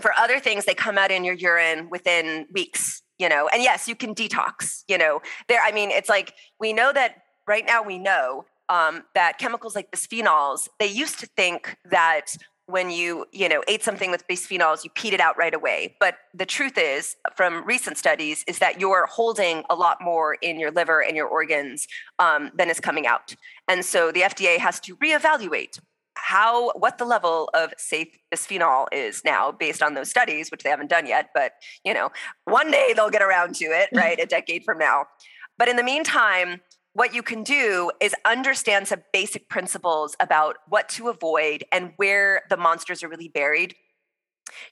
for 0.01 0.11
other 0.17 0.39
things, 0.39 0.65
they 0.65 0.73
come 0.73 0.97
out 0.97 1.11
in 1.11 1.23
your 1.23 1.35
urine 1.35 1.89
within 1.89 2.47
weeks, 2.51 3.01
you 3.19 3.29
know. 3.29 3.47
And 3.53 3.61
yes, 3.61 3.87
you 3.87 3.95
can 3.95 4.15
detox, 4.15 4.83
you 4.87 4.97
know. 4.97 5.21
There, 5.47 5.61
I 5.63 5.71
mean, 5.71 5.91
it's 5.91 6.09
like 6.09 6.33
we 6.59 6.73
know 6.73 6.91
that 6.93 7.17
right 7.47 7.65
now 7.65 7.83
we 7.83 7.97
know 7.99 8.45
um, 8.69 9.03
that 9.15 9.37
chemicals 9.37 9.75
like 9.75 9.91
bisphenols, 9.91 10.67
they 10.79 10.87
used 10.87 11.19
to 11.19 11.27
think 11.27 11.75
that 11.91 12.35
when 12.69 12.91
you 12.91 13.25
you 13.31 13.49
know 13.49 13.63
ate 13.67 13.83
something 13.83 14.11
with 14.11 14.27
bisphenols 14.27 14.83
you 14.83 14.91
peed 14.91 15.11
it 15.11 15.19
out 15.19 15.35
right 15.37 15.55
away 15.55 15.95
but 15.99 16.17
the 16.35 16.45
truth 16.45 16.77
is 16.77 17.15
from 17.35 17.65
recent 17.65 17.97
studies 17.97 18.43
is 18.47 18.59
that 18.59 18.79
you're 18.79 19.07
holding 19.07 19.63
a 19.71 19.75
lot 19.75 19.97
more 20.01 20.35
in 20.43 20.59
your 20.59 20.69
liver 20.69 21.01
and 21.03 21.17
your 21.17 21.27
organs 21.27 21.87
um, 22.19 22.51
than 22.55 22.69
is 22.69 22.79
coming 22.79 23.07
out 23.07 23.35
and 23.67 23.83
so 23.83 24.11
the 24.11 24.21
fda 24.21 24.59
has 24.59 24.79
to 24.79 24.95
reevaluate 24.97 25.79
how 26.21 26.71
what 26.71 26.97
the 26.97 27.05
level 27.05 27.49
of 27.53 27.73
safe 27.77 28.17
bisphenol 28.33 28.87
is 28.91 29.23
now 29.23 29.51
based 29.51 29.81
on 29.81 29.93
those 29.93 30.09
studies 30.09 30.51
which 30.51 30.63
they 30.63 30.69
haven't 30.69 30.89
done 30.89 31.05
yet 31.05 31.29
but 31.33 31.53
you 31.83 31.93
know 31.93 32.09
one 32.45 32.71
day 32.71 32.93
they'll 32.95 33.09
get 33.09 33.21
around 33.21 33.55
to 33.55 33.65
it 33.65 33.87
mm-hmm. 33.87 33.97
right 33.97 34.19
a 34.19 34.25
decade 34.25 34.63
from 34.63 34.77
now 34.77 35.05
but 35.57 35.67
in 35.67 35.75
the 35.75 35.83
meantime 35.83 36.61
what 36.93 37.13
you 37.13 37.21
can 37.21 37.43
do 37.43 37.91
is 38.01 38.15
understand 38.25 38.87
some 38.87 39.01
basic 39.13 39.47
principles 39.47 40.15
about 40.19 40.57
what 40.67 40.89
to 40.89 41.07
avoid 41.07 41.63
and 41.71 41.93
where 41.97 42.41
the 42.49 42.57
monsters 42.57 43.03
are 43.03 43.07
really 43.07 43.27
buried. 43.27 43.75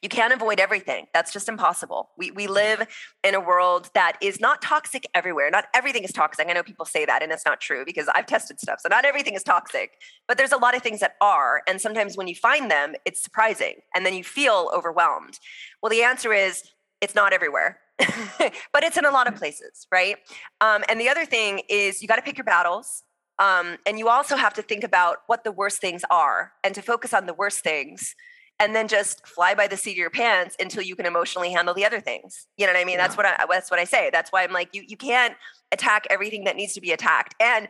You 0.02 0.10
can't 0.10 0.34
avoid 0.34 0.60
everything. 0.60 1.08
That's 1.14 1.32
just 1.32 1.50
impossible. 1.50 2.10
We, 2.18 2.32
we 2.32 2.48
live 2.48 2.88
in 3.24 3.36
a 3.36 3.40
world 3.40 3.90
that 3.94 4.18
is 4.22 4.40
not 4.40 4.62
toxic 4.62 5.06
everywhere. 5.14 5.50
Not 5.50 5.66
everything 5.74 6.04
is 6.04 6.12
toxic. 6.12 6.48
I 6.50 6.54
know 6.54 6.64
people 6.64 6.86
say 6.86 7.06
that, 7.06 7.24
and 7.24 7.32
it's 7.32 7.46
not 7.46 7.60
true 7.60 7.84
because 7.86 8.08
I've 8.14 8.26
tested 8.26 8.60
stuff. 8.60 8.80
So, 8.82 8.90
not 8.90 9.06
everything 9.06 9.34
is 9.34 9.44
toxic, 9.44 9.92
but 10.28 10.38
there's 10.38 10.52
a 10.52 10.58
lot 10.58 10.76
of 10.76 10.82
things 10.82 11.00
that 11.00 11.16
are. 11.22 11.62
And 11.68 11.80
sometimes 11.82 12.18
when 12.18 12.28
you 12.28 12.36
find 12.36 12.70
them, 12.70 12.96
it's 13.06 13.22
surprising. 13.22 13.76
And 13.96 14.06
then 14.06 14.14
you 14.14 14.24
feel 14.24 14.72
overwhelmed. 14.76 15.40
Well, 15.82 15.90
the 15.90 16.04
answer 16.04 16.34
is 16.34 16.64
it's 17.02 17.16
not 17.16 17.34
everywhere. 17.34 17.80
but 18.38 18.84
it's 18.84 18.98
in 18.98 19.06
a 19.06 19.12
lot 19.12 19.28
of 19.28 19.36
places, 19.36 19.88
right? 19.92 20.18
Um, 20.62 20.84
and 20.88 21.02
the 21.02 21.10
other 21.10 21.26
thing 21.26 21.62
is 21.68 22.02
you 22.02 22.08
got 22.08 22.18
to 22.18 22.22
pick 22.22 22.38
your 22.38 22.46
battles. 22.46 23.04
Um, 23.40 23.78
and 23.86 24.00
you 24.00 24.10
also 24.10 24.36
have 24.36 24.54
to 24.56 24.62
think 24.62 24.84
about 24.84 25.18
what 25.28 25.44
the 25.44 25.52
worst 25.52 25.80
things 25.80 26.04
are 26.10 26.54
and 26.64 26.74
to 26.76 26.82
focus 26.82 27.14
on 27.14 27.28
the 27.28 27.34
worst 27.34 27.60
things 27.60 28.16
and 28.60 28.76
then 28.76 28.88
just 28.88 29.26
fly 29.26 29.54
by 29.54 29.68
the 29.68 29.78
seat 29.78 29.92
of 29.92 29.98
your 29.98 30.10
pants 30.10 30.56
until 30.60 30.82
you 30.82 30.96
can 30.96 31.06
emotionally 31.06 31.52
handle 31.52 31.74
the 31.74 31.86
other 31.86 32.00
things. 32.00 32.48
You 32.58 32.66
know 32.66 32.74
what 32.74 32.80
I 32.80 32.86
mean? 32.86 32.98
Yeah. 32.98 33.08
That's 33.08 33.18
what 33.18 33.26
I 33.26 33.46
that's 33.50 33.70
what 33.70 33.80
I 33.80 33.84
say. 33.84 34.10
That's 34.12 34.32
why 34.32 34.44
I'm 34.44 34.52
like 34.52 34.70
you 34.74 34.84
you 34.88 34.98
can't 34.98 35.36
attack 35.72 36.08
everything 36.10 36.46
that 36.46 36.56
needs 36.56 36.74
to 36.74 36.82
be 36.82 36.92
attacked. 36.92 37.36
And 37.40 37.68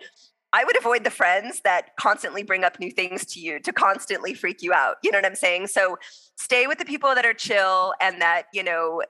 I 0.54 0.64
would 0.64 0.78
avoid 0.78 1.04
the 1.04 1.10
friends 1.10 1.62
that 1.66 1.96
constantly 1.98 2.42
bring 2.42 2.64
up 2.64 2.80
new 2.80 2.90
things 2.90 3.26
to 3.34 3.40
you 3.40 3.60
to 3.60 3.74
constantly 3.74 4.34
freak 4.34 4.62
you 4.62 4.74
out. 4.74 4.96
You 5.04 5.12
know 5.12 5.18
what 5.18 5.26
I'm 5.26 5.36
saying? 5.36 5.68
So 5.68 5.98
stay 6.38 6.68
with 6.68 6.78
the 6.78 6.86
people 6.86 7.14
that 7.16 7.26
are 7.26 7.34
chill 7.34 7.94
and 8.00 8.22
that, 8.22 8.46
you 8.54 8.64
know, 8.64 9.04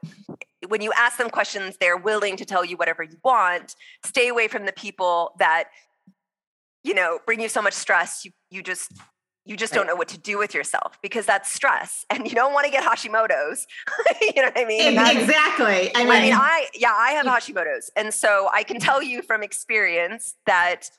when 0.67 0.81
you 0.81 0.91
ask 0.97 1.17
them 1.17 1.29
questions, 1.29 1.77
they're 1.79 1.97
willing 1.97 2.37
to 2.37 2.45
tell 2.45 2.65
you 2.65 2.75
whatever 2.75 3.03
you 3.03 3.17
want. 3.23 3.75
Stay 4.03 4.27
away 4.29 4.47
from 4.47 4.65
the 4.65 4.73
people 4.73 5.33
that, 5.37 5.65
you 6.83 6.95
know, 6.95 7.19
bring 7.25 7.39
you 7.39 7.49
so 7.49 7.61
much 7.61 7.73
stress. 7.73 8.25
You 8.25 8.31
you 8.49 8.63
just 8.63 8.91
you 9.47 9.55
just 9.55 9.71
right. 9.71 9.79
don't 9.79 9.87
know 9.87 9.95
what 9.95 10.09
to 10.09 10.17
do 10.17 10.37
with 10.37 10.53
yourself 10.53 10.97
because 11.01 11.25
that's 11.25 11.51
stress 11.51 12.05
and 12.09 12.27
you 12.27 12.35
don't 12.35 12.53
want 12.53 12.65
to 12.65 12.71
get 12.71 12.83
Hashimoto's. 12.83 13.65
you 14.21 14.41
know 14.41 14.49
what 14.49 14.57
I 14.57 14.65
mean? 14.65 14.97
Exactly. 14.97 15.91
I 15.95 16.03
mean, 16.03 16.11
I 16.11 16.21
mean, 16.21 16.33
I, 16.33 16.67
yeah, 16.75 16.93
I 16.95 17.11
have 17.11 17.25
Hashimoto's. 17.25 17.89
And 17.95 18.13
so 18.13 18.49
I 18.53 18.63
can 18.63 18.79
tell 18.79 19.01
you 19.01 19.21
from 19.21 19.43
experience 19.43 20.35
that 20.45 20.89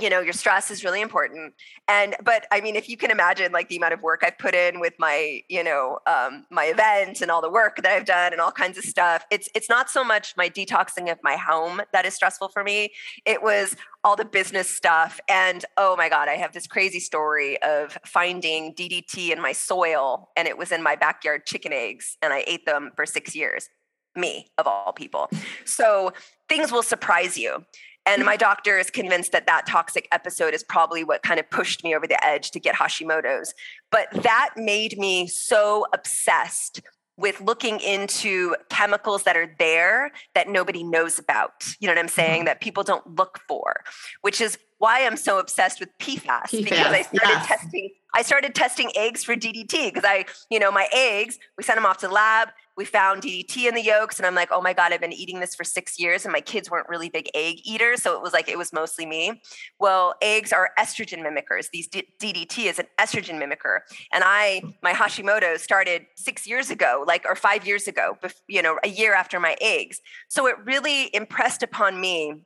you 0.00 0.08
know 0.08 0.20
your 0.20 0.32
stress 0.32 0.70
is 0.70 0.84
really 0.84 1.02
important 1.02 1.52
and 1.86 2.16
but 2.24 2.46
i 2.50 2.60
mean 2.60 2.76
if 2.76 2.88
you 2.88 2.96
can 2.96 3.10
imagine 3.10 3.52
like 3.52 3.68
the 3.68 3.76
amount 3.76 3.92
of 3.92 4.00
work 4.02 4.22
i've 4.24 4.38
put 4.38 4.54
in 4.54 4.80
with 4.80 4.94
my 4.98 5.42
you 5.48 5.62
know 5.62 5.98
um, 6.06 6.46
my 6.50 6.64
event 6.64 7.20
and 7.20 7.30
all 7.30 7.42
the 7.42 7.50
work 7.50 7.76
that 7.76 7.92
i've 7.92 8.06
done 8.06 8.32
and 8.32 8.40
all 8.40 8.50
kinds 8.50 8.78
of 8.78 8.84
stuff 8.84 9.24
it's 9.30 9.48
it's 9.54 9.68
not 9.68 9.90
so 9.90 10.02
much 10.02 10.34
my 10.36 10.48
detoxing 10.48 11.12
of 11.12 11.18
my 11.22 11.36
home 11.36 11.82
that 11.92 12.06
is 12.06 12.14
stressful 12.14 12.48
for 12.48 12.64
me 12.64 12.90
it 13.26 13.42
was 13.42 13.76
all 14.02 14.16
the 14.16 14.24
business 14.24 14.68
stuff 14.68 15.20
and 15.28 15.66
oh 15.76 15.94
my 15.96 16.08
god 16.08 16.26
i 16.26 16.36
have 16.36 16.52
this 16.52 16.66
crazy 16.66 17.00
story 17.00 17.60
of 17.62 17.98
finding 18.06 18.74
ddt 18.74 19.30
in 19.30 19.42
my 19.42 19.52
soil 19.52 20.30
and 20.36 20.48
it 20.48 20.56
was 20.56 20.72
in 20.72 20.82
my 20.82 20.96
backyard 20.96 21.44
chicken 21.44 21.72
eggs 21.72 22.16
and 22.22 22.32
i 22.32 22.42
ate 22.46 22.64
them 22.64 22.90
for 22.96 23.04
six 23.04 23.34
years 23.34 23.68
me 24.16 24.50
of 24.58 24.66
all 24.66 24.92
people. 24.92 25.30
So 25.64 26.12
things 26.48 26.70
will 26.70 26.82
surprise 26.82 27.38
you 27.38 27.64
and 28.06 28.24
my 28.24 28.36
doctor 28.36 28.78
is 28.78 28.90
convinced 28.90 29.32
that 29.32 29.46
that 29.46 29.66
toxic 29.66 30.08
episode 30.10 30.54
is 30.54 30.62
probably 30.62 31.04
what 31.04 31.22
kind 31.22 31.38
of 31.38 31.48
pushed 31.50 31.84
me 31.84 31.94
over 31.94 32.06
the 32.06 32.22
edge 32.24 32.50
to 32.52 32.60
get 32.60 32.74
Hashimoto's. 32.74 33.54
But 33.90 34.08
that 34.22 34.50
made 34.56 34.98
me 34.98 35.28
so 35.28 35.86
obsessed 35.92 36.80
with 37.16 37.40
looking 37.40 37.78
into 37.80 38.56
chemicals 38.70 39.22
that 39.24 39.36
are 39.36 39.54
there 39.58 40.10
that 40.34 40.48
nobody 40.48 40.82
knows 40.82 41.18
about. 41.18 41.52
You 41.78 41.86
know 41.86 41.94
what 41.94 42.00
I'm 42.00 42.08
saying? 42.08 42.40
Mm-hmm. 42.40 42.46
That 42.46 42.60
people 42.60 42.82
don't 42.82 43.16
look 43.16 43.38
for, 43.46 43.82
which 44.22 44.40
is 44.40 44.58
why 44.82 45.06
I'm 45.06 45.16
so 45.16 45.38
obsessed 45.38 45.78
with 45.78 45.96
PFAS, 45.98 46.48
PFAS 46.50 46.64
because 46.64 46.92
I 46.92 47.02
started 47.02 47.28
yes. 47.28 47.46
testing 47.46 47.90
I 48.14 48.22
started 48.22 48.54
testing 48.54 48.90
eggs 48.94 49.24
for 49.24 49.34
DDT 49.34 49.86
because 49.86 50.04
I, 50.04 50.26
you 50.50 50.58
know, 50.58 50.70
my 50.70 50.86
eggs, 50.92 51.38
we 51.56 51.64
sent 51.64 51.78
them 51.78 51.86
off 51.86 51.96
to 51.98 52.08
the 52.08 52.12
lab 52.12 52.50
we 52.76 52.84
found 52.86 53.22
DDT 53.22 53.68
in 53.68 53.74
the 53.74 53.82
yolks, 53.82 54.18
and 54.18 54.26
I'm 54.26 54.34
like, 54.34 54.48
oh 54.50 54.62
my 54.62 54.72
God, 54.72 54.92
I've 54.92 55.00
been 55.00 55.12
eating 55.12 55.40
this 55.40 55.54
for 55.54 55.64
six 55.64 56.00
years, 56.00 56.24
and 56.24 56.32
my 56.32 56.40
kids 56.40 56.70
weren't 56.70 56.88
really 56.88 57.10
big 57.10 57.28
egg 57.34 57.56
eaters. 57.64 58.02
So 58.02 58.16
it 58.16 58.22
was 58.22 58.32
like, 58.32 58.48
it 58.48 58.56
was 58.56 58.72
mostly 58.72 59.04
me. 59.04 59.42
Well, 59.78 60.14
eggs 60.22 60.52
are 60.52 60.70
estrogen 60.78 61.22
mimickers. 61.22 61.68
These 61.70 61.88
D- 61.88 62.08
DDT 62.18 62.70
is 62.70 62.78
an 62.78 62.86
estrogen 62.98 63.40
mimicker. 63.40 63.80
And 64.12 64.24
I, 64.24 64.62
my 64.82 64.92
Hashimoto 64.92 65.58
started 65.58 66.06
six 66.16 66.46
years 66.46 66.70
ago, 66.70 67.04
like, 67.06 67.26
or 67.26 67.36
five 67.36 67.66
years 67.66 67.88
ago, 67.88 68.16
you 68.48 68.62
know, 68.62 68.78
a 68.82 68.88
year 68.88 69.14
after 69.14 69.38
my 69.38 69.56
eggs. 69.60 70.00
So 70.28 70.46
it 70.46 70.56
really 70.64 71.14
impressed 71.14 71.62
upon 71.62 72.00
me 72.00 72.42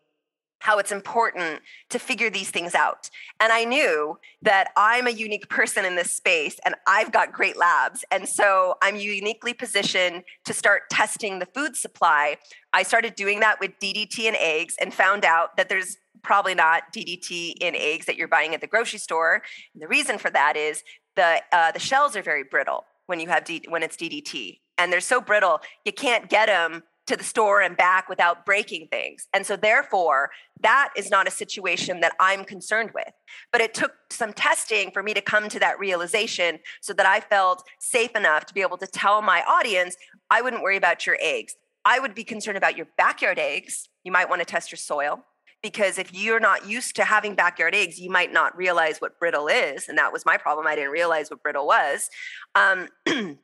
how 0.60 0.78
it's 0.78 0.92
important 0.92 1.60
to 1.90 1.98
figure 1.98 2.30
these 2.30 2.50
things 2.50 2.74
out. 2.74 3.10
And 3.40 3.52
I 3.52 3.64
knew 3.64 4.18
that 4.42 4.68
I'm 4.76 5.06
a 5.06 5.10
unique 5.10 5.48
person 5.48 5.84
in 5.84 5.96
this 5.96 6.12
space 6.12 6.58
and 6.64 6.74
I've 6.86 7.12
got 7.12 7.32
great 7.32 7.56
labs. 7.56 8.04
And 8.10 8.28
so 8.28 8.76
I'm 8.82 8.96
uniquely 8.96 9.52
positioned 9.52 10.24
to 10.44 10.52
start 10.52 10.90
testing 10.90 11.38
the 11.38 11.46
food 11.46 11.76
supply. 11.76 12.38
I 12.72 12.82
started 12.82 13.14
doing 13.14 13.40
that 13.40 13.60
with 13.60 13.72
DDT 13.80 14.26
and 14.26 14.36
eggs 14.40 14.76
and 14.80 14.92
found 14.92 15.24
out 15.24 15.56
that 15.56 15.68
there's 15.68 15.98
probably 16.22 16.54
not 16.54 16.92
DDT 16.92 17.54
in 17.60 17.76
eggs 17.76 18.06
that 18.06 18.16
you're 18.16 18.28
buying 18.28 18.54
at 18.54 18.60
the 18.60 18.66
grocery 18.66 18.98
store. 18.98 19.42
And 19.74 19.82
the 19.82 19.88
reason 19.88 20.18
for 20.18 20.30
that 20.30 20.56
is 20.56 20.82
the 21.14 21.42
uh, 21.52 21.72
the 21.72 21.78
shells 21.78 22.16
are 22.16 22.22
very 22.22 22.44
brittle 22.44 22.84
when 23.06 23.20
you 23.20 23.28
have 23.28 23.44
D- 23.44 23.64
when 23.68 23.82
it's 23.82 23.96
DDT, 23.96 24.60
and 24.78 24.92
they're 24.92 25.00
so 25.00 25.20
brittle 25.20 25.60
you 25.84 25.92
can't 25.92 26.28
get 26.28 26.46
them 26.46 26.82
to 27.06 27.16
the 27.16 27.24
store 27.24 27.60
and 27.60 27.76
back 27.76 28.08
without 28.08 28.44
breaking 28.44 28.88
things. 28.88 29.28
And 29.32 29.46
so, 29.46 29.56
therefore, 29.56 30.30
that 30.60 30.90
is 30.96 31.10
not 31.10 31.28
a 31.28 31.30
situation 31.30 32.00
that 32.00 32.12
I'm 32.18 32.44
concerned 32.44 32.90
with. 32.94 33.12
But 33.52 33.60
it 33.60 33.74
took 33.74 33.92
some 34.10 34.32
testing 34.32 34.90
for 34.90 35.02
me 35.02 35.14
to 35.14 35.20
come 35.20 35.48
to 35.48 35.58
that 35.60 35.78
realization 35.78 36.58
so 36.80 36.92
that 36.94 37.06
I 37.06 37.20
felt 37.20 37.62
safe 37.78 38.14
enough 38.16 38.46
to 38.46 38.54
be 38.54 38.62
able 38.62 38.78
to 38.78 38.86
tell 38.86 39.22
my 39.22 39.42
audience 39.46 39.96
I 40.30 40.42
wouldn't 40.42 40.62
worry 40.62 40.76
about 40.76 41.06
your 41.06 41.16
eggs. 41.20 41.54
I 41.84 42.00
would 42.00 42.14
be 42.14 42.24
concerned 42.24 42.56
about 42.56 42.76
your 42.76 42.88
backyard 42.98 43.38
eggs. 43.38 43.88
You 44.02 44.10
might 44.10 44.28
want 44.28 44.40
to 44.40 44.46
test 44.46 44.72
your 44.72 44.78
soil 44.78 45.24
because 45.62 45.98
if 45.98 46.12
you're 46.12 46.40
not 46.40 46.68
used 46.68 46.96
to 46.96 47.04
having 47.04 47.34
backyard 47.34 47.74
eggs, 47.74 47.98
you 47.98 48.10
might 48.10 48.32
not 48.32 48.56
realize 48.56 49.00
what 49.00 49.18
brittle 49.18 49.48
is. 49.48 49.88
And 49.88 49.98
that 49.98 50.12
was 50.12 50.26
my 50.26 50.36
problem. 50.36 50.66
I 50.66 50.74
didn't 50.74 50.90
realize 50.90 51.30
what 51.30 51.42
brittle 51.42 51.66
was. 51.66 52.08
Um, 52.54 52.88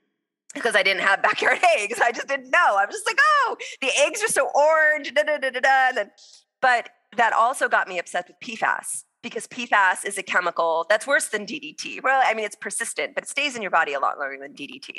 because 0.55 0.77
I 0.77 0.83
didn't 0.83 1.03
have 1.03 1.23
backyard 1.23 1.59
eggs. 1.79 2.01
I 2.03 2.13
just 2.13 2.29
didn't 2.29 2.51
know. 2.51 2.77
I 2.77 2.85
was 2.87 2.95
just 2.95 3.07
like, 3.07 3.19
oh, 3.21 3.57
the 3.81 3.91
eggs 3.99 4.23
are 4.23 4.29
so 4.29 4.51
orange. 4.55 5.13
Da, 5.15 5.23
da, 5.23 5.39
da, 5.39 5.51
da, 5.51 5.61
da. 5.61 5.93
Then, 5.93 6.11
but 6.61 6.91
that 7.17 7.33
also 7.33 7.69
got 7.69 7.89
me 7.89 7.99
obsessed 7.99 8.29
with 8.29 8.37
PFAS 8.41 9.05
because 9.23 9.47
PFAS 9.47 10.05
is 10.05 10.19
a 10.19 10.23
chemical 10.23 10.85
that's 10.89 11.07
worse 11.07 11.29
than 11.29 11.47
DDT. 11.47 12.03
Well, 12.03 12.23
I 12.25 12.35
mean, 12.35 12.45
it's 12.45 12.57
persistent, 12.57 13.15
but 13.15 13.25
it 13.25 13.31
stays 13.31 13.55
in 13.55 13.63
your 13.63 13.71
body 13.71 13.95
a 13.95 14.01
lot 14.01 14.19
longer 14.19 14.37
than 14.41 14.53
DDT. 14.53 14.99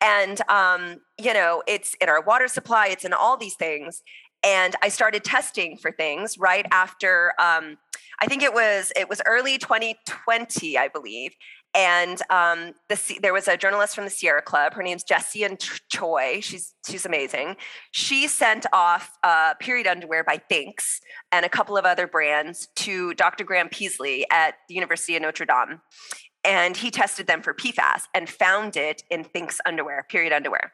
And, 0.00 0.40
um, 0.48 0.96
you 1.18 1.32
know, 1.32 1.62
it's 1.66 1.94
in 2.00 2.08
our 2.08 2.20
water 2.20 2.48
supply, 2.48 2.88
it's 2.88 3.04
in 3.04 3.12
all 3.12 3.36
these 3.36 3.54
things. 3.54 4.02
And 4.42 4.74
I 4.82 4.88
started 4.88 5.22
testing 5.22 5.76
for 5.76 5.92
things 5.92 6.38
right 6.38 6.66
after, 6.72 7.32
um, 7.38 7.76
I 8.22 8.26
think 8.26 8.42
it 8.42 8.52
was 8.52 8.92
it 8.96 9.08
was 9.08 9.22
early 9.26 9.56
2020, 9.56 10.76
I 10.76 10.88
believe, 10.88 11.34
and 11.74 12.20
um, 12.30 12.74
the, 12.88 13.18
there 13.22 13.32
was 13.32 13.46
a 13.46 13.56
journalist 13.56 13.94
from 13.94 14.04
the 14.04 14.10
Sierra 14.10 14.42
Club. 14.42 14.74
Her 14.74 14.82
name's 14.82 15.04
Jessie 15.04 15.44
and 15.44 15.58
Choi. 15.88 16.40
She's 16.40 16.74
she's 16.86 17.06
amazing. 17.06 17.56
She 17.92 18.26
sent 18.26 18.66
off 18.72 19.16
uh, 19.22 19.54
period 19.60 19.86
underwear 19.86 20.24
by 20.24 20.40
Thinx 20.50 21.00
and 21.30 21.46
a 21.46 21.48
couple 21.48 21.76
of 21.76 21.84
other 21.84 22.06
brands 22.06 22.68
to 22.76 23.14
Dr. 23.14 23.44
Graham 23.44 23.68
Peaslee 23.68 24.24
at 24.30 24.54
the 24.68 24.74
University 24.74 25.14
of 25.16 25.22
Notre 25.22 25.46
Dame, 25.46 25.80
and 26.44 26.76
he 26.76 26.90
tested 26.90 27.26
them 27.26 27.42
for 27.42 27.54
PFAS 27.54 28.02
and 28.14 28.28
found 28.28 28.76
it 28.76 29.02
in 29.10 29.24
Thinx 29.24 29.58
underwear, 29.64 30.06
period 30.08 30.32
underwear. 30.32 30.72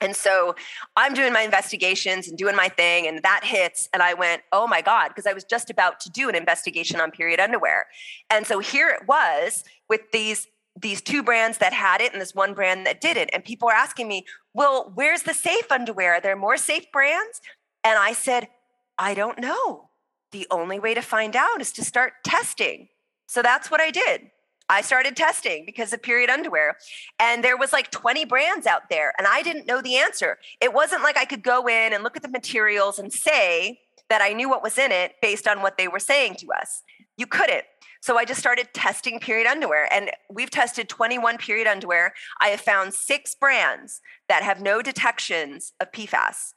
And 0.00 0.16
so 0.16 0.54
I'm 0.96 1.14
doing 1.14 1.32
my 1.32 1.42
investigations 1.42 2.28
and 2.28 2.38
doing 2.38 2.56
my 2.56 2.68
thing, 2.68 3.06
and 3.06 3.22
that 3.22 3.42
hits. 3.44 3.88
And 3.92 4.02
I 4.02 4.14
went, 4.14 4.42
oh 4.52 4.66
my 4.66 4.80
God, 4.80 5.08
because 5.08 5.26
I 5.26 5.32
was 5.32 5.44
just 5.44 5.70
about 5.70 6.00
to 6.00 6.10
do 6.10 6.28
an 6.28 6.34
investigation 6.34 7.00
on 7.00 7.10
period 7.10 7.38
underwear. 7.38 7.86
And 8.30 8.46
so 8.46 8.60
here 8.60 8.88
it 8.88 9.06
was 9.06 9.64
with 9.88 10.10
these 10.12 10.46
these 10.80 11.02
two 11.02 11.22
brands 11.22 11.58
that 11.58 11.72
had 11.72 12.00
it 12.00 12.12
and 12.12 12.20
this 12.20 12.34
one 12.34 12.54
brand 12.54 12.86
that 12.86 13.00
didn't. 13.00 13.30
And 13.32 13.44
people 13.44 13.68
are 13.68 13.74
asking 13.74 14.08
me, 14.08 14.24
well, 14.54 14.92
where's 14.94 15.22
the 15.22 15.34
safe 15.34 15.70
underwear? 15.70 16.14
Are 16.14 16.20
there 16.20 16.36
more 16.36 16.56
safe 16.56 16.90
brands? 16.92 17.40
And 17.82 17.98
I 17.98 18.12
said, 18.12 18.48
I 18.96 19.14
don't 19.14 19.38
know. 19.38 19.90
The 20.32 20.46
only 20.50 20.78
way 20.78 20.94
to 20.94 21.02
find 21.02 21.34
out 21.34 21.60
is 21.60 21.72
to 21.72 21.84
start 21.84 22.12
testing. 22.24 22.88
So 23.26 23.42
that's 23.42 23.70
what 23.70 23.80
I 23.80 23.90
did. 23.90 24.30
I 24.70 24.82
started 24.82 25.16
testing 25.16 25.66
because 25.66 25.92
of 25.92 26.00
period 26.00 26.30
underwear. 26.30 26.76
And 27.18 27.42
there 27.42 27.56
was 27.56 27.72
like 27.72 27.90
20 27.90 28.24
brands 28.24 28.66
out 28.66 28.88
there 28.88 29.12
and 29.18 29.26
I 29.26 29.42
didn't 29.42 29.66
know 29.66 29.82
the 29.82 29.96
answer. 29.96 30.38
It 30.60 30.72
wasn't 30.72 31.02
like 31.02 31.16
I 31.16 31.24
could 31.24 31.42
go 31.42 31.66
in 31.66 31.92
and 31.92 32.04
look 32.04 32.16
at 32.16 32.22
the 32.22 32.28
materials 32.28 32.98
and 32.98 33.12
say 33.12 33.80
that 34.08 34.22
I 34.22 34.32
knew 34.32 34.48
what 34.48 34.62
was 34.62 34.78
in 34.78 34.92
it 34.92 35.14
based 35.20 35.48
on 35.48 35.60
what 35.60 35.76
they 35.76 35.88
were 35.88 35.98
saying 35.98 36.36
to 36.36 36.52
us. 36.52 36.82
You 37.16 37.26
couldn't. 37.26 37.64
So 38.00 38.16
I 38.16 38.24
just 38.24 38.40
started 38.40 38.68
testing 38.72 39.18
period 39.18 39.48
underwear 39.48 39.92
and 39.92 40.10
we've 40.30 40.50
tested 40.50 40.88
21 40.88 41.38
period 41.38 41.66
underwear. 41.66 42.14
I 42.40 42.48
have 42.48 42.60
found 42.60 42.94
6 42.94 43.34
brands 43.34 44.00
that 44.28 44.44
have 44.44 44.62
no 44.62 44.82
detections 44.82 45.72
of 45.80 45.90
PFAS. 45.90 46.54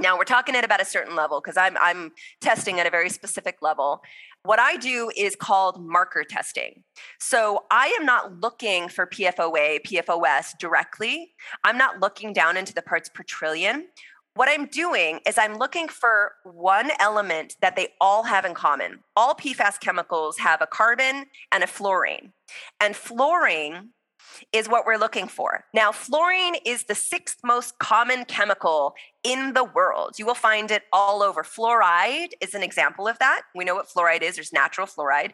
Now 0.00 0.16
we're 0.16 0.24
talking 0.24 0.56
at 0.56 0.64
about 0.64 0.80
a 0.80 0.84
certain 0.84 1.14
level 1.14 1.40
because 1.40 1.58
I'm 1.58 1.76
I'm 1.78 2.12
testing 2.40 2.80
at 2.80 2.86
a 2.86 2.90
very 2.90 3.10
specific 3.10 3.58
level. 3.60 4.02
What 4.42 4.58
I 4.58 4.76
do 4.76 5.10
is 5.16 5.36
called 5.36 5.84
marker 5.84 6.24
testing. 6.24 6.82
So 7.18 7.64
I 7.70 7.88
am 7.98 8.06
not 8.06 8.40
looking 8.40 8.88
for 8.88 9.06
PFOA, 9.06 9.80
PFOS 9.82 10.58
directly. 10.58 11.32
I'm 11.62 11.76
not 11.76 12.00
looking 12.00 12.32
down 12.32 12.56
into 12.56 12.72
the 12.72 12.80
parts 12.80 13.10
per 13.10 13.22
trillion. 13.22 13.88
What 14.34 14.48
I'm 14.48 14.66
doing 14.66 15.20
is 15.26 15.36
I'm 15.36 15.58
looking 15.58 15.88
for 15.88 16.32
one 16.44 16.90
element 16.98 17.56
that 17.60 17.76
they 17.76 17.88
all 18.00 18.22
have 18.22 18.46
in 18.46 18.54
common. 18.54 19.00
All 19.14 19.34
PFAS 19.34 19.78
chemicals 19.80 20.38
have 20.38 20.62
a 20.62 20.66
carbon 20.66 21.26
and 21.52 21.62
a 21.62 21.66
fluorine. 21.66 22.32
And 22.80 22.96
fluorine 22.96 23.90
is 24.52 24.68
what 24.68 24.86
we're 24.86 24.96
looking 24.96 25.28
for. 25.28 25.64
Now, 25.74 25.92
fluorine 25.92 26.56
is 26.64 26.84
the 26.84 26.94
sixth 26.94 27.38
most 27.44 27.78
common 27.78 28.24
chemical 28.24 28.94
in 29.22 29.52
the 29.52 29.64
world. 29.64 30.18
You 30.18 30.26
will 30.26 30.34
find 30.34 30.70
it 30.70 30.84
all 30.92 31.22
over. 31.22 31.42
Fluoride 31.42 32.32
is 32.40 32.54
an 32.54 32.62
example 32.62 33.06
of 33.06 33.18
that. 33.18 33.42
We 33.54 33.64
know 33.64 33.74
what 33.74 33.88
fluoride 33.88 34.22
is, 34.22 34.36
there's 34.36 34.52
natural 34.52 34.86
fluoride. 34.86 35.32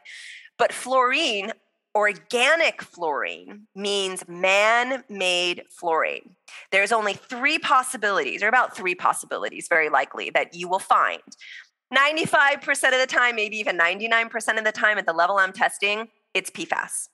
But 0.59 0.73
fluorine, 0.73 1.53
organic 1.95 2.83
fluorine, 2.83 3.67
means 3.75 4.27
man 4.29 5.05
made 5.09 5.65
fluorine. 5.71 6.37
There's 6.73 6.93
only 6.93 7.15
three 7.15 7.59
possibilities, 7.59 8.43
or 8.43 8.49
about 8.49 8.77
three 8.77 8.95
possibilities, 8.95 9.69
very 9.69 9.89
likely, 9.89 10.31
that 10.31 10.55
you 10.55 10.69
will 10.69 10.79
find. 10.79 11.21
95% 11.95 12.69
of 12.93 13.01
the 13.01 13.07
time, 13.07 13.37
maybe 13.37 13.57
even 13.59 13.79
99% 13.79 14.59
of 14.59 14.65
the 14.65 14.73
time 14.73 14.99
at 14.99 15.07
the 15.07 15.13
level 15.13 15.37
I'm 15.37 15.53
testing, 15.53 16.09
it's 16.35 16.51
PFAS. 16.51 17.09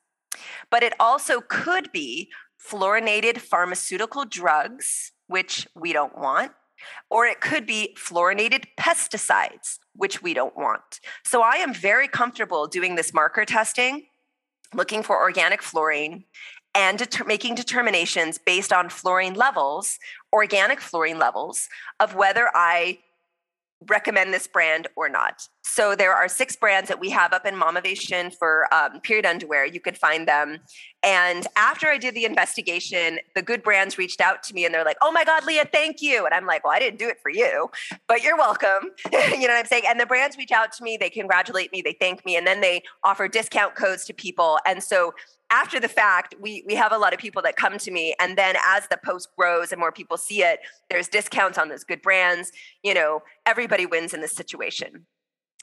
But 0.70 0.82
it 0.82 0.94
also 0.98 1.40
could 1.40 1.92
be 1.92 2.30
fluorinated 2.58 3.38
pharmaceutical 3.38 4.24
drugs, 4.24 5.12
which 5.26 5.66
we 5.74 5.92
don't 5.92 6.16
want, 6.16 6.52
or 7.10 7.26
it 7.26 7.40
could 7.40 7.66
be 7.66 7.96
fluorinated 7.98 8.64
pesticides, 8.78 9.78
which 9.94 10.22
we 10.22 10.34
don't 10.34 10.56
want. 10.56 11.00
So 11.24 11.42
I 11.42 11.56
am 11.56 11.74
very 11.74 12.08
comfortable 12.08 12.66
doing 12.66 12.94
this 12.94 13.12
marker 13.12 13.44
testing, 13.44 14.06
looking 14.74 15.02
for 15.02 15.20
organic 15.20 15.62
fluorine, 15.62 16.24
and 16.74 17.06
making 17.26 17.54
determinations 17.54 18.38
based 18.38 18.72
on 18.72 18.88
fluorine 18.88 19.34
levels, 19.34 19.98
organic 20.32 20.80
fluorine 20.80 21.18
levels, 21.18 21.68
of 22.00 22.14
whether 22.14 22.50
I 22.54 23.00
recommend 23.88 24.32
this 24.32 24.46
brand 24.46 24.86
or 24.96 25.08
not. 25.08 25.48
So 25.64 25.94
there 25.94 26.12
are 26.12 26.28
six 26.28 26.56
brands 26.56 26.88
that 26.88 26.98
we 26.98 27.08
have 27.10 27.32
up 27.32 27.46
in 27.46 27.54
Mamavation 27.54 28.34
for 28.34 28.72
um, 28.74 29.00
period 29.00 29.24
underwear. 29.24 29.64
You 29.64 29.78
could 29.80 29.96
find 29.96 30.26
them. 30.26 30.58
And 31.04 31.46
after 31.56 31.86
I 31.86 31.98
did 31.98 32.14
the 32.14 32.24
investigation, 32.24 33.20
the 33.36 33.42
good 33.42 33.62
brands 33.62 33.96
reached 33.96 34.20
out 34.20 34.42
to 34.44 34.54
me 34.54 34.64
and 34.64 34.74
they're 34.74 34.84
like, 34.84 34.96
"Oh 35.00 35.12
my 35.12 35.24
God, 35.24 35.44
Leah, 35.44 35.68
thank 35.72 36.02
you." 36.02 36.24
And 36.24 36.34
I'm 36.34 36.46
like, 36.46 36.64
"Well, 36.64 36.72
I 36.72 36.80
didn't 36.80 36.98
do 36.98 37.08
it 37.08 37.20
for 37.20 37.30
you, 37.30 37.70
but 38.08 38.22
you're 38.22 38.36
welcome." 38.36 38.90
you 39.12 39.46
know 39.46 39.54
what 39.54 39.60
I'm 39.60 39.66
saying? 39.66 39.84
And 39.86 40.00
the 40.00 40.06
brands 40.06 40.36
reach 40.36 40.52
out 40.52 40.72
to 40.72 40.82
me, 40.82 40.96
they 40.96 41.10
congratulate 41.10 41.72
me, 41.72 41.80
they 41.80 41.96
thank 41.98 42.24
me, 42.26 42.36
and 42.36 42.46
then 42.46 42.60
they 42.60 42.82
offer 43.04 43.28
discount 43.28 43.76
codes 43.76 44.04
to 44.06 44.12
people. 44.12 44.58
And 44.66 44.82
so 44.82 45.14
after 45.50 45.78
the 45.78 45.88
fact, 45.88 46.34
we 46.40 46.64
we 46.66 46.74
have 46.74 46.92
a 46.92 46.98
lot 46.98 47.12
of 47.12 47.20
people 47.20 47.42
that 47.42 47.56
come 47.56 47.78
to 47.78 47.90
me, 47.92 48.14
and 48.18 48.36
then 48.36 48.56
as 48.66 48.88
the 48.88 48.98
post 49.04 49.28
grows 49.38 49.70
and 49.70 49.78
more 49.78 49.92
people 49.92 50.16
see 50.16 50.42
it, 50.42 50.60
there's 50.90 51.08
discounts 51.08 51.56
on 51.56 51.68
those 51.68 51.84
good 51.84 52.02
brands. 52.02 52.50
You 52.82 52.94
know, 52.94 53.22
everybody 53.46 53.86
wins 53.86 54.12
in 54.12 54.20
this 54.20 54.32
situation. 54.32 55.06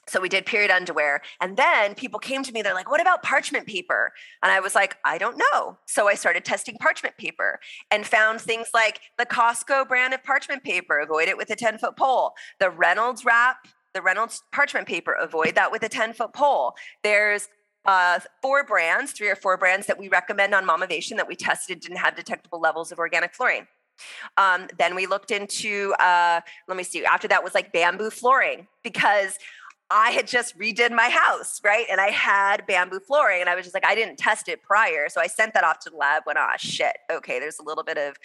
So 0.08 0.20
we 0.20 0.28
did 0.28 0.46
period 0.46 0.70
underwear. 0.70 1.20
And 1.40 1.56
then 1.56 1.94
people 1.94 2.18
came 2.18 2.42
to 2.42 2.52
me, 2.52 2.62
they're 2.62 2.74
like, 2.74 2.90
what 2.90 3.00
about 3.00 3.22
parchment 3.22 3.66
paper? 3.66 4.12
And 4.42 4.50
I 4.50 4.60
was 4.60 4.74
like, 4.74 4.96
I 5.04 5.18
don't 5.18 5.38
know. 5.38 5.78
So 5.86 6.08
I 6.08 6.14
started 6.14 6.44
testing 6.44 6.76
parchment 6.76 7.16
paper 7.16 7.60
and 7.90 8.04
found 8.04 8.40
things 8.40 8.68
like 8.74 9.00
the 9.18 9.26
Costco 9.26 9.88
brand 9.88 10.14
of 10.14 10.24
parchment 10.24 10.64
paper, 10.64 10.98
avoid 10.98 11.28
it 11.28 11.36
with 11.36 11.50
a 11.50 11.56
10 11.56 11.78
foot 11.78 11.96
pole. 11.96 12.32
The 12.58 12.70
Reynolds 12.70 13.24
wrap, 13.24 13.68
the 13.94 14.02
Reynolds 14.02 14.42
parchment 14.52 14.88
paper, 14.88 15.12
avoid 15.12 15.54
that 15.54 15.70
with 15.70 15.82
a 15.82 15.88
10 15.88 16.14
foot 16.14 16.32
pole. 16.32 16.74
There's 17.04 17.48
uh, 17.84 18.20
four 18.42 18.64
brands, 18.64 19.12
three 19.12 19.28
or 19.28 19.36
four 19.36 19.56
brands 19.56 19.86
that 19.86 19.98
we 19.98 20.08
recommend 20.08 20.54
on 20.54 20.66
Mamavation 20.66 21.16
that 21.16 21.28
we 21.28 21.36
tested 21.36 21.80
didn't 21.80 21.98
have 21.98 22.14
detectable 22.16 22.60
levels 22.60 22.92
of 22.92 22.98
organic 22.98 23.34
fluorine. 23.34 23.66
Um, 24.36 24.68
then 24.78 24.94
we 24.94 25.06
looked 25.06 25.30
into, 25.30 25.94
uh, 26.00 26.40
let 26.68 26.76
me 26.76 26.82
see, 26.82 27.04
after 27.04 27.28
that 27.28 27.44
was 27.44 27.54
like 27.54 27.72
bamboo 27.72 28.10
flooring 28.10 28.66
because 28.82 29.38
I 29.90 30.10
had 30.10 30.28
just 30.28 30.56
redid 30.56 30.92
my 30.92 31.08
house, 31.08 31.60
right? 31.64 31.86
And 31.90 32.00
I 32.00 32.08
had 32.08 32.64
bamboo 32.66 33.00
flooring 33.00 33.40
and 33.40 33.50
I 33.50 33.56
was 33.56 33.64
just 33.64 33.74
like, 33.74 33.84
I 33.84 33.96
didn't 33.96 34.18
test 34.18 34.48
it 34.48 34.62
prior. 34.62 35.08
So 35.08 35.20
I 35.20 35.26
sent 35.26 35.52
that 35.54 35.64
off 35.64 35.80
to 35.80 35.90
the 35.90 35.96
lab, 35.96 36.22
went, 36.26 36.38
ah, 36.38 36.54
shit, 36.56 36.96
okay, 37.10 37.40
there's 37.40 37.58
a 37.58 37.64
little 37.64 37.82
bit 37.82 37.98
of 37.98 38.16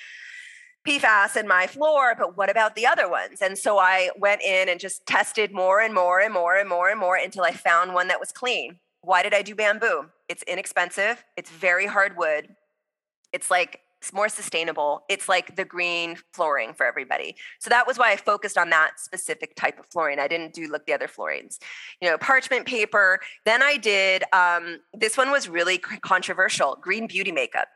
PFAS 0.88 1.36
in 1.36 1.47
my 1.47 1.66
floor, 1.66 2.13
but 2.16 2.38
what 2.38 2.51
about 2.51 2.76
the 2.76 2.86
other 2.86 3.09
ones? 3.09 3.41
And 3.41 3.57
so 3.57 3.80
I 3.80 4.11
went 4.20 4.43
in 4.43 4.70
and 4.70 4.80
just 4.80 5.05
tested 5.07 5.51
more 5.51 5.82
and 5.82 5.93
more 5.93 6.20
and 6.20 6.32
more 6.32 6.55
and 6.55 6.70
more 6.70 6.89
and 6.89 6.99
more 6.99 7.16
until 7.16 7.43
I 7.43 7.51
found 7.51 7.95
one 7.95 8.07
that 8.09 8.20
was 8.20 8.32
clean. 8.32 8.80
Why 9.01 9.24
did 9.24 9.34
I 9.34 9.41
do 9.41 9.55
bamboo? 9.55 10.05
It's 10.30 10.43
inexpensive, 10.43 11.24
it's 11.36 11.49
very 11.49 11.88
hard 11.88 12.16
wood. 12.18 12.55
It's 13.34 13.49
like 13.49 13.80
it's 14.06 14.14
more 14.14 14.30
sustainable. 14.30 15.03
It's 15.10 15.28
like 15.28 15.56
the 15.56 15.66
green 15.66 16.16
flooring 16.32 16.76
for 16.76 16.86
everybody. 16.86 17.36
So 17.60 17.72
that 17.72 17.88
was 17.88 17.97
why 17.97 18.12
I 18.12 18.18
focused 18.18 18.56
on 18.56 18.70
that 18.70 18.99
specific 18.99 19.56
type 19.56 19.80
of 19.80 19.88
flooring. 19.88 20.20
I 20.20 20.28
didn't 20.28 20.53
do 20.53 20.68
look 20.68 20.86
the 20.86 20.93
other 20.93 21.08
floorings. 21.08 21.58
You 21.99 22.12
know, 22.12 22.18
parchment 22.20 22.68
paper. 22.68 23.20
Then 23.45 23.64
I 23.64 23.78
did. 23.78 24.24
Um, 24.32 24.82
this 24.93 25.18
one 25.18 25.32
was 25.32 25.49
really 25.49 25.80
controversial. 25.80 26.78
Green 26.80 27.08
beauty 27.08 27.32
makeup. 27.32 27.68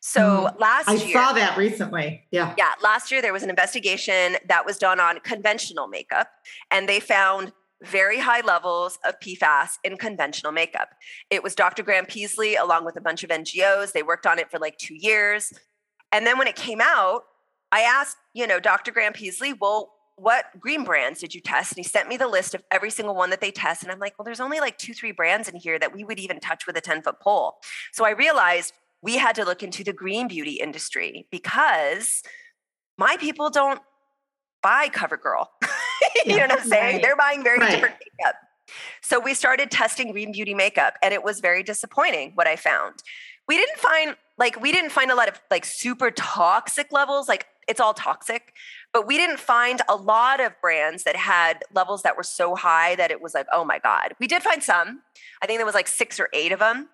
So 0.00 0.20
mm, 0.20 0.60
last 0.60 0.90
I 0.90 0.94
year, 0.94 1.18
I 1.18 1.28
saw 1.28 1.32
that 1.32 1.56
recently. 1.56 2.26
Yeah. 2.30 2.54
Yeah. 2.58 2.74
Last 2.82 3.10
year 3.10 3.22
there 3.22 3.32
was 3.32 3.42
an 3.42 3.48
investigation 3.48 4.36
that 4.46 4.66
was 4.66 4.76
done 4.76 5.00
on 5.00 5.20
conventional 5.20 5.88
makeup, 5.88 6.28
and 6.70 6.86
they 6.86 7.00
found 7.00 7.52
very 7.82 8.18
high 8.18 8.40
levels 8.40 8.98
of 9.06 9.18
PFAS 9.20 9.78
in 9.84 9.96
conventional 9.96 10.52
makeup. 10.52 10.90
It 11.30 11.42
was 11.42 11.54
Dr. 11.54 11.82
Graham 11.82 12.06
Peaslee 12.06 12.56
along 12.56 12.84
with 12.84 12.96
a 12.96 13.00
bunch 13.00 13.22
of 13.22 13.30
NGOs. 13.30 13.92
They 13.92 14.02
worked 14.02 14.26
on 14.26 14.38
it 14.38 14.50
for 14.50 14.58
like 14.58 14.76
two 14.78 14.96
years. 14.96 15.52
And 16.12 16.26
then 16.26 16.38
when 16.38 16.46
it 16.48 16.56
came 16.56 16.80
out, 16.80 17.24
I 17.70 17.82
asked, 17.82 18.16
you 18.34 18.46
know, 18.46 18.60
Dr. 18.60 18.92
Graham 18.92 19.12
Peaslee, 19.12 19.54
well, 19.60 19.92
what 20.16 20.46
green 20.58 20.84
brands 20.84 21.20
did 21.20 21.34
you 21.34 21.40
test? 21.40 21.72
And 21.72 21.78
he 21.78 21.88
sent 21.88 22.08
me 22.08 22.16
the 22.16 22.26
list 22.26 22.54
of 22.54 22.62
every 22.70 22.90
single 22.90 23.14
one 23.14 23.30
that 23.30 23.40
they 23.40 23.50
test. 23.50 23.82
And 23.82 23.92
I'm 23.92 23.98
like, 23.98 24.18
well, 24.18 24.24
there's 24.24 24.40
only 24.40 24.58
like 24.58 24.76
two, 24.76 24.92
three 24.92 25.12
brands 25.12 25.48
in 25.48 25.56
here 25.56 25.78
that 25.78 25.94
we 25.94 26.02
would 26.02 26.18
even 26.18 26.40
touch 26.40 26.66
with 26.66 26.76
a 26.76 26.80
10 26.80 27.02
foot 27.02 27.20
pole. 27.20 27.58
So 27.92 28.04
I 28.04 28.10
realized 28.10 28.72
we 29.00 29.16
had 29.16 29.36
to 29.36 29.44
look 29.44 29.62
into 29.62 29.84
the 29.84 29.92
green 29.92 30.26
beauty 30.26 30.52
industry 30.52 31.28
because 31.30 32.22
my 32.96 33.16
people 33.18 33.48
don't 33.48 33.80
buy 34.60 34.88
CoverGirl. 34.88 35.46
you 36.26 36.36
know 36.36 36.46
what 36.46 36.60
I'm 36.60 36.66
saying? 36.66 36.94
Right. 36.94 37.02
They're 37.02 37.16
buying 37.16 37.44
very 37.44 37.58
right. 37.58 37.70
different 37.70 37.94
makeup. 38.18 38.34
So 39.02 39.20
we 39.20 39.34
started 39.34 39.70
testing 39.70 40.10
green 40.10 40.32
beauty 40.32 40.52
makeup 40.52 40.94
and 41.02 41.14
it 41.14 41.22
was 41.22 41.40
very 41.40 41.62
disappointing 41.62 42.32
what 42.34 42.46
I 42.46 42.56
found. 42.56 43.02
We 43.46 43.56
didn't 43.56 43.78
find 43.78 44.16
like 44.38 44.60
we 44.60 44.72
didn't 44.72 44.90
find 44.90 45.10
a 45.10 45.14
lot 45.14 45.28
of 45.28 45.40
like 45.50 45.64
super 45.64 46.10
toxic 46.10 46.92
levels 46.92 47.28
like 47.28 47.46
it's 47.66 47.80
all 47.80 47.92
toxic 47.92 48.54
but 48.92 49.06
we 49.06 49.16
didn't 49.16 49.38
find 49.38 49.82
a 49.88 49.96
lot 49.96 50.40
of 50.40 50.52
brands 50.62 51.04
that 51.04 51.16
had 51.16 51.62
levels 51.74 52.02
that 52.02 52.16
were 52.16 52.22
so 52.22 52.54
high 52.54 52.94
that 52.94 53.10
it 53.10 53.20
was 53.20 53.34
like 53.34 53.46
oh 53.52 53.64
my 53.64 53.78
god. 53.78 54.14
We 54.18 54.26
did 54.26 54.42
find 54.42 54.62
some. 54.62 55.02
I 55.42 55.46
think 55.46 55.58
there 55.58 55.66
was 55.66 55.74
like 55.74 55.88
six 55.88 56.18
or 56.18 56.28
eight 56.32 56.52
of 56.52 56.58
them 56.60 56.88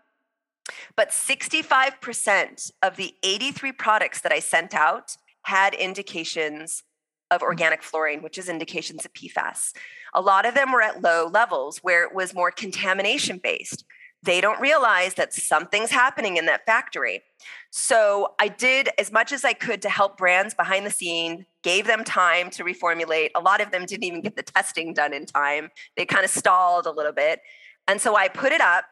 but 0.97 1.11
65% 1.11 2.71
of 2.83 2.97
the 2.97 3.15
83 3.23 3.73
products 3.73 4.21
that 4.21 4.33
i 4.33 4.39
sent 4.39 4.75
out 4.75 5.17
had 5.43 5.75
indications 5.75 6.83
of 7.31 7.41
mm. 7.41 7.45
organic 7.45 7.83
fluorine 7.83 8.23
which 8.23 8.39
is 8.39 8.49
indications 8.49 9.05
of 9.05 9.13
pfas 9.13 9.73
a 10.15 10.21
lot 10.21 10.47
of 10.47 10.55
them 10.55 10.73
were 10.73 10.83
at 10.83 11.03
low 11.03 11.29
levels 11.33 11.79
where 11.79 12.05
it 12.05 12.15
was 12.15 12.35
more 12.35 12.51
contamination 12.51 13.39
based 13.43 13.85
they 14.25 14.41
don't 14.41 14.61
realize 14.61 15.15
that 15.15 15.35
something's 15.35 15.91
happening 15.91 16.37
in 16.37 16.47
that 16.47 16.65
factory. 16.65 17.23
So 17.71 18.35
I 18.39 18.49
did 18.49 18.89
as 18.99 19.13
much 19.13 19.33
as 19.33 19.45
I 19.45 19.53
could 19.53 19.83
to 19.83 19.91
help 19.91 20.17
brands 20.17 20.55
behind 20.55 20.87
the 20.87 20.91
scene, 20.91 21.45
gave 21.63 21.87
them 21.87 22.05
time 22.05 22.49
to 22.51 22.65
reformulate. 22.65 23.31
A 23.35 23.41
lot 23.41 23.61
of 23.61 23.71
them 23.71 23.85
didn't 23.85 24.05
even 24.05 24.23
get 24.23 24.37
the 24.37 24.43
testing 24.43 24.95
done 24.95 25.13
in 25.13 25.27
time. 25.27 25.71
They 25.97 26.07
kind 26.07 26.25
of 26.25 26.31
stalled 26.31 26.87
a 26.87 26.91
little 26.91 27.13
bit. 27.13 27.41
And 27.87 28.01
so 28.01 28.17
I 28.17 28.29
put 28.29 28.53
it 28.53 28.61
up. 28.61 28.85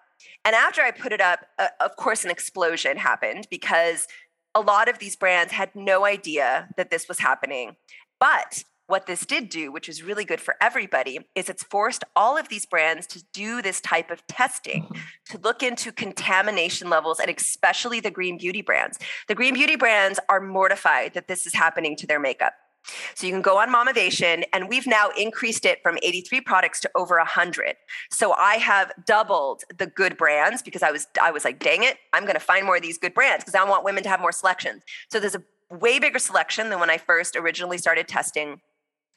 And 0.44 0.54
after 0.54 0.82
I 0.82 0.90
put 0.90 1.12
it 1.12 1.20
up, 1.20 1.40
uh, 1.58 1.68
of 1.80 1.96
course, 1.96 2.24
an 2.24 2.30
explosion 2.30 2.96
happened 2.96 3.48
because 3.50 4.06
a 4.54 4.60
lot 4.60 4.88
of 4.88 4.98
these 4.98 5.16
brands 5.16 5.52
had 5.52 5.74
no 5.74 6.04
idea 6.04 6.68
that 6.76 6.90
this 6.90 7.08
was 7.08 7.18
happening. 7.18 7.76
But 8.20 8.64
what 8.92 9.06
this 9.06 9.24
did 9.24 9.48
do, 9.48 9.72
which 9.72 9.88
is 9.88 10.02
really 10.02 10.22
good 10.22 10.38
for 10.38 10.54
everybody, 10.60 11.18
is 11.34 11.48
it's 11.48 11.62
forced 11.62 12.04
all 12.14 12.36
of 12.36 12.50
these 12.50 12.66
brands 12.66 13.06
to 13.06 13.24
do 13.32 13.62
this 13.62 13.80
type 13.80 14.10
of 14.10 14.24
testing 14.26 14.82
mm-hmm. 14.82 14.98
to 15.30 15.38
look 15.38 15.62
into 15.62 15.90
contamination 15.90 16.90
levels 16.90 17.18
and 17.18 17.30
especially 17.30 18.00
the 18.00 18.10
green 18.10 18.36
beauty 18.36 18.60
brands. 18.60 18.98
The 19.28 19.34
green 19.34 19.54
beauty 19.54 19.76
brands 19.76 20.20
are 20.28 20.40
mortified 20.40 21.14
that 21.14 21.26
this 21.26 21.46
is 21.46 21.54
happening 21.54 21.96
to 21.96 22.06
their 22.06 22.20
makeup. 22.20 22.52
So 23.14 23.26
you 23.26 23.32
can 23.32 23.40
go 23.40 23.56
on 23.58 23.72
Mamavation, 23.72 24.42
and 24.52 24.68
we've 24.68 24.86
now 24.86 25.08
increased 25.18 25.64
it 25.64 25.78
from 25.82 25.96
83 26.02 26.42
products 26.42 26.78
to 26.80 26.90
over 26.94 27.16
100. 27.16 27.76
So 28.10 28.32
I 28.34 28.56
have 28.56 28.92
doubled 29.06 29.62
the 29.74 29.86
good 29.86 30.18
brands 30.18 30.60
because 30.62 30.82
I 30.82 30.90
was 30.90 31.06
I 31.22 31.30
was 31.30 31.46
like, 31.46 31.60
dang 31.60 31.82
it, 31.82 31.96
I'm 32.12 32.24
going 32.24 32.34
to 32.34 32.40
find 32.40 32.66
more 32.66 32.76
of 32.76 32.82
these 32.82 32.98
good 32.98 33.14
brands 33.14 33.42
because 33.42 33.54
I 33.54 33.64
want 33.64 33.84
women 33.84 34.02
to 34.02 34.10
have 34.10 34.20
more 34.20 34.32
selections. 34.32 34.82
So 35.10 35.18
there's 35.18 35.36
a 35.36 35.42
way 35.70 35.98
bigger 35.98 36.18
selection 36.18 36.68
than 36.68 36.78
when 36.78 36.90
I 36.90 36.98
first 36.98 37.36
originally 37.36 37.78
started 37.78 38.06
testing 38.06 38.60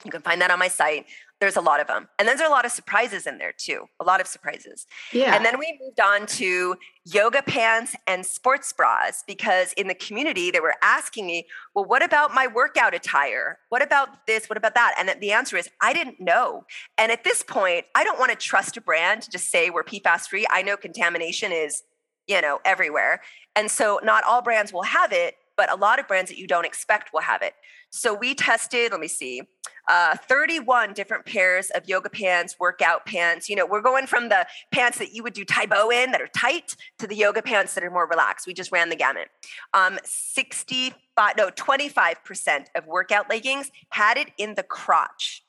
you 0.04 0.12
can 0.12 0.22
find 0.22 0.42
that 0.42 0.52
on 0.52 0.60
my 0.60 0.68
site. 0.68 1.06
There's 1.40 1.58
a 1.58 1.62
lot 1.62 1.82
of 1.82 1.88
them. 1.88 2.08
And 2.18 2.28
then 2.28 2.38
there's 2.38 2.48
a 2.48 2.52
lot 2.52 2.66
of 2.66 2.72
surprises 2.72 3.28
in 3.28 3.38
there 3.38 3.54
too. 3.56 3.86
A 4.00 4.06
lot 4.06 4.22
of 4.22 4.28
surprises. 4.28 4.88
Yeah. 5.12 5.36
And 5.36 5.46
then 5.46 5.60
we 5.60 5.78
moved 5.82 6.00
on 6.00 6.26
to 6.28 6.76
yoga 7.06 7.42
pants 7.42 7.96
and 8.08 8.26
sports 8.26 8.72
bras 8.72 9.24
because 9.28 9.74
in 9.74 9.88
the 9.88 9.96
community 9.96 10.50
they 10.50 10.62
were 10.62 10.76
asking 10.82 11.28
me, 11.28 11.46
well, 11.74 11.86
what 11.86 12.04
about 12.04 12.34
my 12.34 12.48
workout 12.48 12.94
attire? 12.94 13.60
What 13.70 13.82
about 13.82 14.26
this? 14.28 14.50
What 14.50 14.58
about 14.58 14.76
that? 14.76 14.96
And 14.98 15.22
the 15.22 15.32
answer 15.32 15.58
is, 15.58 15.70
I 15.82 15.94
didn't 15.94 16.22
know. 16.22 16.66
And 16.98 17.12
at 17.12 17.24
this 17.24 17.44
point, 17.44 17.86
I 17.96 18.04
don't 18.04 18.20
want 18.20 18.32
to 18.32 18.38
trust 18.38 18.78
a 18.78 18.82
brand 18.82 19.24
to 19.24 19.30
just 19.30 19.52
say 19.52 19.70
we're 19.70 19.84
PFAS 19.84 20.28
free. 20.28 20.46
I 20.50 20.62
know 20.62 20.78
contamination 20.78 21.52
is, 21.52 21.84
you 22.28 22.42
know, 22.42 22.60
everywhere. 22.64 23.22
And 23.56 23.70
so 23.70 24.00
not 24.04 24.24
all 24.24 24.42
brands 24.42 24.72
will 24.72 24.84
have 24.84 25.12
it, 25.12 25.36
but 25.58 25.72
a 25.72 25.76
lot 25.76 26.00
of 26.00 26.08
brands 26.08 26.30
that 26.30 26.38
you 26.38 26.48
don't 26.48 26.66
expect 26.66 27.14
will 27.14 27.22
have 27.22 27.42
it. 27.42 27.54
So 27.96 28.14
we 28.14 28.36
tested, 28.36 28.92
let 28.92 29.00
me 29.00 29.08
see, 29.08 29.42
uh, 29.88 30.18
31 30.28 30.92
different 30.94 31.26
pairs 31.26 31.70
of 31.70 31.88
yoga 31.88 32.10
pants, 32.10 32.58
workout 32.60 33.06
pants. 33.06 33.48
You 33.48 33.56
know, 33.56 33.66
we're 33.66 33.82
going 33.82 34.06
from 34.06 34.28
the 34.28 34.46
pants 34.72 34.98
that 34.98 35.14
you 35.14 35.24
would 35.24 35.34
do 35.34 35.46
Tae 35.46 35.66
Bo 35.66 35.90
in 35.90 36.12
that 36.12 36.22
are 36.22 36.28
tight 36.28 36.76
to 37.00 37.08
the 37.08 37.16
yoga 37.16 37.42
pants 37.42 37.74
that 37.74 37.86
are 37.86 37.90
more 37.90 38.06
relaxed. 38.06 38.48
We 38.48 38.54
just 38.54 38.74
ran 38.74 38.90
the 38.90 38.98
gamut. 38.98 39.30
Um, 39.74 39.98
65, 40.04 41.38
no, 41.38 41.50
25% 41.52 42.66
of 42.76 42.86
workout 42.86 43.30
leggings 43.30 43.72
had 43.90 44.18
it 44.18 44.32
in 44.38 44.56
the 44.56 44.64
crotch. 44.64 45.46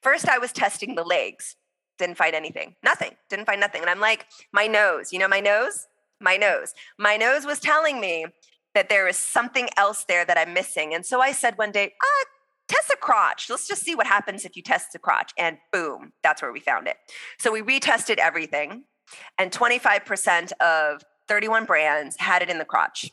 First, 0.00 0.30
I 0.30 0.38
was 0.38 0.50
testing 0.50 0.94
the 0.94 1.04
legs, 1.04 1.56
didn't 1.98 2.16
find 2.16 2.34
anything, 2.34 2.74
nothing, 2.82 3.10
didn't 3.28 3.44
find 3.44 3.60
nothing. 3.60 3.82
And 3.82 3.90
I'm 3.90 4.00
like, 4.00 4.24
my 4.50 4.66
nose, 4.66 5.12
you 5.12 5.18
know, 5.18 5.28
my 5.28 5.40
nose, 5.40 5.88
my 6.22 6.38
nose. 6.38 6.72
My 6.98 7.18
nose 7.18 7.44
was 7.44 7.60
telling 7.60 8.00
me 8.00 8.24
that 8.74 8.88
there 8.88 9.06
is 9.06 9.16
something 9.16 9.68
else 9.76 10.04
there 10.04 10.24
that 10.24 10.38
I'm 10.38 10.54
missing. 10.54 10.94
And 10.94 11.04
so 11.04 11.20
I 11.20 11.32
said 11.32 11.58
one 11.58 11.72
day, 11.72 11.92
ah, 12.02 12.24
test 12.68 12.88
the 12.88 12.96
crotch. 12.96 13.50
Let's 13.50 13.68
just 13.68 13.82
see 13.82 13.94
what 13.94 14.06
happens 14.06 14.44
if 14.44 14.56
you 14.56 14.62
test 14.62 14.92
the 14.92 14.98
crotch. 14.98 15.32
And 15.36 15.58
boom, 15.72 16.12
that's 16.22 16.42
where 16.42 16.52
we 16.52 16.60
found 16.60 16.86
it. 16.86 16.96
So 17.38 17.52
we 17.52 17.62
retested 17.62 18.18
everything, 18.18 18.84
and 19.38 19.50
25% 19.50 20.52
of 20.60 21.02
31 21.28 21.66
brands 21.66 22.16
had 22.18 22.42
it 22.42 22.48
in 22.48 22.58
the 22.58 22.64
crotch. 22.64 23.10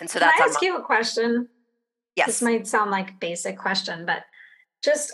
And 0.00 0.08
so 0.08 0.18
Can 0.18 0.28
that's 0.28 0.40
I 0.40 0.44
ask 0.44 0.62
you 0.62 0.76
a 0.76 0.82
question? 0.82 1.48
Yes. 2.16 2.26
This 2.26 2.42
might 2.42 2.66
sound 2.66 2.90
like 2.90 3.10
a 3.10 3.14
basic 3.20 3.58
question, 3.58 4.06
but 4.06 4.24
just 4.82 5.12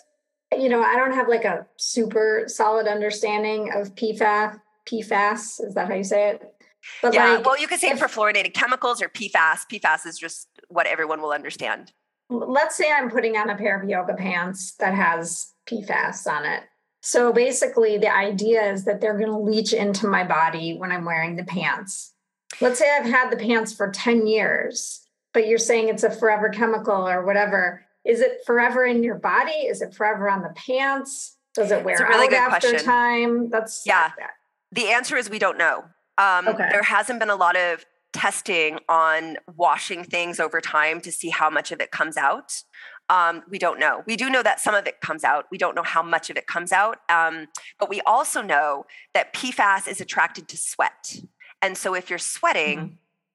you 0.53 0.69
know, 0.69 0.83
I 0.83 0.97
don't 0.97 1.12
have 1.12 1.29
like 1.29 1.45
a 1.45 1.67
super 1.77 2.45
solid 2.47 2.87
understanding 2.87 3.73
of 3.75 3.95
PFAS. 3.95 4.61
PFAS 4.87 5.64
is 5.64 5.75
that 5.75 5.89
how 5.89 5.95
you 5.95 6.05
say 6.05 6.31
it? 6.31 6.55
But 7.03 7.14
yeah, 7.14 7.34
like, 7.34 7.45
well, 7.45 7.59
you 7.59 7.66
could 7.66 7.80
say 7.80 7.91
if, 7.91 8.01
fluorinated 8.01 8.55
chemicals 8.55 9.03
or 9.03 9.09
PFAS. 9.09 9.66
PFAS 9.70 10.07
is 10.07 10.18
just 10.18 10.49
what 10.68 10.87
everyone 10.87 11.20
will 11.20 11.32
understand. 11.32 11.93
Let's 12.28 12.76
say 12.76 12.91
I'm 12.91 13.11
putting 13.11 13.37
on 13.37 13.51
a 13.51 13.57
pair 13.57 13.80
of 13.80 13.89
yoga 13.89 14.14
pants 14.14 14.74
that 14.80 14.95
has 14.95 15.53
PFAS 15.68 16.26
on 16.26 16.45
it. 16.45 16.64
So 17.01 17.32
basically, 17.32 17.99
the 17.99 18.12
idea 18.12 18.72
is 18.72 18.84
that 18.84 19.01
they're 19.01 19.16
going 19.16 19.30
to 19.30 19.39
leach 19.39 19.72
into 19.72 20.09
my 20.09 20.24
body 20.24 20.76
when 20.76 20.91
I'm 20.91 21.05
wearing 21.05 21.37
the 21.37 21.45
pants. 21.45 22.12
Let's 22.61 22.78
say 22.78 22.91
I've 22.91 23.07
had 23.07 23.30
the 23.30 23.37
pants 23.37 23.72
for 23.72 23.91
10 23.91 24.26
years, 24.26 25.07
but 25.32 25.47
you're 25.47 25.59
saying 25.59 25.89
it's 25.89 26.03
a 26.03 26.11
forever 26.11 26.49
chemical 26.49 27.07
or 27.09 27.24
whatever. 27.24 27.84
Is 28.05 28.20
it 28.20 28.39
forever 28.45 28.84
in 28.84 29.03
your 29.03 29.16
body? 29.16 29.53
Is 29.53 29.82
it 29.82 29.95
forever 29.95 30.28
on 30.28 30.43
the 30.43 30.55
pants? 30.57 31.37
Does 31.55 31.70
it 31.70 31.84
wear 31.84 31.97
really 32.09 32.37
out 32.37 32.53
after 32.53 32.70
question. 32.70 32.87
time? 32.87 33.51
That's 33.51 33.84
yeah. 33.87 34.03
Like 34.03 34.16
that. 34.18 34.30
The 34.72 34.89
answer 34.89 35.16
is 35.16 35.30
we 35.30 35.39
don't 35.39 35.59
know. 35.59 35.84
Um, 36.19 36.49
okay. 36.49 36.69
There 36.71 36.83
hasn't 36.83 37.21
been 37.21 37.31
a 37.31 37.37
lot 37.37 37.57
of 37.57 37.85
testing 38.12 38.79
on 38.89 39.37
washing 39.57 40.03
things 40.03 40.41
over 40.41 40.61
time 40.61 41.01
to 41.03 41.12
see 41.12 41.29
how 41.29 41.51
much 41.51 41.71
of 41.73 41.81
it 41.81 41.91
comes 41.91 42.17
out. 42.17 42.62
Um, 43.09 43.43
we 43.49 43.59
don't 43.59 43.79
know. 43.79 44.03
We 44.07 44.17
do 44.17 44.31
know 44.31 44.43
that 44.43 44.59
some 44.59 44.75
of 44.75 44.87
it 44.87 45.01
comes 45.01 45.23
out. 45.23 45.47
We 45.51 45.59
don't 45.59 45.77
know 45.77 45.83
how 45.83 46.03
much 46.03 46.31
of 46.31 46.37
it 46.37 46.47
comes 46.47 46.73
out. 46.73 46.99
Um, 47.09 47.47
but 47.79 47.89
we 47.89 48.01
also 48.03 48.43
know 48.43 48.87
that 49.14 49.33
PFAS 49.33 49.87
is 49.87 50.01
attracted 50.01 50.49
to 50.49 50.57
sweat. 50.57 51.21
And 51.62 51.77
so 51.77 51.95
if 51.95 52.11
you're 52.11 52.19
sweating, 52.19 52.79
mm-hmm. 52.79 52.95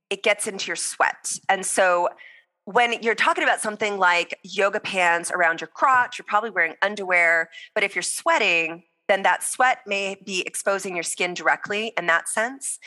it 0.10 0.24
gets 0.24 0.48
into 0.48 0.68
your 0.68 0.76
sweat. 0.76 1.40
And 1.48 1.66
so 1.66 2.10
when 2.66 3.02
you're 3.02 3.16
talking 3.16 3.44
about 3.44 3.62
something 3.62 3.98
like 3.98 4.38
yoga 4.44 4.80
pants 4.80 5.32
around 5.32 5.62
your 5.62 5.68
crotch, 5.68 6.20
you're 6.20 6.26
probably 6.28 6.50
wearing 6.50 6.76
underwear. 6.82 7.50
But 7.74 7.84
if 7.84 7.96
you're 7.96 8.04
sweating, 8.04 8.84
then 9.12 9.24
that 9.24 9.44
sweat 9.44 9.80
may 9.86 10.16
be 10.26 10.42
exposing 10.48 10.96
your 10.96 11.04
skin 11.04 11.34
directly 11.34 11.92
in 11.98 12.06
that 12.08 12.30
sense. 12.30 12.80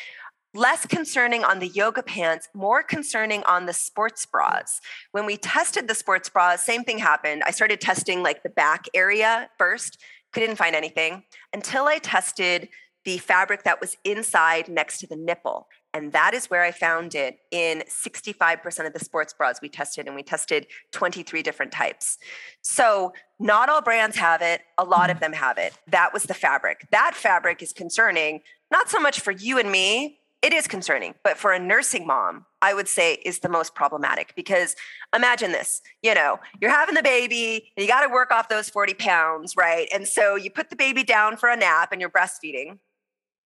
Less 0.55 0.87
concerning 0.87 1.45
on 1.45 1.59
the 1.59 1.69
yoga 1.69 2.03
pants, 2.03 2.49
more 2.55 2.83
concerning 2.83 3.43
on 3.45 3.67
the 3.67 3.75
sports 3.75 4.25
bras. 4.25 4.81
When 5.13 5.27
we 5.27 5.37
tested 5.37 5.87
the 5.87 5.95
sports 5.95 6.31
bras, 6.31 6.65
same 6.65 6.83
thing 6.83 6.99
happened. 6.99 7.43
I 7.45 7.51
started 7.51 7.81
testing 7.81 8.23
like 8.23 8.43
the 8.43 8.49
back 8.49 8.87
area 8.95 9.51
first, 9.59 10.01
couldn't 10.33 10.57
find 10.57 10.75
anything 10.75 11.25
until 11.53 11.85
I 11.87 11.99
tested 11.99 12.69
the 13.05 13.19
fabric 13.19 13.65
that 13.65 13.81
was 13.81 13.99
inside 14.05 14.69
next 14.69 14.99
to 15.01 15.07
the 15.07 15.17
nipple. 15.17 15.69
And 15.95 16.13
that 16.13 16.35
is 16.35 16.51
where 16.51 16.63
I 16.63 16.73
found 16.73 17.15
it 17.15 17.39
in 17.53 17.85
65% 17.89 18.87
of 18.87 18.93
the 18.93 18.99
sports 18.99 19.33
bras 19.33 19.61
we 19.63 19.69
tested, 19.69 20.07
and 20.07 20.17
we 20.17 20.25
tested 20.25 20.67
23 20.91 21.41
different 21.43 21.71
types. 21.71 22.19
So, 22.63 23.13
not 23.39 23.69
all 23.69 23.81
brands 23.81 24.17
have 24.17 24.43
it, 24.43 24.63
a 24.77 24.85
lot 24.85 25.09
of 25.09 25.19
mm. 25.19 25.21
them 25.21 25.33
have 25.35 25.57
it. 25.57 25.73
That 25.87 26.13
was 26.13 26.25
the 26.25 26.35
fabric. 26.35 26.87
That 26.91 27.15
fabric 27.15 27.63
is 27.63 27.73
concerning, 27.73 28.41
not 28.71 28.91
so 28.91 28.99
much 29.01 29.21
for 29.21 29.31
you 29.31 29.59
and 29.59 29.71
me, 29.71 30.19
it 30.43 30.53
is 30.53 30.67
concerning, 30.67 31.15
but 31.23 31.39
for 31.39 31.53
a 31.53 31.59
nursing 31.59 32.07
mom, 32.07 32.45
I 32.61 32.75
would 32.75 32.89
say 32.89 33.15
is 33.25 33.39
the 33.39 33.49
most 33.49 33.75
problematic 33.75 34.35
because 34.37 34.77
imagine 35.15 35.53
this 35.53 35.81
you 36.03 36.13
know, 36.13 36.39
you're 36.61 36.71
having 36.71 36.97
the 36.97 37.03
baby, 37.03 37.73
and 37.77 37.83
you 37.83 37.89
got 37.89 38.07
to 38.07 38.13
work 38.13 38.31
off 38.31 38.49
those 38.49 38.69
40 38.69 38.95
pounds, 38.95 39.57
right? 39.57 39.89
And 39.95 40.07
so 40.07 40.35
you 40.35 40.51
put 40.51 40.71
the 40.71 40.77
baby 40.77 41.05
down 41.05 41.37
for 41.37 41.49
a 41.49 41.57
nap 41.57 41.93
and 41.93 42.01
you're 42.01 42.11
breastfeeding. 42.11 42.79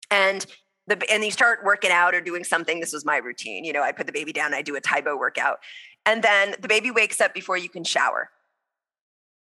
And 0.10 0.46
the, 0.88 1.02
and 1.12 1.24
you 1.24 1.32
start 1.32 1.60
working 1.64 1.92
out 1.92 2.16
or 2.16 2.22
doing 2.22 2.44
something. 2.44 2.80
This 2.80 2.94
was 2.94 3.06
my 3.06 3.18
routine. 3.18 3.64
You 3.64 3.74
know, 3.74 3.84
I 3.84 3.92
put 3.92 4.08
the 4.08 4.14
baby 4.14 4.34
down, 4.34 4.54
I 4.54 4.62
do 4.62 4.76
a 4.76 4.82
Tae 4.82 5.02
Bo 5.02 5.18
workout. 5.18 5.60
And 6.06 6.24
then 6.24 6.56
the 6.60 6.68
baby 6.68 6.90
wakes 6.90 7.20
up 7.20 7.34
before 7.34 7.58
you 7.58 7.70
can 7.70 7.84
shower. 7.84 8.30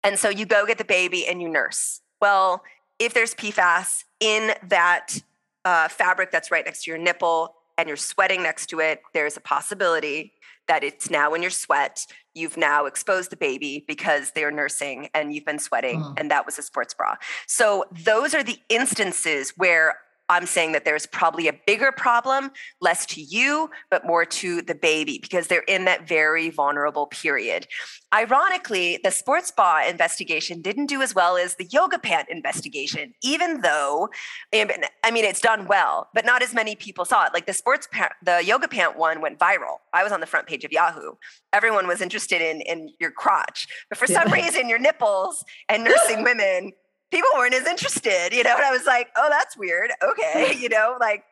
And 0.04 0.18
so 0.18 0.30
you 0.30 0.46
go 0.46 0.66
get 0.66 0.78
the 0.78 0.86
baby 0.86 1.28
and 1.28 1.42
you 1.42 1.50
nurse. 1.50 2.02
Well, 2.22 2.64
if 3.00 3.14
there's 3.14 3.36
PFAS 3.36 4.04
in 4.20 4.54
that 4.68 5.20
uh, 5.66 5.88
fabric 5.88 6.32
that's 6.32 6.52
right 6.52 6.66
next 6.66 6.84
to 6.84 6.92
your 6.92 6.98
nipple 6.98 7.56
and 7.78 7.88
you're 7.88 7.98
sweating 7.98 8.44
next 8.44 8.68
to 8.68 8.80
it, 8.80 9.02
there's 9.14 9.38
a 9.38 9.42
possibility 9.42 10.34
that 10.68 10.84
it's 10.84 11.10
now 11.10 11.34
in 11.34 11.42
your 11.42 11.52
sweat. 11.52 12.06
You've 12.34 12.58
now 12.58 12.86
exposed 12.86 13.30
the 13.30 13.36
baby 13.36 13.84
because 13.88 14.32
they're 14.32 14.52
nursing 14.52 15.10
and 15.14 15.34
you've 15.34 15.46
been 15.46 15.60
sweating, 15.60 16.00
mm. 16.00 16.20
and 16.20 16.32
that 16.32 16.46
was 16.46 16.58
a 16.58 16.62
sports 16.62 16.94
bra. 16.94 17.16
So, 17.48 17.86
those 17.92 18.34
are 18.34 18.44
the 18.44 18.58
instances 18.70 19.54
where 19.58 19.98
I'm 20.30 20.46
saying 20.46 20.72
that 20.72 20.86
there's 20.86 21.06
probably 21.06 21.48
a 21.48 21.54
bigger 21.68 21.92
problem, 21.92 22.52
less 22.80 23.06
to 23.08 23.22
you, 23.22 23.70
but 23.92 24.06
more 24.06 24.26
to 24.26 24.62
the 24.62 24.76
baby 24.76 25.20
because 25.22 25.48
they're 25.48 25.66
in 25.68 25.86
that 25.86 26.08
very 26.08 26.50
vulnerable 26.50 27.08
period. 27.08 27.68
Ironically, 28.14 29.00
the 29.04 29.12
sports 29.12 29.52
bra 29.52 29.86
investigation 29.86 30.62
didn't 30.62 30.86
do 30.86 31.02
as 31.02 31.14
well 31.14 31.36
as 31.36 31.56
the 31.56 31.66
yoga 31.66 32.00
pant 32.00 32.30
investigation, 32.30 33.14
even 33.22 33.62
though, 33.62 34.10
I 34.54 35.12
mean, 35.12 35.26
it's 35.26 35.42
done 35.42 35.68
well, 35.68 36.08
but 36.14 36.26
not 36.26 36.42
as 36.42 36.54
many 36.54 36.76
people 36.76 37.06
saw 37.06 37.26
it. 37.26 37.34
Like 37.34 37.46
the 37.46 37.54
sports 37.54 37.88
pant, 37.92 38.14
the 38.24 38.44
yoga 38.44 38.68
pant 38.68 38.98
one 38.98 39.20
went 39.20 39.40
viral. 39.40 39.78
I 39.94 40.04
was 40.04 40.12
on 40.12 40.20
the 40.20 40.28
front 40.28 40.48
page 40.48 40.64
of 40.64 40.72
Yahoo. 40.72 41.14
Everyone 41.52 41.88
was 41.88 42.02
interested 42.02 42.42
in, 42.42 42.62
in 42.62 42.94
your 43.00 43.12
crotch, 43.12 43.68
but 43.90 43.98
for 43.98 44.08
some 44.08 44.32
reason, 44.32 44.70
your 44.70 44.80
nipples 44.80 45.44
and 45.68 45.84
nursing 45.84 46.24
women 46.24 46.72
people 47.14 47.30
weren't 47.36 47.54
as 47.54 47.68
interested, 47.68 48.34
you 48.34 48.44
know. 48.44 48.56
And 48.56 48.66
I 48.66 48.72
was 48.72 48.86
like, 48.86 49.10
oh, 49.16 49.28
that's 49.30 49.56
weird. 49.56 49.92
Okay, 50.02 50.56
you 50.60 50.68
know, 50.68 50.98
like 51.00 51.24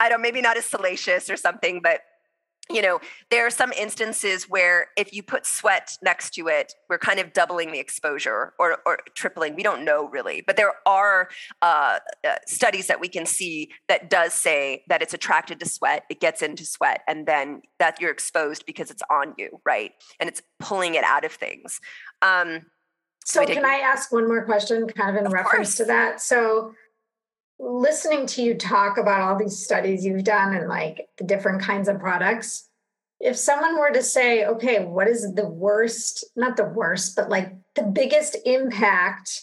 I 0.00 0.08
don't 0.08 0.22
maybe 0.22 0.40
not 0.40 0.56
as 0.56 0.64
salacious 0.64 1.28
or 1.28 1.36
something, 1.36 1.80
but 1.82 2.00
you 2.68 2.82
know, 2.82 2.98
there 3.30 3.46
are 3.46 3.50
some 3.50 3.70
instances 3.72 4.48
where 4.48 4.88
if 4.96 5.12
you 5.12 5.22
put 5.22 5.46
sweat 5.46 5.96
next 6.02 6.30
to 6.30 6.48
it, 6.48 6.72
we're 6.88 6.98
kind 6.98 7.20
of 7.20 7.32
doubling 7.32 7.70
the 7.70 7.78
exposure 7.78 8.54
or, 8.58 8.78
or 8.84 8.98
tripling. 9.14 9.54
We 9.54 9.62
don't 9.62 9.84
know 9.84 10.08
really, 10.08 10.42
but 10.44 10.56
there 10.56 10.72
are 10.84 11.28
uh, 11.62 12.00
uh, 12.26 12.34
studies 12.44 12.88
that 12.88 12.98
we 12.98 13.06
can 13.06 13.24
see 13.24 13.70
that 13.88 14.10
does 14.10 14.34
say 14.34 14.82
that 14.88 15.00
it's 15.00 15.14
attracted 15.14 15.60
to 15.60 15.68
sweat, 15.68 16.06
it 16.10 16.18
gets 16.18 16.42
into 16.42 16.64
sweat, 16.64 17.02
and 17.06 17.24
then 17.24 17.62
that 17.78 18.00
you're 18.00 18.10
exposed 18.10 18.66
because 18.66 18.90
it's 18.90 19.02
on 19.10 19.34
you, 19.38 19.60
right? 19.64 19.92
And 20.18 20.28
it's 20.28 20.42
pulling 20.58 20.96
it 20.96 21.04
out 21.04 21.24
of 21.24 21.30
things. 21.30 21.80
Um, 22.20 22.66
so, 23.26 23.44
can 23.44 23.64
I 23.64 23.78
ask 23.78 24.12
one 24.12 24.28
more 24.28 24.44
question, 24.44 24.86
kind 24.86 25.10
of 25.10 25.20
in 25.20 25.26
of 25.26 25.32
reference 25.32 25.70
course. 25.70 25.76
to 25.78 25.84
that? 25.86 26.20
So, 26.20 26.74
listening 27.58 28.24
to 28.26 28.42
you 28.42 28.54
talk 28.54 28.98
about 28.98 29.20
all 29.20 29.36
these 29.36 29.58
studies 29.58 30.04
you've 30.04 30.22
done 30.22 30.54
and 30.54 30.68
like 30.68 31.08
the 31.18 31.24
different 31.24 31.60
kinds 31.60 31.88
of 31.88 31.98
products, 31.98 32.68
if 33.18 33.36
someone 33.36 33.80
were 33.80 33.90
to 33.90 34.02
say, 34.02 34.44
okay, 34.44 34.84
what 34.84 35.08
is 35.08 35.34
the 35.34 35.48
worst, 35.48 36.24
not 36.36 36.56
the 36.56 36.66
worst, 36.66 37.16
but 37.16 37.28
like 37.28 37.52
the 37.74 37.82
biggest 37.82 38.36
impact 38.44 39.42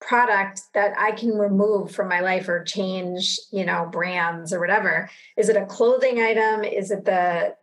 product 0.00 0.60
that 0.74 0.96
I 0.96 1.10
can 1.10 1.30
remove 1.30 1.90
from 1.90 2.08
my 2.08 2.20
life 2.20 2.48
or 2.48 2.62
change, 2.62 3.40
you 3.50 3.64
know, 3.64 3.88
brands 3.90 4.52
or 4.52 4.60
whatever? 4.60 5.10
Is 5.36 5.48
it 5.48 5.56
a 5.56 5.66
clothing 5.66 6.20
item? 6.20 6.62
Is 6.62 6.92
it 6.92 7.04
the 7.04 7.56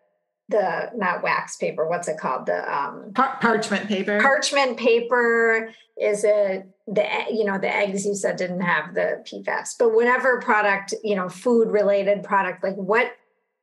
the 0.51 0.91
not 0.95 1.23
wax 1.23 1.57
paper 1.57 1.87
what's 1.87 2.07
it 2.07 2.17
called? 2.17 2.45
The 2.45 2.73
um 2.73 3.11
Par- 3.15 3.37
parchment 3.41 3.87
paper? 3.87 4.19
parchment 4.21 4.77
paper. 4.77 5.71
Is 5.99 6.23
it 6.23 6.67
the 6.87 7.05
you 7.31 7.45
know 7.45 7.57
the 7.57 7.73
eggs 7.73 8.05
you 8.05 8.15
said 8.15 8.35
didn't 8.35 8.61
have 8.61 8.93
the 8.93 9.23
pfas 9.27 9.69
but 9.77 9.93
whatever 9.93 10.41
product 10.41 10.93
you 11.03 11.15
know 11.15 11.29
food 11.29 11.69
related 11.69 12.23
product 12.23 12.63
like 12.63 12.75
what 12.75 13.11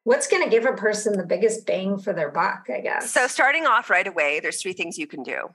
what's 0.04 0.26
going 0.26 0.42
to 0.42 0.48
give 0.48 0.64
a 0.64 0.72
person 0.72 1.18
the 1.18 1.26
biggest 1.26 1.66
bang 1.66 1.98
for 1.98 2.12
their 2.12 2.30
buck 2.30 2.66
i 2.74 2.80
guess? 2.80 3.10
So 3.10 3.26
starting 3.26 3.66
off 3.66 3.90
right 3.90 4.06
away 4.06 4.40
there's 4.40 4.62
three 4.62 4.72
things 4.72 4.98
you 4.98 5.06
can 5.06 5.22
do. 5.22 5.48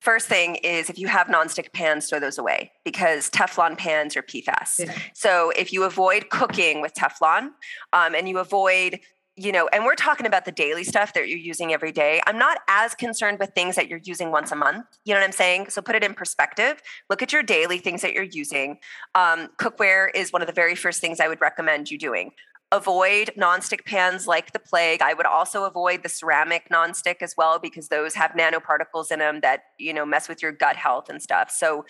First 0.00 0.28
thing 0.28 0.54
is 0.56 0.88
if 0.88 0.98
you 0.98 1.08
have 1.08 1.26
nonstick 1.26 1.74
pans, 1.74 2.08
throw 2.08 2.18
those 2.18 2.38
away 2.38 2.72
because 2.86 3.28
Teflon 3.28 3.76
pans 3.76 4.16
are 4.16 4.22
PFAS. 4.22 4.86
Yeah. 4.86 4.94
So 5.14 5.52
if 5.54 5.74
you 5.74 5.84
avoid 5.84 6.30
cooking 6.30 6.80
with 6.80 6.94
Teflon 6.94 7.50
um, 7.92 8.14
and 8.14 8.26
you 8.26 8.38
avoid 8.38 9.00
you 9.40 9.52
know, 9.52 9.68
and 9.72 9.86
we're 9.86 9.94
talking 9.94 10.26
about 10.26 10.44
the 10.44 10.52
daily 10.52 10.84
stuff 10.84 11.14
that 11.14 11.26
you're 11.26 11.38
using 11.38 11.72
every 11.72 11.92
day. 11.92 12.20
I'm 12.26 12.36
not 12.36 12.58
as 12.68 12.94
concerned 12.94 13.38
with 13.38 13.50
things 13.54 13.74
that 13.76 13.88
you're 13.88 14.00
using 14.04 14.30
once 14.30 14.52
a 14.52 14.56
month. 14.56 14.84
You 15.06 15.14
know 15.14 15.20
what 15.20 15.24
I'm 15.24 15.32
saying? 15.32 15.70
So 15.70 15.80
put 15.80 15.94
it 15.94 16.04
in 16.04 16.12
perspective. 16.12 16.82
Look 17.08 17.22
at 17.22 17.32
your 17.32 17.42
daily 17.42 17.78
things 17.78 18.02
that 18.02 18.12
you're 18.12 18.22
using. 18.22 18.80
Um, 19.14 19.48
cookware 19.56 20.08
is 20.14 20.30
one 20.30 20.42
of 20.42 20.46
the 20.46 20.52
very 20.52 20.74
first 20.74 21.00
things 21.00 21.20
I 21.20 21.28
would 21.28 21.40
recommend 21.40 21.90
you 21.90 21.96
doing. 21.96 22.32
Avoid 22.70 23.30
nonstick 23.34 23.86
pans 23.86 24.26
like 24.26 24.52
the 24.52 24.58
plague. 24.58 25.00
I 25.00 25.14
would 25.14 25.24
also 25.24 25.64
avoid 25.64 26.02
the 26.02 26.10
ceramic 26.10 26.68
nonstick 26.70 27.22
as 27.22 27.34
well 27.38 27.58
because 27.58 27.88
those 27.88 28.14
have 28.16 28.32
nanoparticles 28.32 29.10
in 29.10 29.20
them 29.20 29.40
that 29.40 29.62
you 29.78 29.94
know 29.94 30.04
mess 30.04 30.28
with 30.28 30.42
your 30.42 30.52
gut 30.52 30.76
health 30.76 31.08
and 31.08 31.20
stuff. 31.20 31.50
So, 31.50 31.86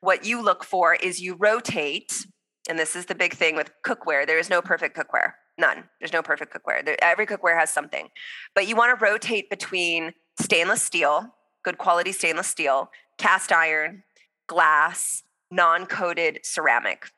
what 0.00 0.24
you 0.24 0.40
look 0.40 0.62
for 0.62 0.94
is 0.94 1.20
you 1.20 1.34
rotate, 1.34 2.12
and 2.68 2.78
this 2.78 2.94
is 2.94 3.06
the 3.06 3.14
big 3.16 3.34
thing 3.34 3.56
with 3.56 3.72
cookware. 3.84 4.24
There 4.24 4.38
is 4.38 4.50
no 4.50 4.62
perfect 4.62 4.96
cookware 4.96 5.32
None. 5.60 5.84
There's 6.00 6.12
no 6.12 6.22
perfect 6.22 6.54
cookware. 6.54 6.82
There, 6.82 6.96
every 7.04 7.26
cookware 7.26 7.58
has 7.58 7.68
something. 7.68 8.08
But 8.54 8.66
you 8.66 8.74
want 8.74 8.98
to 8.98 9.04
rotate 9.04 9.50
between 9.50 10.14
stainless 10.40 10.82
steel, 10.82 11.34
good 11.62 11.76
quality 11.76 12.12
stainless 12.12 12.46
steel, 12.46 12.90
cast 13.18 13.52
iron, 13.52 14.02
glass, 14.46 15.22
non 15.50 15.84
coated 15.84 16.40
ceramic. 16.44 17.10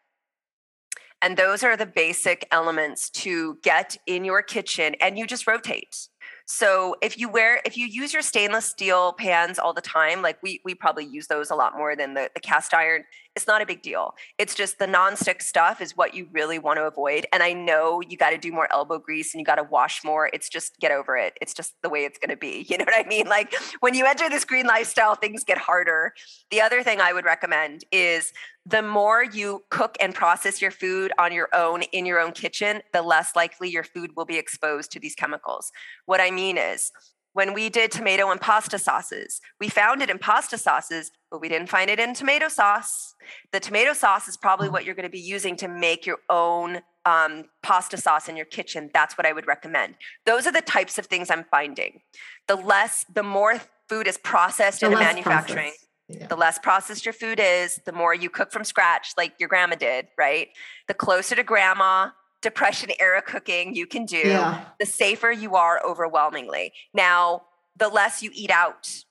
And 1.22 1.36
those 1.36 1.62
are 1.62 1.76
the 1.76 1.86
basic 1.86 2.48
elements 2.50 3.08
to 3.10 3.58
get 3.62 3.96
in 4.08 4.24
your 4.24 4.42
kitchen, 4.42 4.96
and 5.00 5.16
you 5.16 5.24
just 5.24 5.46
rotate. 5.46 6.08
So 6.44 6.96
if 7.00 7.16
you 7.16 7.28
wear, 7.28 7.60
if 7.64 7.76
you 7.76 7.86
use 7.86 8.12
your 8.12 8.22
stainless 8.22 8.66
steel 8.66 9.12
pans 9.12 9.60
all 9.60 9.72
the 9.72 9.80
time, 9.80 10.20
like 10.20 10.42
we 10.42 10.60
we 10.64 10.74
probably 10.74 11.06
use 11.06 11.28
those 11.28 11.52
a 11.52 11.54
lot 11.54 11.76
more 11.76 11.94
than 11.94 12.14
the, 12.14 12.28
the 12.34 12.40
cast 12.40 12.74
iron, 12.74 13.04
it's 13.34 13.46
not 13.46 13.62
a 13.62 13.66
big 13.66 13.82
deal. 13.82 14.14
It's 14.38 14.54
just 14.54 14.78
the 14.78 14.86
nonstick 14.86 15.42
stuff 15.42 15.80
is 15.80 15.96
what 15.96 16.14
you 16.14 16.28
really 16.32 16.58
want 16.58 16.78
to 16.78 16.84
avoid. 16.84 17.26
And 17.32 17.42
I 17.42 17.52
know 17.52 18.00
you 18.00 18.16
got 18.16 18.30
to 18.30 18.38
do 18.38 18.52
more 18.52 18.68
elbow 18.72 18.98
grease 18.98 19.32
and 19.32 19.40
you 19.40 19.44
got 19.44 19.56
to 19.56 19.62
wash 19.62 20.04
more. 20.04 20.28
It's 20.32 20.48
just 20.48 20.78
get 20.80 20.92
over 20.92 21.16
it. 21.16 21.34
It's 21.40 21.54
just 21.54 21.74
the 21.82 21.88
way 21.88 22.04
it's 22.04 22.18
going 22.18 22.30
to 22.30 22.36
be. 22.36 22.66
You 22.72 22.78
know 22.78 22.84
what 22.86 23.04
I 23.04 23.06
mean? 23.06 23.26
Like 23.26 23.54
when 23.80 23.92
you 23.92 24.06
enter 24.06 24.30
this 24.30 24.46
green 24.46 24.66
lifestyle, 24.66 25.14
things 25.14 25.44
get 25.44 25.58
harder. 25.58 26.14
The 26.50 26.62
other 26.62 26.82
thing 26.82 27.02
I 27.02 27.12
would 27.12 27.26
recommend 27.26 27.84
is 27.92 28.32
the 28.64 28.80
more 28.80 29.22
you 29.22 29.64
cook 29.68 29.96
and 30.00 30.14
process 30.14 30.62
your 30.62 30.70
food 30.70 31.12
on 31.18 31.32
your 31.32 31.48
own 31.52 31.82
in 31.92 32.06
your 32.06 32.18
own 32.18 32.32
kitchen, 32.32 32.80
the 32.94 33.02
less 33.02 33.36
likely 33.36 33.68
your 33.68 33.84
food 33.84 34.12
will 34.16 34.24
be 34.24 34.38
exposed 34.38 34.90
to 34.92 35.00
these 35.00 35.14
chemicals. 35.14 35.70
What 36.06 36.20
I 36.20 36.30
mean 36.30 36.56
is, 36.56 36.92
when 37.32 37.54
we 37.54 37.68
did 37.68 37.90
tomato 37.90 38.30
and 38.30 38.40
pasta 38.40 38.78
sauces. 38.78 39.40
We 39.60 39.68
found 39.68 40.02
it 40.02 40.10
in 40.10 40.18
pasta 40.18 40.58
sauces, 40.58 41.10
but 41.30 41.40
we 41.40 41.48
didn't 41.48 41.68
find 41.68 41.90
it 41.90 41.98
in 41.98 42.14
tomato 42.14 42.48
sauce. 42.48 43.14
The 43.52 43.60
tomato 43.60 43.92
sauce 43.92 44.28
is 44.28 44.36
probably 44.36 44.68
what 44.68 44.84
you're 44.84 44.94
going 44.94 45.04
to 45.04 45.10
be 45.10 45.18
using 45.18 45.56
to 45.56 45.68
make 45.68 46.04
your 46.04 46.18
own 46.28 46.80
um, 47.04 47.44
pasta 47.62 47.96
sauce 47.96 48.28
in 48.28 48.36
your 48.36 48.46
kitchen. 48.46 48.90
That's 48.92 49.16
what 49.16 49.26
I 49.26 49.32
would 49.32 49.46
recommend. 49.46 49.94
Those 50.26 50.46
are 50.46 50.52
the 50.52 50.60
types 50.60 50.98
of 50.98 51.06
things 51.06 51.30
I'm 51.30 51.44
finding. 51.50 52.00
The 52.48 52.56
less, 52.56 53.04
the 53.12 53.22
more 53.22 53.60
food 53.88 54.06
is 54.06 54.18
processed 54.18 54.80
the 54.80 54.86
in 54.86 54.92
manufacturing. 54.94 55.72
Yeah. 56.08 56.26
The 56.26 56.36
less 56.36 56.58
processed 56.58 57.06
your 57.06 57.14
food 57.14 57.40
is, 57.40 57.80
the 57.86 57.92
more 57.92 58.14
you 58.14 58.28
cook 58.28 58.52
from 58.52 58.64
scratch, 58.64 59.12
like 59.16 59.32
your 59.38 59.48
grandma 59.48 59.76
did, 59.76 60.08
right? 60.18 60.48
The 60.86 60.94
closer 60.94 61.34
to 61.34 61.42
grandma, 61.42 62.10
depression 62.42 62.90
era 63.00 63.22
cooking 63.22 63.74
you 63.74 63.86
can 63.86 64.04
do, 64.04 64.18
yeah. 64.18 64.64
the 64.78 64.86
safer 64.86 65.30
you 65.30 65.54
are 65.54 65.80
overwhelmingly. 65.84 66.72
Now, 66.92 67.42
the 67.76 67.88
less 67.88 68.22
you 68.22 68.30
eat 68.34 68.50
out, 68.50 69.04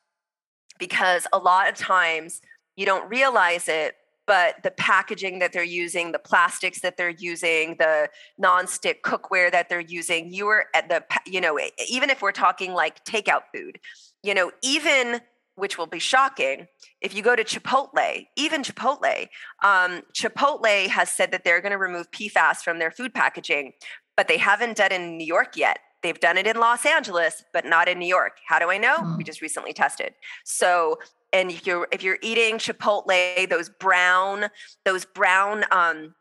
because 0.77 1.25
a 1.33 1.39
lot 1.39 1.67
of 1.69 1.75
times 1.75 2.41
you 2.75 2.85
don't 2.85 3.09
realize 3.09 3.67
it, 3.67 3.95
but 4.27 4.61
the 4.63 4.71
packaging 4.71 5.39
that 5.39 5.51
they're 5.51 5.63
using, 5.63 6.11
the 6.11 6.19
plastics 6.19 6.81
that 6.81 6.95
they're 6.95 7.09
using, 7.09 7.75
the 7.79 8.09
non-stick 8.37 9.03
cookware 9.03 9.51
that 9.51 9.67
they're 9.67 9.79
using, 9.79 10.31
you 10.31 10.47
are 10.47 10.67
at 10.75 10.87
the, 10.89 11.03
you 11.25 11.41
know, 11.41 11.59
even 11.89 12.09
if 12.09 12.21
we're 12.21 12.31
talking 12.31 12.73
like 12.73 13.03
takeout 13.03 13.41
food, 13.53 13.79
you 14.23 14.33
know, 14.33 14.51
even 14.61 15.21
which 15.61 15.77
will 15.77 15.85
be 15.85 15.99
shocking. 15.99 16.67
If 17.01 17.13
you 17.13 17.21
go 17.21 17.35
to 17.35 17.43
Chipotle, 17.43 18.25
even 18.35 18.63
Chipotle, 18.63 19.27
um, 19.61 20.01
Chipotle 20.11 20.87
has 20.87 21.11
said 21.11 21.29
that 21.29 21.43
they're 21.43 21.61
going 21.61 21.71
to 21.71 21.77
remove 21.77 22.09
PFAS 22.09 22.63
from 22.63 22.79
their 22.79 22.89
food 22.89 23.13
packaging, 23.13 23.73
but 24.17 24.27
they 24.27 24.37
haven't 24.37 24.77
done 24.77 24.91
it 24.91 24.99
in 24.99 25.19
New 25.19 25.25
York 25.27 25.55
yet. 25.55 25.77
They've 26.01 26.19
done 26.19 26.39
it 26.39 26.47
in 26.47 26.57
Los 26.57 26.83
Angeles, 26.83 27.43
but 27.53 27.63
not 27.63 27.87
in 27.87 27.99
New 27.99 28.07
York. 28.07 28.37
How 28.47 28.57
do 28.57 28.71
I 28.71 28.79
know? 28.79 28.97
Mm. 28.97 29.17
We 29.17 29.23
just 29.23 29.39
recently 29.39 29.71
tested. 29.71 30.15
So, 30.45 30.97
and 31.31 31.51
if 31.51 31.67
you're 31.67 31.87
if 31.91 32.01
you're 32.01 32.17
eating 32.23 32.55
Chipotle, 32.55 33.47
those 33.47 33.69
brown 33.69 34.47
those 34.83 35.05
brown 35.05 35.65
um, 35.69 36.15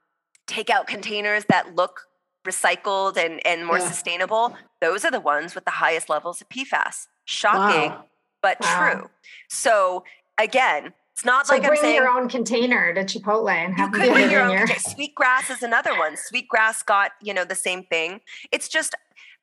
takeout 0.48 0.86
containers 0.86 1.46
that 1.46 1.74
look 1.74 2.02
recycled 2.46 3.16
and 3.16 3.40
and 3.46 3.64
more 3.64 3.78
yeah. 3.78 3.88
sustainable, 3.88 4.54
those 4.82 5.02
are 5.06 5.10
the 5.10 5.18
ones 5.18 5.54
with 5.54 5.64
the 5.64 5.70
highest 5.70 6.10
levels 6.10 6.42
of 6.42 6.48
PFAS. 6.50 7.06
Shocking. 7.24 7.92
Wow 7.92 8.04
but 8.42 8.58
wow. 8.60 8.92
true. 8.92 9.10
So 9.48 10.04
again, 10.38 10.92
it's 11.20 11.24
not 11.26 11.46
so 11.46 11.54
like 11.54 11.62
bring 11.62 11.78
I'm 11.78 11.84
saying 11.84 11.96
your 11.96 12.08
own 12.08 12.28
container 12.28 12.94
to 12.94 13.04
Chipotle 13.04 13.50
and 13.50 13.74
have 13.74 13.94
you 13.94 14.00
could 14.00 14.12
bring 14.12 14.30
your 14.30 14.42
own. 14.42 14.52
Your... 14.52 14.66
Sweetgreen 14.68 15.50
is 15.50 15.62
another 15.62 15.98
one. 15.98 16.14
Sweetgreen 16.14 16.86
got 16.86 17.12
you 17.22 17.34
know 17.34 17.44
the 17.44 17.54
same 17.54 17.84
thing. 17.84 18.20
It's 18.50 18.68
just, 18.68 18.94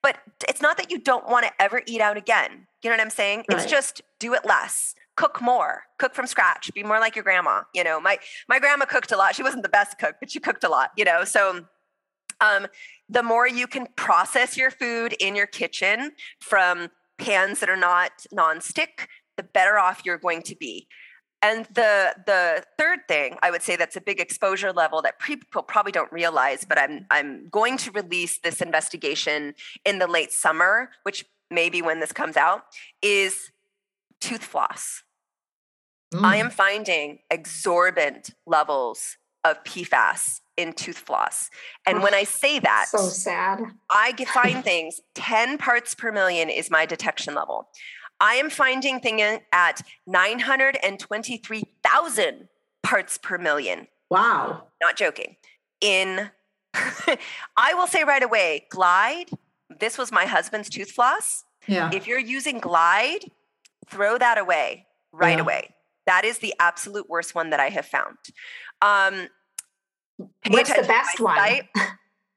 but 0.02 0.18
it's 0.50 0.62
not 0.62 0.78
that 0.78 0.90
you 0.90 1.00
don't 1.00 1.30
want 1.30 1.46
to 1.46 1.52
ever 1.62 1.84
eat 1.86 2.02
out 2.02 2.18
again. 2.18 2.66
You 2.82 2.90
know 2.90 2.96
what 2.96 3.02
I'm 3.02 3.12
saying? 3.12 3.46
Right. 3.50 3.60
It's 3.60 3.70
just 3.70 4.02
do 4.20 4.34
it 4.34 4.44
less. 4.44 4.96
Cook 5.18 5.40
more. 5.40 5.84
Cook 6.00 6.16
from 6.16 6.26
scratch. 6.26 6.74
Be 6.74 6.82
more 6.84 7.00
like 7.00 7.16
your 7.16 7.24
grandma. 7.24 7.62
You 7.76 7.84
know, 7.84 8.00
my 8.00 8.18
my 8.48 8.58
grandma 8.58 8.86
cooked 8.86 9.12
a 9.12 9.18
lot. 9.18 9.36
She 9.36 9.44
wasn't 9.44 9.62
the 9.62 9.70
best 9.70 10.00
cook, 10.00 10.16
but 10.20 10.32
she 10.32 10.40
cooked 10.40 10.64
a 10.64 10.70
lot. 10.70 10.92
You 10.98 11.06
know, 11.06 11.26
so 11.26 11.64
um, 12.42 12.68
the 13.10 13.24
more 13.24 13.48
you 13.48 13.68
can 13.68 13.88
process 13.96 14.58
your 14.58 14.72
food 14.72 15.16
in 15.20 15.36
your 15.36 15.48
kitchen 15.48 16.12
from 16.40 16.90
pans 17.18 17.60
that 17.60 17.70
are 17.70 17.78
not 17.78 18.12
nonstick, 18.34 19.08
the 19.38 19.44
better 19.44 19.78
off 19.78 20.02
you're 20.06 20.18
going 20.18 20.42
to 20.44 20.56
be. 20.56 20.88
And 21.42 21.66
the 21.66 22.16
the 22.26 22.64
third 22.80 23.08
thing 23.08 23.38
I 23.44 23.52
would 23.52 23.62
say 23.62 23.76
that's 23.76 23.96
a 23.96 24.02
big 24.02 24.20
exposure 24.20 24.74
level 24.74 25.04
that 25.04 25.20
people 25.20 25.62
probably 25.62 25.92
don't 25.92 26.12
realize, 26.12 26.66
but 26.66 26.80
I'm 26.80 27.06
I'm 27.12 27.48
going 27.50 27.78
to 27.78 27.92
release 27.92 28.40
this 28.40 28.60
investigation 28.60 29.54
in 29.86 30.00
the 30.00 30.08
late 30.08 30.32
summer, 30.32 30.90
which 31.04 31.26
maybe 31.52 31.82
when 31.82 32.00
this 32.00 32.12
comes 32.12 32.38
out, 32.38 32.64
is 33.04 33.52
tooth 34.20 34.44
floss. 34.44 35.04
Mm. 36.14 36.24
I 36.24 36.38
am 36.38 36.50
finding 36.50 37.20
exorbitant 37.30 38.32
levels 38.48 39.18
of 39.44 39.64
PFAS 39.64 40.42
in 40.58 40.74
tooth 40.74 40.98
floss. 40.98 41.50
And 41.86 42.04
when 42.04 42.14
I 42.14 42.24
say 42.24 42.60
that, 42.60 42.88
so 42.90 43.08
sad. 43.08 43.62
I 43.90 44.14
find 44.34 44.64
things 44.72 45.00
10 45.16 45.58
parts 45.58 45.96
per 45.96 46.12
million 46.12 46.50
is 46.50 46.70
my 46.70 46.86
detection 46.86 47.34
level. 47.36 47.70
I 48.20 48.34
am 48.36 48.50
finding 48.50 49.00
things 49.00 49.40
at 49.54 49.82
923,000 50.08 52.48
parts 52.84 53.18
per 53.18 53.38
million. 53.38 53.88
Wow. 54.10 54.64
Not 54.82 54.98
joking. 54.98 55.36
In 55.82 56.30
I 56.74 57.74
will 57.74 57.88
say 57.88 58.04
right 58.04 58.24
away, 58.24 58.66
Glide. 58.70 59.30
This 59.80 59.98
was 59.98 60.12
my 60.12 60.26
husband's 60.26 60.70
tooth 60.70 60.92
floss. 60.92 61.44
Yeah. 61.68 61.90
If 61.94 62.08
you're 62.08 62.20
using 62.20 62.60
Glide, 62.60 63.32
throw 63.88 64.18
that 64.18 64.38
away 64.38 64.86
right 65.12 65.38
Yeah. 65.38 65.44
away. 65.44 65.74
That 66.06 66.24
is 66.26 66.40
the 66.40 66.54
absolute 66.60 67.10
worst 67.10 67.36
one 67.36 67.50
that 67.50 67.60
I 67.60 67.68
have 67.70 67.86
found. 67.86 68.18
Um, 68.82 69.28
What's 70.50 70.74
the 70.74 70.84
best 70.84 71.20
one? 71.20 71.38
site. 71.38 71.70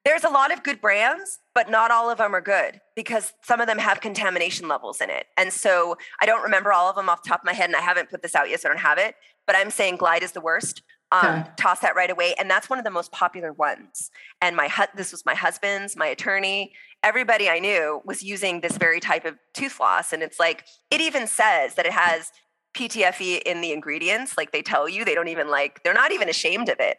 There's 0.04 0.24
a 0.24 0.30
lot 0.30 0.50
of 0.50 0.62
good 0.62 0.80
brands, 0.80 1.40
but 1.54 1.70
not 1.70 1.90
all 1.90 2.10
of 2.10 2.18
them 2.18 2.34
are 2.34 2.40
good 2.40 2.80
because 2.96 3.34
some 3.42 3.60
of 3.60 3.66
them 3.66 3.76
have 3.78 4.00
contamination 4.00 4.66
levels 4.66 5.00
in 5.02 5.10
it. 5.10 5.26
And 5.36 5.52
so 5.52 5.96
I 6.22 6.26
don't 6.26 6.42
remember 6.42 6.72
all 6.72 6.88
of 6.88 6.96
them 6.96 7.10
off 7.10 7.22
the 7.22 7.28
top 7.28 7.40
of 7.40 7.44
my 7.44 7.52
head, 7.52 7.68
and 7.68 7.76
I 7.76 7.80
haven't 7.80 8.08
put 8.08 8.22
this 8.22 8.34
out 8.34 8.48
yet, 8.48 8.60
so 8.60 8.70
I 8.70 8.72
don't 8.72 8.80
have 8.80 8.96
it. 8.96 9.14
But 9.46 9.56
I'm 9.56 9.70
saying 9.70 9.96
Glide 9.96 10.22
is 10.22 10.32
the 10.32 10.40
worst. 10.40 10.82
Um, 11.12 11.40
Okay. 11.40 11.50
Toss 11.56 11.80
that 11.80 11.96
right 11.96 12.10
away, 12.10 12.34
and 12.38 12.48
that's 12.48 12.70
one 12.70 12.78
of 12.78 12.84
the 12.84 12.90
most 12.90 13.10
popular 13.12 13.52
ones. 13.52 14.10
And 14.40 14.56
my 14.56 14.68
hu- 14.68 14.84
this 14.96 15.10
was 15.10 15.26
my 15.26 15.34
husband's, 15.34 15.96
my 15.96 16.06
attorney, 16.06 16.72
everybody 17.02 17.48
I 17.48 17.58
knew 17.58 18.00
was 18.04 18.22
using 18.22 18.60
this 18.60 18.76
very 18.78 19.00
type 19.00 19.24
of 19.24 19.36
tooth 19.52 19.72
floss, 19.72 20.12
and 20.12 20.22
it's 20.22 20.38
like 20.38 20.64
it 20.90 21.00
even 21.00 21.26
says 21.26 21.74
that 21.74 21.84
it 21.84 21.92
has 21.92 22.30
PTFE 22.74 23.42
in 23.42 23.60
the 23.60 23.72
ingredients. 23.72 24.36
Like 24.38 24.52
they 24.52 24.62
tell 24.62 24.88
you, 24.88 25.04
they 25.04 25.14
don't 25.16 25.28
even 25.28 25.48
like 25.50 25.82
they're 25.82 25.92
not 25.94 26.12
even 26.12 26.28
ashamed 26.28 26.68
of 26.68 26.76
it, 26.78 26.98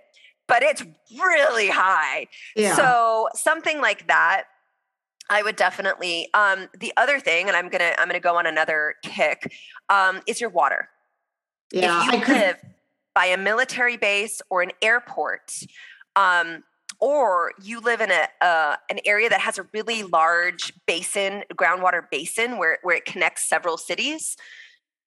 but 0.52 0.64
it's 0.64 0.84
really 1.18 1.70
high. 1.70 2.28
Yeah. 2.58 2.76
So 2.76 3.30
something 3.34 3.80
like 3.80 4.08
that, 4.08 4.43
I 5.30 5.43
would 5.43 5.56
definitely. 5.56 6.28
Um, 6.34 6.68
the 6.78 6.91
other 6.97 7.22
thing, 7.22 7.47
and 7.47 7.56
I'm 7.56 7.70
gonna 7.70 7.93
I'm 7.97 8.10
gonna 8.10 8.20
go 8.20 8.36
on 8.36 8.45
another 8.45 8.95
kick, 9.02 9.54
um, 9.88 10.20
is 10.28 10.41
your 10.41 10.49
water. 10.49 10.89
yeah. 11.72 12.04
if 12.04 12.10
I 12.10 12.16
you 12.18 12.22
could, 12.22 12.36
live 12.36 12.58
by 13.16 13.26
a 13.28 13.38
military 13.38 13.95
base 13.95 14.41
or 14.49 14.62
an 14.62 14.72
airport, 14.82 15.54
um, 16.18 16.64
or 16.99 17.54
you 17.64 17.80
live 17.80 18.02
in 18.02 18.12
a 18.12 18.28
uh, 18.41 18.76
an 18.89 18.99
area 19.06 19.30
that 19.30 19.39
has 19.39 19.58
a 19.58 19.66
really 19.74 20.04
large 20.04 20.74
basin, 20.86 21.45
groundwater 21.56 22.02
basin, 22.12 22.58
where 22.58 22.80
where 22.84 22.97
it 22.97 23.06
connects 23.06 23.47
several 23.47 23.78
cities, 23.78 24.36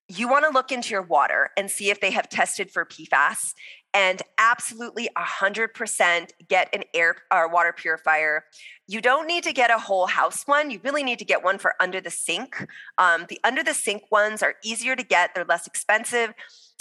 you 0.09 0.27
want 0.27 0.47
to 0.47 0.51
look 0.51 0.73
into 0.73 0.91
your 0.91 1.03
water 1.03 1.51
and 1.55 1.71
see 1.71 1.91
if 1.91 2.01
they 2.01 2.13
have 2.13 2.31
tested 2.31 2.71
for 2.71 2.87
PFAS. 2.87 3.53
And 3.95 4.21
absolutely 4.39 5.09
100% 5.17 6.31
get 6.49 6.69
an 6.75 6.83
air 6.93 7.17
or 7.33 7.49
water 7.49 7.73
purifier. 7.73 8.45
You 8.89 9.01
don't 9.01 9.29
need 9.29 9.45
to 9.45 9.53
get 9.53 9.71
a 9.71 9.79
whole 9.79 10.07
house 10.07 10.43
one. 10.47 10.71
You 10.71 10.81
really 10.83 11.05
need 11.05 11.21
to 11.21 11.25
get 11.25 11.45
one 11.45 11.59
for 11.59 11.75
under 11.81 12.01
the 12.01 12.11
sink. 12.11 12.67
Um, 12.99 13.27
the 13.29 13.39
under 13.45 13.63
the 13.63 13.73
sink 13.73 14.03
ones 14.11 14.43
are 14.43 14.57
easier 14.65 14.97
to 14.97 15.05
get, 15.05 15.31
they're 15.35 15.45
less 15.45 15.67
expensive. 15.69 16.35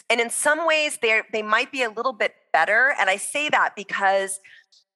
And 0.09 0.19
in 0.19 0.29
some 0.29 0.67
ways, 0.67 0.97
they 1.01 1.21
they 1.31 1.41
might 1.43 1.71
be 1.71 1.83
a 1.83 1.89
little 1.89 2.13
bit 2.13 2.33
better. 2.51 2.93
And 2.99 3.09
I 3.09 3.17
say 3.17 3.47
that 3.49 3.75
because 3.75 4.39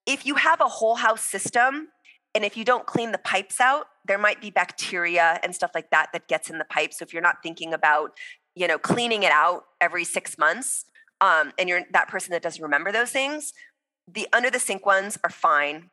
if 0.06 0.26
you 0.26 0.36
have 0.36 0.60
a 0.60 0.68
whole 0.68 0.96
house 0.96 1.22
system 1.22 1.90
and 2.34 2.46
if 2.46 2.58
you 2.58 2.66
don't 2.66 2.86
clean 2.86 3.12
the 3.12 3.18
pipes 3.18 3.60
out, 3.60 3.88
there 4.06 4.18
might 4.18 4.42
be 4.42 4.50
bacteria 4.50 5.40
and 5.44 5.54
stuff 5.54 5.72
like 5.76 5.90
that 5.92 6.10
that 6.14 6.28
gets 6.28 6.50
in 6.50 6.58
the 6.58 6.66
pipe. 6.66 6.94
So 6.94 7.04
if 7.04 7.14
you're 7.14 7.22
not 7.22 7.44
thinking 7.44 7.74
about, 7.74 8.12
you 8.56 8.68
know, 8.68 8.78
cleaning 8.78 9.24
it 9.24 9.32
out 9.32 9.66
every 9.82 10.04
six 10.04 10.38
months, 10.38 10.86
um, 11.22 11.52
and 11.58 11.70
you're 11.70 11.82
that 11.92 12.08
person 12.08 12.32
that 12.32 12.42
doesn't 12.42 12.62
remember 12.62 12.92
those 12.92 13.12
things, 13.12 13.54
the 14.12 14.28
under 14.34 14.50
the 14.50 14.60
sink 14.60 14.86
ones 14.86 15.18
are 15.24 15.30
fine. 15.30 15.90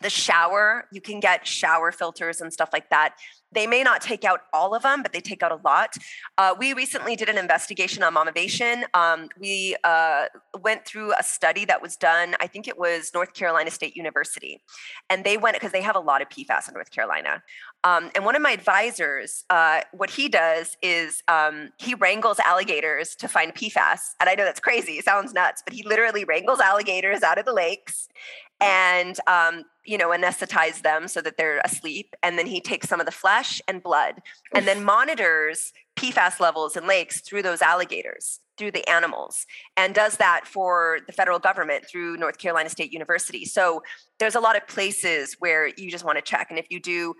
The 0.00 0.10
shower, 0.10 0.84
you 0.92 1.00
can 1.00 1.18
get 1.18 1.44
shower 1.44 1.90
filters 1.90 2.40
and 2.40 2.52
stuff 2.52 2.70
like 2.72 2.88
that. 2.90 3.16
They 3.50 3.66
may 3.66 3.82
not 3.82 4.00
take 4.00 4.24
out 4.24 4.42
all 4.52 4.72
of 4.74 4.82
them, 4.82 5.02
but 5.02 5.12
they 5.12 5.20
take 5.20 5.42
out 5.42 5.50
a 5.50 5.58
lot. 5.64 5.96
Uh, 6.36 6.54
we 6.56 6.72
recently 6.72 7.16
did 7.16 7.28
an 7.28 7.36
investigation 7.36 8.04
on 8.04 8.14
Mamavation. 8.14 8.84
Um, 8.94 9.28
we 9.40 9.74
uh, 9.82 10.26
went 10.60 10.84
through 10.84 11.14
a 11.18 11.22
study 11.24 11.64
that 11.64 11.82
was 11.82 11.96
done, 11.96 12.36
I 12.40 12.46
think 12.46 12.68
it 12.68 12.78
was 12.78 13.10
North 13.12 13.34
Carolina 13.34 13.72
State 13.72 13.96
University. 13.96 14.60
And 15.10 15.24
they 15.24 15.36
went, 15.36 15.56
because 15.56 15.72
they 15.72 15.82
have 15.82 15.96
a 15.96 16.00
lot 16.00 16.22
of 16.22 16.28
PFAS 16.28 16.68
in 16.68 16.74
North 16.74 16.90
Carolina. 16.92 17.42
Um, 17.84 18.10
and 18.14 18.24
one 18.24 18.34
of 18.34 18.42
my 18.42 18.50
advisors, 18.50 19.44
uh, 19.50 19.82
what 19.92 20.10
he 20.10 20.28
does 20.28 20.76
is 20.82 21.22
um, 21.28 21.70
he 21.78 21.94
wrangles 21.94 22.40
alligators 22.40 23.14
to 23.16 23.28
find 23.28 23.54
PFAS. 23.54 24.14
And 24.20 24.28
I 24.28 24.34
know 24.34 24.44
that's 24.44 24.60
crazy, 24.60 24.94
it 24.94 25.04
sounds 25.04 25.32
nuts, 25.32 25.62
but 25.64 25.72
he 25.72 25.82
literally 25.84 26.24
wrangles 26.24 26.60
alligators 26.60 27.22
out 27.22 27.38
of 27.38 27.44
the 27.44 27.52
lakes 27.52 28.08
and 28.60 29.18
um, 29.26 29.64
you 29.84 29.96
know 29.96 30.08
anesthetize 30.08 30.82
them 30.82 31.08
so 31.08 31.20
that 31.20 31.36
they're 31.36 31.60
asleep. 31.64 32.14
And 32.22 32.38
then 32.38 32.46
he 32.46 32.60
takes 32.60 32.88
some 32.88 33.00
of 33.00 33.06
the 33.06 33.12
flesh 33.12 33.62
and 33.68 33.82
blood 33.82 34.20
and 34.54 34.66
then 34.66 34.84
monitors 34.84 35.72
pfas 35.96 36.38
levels 36.38 36.76
in 36.76 36.86
lakes 36.86 37.20
through 37.20 37.42
those 37.42 37.60
alligators 37.60 38.38
through 38.56 38.70
the 38.70 38.88
animals 38.88 39.46
and 39.76 39.96
does 39.96 40.16
that 40.18 40.46
for 40.46 40.98
the 41.08 41.12
federal 41.12 41.40
government 41.40 41.84
through 41.90 42.16
north 42.16 42.38
carolina 42.38 42.68
state 42.68 42.92
university. 42.92 43.44
So 43.44 43.82
there's 44.18 44.34
a 44.34 44.40
lot 44.40 44.56
of 44.56 44.66
places 44.66 45.36
where 45.38 45.68
you 45.68 45.90
just 45.90 46.04
want 46.04 46.16
to 46.16 46.22
check. 46.22 46.48
And 46.50 46.58
if 46.58 46.66
you 46.70 46.80
do 46.80 47.14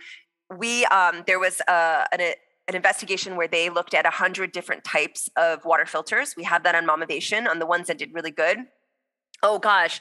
we 0.57 0.85
um, 0.87 1.25
there 1.27 1.39
was 1.39 1.61
uh, 1.69 2.05
an, 2.13 2.21
an 2.69 2.75
investigation 2.75 3.37
where 3.37 3.49
they 3.49 3.71
looked 3.71 3.95
at 3.95 4.05
100 4.05 4.53
different 4.53 4.85
types 4.85 5.29
of 5.37 5.65
water 5.65 5.87
filters. 5.87 6.35
We 6.37 6.45
have 6.45 6.63
that 6.65 6.75
on 6.75 6.87
Mamavation 6.87 7.49
on 7.49 7.59
the 7.59 7.67
ones 7.67 7.87
that 7.89 7.99
did 7.99 8.15
really 8.15 8.31
good. 8.31 8.59
Oh 9.43 9.59
gosh. 9.59 10.01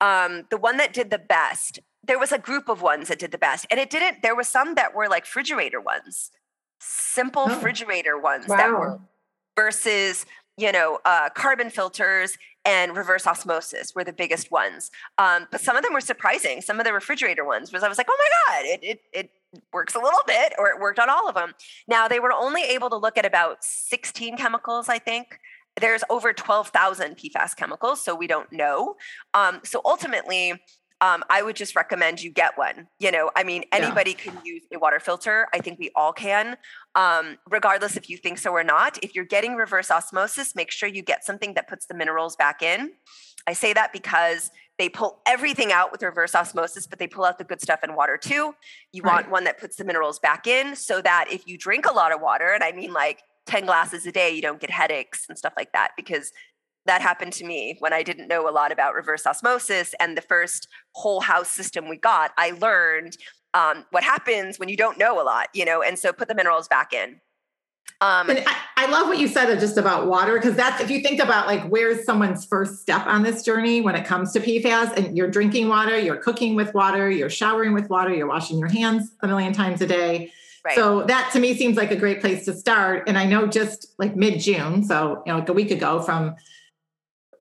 Um, 0.00 0.44
the 0.50 0.56
one 0.56 0.78
that 0.78 0.92
did 0.92 1.10
the 1.10 1.18
best 1.18 1.78
there 2.04 2.18
was 2.18 2.32
a 2.32 2.38
group 2.38 2.68
of 2.68 2.82
ones 2.82 3.06
that 3.06 3.20
did 3.20 3.30
the 3.30 3.38
best 3.38 3.64
and 3.70 3.78
it 3.78 3.88
didn't 3.88 4.22
there 4.22 4.34
was 4.34 4.48
some 4.48 4.74
that 4.74 4.92
were 4.92 5.08
like 5.08 5.22
refrigerator 5.22 5.80
ones 5.80 6.32
simple 6.80 7.44
Oh. 7.46 7.54
refrigerator 7.54 8.18
ones 8.18 8.46
that 8.46 8.68
were 8.72 8.98
versus 9.56 10.26
you 10.56 10.72
know 10.72 10.98
uh, 11.04 11.28
carbon 11.30 11.70
filters 11.70 12.36
and 12.64 12.96
reverse 12.96 13.26
osmosis 13.26 13.94
were 13.94 14.04
the 14.04 14.12
biggest 14.12 14.50
ones. 14.50 14.90
Um, 15.18 15.48
but 15.50 15.60
some 15.60 15.76
of 15.76 15.82
them 15.82 15.92
were 15.92 16.00
surprising 16.00 16.60
some 16.60 16.78
of 16.78 16.86
the 16.86 16.92
refrigerator 16.92 17.44
ones 17.44 17.72
was 17.72 17.82
i 17.82 17.88
was 17.88 17.98
like 17.98 18.08
oh 18.10 18.18
my 18.18 18.28
god 18.46 18.64
it, 18.66 18.80
it, 18.82 19.00
it 19.12 19.30
works 19.72 19.94
a 19.94 19.98
little 19.98 20.22
bit 20.26 20.54
or 20.58 20.68
it 20.68 20.80
worked 20.80 20.98
on 20.98 21.10
all 21.10 21.28
of 21.28 21.34
them 21.34 21.52
now 21.86 22.08
they 22.08 22.20
were 22.20 22.32
only 22.32 22.62
able 22.62 22.88
to 22.88 22.96
look 22.96 23.18
at 23.18 23.26
about 23.26 23.62
16 23.64 24.36
chemicals 24.36 24.88
i 24.88 24.98
think. 24.98 25.38
There's 25.80 26.04
over 26.10 26.34
12,000 26.34 27.16
PFAS 27.16 27.56
chemicals, 27.56 28.02
so 28.02 28.14
we 28.14 28.26
don't 28.26 28.52
know. 28.52 28.96
Um, 29.32 29.60
so 29.64 29.80
ultimately, 29.86 30.60
um, 31.02 31.24
I 31.28 31.42
would 31.42 31.56
just 31.56 31.74
recommend 31.74 32.22
you 32.22 32.30
get 32.30 32.56
one. 32.56 32.86
You 33.00 33.10
know, 33.10 33.30
I 33.36 33.42
mean, 33.42 33.62
Yeah. 33.72 33.78
anybody 33.86 34.14
can 34.14 34.40
use 34.44 34.62
a 34.72 34.78
water 34.78 35.00
filter. 35.00 35.48
I 35.52 35.58
think 35.58 35.80
we 35.80 35.90
all 35.96 36.12
can, 36.12 36.56
um, 36.94 37.38
regardless 37.50 37.96
if 37.96 38.08
you 38.08 38.16
think 38.16 38.38
so 38.38 38.52
or 38.52 38.62
not. 38.62 38.98
If 39.02 39.14
you're 39.14 39.24
getting 39.24 39.56
reverse 39.56 39.90
osmosis, 39.90 40.54
make 40.54 40.70
sure 40.70 40.88
you 40.88 41.02
get 41.02 41.24
something 41.24 41.54
that 41.54 41.66
puts 41.68 41.86
the 41.86 41.94
minerals 41.94 42.36
back 42.36 42.62
in. 42.62 42.92
I 43.48 43.52
say 43.52 43.72
that 43.72 43.92
because 43.92 44.52
they 44.78 44.88
pull 44.88 45.20
everything 45.26 45.72
out 45.72 45.90
with 45.90 46.02
reverse 46.04 46.36
osmosis, 46.36 46.86
but 46.86 47.00
they 47.00 47.08
pull 47.08 47.24
out 47.24 47.36
the 47.36 47.44
good 47.44 47.60
stuff 47.60 47.82
in 47.82 47.96
water 47.96 48.16
too. 48.16 48.54
You 48.92 49.02
Right. 49.02 49.14
want 49.14 49.30
one 49.30 49.44
that 49.44 49.58
puts 49.58 49.74
the 49.76 49.84
minerals 49.84 50.20
back 50.20 50.46
in 50.46 50.76
so 50.76 51.02
that 51.02 51.26
if 51.32 51.46
you 51.48 51.58
drink 51.58 51.84
a 51.84 51.92
lot 51.92 52.12
of 52.12 52.20
water, 52.20 52.52
and 52.52 52.62
I 52.62 52.70
mean 52.70 52.92
like 52.92 53.22
10 53.46 53.66
glasses 53.66 54.06
a 54.06 54.12
day, 54.12 54.30
you 54.30 54.40
don't 54.40 54.60
get 54.60 54.70
headaches 54.70 55.26
and 55.28 55.36
stuff 55.36 55.54
like 55.56 55.72
that 55.72 55.90
because 55.96 56.32
that 56.86 57.00
happened 57.00 57.32
to 57.34 57.44
me 57.44 57.76
when 57.78 57.92
I 57.92 58.02
didn't 58.02 58.28
know 58.28 58.48
a 58.48 58.50
lot 58.50 58.72
about 58.72 58.94
reverse 58.94 59.26
osmosis. 59.26 59.94
And 60.00 60.16
the 60.16 60.22
first 60.22 60.68
whole 60.92 61.20
house 61.20 61.48
system 61.48 61.88
we 61.88 61.96
got, 61.96 62.32
I 62.36 62.50
learned 62.50 63.16
um, 63.54 63.84
what 63.90 64.02
happens 64.02 64.58
when 64.58 64.68
you 64.68 64.76
don't 64.76 64.98
know 64.98 65.20
a 65.20 65.24
lot, 65.24 65.48
you 65.54 65.64
know, 65.64 65.82
and 65.82 65.98
so 65.98 66.12
put 66.12 66.28
the 66.28 66.34
minerals 66.34 66.68
back 66.68 66.92
in. 66.92 67.20
Um, 68.00 68.30
And 68.30 68.42
I, 68.46 68.56
I 68.78 68.86
love 68.86 69.06
what 69.06 69.18
you 69.18 69.28
said 69.28 69.58
just 69.60 69.76
about 69.76 70.08
water 70.08 70.34
because 70.34 70.56
that's 70.56 70.80
if 70.80 70.90
you 70.90 71.00
think 71.00 71.20
about 71.20 71.46
like 71.46 71.62
where's 71.68 72.04
someone's 72.04 72.44
first 72.44 72.80
step 72.80 73.06
on 73.06 73.22
this 73.22 73.44
journey 73.44 73.80
when 73.80 73.94
it 73.94 74.04
comes 74.04 74.32
to 74.32 74.40
PFAS 74.40 74.96
and 74.96 75.16
you're 75.16 75.30
drinking 75.30 75.68
water, 75.68 75.96
you're 75.96 76.16
cooking 76.16 76.56
with 76.56 76.74
water, 76.74 77.08
you're 77.10 77.30
showering 77.30 77.74
with 77.74 77.88
water, 77.90 78.12
you're 78.12 78.26
washing 78.26 78.58
your 78.58 78.68
hands 78.68 79.12
a 79.20 79.28
million 79.28 79.52
times 79.52 79.80
a 79.82 79.86
day. 79.86 80.32
right. 80.64 80.74
So 80.74 81.04
that 81.04 81.30
to 81.34 81.40
me 81.40 81.54
seems 81.56 81.76
like 81.76 81.92
a 81.92 81.96
great 81.96 82.20
place 82.20 82.44
to 82.46 82.54
start. 82.54 83.08
And 83.08 83.16
I 83.16 83.24
know 83.24 83.46
just 83.46 83.94
like 83.98 84.16
mid 84.16 84.40
June, 84.40 84.82
so 84.82 85.22
you 85.24 85.32
know, 85.32 85.38
like 85.38 85.48
a 85.48 85.52
week 85.52 85.70
ago 85.70 86.00
from 86.00 86.34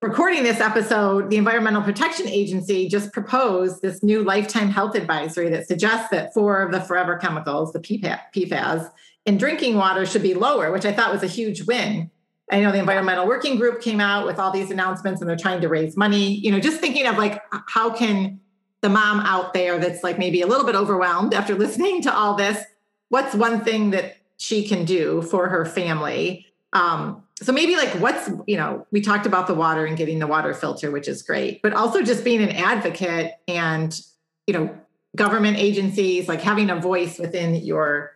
recording 0.02 0.42
this 0.42 0.60
episode, 0.60 1.30
the 1.30 1.38
Environmental 1.38 1.84
Protection 1.84 2.28
Agency 2.28 2.88
just 2.88 3.14
proposed 3.14 3.82
this 3.82 4.02
new 4.02 4.24
lifetime 4.24 4.70
health 4.70 4.96
advisory 4.96 5.50
that 5.50 5.68
suggests 5.68 6.10
that 6.10 6.34
four 6.34 6.64
of 6.64 6.72
the 6.72 6.82
forever 6.82 7.18
chemicals, 7.18 7.72
the 7.72 7.80
PFA- 7.80 8.20
PFAS, 8.36 8.92
in 9.28 9.38
drinking 9.38 9.76
water 9.76 10.06
should 10.06 10.24
be 10.24 10.34
lower, 10.34 10.72
which 10.72 10.86
I 10.86 10.92
thought 10.92 11.14
was 11.14 11.22
a 11.22 11.28
huge 11.28 11.68
win. 11.68 12.10
I 12.52 12.60
know 12.60 12.72
the 12.72 12.80
Environmental 12.80 13.28
Working 13.28 13.58
Group 13.58 13.82
came 13.82 14.02
out 14.02 14.26
with 14.26 14.40
all 14.40 14.52
these 14.52 14.72
announcements 14.72 15.22
and 15.22 15.30
they're 15.30 15.38
trying 15.38 15.62
to 15.62 15.70
raise 15.70 15.96
money. 15.96 16.34
You 16.34 16.52
know, 16.52 16.60
just 16.60 16.82
thinking 16.82 17.06
of 17.06 17.18
like, 17.18 17.40
how 17.68 17.92
can 17.92 18.40
the 18.82 18.90
mom 18.90 19.20
out 19.20 19.54
there 19.54 19.78
that's 19.78 20.04
like 20.04 20.18
maybe 20.18 20.42
a 20.42 20.48
little 20.48 20.66
bit 20.66 20.76
overwhelmed 20.76 21.36
after 21.36 21.54
listening 21.58 22.02
to 22.02 22.14
all 22.14 22.34
this, 22.34 22.62
what's 23.10 23.36
one 23.36 23.64
thing 23.64 23.92
that 23.92 24.18
she 24.38 24.68
can 24.68 24.84
do 24.84 25.22
for 25.22 25.48
her 25.48 25.64
family? 25.64 26.48
Um, 26.74 27.24
so 27.42 27.52
maybe 27.52 27.76
like 27.76 27.90
what's, 27.96 28.30
you 28.46 28.56
know, 28.56 28.86
we 28.92 29.02
talked 29.02 29.26
about 29.26 29.48
the 29.48 29.54
water 29.54 29.86
and 29.86 29.98
getting 29.98 30.20
the 30.20 30.28
water 30.28 30.54
filter, 30.54 30.92
which 30.92 31.08
is 31.08 31.24
great, 31.24 31.62
but 31.62 31.74
also 31.74 32.04
just 32.04 32.24
being 32.24 32.42
an 32.42 32.52
advocate 32.52 33.34
and, 33.48 34.00
you 34.46 34.54
know, 34.54 34.76
government 35.16 35.58
agencies, 35.58 36.28
like 36.28 36.42
having 36.42 36.70
a 36.70 36.76
voice 36.76 37.18
within 37.18 37.56
your 37.56 38.12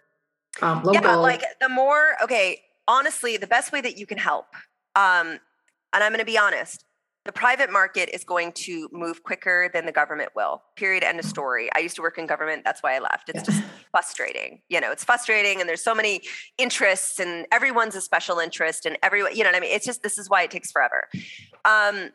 um, 0.61 0.83
local. 0.83 1.01
Yeah, 1.01 1.15
like 1.15 1.43
the 1.59 1.69
more 1.69 2.15
okay, 2.23 2.61
honestly, 2.87 3.37
the 3.37 3.47
best 3.47 3.71
way 3.71 3.81
that 3.81 3.97
you 3.97 4.05
can 4.05 4.17
help, 4.17 4.45
um, 4.95 5.39
and 5.91 6.03
I'm 6.03 6.11
going 6.11 6.19
to 6.19 6.25
be 6.25 6.37
honest, 6.37 6.84
the 7.25 7.31
private 7.31 7.71
market 7.71 8.09
is 8.13 8.23
going 8.23 8.51
to 8.53 8.87
move 8.91 9.23
quicker 9.23 9.69
than 9.73 9.85
the 9.85 9.91
government 9.91 10.29
will. 10.35 10.61
Period. 10.75 11.03
End 11.03 11.19
of 11.19 11.25
story. 11.25 11.69
I 11.75 11.79
used 11.79 11.95
to 11.95 12.03
work 12.03 12.17
in 12.17 12.27
government. 12.27 12.63
That's 12.63 12.83
why 12.83 12.95
I 12.95 12.99
left. 12.99 13.29
It's 13.29 13.43
just 13.43 13.63
frustrating. 13.91 14.61
You 14.69 14.79
know, 14.79 14.91
it's 14.91 15.03
frustrating, 15.03 15.59
and 15.59 15.67
there's 15.67 15.83
so 15.83 15.95
many 15.95 16.21
interests, 16.57 17.19
and 17.19 17.47
everyone's 17.51 17.95
a 17.95 18.01
special 18.01 18.37
interest, 18.37 18.85
and 18.85 18.97
everyone. 19.01 19.35
You 19.35 19.43
know 19.43 19.49
what 19.49 19.57
I 19.57 19.59
mean? 19.59 19.71
It's 19.71 19.85
just 19.85 20.03
this 20.03 20.17
is 20.17 20.29
why 20.29 20.43
it 20.43 20.51
takes 20.51 20.71
forever. 20.71 21.09
Um, 21.65 22.11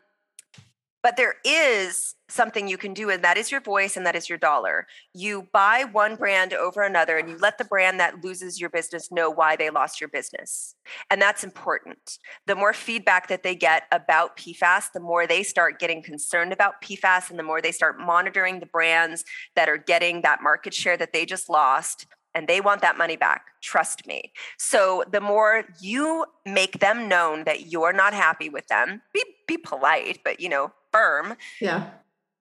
but 1.02 1.16
there 1.16 1.34
is 1.44 2.14
something 2.28 2.68
you 2.68 2.76
can 2.76 2.94
do, 2.94 3.10
and 3.10 3.24
that 3.24 3.36
is 3.36 3.50
your 3.50 3.60
voice 3.60 3.96
and 3.96 4.06
that 4.06 4.14
is 4.14 4.28
your 4.28 4.38
dollar. 4.38 4.86
You 5.14 5.48
buy 5.52 5.84
one 5.90 6.16
brand 6.16 6.52
over 6.52 6.82
another, 6.82 7.18
and 7.18 7.28
you 7.28 7.36
let 7.38 7.58
the 7.58 7.64
brand 7.64 7.98
that 8.00 8.22
loses 8.22 8.60
your 8.60 8.70
business 8.70 9.10
know 9.10 9.30
why 9.30 9.56
they 9.56 9.70
lost 9.70 10.00
your 10.00 10.08
business. 10.08 10.74
And 11.10 11.20
that's 11.20 11.44
important. 11.44 12.18
The 12.46 12.54
more 12.54 12.72
feedback 12.72 13.28
that 13.28 13.42
they 13.42 13.54
get 13.54 13.84
about 13.90 14.36
PFAS, 14.36 14.92
the 14.92 15.00
more 15.00 15.26
they 15.26 15.42
start 15.42 15.80
getting 15.80 16.02
concerned 16.02 16.52
about 16.52 16.82
PFAS, 16.82 17.30
and 17.30 17.38
the 17.38 17.44
more 17.44 17.60
they 17.60 17.72
start 17.72 17.98
monitoring 17.98 18.60
the 18.60 18.66
brands 18.66 19.24
that 19.56 19.68
are 19.68 19.78
getting 19.78 20.22
that 20.22 20.42
market 20.42 20.74
share 20.74 20.96
that 20.96 21.12
they 21.12 21.24
just 21.24 21.48
lost 21.48 22.06
and 22.34 22.46
they 22.46 22.60
want 22.60 22.80
that 22.82 22.96
money 22.96 23.16
back. 23.16 23.46
Trust 23.60 24.06
me. 24.06 24.32
So 24.58 25.04
the 25.10 25.20
more 25.20 25.64
you 25.80 26.26
make 26.46 26.78
them 26.78 27.08
known 27.08 27.44
that 27.44 27.66
you're 27.66 27.92
not 27.92 28.14
happy 28.14 28.48
with 28.48 28.66
them, 28.68 29.02
be 29.12 29.24
be 29.48 29.56
polite, 29.58 30.20
but 30.24 30.40
you 30.40 30.48
know, 30.48 30.70
firm. 30.92 31.36
Yeah. 31.60 31.90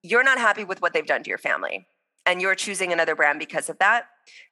You're 0.02 0.24
not 0.24 0.38
happy 0.38 0.64
with 0.64 0.80
what 0.80 0.92
they've 0.92 1.06
done 1.06 1.22
to 1.22 1.28
your 1.28 1.38
family 1.38 1.86
and 2.26 2.40
you're 2.40 2.54
choosing 2.54 2.92
another 2.92 3.16
brand 3.16 3.38
because 3.38 3.68
of 3.68 3.78
that. 3.78 4.06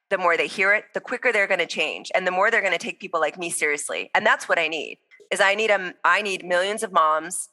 The 0.09 0.17
more 0.17 0.35
they 0.35 0.47
hear 0.47 0.73
it, 0.73 0.85
the 0.93 0.99
quicker 0.99 1.31
they're 1.31 1.47
going 1.47 1.59
to 1.59 1.67
change 1.67 2.11
and 2.15 2.25
the 2.25 2.31
more 2.31 2.49
they're 2.49 2.61
going 2.61 2.73
to 2.73 2.79
take 2.79 2.99
people 2.99 3.19
like 3.19 3.37
me 3.37 3.49
seriously. 3.49 4.09
And 4.15 4.25
that's 4.25 4.49
what 4.49 4.59
I 4.59 4.67
need. 4.67 4.97
Is 5.31 5.39
I 5.39 5.53
need 5.53 5.69
a 5.69 5.93
I 6.03 6.23
need 6.23 6.43
millions 6.43 6.81
of 6.81 6.91
moms 6.91 7.49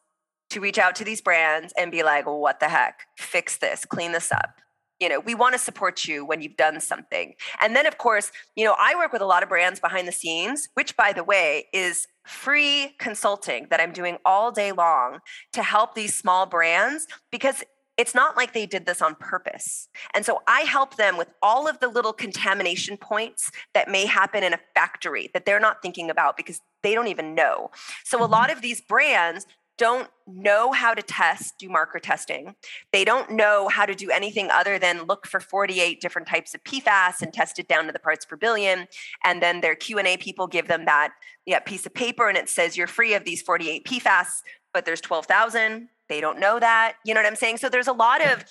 to 0.50 0.60
reach 0.60 0.78
out 0.78 0.94
to 0.96 1.04
these 1.04 1.20
brands 1.20 1.74
and 1.76 1.92
be 1.92 2.02
like, 2.02 2.24
"What 2.24 2.58
the 2.58 2.68
heck? 2.68 3.02
Fix 3.18 3.58
this, 3.58 3.84
clean 3.84 4.12
this 4.12 4.32
up." 4.32 4.60
You 5.00 5.08
know 5.08 5.20
we 5.20 5.34
want 5.34 5.52
to 5.52 5.58
support 5.58 6.06
you 6.06 6.24
when 6.24 6.40
you've 6.40 6.56
done 6.56 6.80
something 6.80 7.34
and 7.60 7.76
then 7.76 7.86
of 7.86 7.98
course 7.98 8.32
you 8.54 8.64
know 8.64 8.74
i 8.78 8.94
work 8.94 9.12
with 9.12 9.22
a 9.22 9.26
lot 9.26 9.42
of 9.42 9.48
brands 9.48 9.80
behind 9.80 10.06
the 10.06 10.12
scenes 10.12 10.68
which 10.74 10.96
by 10.96 11.12
the 11.12 11.24
way 11.24 11.66
is 11.72 12.06
free 12.26 12.94
consulting 12.98 13.66
that 13.70 13.80
i'm 13.80 13.92
doing 13.92 14.16
all 14.24 14.50
day 14.50 14.72
long 14.72 15.18
to 15.52 15.62
help 15.62 15.94
these 15.94 16.14
small 16.14 16.46
brands 16.46 17.06
because 17.30 17.62
it's 17.96 18.14
not 18.14 18.36
like 18.36 18.52
they 18.52 18.66
did 18.66 18.84
this 18.84 19.00
on 19.00 19.14
purpose. 19.14 19.88
And 20.14 20.24
so 20.26 20.42
I 20.46 20.60
help 20.62 20.96
them 20.96 21.16
with 21.16 21.28
all 21.42 21.66
of 21.66 21.80
the 21.80 21.88
little 21.88 22.12
contamination 22.12 22.96
points 22.96 23.50
that 23.72 23.88
may 23.88 24.04
happen 24.04 24.42
in 24.42 24.52
a 24.52 24.60
factory 24.74 25.30
that 25.32 25.46
they're 25.46 25.60
not 25.60 25.80
thinking 25.80 26.10
about 26.10 26.36
because 26.36 26.60
they 26.82 26.94
don't 26.94 27.08
even 27.08 27.34
know. 27.34 27.70
So 28.04 28.18
a 28.18 28.22
mm-hmm. 28.22 28.32
lot 28.32 28.52
of 28.52 28.60
these 28.60 28.82
brands 28.82 29.46
don't 29.78 30.08
know 30.26 30.72
how 30.72 30.94
to 30.94 31.02
test, 31.02 31.58
do 31.58 31.68
marker 31.68 31.98
testing. 31.98 32.54
They 32.92 33.04
don't 33.04 33.30
know 33.30 33.68
how 33.68 33.86
to 33.86 33.94
do 33.94 34.10
anything 34.10 34.50
other 34.50 34.78
than 34.78 35.04
look 35.04 35.26
for 35.26 35.40
48 35.40 36.00
different 36.00 36.26
types 36.26 36.54
of 36.54 36.64
PFAS 36.64 37.22
and 37.22 37.32
test 37.32 37.58
it 37.58 37.68
down 37.68 37.86
to 37.86 37.92
the 37.92 37.98
parts 37.98 38.24
per 38.24 38.36
billion. 38.36 38.86
And 39.24 39.42
then 39.42 39.60
their 39.60 39.74
Q&A 39.74 40.16
people 40.16 40.46
give 40.46 40.68
them 40.68 40.84
that 40.86 41.12
yeah, 41.44 41.60
piece 41.60 41.86
of 41.86 41.94
paper 41.94 42.28
and 42.28 42.36
it 42.36 42.48
says 42.48 42.76
you're 42.76 42.86
free 42.86 43.14
of 43.14 43.24
these 43.24 43.42
48 43.42 43.84
PFAS, 43.86 44.26
but 44.74 44.84
there's 44.84 45.00
12,000. 45.00 45.88
They 46.08 46.20
don't 46.20 46.40
know 46.40 46.58
that. 46.58 46.96
You 47.04 47.14
know 47.14 47.20
what 47.20 47.26
I'm 47.26 47.36
saying? 47.36 47.58
So 47.58 47.68
there's 47.68 47.88
a 47.88 47.92
lot 47.92 48.24
of 48.24 48.44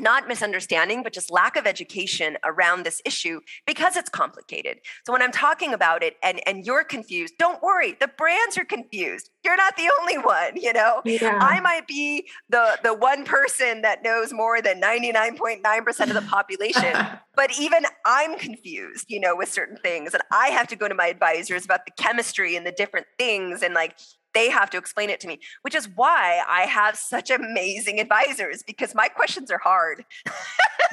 not 0.00 0.28
misunderstanding, 0.28 1.02
but 1.02 1.12
just 1.12 1.30
lack 1.30 1.56
of 1.56 1.66
education 1.66 2.36
around 2.44 2.84
this 2.84 3.00
issue 3.04 3.40
because 3.66 3.96
it's 3.96 4.10
complicated. 4.10 4.78
So 5.06 5.12
when 5.12 5.22
I'm 5.22 5.32
talking 5.32 5.74
about 5.74 6.02
it 6.02 6.16
and, 6.22 6.40
and 6.46 6.64
you're 6.64 6.84
confused, 6.84 7.34
don't 7.38 7.62
worry, 7.62 7.96
the 8.00 8.08
brands 8.08 8.56
are 8.58 8.64
confused. 8.64 9.30
You're 9.44 9.56
not 9.56 9.76
the 9.76 9.90
only 10.00 10.18
one, 10.18 10.56
you 10.56 10.72
know? 10.72 11.02
Yeah. 11.04 11.38
I 11.40 11.60
might 11.60 11.86
be 11.86 12.28
the 12.48 12.78
the 12.82 12.94
one 12.94 13.24
person 13.24 13.82
that 13.82 14.02
knows 14.02 14.32
more 14.32 14.62
than 14.62 14.80
99.9% 14.80 16.00
of 16.08 16.14
the 16.14 16.22
population, 16.22 16.94
but 17.34 17.58
even 17.58 17.84
I'm 18.06 18.38
confused, 18.38 19.06
you 19.08 19.20
know, 19.20 19.36
with 19.36 19.52
certain 19.52 19.76
things. 19.76 20.14
And 20.14 20.22
I 20.30 20.48
have 20.48 20.68
to 20.68 20.76
go 20.76 20.88
to 20.88 20.94
my 20.94 21.06
advisors 21.06 21.64
about 21.64 21.86
the 21.86 21.92
chemistry 21.92 22.56
and 22.56 22.66
the 22.66 22.72
different 22.72 23.06
things 23.18 23.62
and 23.62 23.74
like 23.74 23.96
they 24.34 24.50
have 24.50 24.70
to 24.70 24.78
explain 24.78 25.10
it 25.10 25.20
to 25.20 25.28
me, 25.28 25.40
which 25.62 25.74
is 25.74 25.88
why 25.94 26.42
I 26.48 26.62
have 26.62 26.96
such 26.96 27.30
amazing 27.30 28.00
advisors 28.00 28.62
because 28.62 28.94
my 28.94 29.08
questions 29.08 29.50
are 29.50 29.58
hard. 29.58 30.04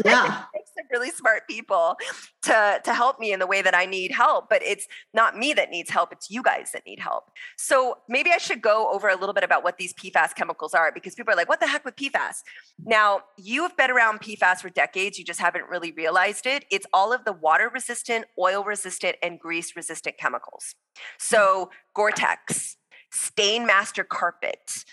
Yeah. 0.05 0.43
it 0.53 0.57
takes 0.57 0.69
some 0.77 0.85
really 0.91 1.11
smart 1.11 1.47
people 1.49 1.97
to, 2.43 2.79
to 2.83 2.93
help 2.93 3.19
me 3.19 3.33
in 3.33 3.39
the 3.39 3.47
way 3.47 3.61
that 3.61 3.75
I 3.75 3.85
need 3.85 4.11
help, 4.11 4.49
but 4.49 4.61
it's 4.63 4.87
not 5.13 5.37
me 5.37 5.53
that 5.53 5.69
needs 5.69 5.89
help, 5.89 6.13
it's 6.13 6.29
you 6.29 6.41
guys 6.41 6.71
that 6.71 6.85
need 6.85 6.99
help. 6.99 7.31
So 7.57 7.97
maybe 8.07 8.31
I 8.31 8.37
should 8.37 8.61
go 8.61 8.91
over 8.91 9.09
a 9.09 9.15
little 9.15 9.33
bit 9.33 9.43
about 9.43 9.63
what 9.63 9.77
these 9.77 9.93
PFAS 9.93 10.35
chemicals 10.35 10.73
are 10.73 10.91
because 10.91 11.15
people 11.15 11.33
are 11.33 11.37
like, 11.37 11.49
what 11.49 11.59
the 11.59 11.67
heck 11.67 11.83
with 11.85 11.95
PFAS? 11.95 12.43
Now, 12.85 13.21
you 13.37 13.63
have 13.63 13.75
been 13.75 13.91
around 13.91 14.21
PFAS 14.21 14.61
for 14.61 14.69
decades, 14.69 15.19
you 15.19 15.25
just 15.25 15.41
haven't 15.41 15.65
really 15.69 15.91
realized 15.91 16.45
it. 16.45 16.65
It's 16.71 16.85
all 16.93 17.11
of 17.11 17.25
the 17.25 17.33
water 17.33 17.69
resistant, 17.73 18.25
oil 18.37 18.63
resistant, 18.63 19.17
and 19.21 19.39
grease 19.39 19.75
resistant 19.75 20.17
chemicals. 20.17 20.75
So, 21.17 21.71
Gore 21.93 22.11
Tex, 22.11 22.77
Stainmaster 23.11 24.07
carpet, 24.07 24.85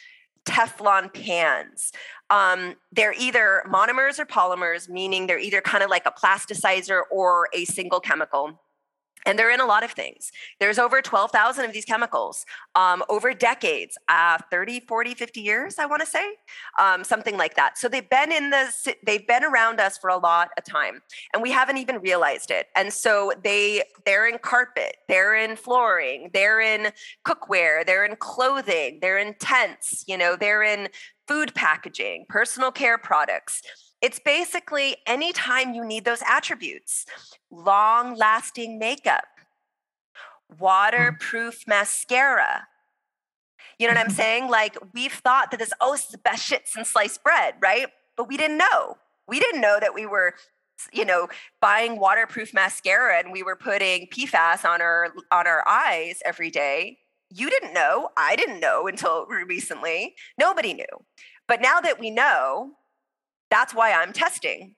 Teflon 0.44 1.12
pans. 1.12 1.92
Um, 2.30 2.76
they're 2.92 3.14
either 3.18 3.62
monomers 3.66 4.18
or 4.18 4.26
polymers, 4.26 4.88
meaning 4.88 5.26
they're 5.26 5.38
either 5.38 5.60
kind 5.60 5.84
of 5.84 5.90
like 5.90 6.06
a 6.06 6.12
plasticizer 6.12 7.02
or 7.10 7.48
a 7.52 7.64
single 7.64 8.00
chemical 8.00 8.60
and 9.26 9.38
they're 9.38 9.50
in 9.50 9.60
a 9.60 9.66
lot 9.66 9.82
of 9.82 9.90
things. 9.90 10.30
There's 10.60 10.78
over 10.78 11.02
12000 11.02 11.64
of 11.64 11.72
these 11.72 11.84
chemicals 11.84 12.46
um, 12.74 13.02
over 13.08 13.34
decades 13.34 13.98
uh, 14.08 14.38
30 14.50 14.80
40 14.80 15.14
50 15.14 15.40
years 15.40 15.78
i 15.78 15.86
want 15.86 16.00
to 16.00 16.06
say 16.06 16.34
um, 16.78 17.04
something 17.04 17.36
like 17.36 17.56
that. 17.56 17.78
So 17.78 17.88
they've 17.88 18.08
been 18.08 18.32
in 18.32 18.50
the 18.50 18.94
they've 19.04 19.26
been 19.26 19.44
around 19.44 19.80
us 19.80 19.98
for 19.98 20.08
a 20.08 20.16
lot 20.16 20.50
of 20.56 20.64
time 20.64 21.02
and 21.32 21.42
we 21.42 21.50
haven't 21.50 21.78
even 21.78 21.98
realized 22.00 22.50
it. 22.50 22.68
And 22.76 22.92
so 22.92 23.32
they 23.42 23.82
they're 24.04 24.28
in 24.28 24.38
carpet 24.38 24.96
they're 25.08 25.34
in 25.34 25.56
flooring 25.56 26.30
they're 26.32 26.60
in 26.60 26.92
cookware 27.26 27.84
they're 27.84 28.04
in 28.04 28.16
clothing 28.16 28.98
they're 29.00 29.18
in 29.18 29.34
tents 29.40 30.04
you 30.06 30.16
know 30.16 30.36
they're 30.36 30.62
in 30.62 30.88
food 31.28 31.54
packaging 31.54 32.24
personal 32.28 32.70
care 32.70 32.98
products 32.98 33.62
it's 34.06 34.20
basically 34.20 34.96
anytime 35.04 35.74
you 35.74 35.84
need 35.84 36.04
those 36.04 36.22
attributes 36.28 37.06
long 37.50 38.14
lasting 38.14 38.78
makeup, 38.78 39.24
mm. 40.52 40.60
waterproof 40.60 41.66
mascara. 41.66 42.68
You 43.80 43.88
know 43.88 43.94
what 43.94 43.98
I'm 43.98 44.06
mm-hmm. 44.06 44.14
saying? 44.14 44.48
Like 44.48 44.76
we've 44.94 45.12
thought 45.12 45.50
that 45.50 45.58
this, 45.58 45.72
oh, 45.80 45.90
this 45.90 46.04
is 46.04 46.12
the 46.12 46.18
best 46.18 46.44
shit 46.44 46.68
since 46.68 46.90
sliced 46.90 47.24
bread, 47.24 47.54
right? 47.60 47.88
But 48.16 48.28
we 48.28 48.36
didn't 48.36 48.58
know. 48.58 48.96
We 49.26 49.40
didn't 49.40 49.60
know 49.60 49.78
that 49.80 49.92
we 49.92 50.06
were, 50.06 50.34
you 50.92 51.04
know, 51.04 51.26
buying 51.60 51.98
waterproof 51.98 52.54
mascara 52.54 53.18
and 53.18 53.32
we 53.32 53.42
were 53.42 53.56
putting 53.56 54.06
PFAS 54.06 54.64
on 54.64 54.80
our 54.80 55.12
on 55.32 55.48
our 55.48 55.66
eyes 55.68 56.22
every 56.24 56.52
day. 56.52 56.98
You 57.34 57.50
didn't 57.50 57.74
know. 57.74 58.10
I 58.16 58.36
didn't 58.36 58.60
know 58.60 58.86
until 58.86 59.26
recently. 59.26 60.14
Nobody 60.38 60.74
knew. 60.74 60.94
But 61.48 61.60
now 61.60 61.80
that 61.80 61.98
we 61.98 62.10
know, 62.10 62.76
that's 63.50 63.74
why 63.74 63.92
I'm 63.92 64.12
testing. 64.12 64.74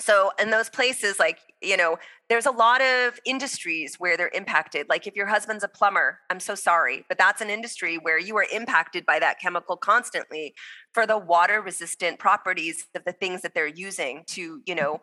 So, 0.00 0.30
in 0.40 0.50
those 0.50 0.68
places, 0.68 1.18
like, 1.18 1.38
you 1.60 1.76
know, 1.76 1.98
there's 2.28 2.46
a 2.46 2.52
lot 2.52 2.80
of 2.80 3.18
industries 3.24 3.96
where 3.98 4.16
they're 4.16 4.30
impacted. 4.32 4.86
Like, 4.88 5.08
if 5.08 5.16
your 5.16 5.26
husband's 5.26 5.64
a 5.64 5.68
plumber, 5.68 6.20
I'm 6.30 6.38
so 6.38 6.54
sorry, 6.54 7.04
but 7.08 7.18
that's 7.18 7.40
an 7.40 7.50
industry 7.50 7.98
where 7.98 8.18
you 8.18 8.36
are 8.36 8.46
impacted 8.52 9.04
by 9.04 9.18
that 9.18 9.40
chemical 9.40 9.76
constantly 9.76 10.54
for 10.94 11.04
the 11.04 11.18
water 11.18 11.60
resistant 11.60 12.20
properties 12.20 12.86
of 12.94 13.04
the 13.04 13.12
things 13.12 13.42
that 13.42 13.54
they're 13.54 13.66
using 13.66 14.22
to, 14.28 14.62
you 14.66 14.74
know, 14.74 15.00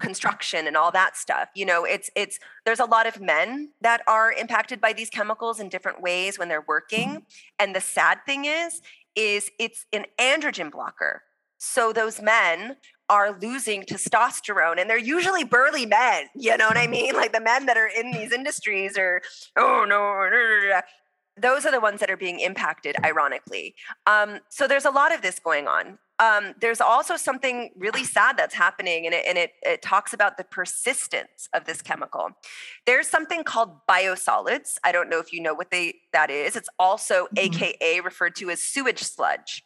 construction 0.00 0.66
and 0.66 0.76
all 0.76 0.90
that 0.90 1.16
stuff 1.16 1.48
you 1.54 1.64
know 1.64 1.84
it's 1.84 2.10
it's 2.16 2.40
there's 2.64 2.80
a 2.80 2.84
lot 2.84 3.06
of 3.06 3.20
men 3.20 3.70
that 3.80 4.02
are 4.08 4.32
impacted 4.32 4.80
by 4.80 4.92
these 4.92 5.08
chemicals 5.08 5.60
in 5.60 5.68
different 5.68 6.02
ways 6.02 6.40
when 6.40 6.48
they're 6.48 6.64
working 6.66 7.08
mm-hmm. 7.08 7.18
and 7.60 7.74
the 7.74 7.80
sad 7.80 8.18
thing 8.26 8.46
is 8.46 8.82
is 9.14 9.48
it's 9.60 9.86
an 9.92 10.04
androgen 10.20 10.72
blocker 10.72 11.22
so 11.58 11.92
those 11.92 12.20
men 12.20 12.76
are 13.08 13.38
losing 13.40 13.82
testosterone 13.82 14.80
and 14.80 14.90
they're 14.90 14.98
usually 14.98 15.44
burly 15.44 15.86
men. 15.86 16.26
You 16.34 16.56
know 16.56 16.66
what 16.66 16.76
I 16.76 16.86
mean? 16.86 17.14
Like 17.14 17.32
the 17.32 17.40
men 17.40 17.66
that 17.66 17.76
are 17.76 17.86
in 17.86 18.10
these 18.10 18.32
industries 18.32 18.98
are, 18.98 19.22
oh 19.56 19.84
no, 19.88 20.82
those 21.36 21.66
are 21.66 21.70
the 21.70 21.80
ones 21.80 22.00
that 22.00 22.10
are 22.10 22.16
being 22.16 22.40
impacted, 22.40 22.96
ironically. 23.04 23.74
Um, 24.06 24.40
so 24.48 24.66
there's 24.66 24.86
a 24.86 24.90
lot 24.90 25.14
of 25.14 25.22
this 25.22 25.38
going 25.38 25.68
on. 25.68 25.98
Um, 26.18 26.54
there's 26.62 26.80
also 26.80 27.16
something 27.16 27.70
really 27.76 28.02
sad 28.02 28.38
that's 28.38 28.54
happening, 28.54 29.04
and, 29.04 29.14
it, 29.14 29.24
and 29.28 29.36
it, 29.36 29.50
it 29.62 29.82
talks 29.82 30.14
about 30.14 30.38
the 30.38 30.44
persistence 30.44 31.50
of 31.52 31.66
this 31.66 31.82
chemical. 31.82 32.30
There's 32.86 33.06
something 33.06 33.44
called 33.44 33.86
biosolids. 33.86 34.78
I 34.82 34.92
don't 34.92 35.10
know 35.10 35.18
if 35.18 35.30
you 35.30 35.42
know 35.42 35.52
what 35.52 35.70
they 35.70 35.96
that 36.14 36.30
is. 36.30 36.56
It's 36.56 36.70
also 36.78 37.26
mm-hmm. 37.36 37.62
AKA 37.62 38.00
referred 38.00 38.34
to 38.36 38.48
as 38.48 38.62
sewage 38.62 39.02
sludge. 39.02 39.62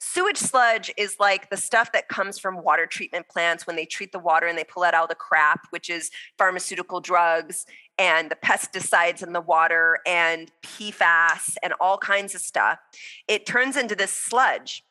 Sewage 0.00 0.36
sludge 0.36 0.92
is 0.96 1.16
like 1.18 1.50
the 1.50 1.56
stuff 1.56 1.92
that 1.92 2.08
comes 2.08 2.38
from 2.38 2.62
water 2.62 2.86
treatment 2.86 3.28
plants 3.28 3.66
when 3.66 3.76
they 3.76 3.86
treat 3.86 4.12
the 4.12 4.18
water 4.18 4.46
and 4.46 4.56
they 4.58 4.64
pull 4.64 4.82
out 4.82 4.94
all 4.94 5.06
the 5.06 5.14
crap, 5.14 5.60
which 5.70 5.88
is 5.90 6.10
pharmaceutical 6.38 7.00
drugs 7.00 7.66
and 7.98 8.30
the 8.30 8.36
pesticides 8.36 9.22
in 9.22 9.32
the 9.32 9.40
water 9.40 10.00
and 10.06 10.50
PFAS 10.62 11.56
and 11.62 11.72
all 11.80 11.98
kinds 11.98 12.34
of 12.34 12.40
stuff, 12.40 12.78
it 13.28 13.46
turns 13.46 13.76
into 13.76 13.94
this 13.94 14.10
sludge. 14.10 14.84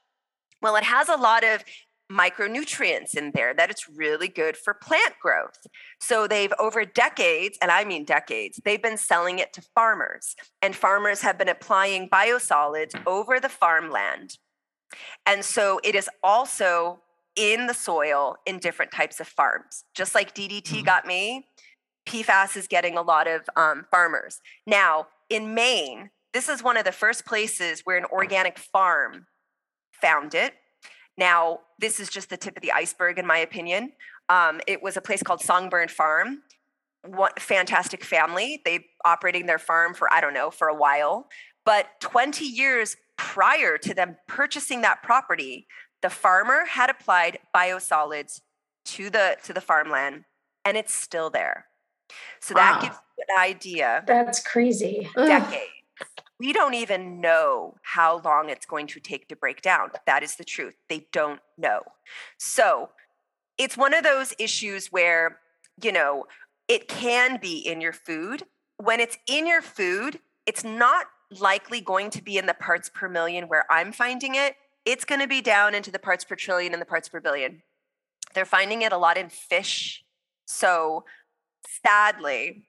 Well, 0.62 0.76
it 0.76 0.84
has 0.84 1.10
a 1.10 1.18
lot 1.18 1.44
of 1.44 1.64
micronutrients 2.12 3.16
in 3.16 3.32
there 3.34 3.54
that 3.54 3.70
it's 3.70 3.90
really 3.90 4.28
good 4.28 4.56
for 4.56 4.74
plant 4.74 5.16
growth. 5.22 5.68
So 6.00 6.28
they've 6.28 6.54
over 6.60 6.86
decades, 6.86 7.58
and 7.62 7.72
I 7.72 7.84
mean 7.84 8.06
decades, 8.06 8.60
they've 8.64 8.82
been 8.82 8.98
selling 8.98 9.40
it 9.40 9.54
to 9.54 9.62
farmers, 9.76 10.36
and 10.62 10.76
farmers 10.76 11.22
have 11.22 11.38
been 11.38 11.50
applying 11.50 12.10
biosolids 12.10 12.96
over 13.08 13.40
the 13.40 13.50
farmland. 13.50 14.38
And 15.26 15.44
so 15.44 15.80
it 15.84 15.96
is 15.96 16.10
also 16.24 17.00
in 17.36 17.68
the 17.68 17.74
soil 17.74 18.38
in 18.46 18.60
different 18.60 18.92
types 18.92 19.20
of 19.20 19.28
farms. 19.28 19.86
Just 19.96 20.14
like 20.16 20.36
DDT 20.36 20.62
mm-hmm. 20.62 20.84
got 20.84 21.06
me, 21.06 21.48
PFAS 22.08 22.58
is 22.58 22.68
getting 22.68 22.98
a 22.98 23.02
lot 23.02 23.28
of 23.28 23.42
um, 23.56 23.86
farmers. 23.90 24.42
Now, 24.68 25.08
in 25.30 25.54
Maine, 25.54 26.10
this 26.34 26.50
is 26.50 26.64
one 26.64 26.78
of 26.78 26.86
the 26.86 26.92
first 26.92 27.26
places 27.26 27.82
where 27.84 27.98
an 27.98 28.06
organic 28.12 28.58
farm 28.58 29.28
found 30.02 30.36
it. 30.36 30.54
Now, 31.18 31.60
this 31.80 32.00
is 32.00 32.10
just 32.10 32.30
the 32.30 32.38
tip 32.38 32.58
of 32.58 32.64
the 32.64 32.72
iceberg, 32.72 33.20
in 33.20 33.28
my 33.28 33.38
opinion. 33.38 33.94
Um, 34.30 34.62
it 34.68 34.82
was 34.82 34.98
a 34.98 35.02
place 35.02 35.22
called 35.22 35.42
Songbird 35.42 35.92
Farm. 35.92 36.42
What 37.06 37.40
fantastic 37.40 38.04
family. 38.04 38.62
They 38.66 38.86
operating 39.06 39.46
their 39.46 39.60
farm 39.60 39.94
for 39.94 40.12
I 40.12 40.22
don't 40.22 40.34
know 40.34 40.50
for 40.50 40.68
a 40.70 40.76
while, 40.76 41.28
but 41.66 41.88
20 42.00 42.46
years 42.46 42.96
prior 43.24 43.78
to 43.78 43.94
them 43.94 44.18
purchasing 44.28 44.82
that 44.82 45.02
property, 45.04 45.68
the 46.02 46.10
farmer 46.10 46.66
had 46.66 46.90
applied 46.90 47.40
biosolids 47.56 48.42
to 48.86 49.10
the 49.10 49.38
to 49.44 49.54
the 49.54 49.62
farmland, 49.62 50.26
and 50.66 50.78
it's 50.78 50.94
still 50.94 51.30
there. 51.30 51.66
So 52.42 52.54
wow. 52.56 52.62
that 52.62 52.82
gives 52.82 52.98
you 53.18 53.26
an 53.30 53.42
idea. 53.42 54.04
That's 54.06 54.40
crazy. 54.42 55.10
Decades 55.16 55.72
we 56.44 56.52
don't 56.52 56.74
even 56.74 57.22
know 57.22 57.76
how 57.84 58.20
long 58.26 58.50
it's 58.50 58.66
going 58.66 58.86
to 58.88 59.00
take 59.00 59.30
to 59.30 59.36
break 59.36 59.62
down. 59.62 59.92
That 60.06 60.24
is 60.24 60.36
the 60.36 60.44
truth. 60.44 60.76
They 60.90 61.08
don't 61.14 61.40
know. 61.58 61.84
So 62.38 62.90
it's 63.58 63.78
one 63.78 63.94
of 63.94 64.04
those 64.04 64.34
issues 64.38 64.88
where, 64.88 65.40
you 65.82 65.94
know, 65.94 66.26
it 66.68 66.90
can 66.90 67.40
be 67.42 67.60
in 67.60 67.80
your 67.80 67.94
food. 67.94 68.44
When 68.76 69.00
it's 69.00 69.18
in 69.26 69.48
your 69.48 69.62
food, 69.62 70.20
it's 70.46 70.66
not 70.66 71.06
likely 71.42 71.82
going 71.82 72.10
to 72.12 72.24
be 72.24 72.38
in 72.38 72.46
the 72.46 72.54
parts 72.54 72.90
per 72.94 73.10
million 73.10 73.48
where 73.48 73.66
I'm 73.72 73.92
finding 73.92 74.36
it. 74.36 74.56
It's 74.86 75.06
going 75.06 75.22
to 75.22 75.28
be 75.28 75.42
down 75.42 75.76
into 75.76 75.92
the 75.92 76.00
parts 76.00 76.24
per 76.24 76.36
trillion 76.36 76.74
and 76.74 76.82
the 76.82 76.86
parts 76.86 77.10
per 77.10 77.20
billion. 77.20 77.62
They're 78.34 78.46
finding 78.46 78.82
it 78.82 78.92
a 78.92 78.98
lot 78.98 79.18
in 79.18 79.30
fish. 79.30 80.04
So 80.46 81.06
sadly, 81.86 82.66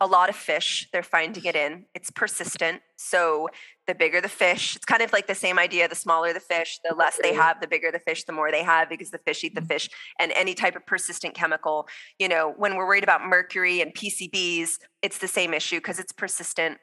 a 0.00 0.06
lot 0.06 0.30
of 0.30 0.36
fish 0.36 0.88
they're 0.92 1.02
finding 1.02 1.44
it 1.44 1.54
in 1.54 1.84
it's 1.94 2.10
persistent 2.10 2.80
so 2.96 3.48
the 3.86 3.94
bigger 3.94 4.20
the 4.20 4.28
fish 4.28 4.74
it's 4.74 4.84
kind 4.84 5.02
of 5.02 5.12
like 5.12 5.26
the 5.26 5.34
same 5.34 5.58
idea 5.58 5.86
the 5.86 5.94
smaller 5.94 6.32
the 6.32 6.40
fish 6.40 6.80
the 6.88 6.94
less 6.94 7.18
they 7.22 7.34
have 7.34 7.60
the 7.60 7.66
bigger 7.66 7.90
the 7.92 7.98
fish 7.98 8.24
the 8.24 8.32
more 8.32 8.50
they 8.50 8.62
have 8.62 8.88
because 8.88 9.10
the 9.10 9.18
fish 9.18 9.44
eat 9.44 9.54
the 9.54 9.60
fish 9.60 9.90
and 10.18 10.32
any 10.32 10.54
type 10.54 10.74
of 10.74 10.84
persistent 10.86 11.34
chemical 11.34 11.86
you 12.18 12.28
know 12.28 12.54
when 12.56 12.76
we're 12.76 12.86
worried 12.86 13.04
about 13.04 13.26
mercury 13.26 13.82
and 13.82 13.94
pcbs 13.94 14.78
it's 15.02 15.18
the 15.18 15.28
same 15.28 15.52
issue 15.52 15.76
because 15.76 15.98
it's 15.98 16.12
persistent 16.12 16.78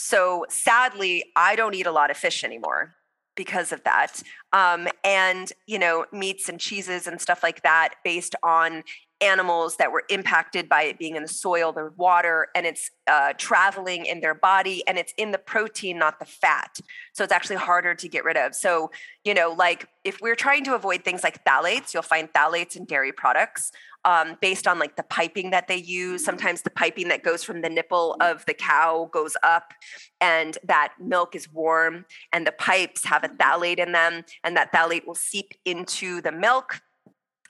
so 0.00 0.44
sadly 0.48 1.24
i 1.36 1.54
don't 1.54 1.74
eat 1.74 1.86
a 1.86 1.92
lot 1.92 2.10
of 2.10 2.16
fish 2.16 2.42
anymore 2.42 2.94
because 3.36 3.72
of 3.72 3.82
that 3.84 4.22
um, 4.52 4.88
and 5.04 5.52
you 5.66 5.78
know 5.78 6.06
meats 6.12 6.48
and 6.48 6.58
cheeses 6.58 7.06
and 7.06 7.20
stuff 7.20 7.42
like 7.42 7.62
that 7.62 7.94
based 8.04 8.34
on 8.42 8.82
animals 9.20 9.76
that 9.76 9.92
were 9.92 10.04
impacted 10.08 10.68
by 10.68 10.84
it 10.84 10.98
being 10.98 11.16
in 11.16 11.22
the 11.22 11.28
soil, 11.28 11.72
the 11.72 11.92
water, 11.96 12.48
and 12.54 12.66
it's 12.66 12.90
uh, 13.06 13.32
traveling 13.36 14.06
in 14.06 14.20
their 14.20 14.34
body 14.34 14.82
and 14.86 14.98
it's 14.98 15.12
in 15.16 15.30
the 15.30 15.38
protein, 15.38 15.98
not 15.98 16.18
the 16.18 16.24
fat. 16.24 16.78
So 17.12 17.22
it's 17.24 17.32
actually 17.32 17.56
harder 17.56 17.94
to 17.94 18.08
get 18.08 18.24
rid 18.24 18.36
of. 18.36 18.54
So, 18.54 18.90
you 19.24 19.34
know, 19.34 19.54
like 19.56 19.86
if 20.04 20.20
we're 20.20 20.34
trying 20.34 20.64
to 20.64 20.74
avoid 20.74 21.04
things 21.04 21.22
like 21.22 21.44
phthalates, 21.44 21.92
you'll 21.92 22.02
find 22.02 22.32
phthalates 22.32 22.76
in 22.76 22.84
dairy 22.84 23.12
products 23.12 23.72
um, 24.04 24.36
based 24.40 24.66
on 24.66 24.78
like 24.78 24.96
the 24.96 25.02
piping 25.02 25.50
that 25.50 25.68
they 25.68 25.76
use. 25.76 26.24
Sometimes 26.24 26.62
the 26.62 26.70
piping 26.70 27.08
that 27.08 27.22
goes 27.22 27.44
from 27.44 27.60
the 27.60 27.68
nipple 27.68 28.16
of 28.20 28.44
the 28.46 28.54
cow 28.54 29.08
goes 29.12 29.36
up 29.42 29.72
and 30.20 30.56
that 30.64 30.94
milk 30.98 31.34
is 31.34 31.52
warm 31.52 32.06
and 32.32 32.46
the 32.46 32.52
pipes 32.52 33.04
have 33.04 33.24
a 33.24 33.28
phthalate 33.28 33.78
in 33.78 33.92
them 33.92 34.24
and 34.44 34.56
that 34.56 34.72
phthalate 34.72 35.06
will 35.06 35.14
seep 35.14 35.54
into 35.64 36.20
the 36.22 36.32
milk 36.32 36.80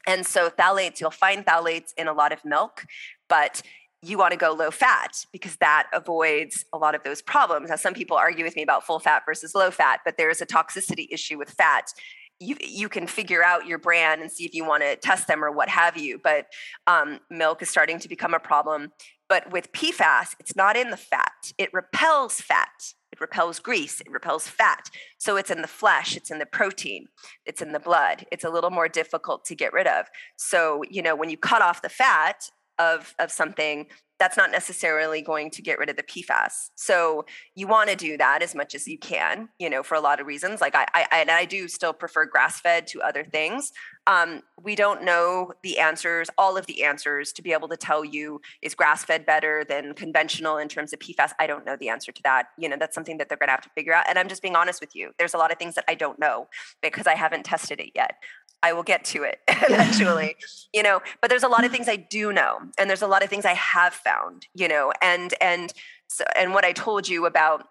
and 0.07 0.27
so 0.27 0.51
phthalates, 0.51 1.01
you'll 1.01 1.11
find 1.11 1.45
phthalates 1.45 1.93
in 1.97 2.09
a 2.09 2.13
lot 2.13 2.33
of 2.33 2.45
milk, 2.45 2.87
but 3.29 3.63
you 4.03 4.17
want 4.17 4.33
to 4.33 4.39
go 4.39 4.53
low 4.53 4.71
fat 4.71 5.27
because 5.31 5.57
that 5.57 5.89
avoids 5.93 6.65
a 6.73 6.79
lot 6.79 6.95
of 6.95 7.03
those 7.03 7.21
problems. 7.21 7.69
Now, 7.69 7.77
some 7.77 7.93
people 7.93 8.17
argue 8.17 8.45
with 8.45 8.57
me 8.57 8.63
about 8.63 8.85
full 8.85 8.99
fat 8.99 9.25
versus 9.27 9.55
low 9.55 9.71
fat, 9.71 10.01
but 10.05 10.17
there 10.17 10.31
is 10.31 10.41
a 10.41 10.47
toxicity 10.47 11.07
issue 11.11 11.37
with 11.37 11.51
fat. 11.51 11.93
You, 12.41 12.57
you 12.61 12.89
can 12.89 13.07
figure 13.07 13.45
out 13.45 13.67
your 13.67 13.79
brand 13.79 14.23
and 14.23 14.33
see 14.33 14.45
if 14.45 14.55
you 14.55 14.65
want 14.65 14.83
to 14.83 14.97
test 14.97 15.29
them 15.29 15.45
or 15.45 15.51
what 15.51 15.69
have 15.69 15.97
you. 15.97 16.19
But 16.23 16.47
um, 16.87 17.21
milk 17.31 17.63
is 17.63 17.69
starting 17.69 17.99
to 17.99 18.09
become 18.09 18.35
a 18.35 18.41
problem. 18.41 18.93
But 19.29 19.53
with 19.53 19.71
PFAS, 19.73 20.35
it's 20.41 20.57
not 20.57 20.77
in 20.77 20.91
the 20.91 20.97
fat, 20.97 21.53
it 21.57 21.73
repels 21.73 22.41
fat. 22.41 22.95
It 23.13 23.21
repels 23.21 23.59
grease, 23.59 24.01
it 24.01 24.11
repels 24.11 24.47
fat. 24.47 24.89
So 25.19 25.37
it's 25.37 25.51
in 25.51 25.63
the 25.63 25.69
flesh, 25.69 26.17
it's 26.17 26.31
in 26.31 26.39
the 26.39 26.47
protein, 26.47 27.09
it's 27.45 27.61
in 27.61 27.73
the 27.73 27.81
blood. 27.81 28.25
It's 28.31 28.45
a 28.45 28.51
little 28.51 28.71
more 28.71 28.89
difficult 28.89 29.45
to 29.47 29.55
get 29.55 29.73
rid 29.73 29.87
of. 29.87 30.07
So, 30.37 30.85
you 30.89 31.03
know, 31.03 31.17
when 31.17 31.29
you 31.29 31.37
cut 31.37 31.61
off 31.61 31.83
the 31.83 31.89
fat 31.89 32.51
of, 32.79 33.15
of 33.19 33.31
something, 33.33 33.87
that's 34.21 34.37
not 34.37 34.53
necessarily 34.53 35.23
going 35.23 35.51
to 35.51 35.63
get 35.63 35.79
rid 35.79 35.89
of 35.89 35.97
the 35.97 36.03
PFAS. 36.03 36.71
So 36.77 37.25
you 37.57 37.67
want 37.67 37.89
to 37.91 37.97
do 37.97 38.17
that 38.19 38.43
as 38.43 38.55
much 38.55 38.75
as 38.75 38.87
you 38.87 38.99
can, 38.99 39.49
you 39.59 39.69
know, 39.69 39.83
for 39.83 39.95
a 39.95 40.01
lot 40.01 40.21
of 40.21 40.27
reasons. 40.27 40.61
Like 40.61 40.77
I, 40.77 40.87
I 40.95 41.07
and 41.13 41.31
I 41.31 41.47
do 41.47 41.67
still 41.67 41.95
prefer 41.95 42.27
grass 42.27 42.61
fed 42.61 42.87
to 42.89 43.01
other 43.01 43.25
things. 43.25 43.73
Um, 44.07 44.43
we 44.63 44.75
don't 44.75 45.03
know 45.05 45.53
the 45.63 45.79
answers, 45.79 46.29
all 46.37 46.57
of 46.57 46.67
the 46.67 46.85
answers 46.85 47.33
to 47.33 47.43
be 47.43 47.53
able 47.53 47.69
to 47.69 47.77
tell 47.77 48.05
you 48.05 48.41
is 48.61 48.75
grass 48.75 49.05
fed 49.05 49.25
better 49.25 49.65
than 49.67 49.95
conventional 49.95 50.59
in 50.59 50.69
terms 50.69 50.93
of 50.93 50.99
PFAS. 50.99 51.33
I 51.39 51.47
don't 51.47 51.65
know 51.65 51.77
the 51.79 51.89
answer 51.89 52.13
to 52.13 52.23
that. 52.25 52.47
You 52.59 52.69
know, 52.69 52.77
that's 52.79 52.95
something 52.95 53.19
that 53.19 53.29
they're 53.29 53.39
going 53.39 53.49
to 53.49 53.53
have 53.53 53.63
to 53.63 53.71
figure 53.75 53.95
out. 53.95 54.05
And 54.09 54.19
I'm 54.19 54.29
just 54.29 54.43
being 54.43 54.57
honest 54.57 54.81
with 54.81 54.95
you. 54.95 55.13
There's 55.19 55.35
a 55.35 55.39
lot 55.39 55.51
of 55.51 55.59
things 55.59 55.75
that 55.77 55.85
I 55.89 55.95
don't 55.95 56.19
know 56.19 56.49
because 56.83 57.07
I 57.07 57.15
haven't 57.15 57.45
tested 57.45 57.81
it 57.81 57.93
yet. 57.95 58.17
I 58.63 58.73
will 58.73 58.83
get 58.83 59.05
to 59.07 59.23
it 59.23 59.41
eventually, 59.49 60.37
you 60.75 60.83
know, 60.83 61.01
but 61.21 61.31
there's 61.31 61.43
a 61.43 61.49
lot 61.49 61.65
of 61.65 61.71
things 61.71 61.89
I 61.89 61.97
do 61.97 62.33
know 62.33 62.59
and 62.79 62.91
there's 62.91 63.03
a 63.03 63.07
lot 63.07 63.23
of 63.23 63.31
things 63.31 63.45
I 63.45 63.55
have 63.55 63.95
found, 64.11 64.47
you 64.55 64.69
know, 64.69 64.93
and 65.03 65.35
and 65.41 65.73
so 66.09 66.25
and 66.37 66.53
what 66.55 66.65
I 66.65 66.73
told 66.73 67.09
you 67.09 67.27
about 67.27 67.67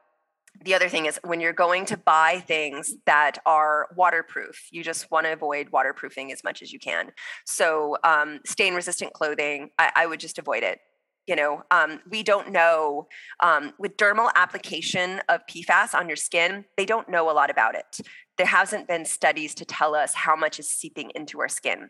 the 0.64 0.74
other 0.74 0.90
thing 0.90 1.06
is 1.06 1.20
when 1.24 1.40
you're 1.40 1.54
going 1.54 1.86
to 1.86 1.98
buy 1.98 2.44
things 2.46 2.94
that 3.06 3.38
are 3.46 3.88
waterproof, 3.96 4.68
you 4.72 4.84
just 4.84 5.10
want 5.12 5.26
to 5.26 5.34
avoid 5.34 5.70
waterproofing 5.70 6.32
as 6.32 6.44
much 6.44 6.62
as 6.62 6.74
you 6.74 6.80
can. 6.80 7.12
So, 7.46 7.98
um, 8.04 8.40
stain 8.46 8.74
resistant 8.74 9.14
clothing, 9.14 9.70
I, 9.78 9.92
I 9.96 10.06
would 10.06 10.20
just 10.20 10.40
avoid 10.40 10.64
it 10.64 10.80
you 11.28 11.36
know 11.36 11.62
um, 11.70 12.00
we 12.10 12.24
don't 12.24 12.52
know 12.52 13.08
um, 13.42 13.74
with 13.78 13.96
dermal 13.98 14.30
application 14.36 15.22
of 15.30 15.42
pfas 15.48 15.94
on 15.94 16.08
your 16.08 16.16
skin 16.16 16.66
they 16.76 16.86
don't 16.86 17.08
know 17.08 17.30
a 17.30 17.34
lot 17.34 17.50
about 17.52 17.76
it 17.76 18.00
there 18.40 18.48
hasn't 18.48 18.88
been 18.88 19.04
studies 19.04 19.54
to 19.54 19.66
tell 19.66 19.94
us 19.94 20.16
how 20.16 20.34
much 20.34 20.60
is 20.60 20.70
seeping 20.70 21.12
into 21.14 21.42
our 21.42 21.50
skin. 21.50 21.90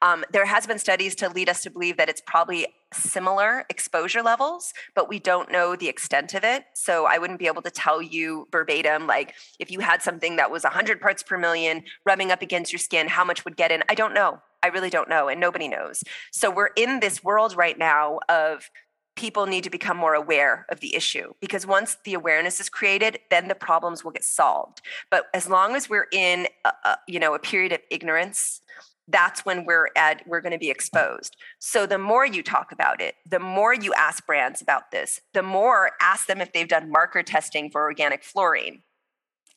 Um, 0.00 0.24
there 0.32 0.46
has 0.46 0.66
been 0.66 0.78
studies 0.78 1.14
to 1.16 1.28
lead 1.28 1.50
us 1.50 1.62
to 1.64 1.70
believe 1.70 1.98
that 1.98 2.08
it's 2.08 2.22
probably 2.26 2.66
similar 2.94 3.66
exposure 3.68 4.22
levels, 4.22 4.72
but 4.94 5.10
we 5.10 5.18
don't 5.18 5.52
know 5.52 5.76
the 5.76 5.88
extent 5.88 6.32
of 6.32 6.42
it. 6.42 6.64
So 6.74 7.04
I 7.04 7.18
wouldn't 7.18 7.38
be 7.38 7.46
able 7.46 7.60
to 7.60 7.70
tell 7.70 8.00
you 8.00 8.48
verbatim, 8.50 9.06
like 9.06 9.34
if 9.58 9.70
you 9.70 9.80
had 9.80 10.00
something 10.00 10.36
that 10.36 10.50
was 10.50 10.64
100 10.64 11.02
parts 11.02 11.22
per 11.22 11.36
million 11.36 11.84
rubbing 12.06 12.30
up 12.32 12.40
against 12.40 12.72
your 12.72 12.80
skin, 12.80 13.06
how 13.06 13.22
much 13.22 13.44
would 13.44 13.58
get 13.58 13.70
in. 13.70 13.84
I 13.90 13.94
don't 13.94 14.14
know. 14.14 14.40
I 14.62 14.68
really 14.68 14.90
don't 14.90 15.08
know, 15.08 15.28
and 15.28 15.38
nobody 15.38 15.68
knows. 15.68 16.02
So 16.32 16.50
we're 16.50 16.70
in 16.76 17.00
this 17.00 17.22
world 17.22 17.56
right 17.56 17.78
now 17.78 18.20
of 18.30 18.70
people 19.16 19.46
need 19.46 19.64
to 19.64 19.70
become 19.70 19.96
more 19.96 20.14
aware 20.14 20.66
of 20.70 20.80
the 20.80 20.94
issue. 20.94 21.32
Because 21.40 21.66
once 21.66 21.96
the 22.04 22.14
awareness 22.14 22.60
is 22.60 22.68
created 22.68 23.18
then 23.30 23.48
the 23.48 23.54
problems 23.54 24.04
will 24.04 24.10
get 24.10 24.24
solved. 24.24 24.80
But 25.10 25.26
as 25.34 25.48
long 25.48 25.76
as 25.76 25.88
we're 25.88 26.08
in 26.12 26.46
a, 26.64 26.72
a 26.84 26.98
you 27.06 27.18
know 27.18 27.34
a 27.34 27.38
period 27.38 27.72
of 27.72 27.80
ignorance 27.90 28.60
that's 29.08 29.44
when 29.44 29.64
we're 29.64 29.88
at 29.96 30.22
we're 30.26 30.40
going 30.40 30.52
to 30.52 30.58
be 30.58 30.70
exposed. 30.70 31.36
So 31.58 31.84
the 31.84 31.98
more 31.98 32.24
you 32.24 32.42
talk 32.42 32.72
about 32.72 33.00
it 33.00 33.16
the 33.28 33.40
more 33.40 33.74
you 33.74 33.92
ask 33.94 34.26
brands 34.26 34.62
about 34.62 34.90
this 34.90 35.20
the 35.32 35.42
more 35.42 35.92
ask 36.00 36.26
them 36.26 36.40
if 36.40 36.52
they've 36.52 36.68
done 36.68 36.90
marker 36.90 37.22
testing 37.22 37.70
for 37.70 37.82
organic 37.82 38.22
fluorine 38.22 38.82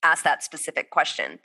ask 0.04 0.24
that 0.24 0.44
specific 0.44 0.90
question. 0.90 1.40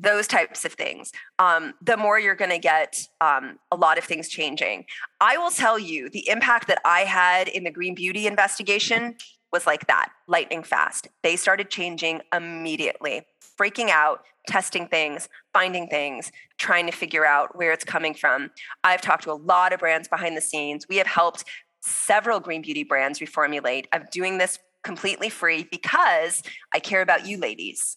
Those 0.00 0.26
types 0.26 0.64
of 0.64 0.72
things. 0.74 1.12
Um, 1.38 1.74
the 1.82 1.96
more 1.96 2.18
you're 2.18 2.34
going 2.34 2.50
to 2.50 2.58
get 2.58 3.06
um, 3.20 3.58
a 3.70 3.76
lot 3.76 3.98
of 3.98 4.04
things 4.04 4.28
changing. 4.28 4.84
I 5.20 5.36
will 5.36 5.50
tell 5.50 5.78
you 5.78 6.08
the 6.10 6.28
impact 6.28 6.68
that 6.68 6.80
i 6.84 7.00
had 7.00 7.48
in 7.48 7.64
the 7.64 7.70
green 7.70 7.94
beauty 7.94 8.26
investigation 8.26 9.16
was 9.52 9.66
like 9.66 9.86
that 9.86 10.10
lightning 10.26 10.62
fast. 10.62 11.08
They 11.22 11.36
started 11.36 11.70
changing 11.70 12.22
immediately 12.32 13.22
freaking 13.58 13.88
out 13.88 14.24
testing 14.46 14.86
things 14.88 15.28
finding 15.54 15.86
things 15.88 16.30
trying 16.58 16.86
to 16.86 16.92
figure 16.92 17.24
out 17.24 17.56
where 17.56 17.72
it's 17.72 17.84
coming 17.84 18.14
from. 18.14 18.50
I've 18.82 19.00
talked 19.00 19.22
to 19.24 19.32
a 19.32 19.34
lot 19.34 19.72
of 19.72 19.80
brands 19.80 20.08
behind 20.08 20.36
the 20.36 20.40
scenes. 20.40 20.86
We 20.88 20.96
have 20.96 21.06
helped 21.06 21.44
several 21.80 22.40
green 22.40 22.62
beauty 22.62 22.82
brands 22.82 23.20
reformulate. 23.20 23.86
I'm 23.92 24.06
doing 24.10 24.38
this 24.38 24.58
completely 24.84 25.28
free 25.28 25.66
because 25.70 26.42
I 26.72 26.78
care 26.78 27.02
about 27.02 27.26
you 27.26 27.38
ladies. 27.38 27.96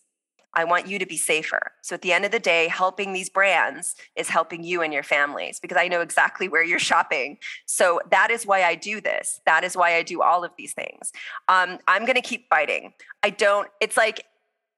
I 0.53 0.63
want 0.63 0.87
you 0.87 0.97
to 0.97 1.05
be 1.05 1.17
safer. 1.17 1.73
So 1.83 1.93
at 1.93 2.01
the 2.01 2.13
end 2.13 2.25
of 2.25 2.31
the 2.31 2.39
day, 2.39 2.67
helping 2.67 3.13
these 3.13 3.29
brands 3.29 3.95
is 4.15 4.29
helping 4.29 4.63
you 4.63 4.81
and 4.81 4.91
your 4.91 5.03
families 5.03 5.59
because 5.59 5.77
I 5.77 5.87
know 5.87 6.01
exactly 6.01 6.49
where 6.49 6.63
you're 6.63 6.79
shopping. 6.79 7.37
So 7.67 8.01
that 8.09 8.31
is 8.31 8.47
why 8.47 8.63
I 8.63 8.73
do 8.73 8.99
this. 8.99 9.39
That 9.45 9.63
is 9.63 9.77
why 9.77 9.95
I 9.95 10.01
do 10.01 10.23
all 10.23 10.43
of 10.43 10.51
these 10.57 10.73
things. 10.73 11.11
Um, 11.47 11.77
I'm 11.87 12.05
going 12.05 12.15
to 12.15 12.21
keep 12.21 12.49
fighting. 12.49 12.93
I 13.21 13.29
don't, 13.29 13.67
it's 13.79 13.97
like, 13.97 14.25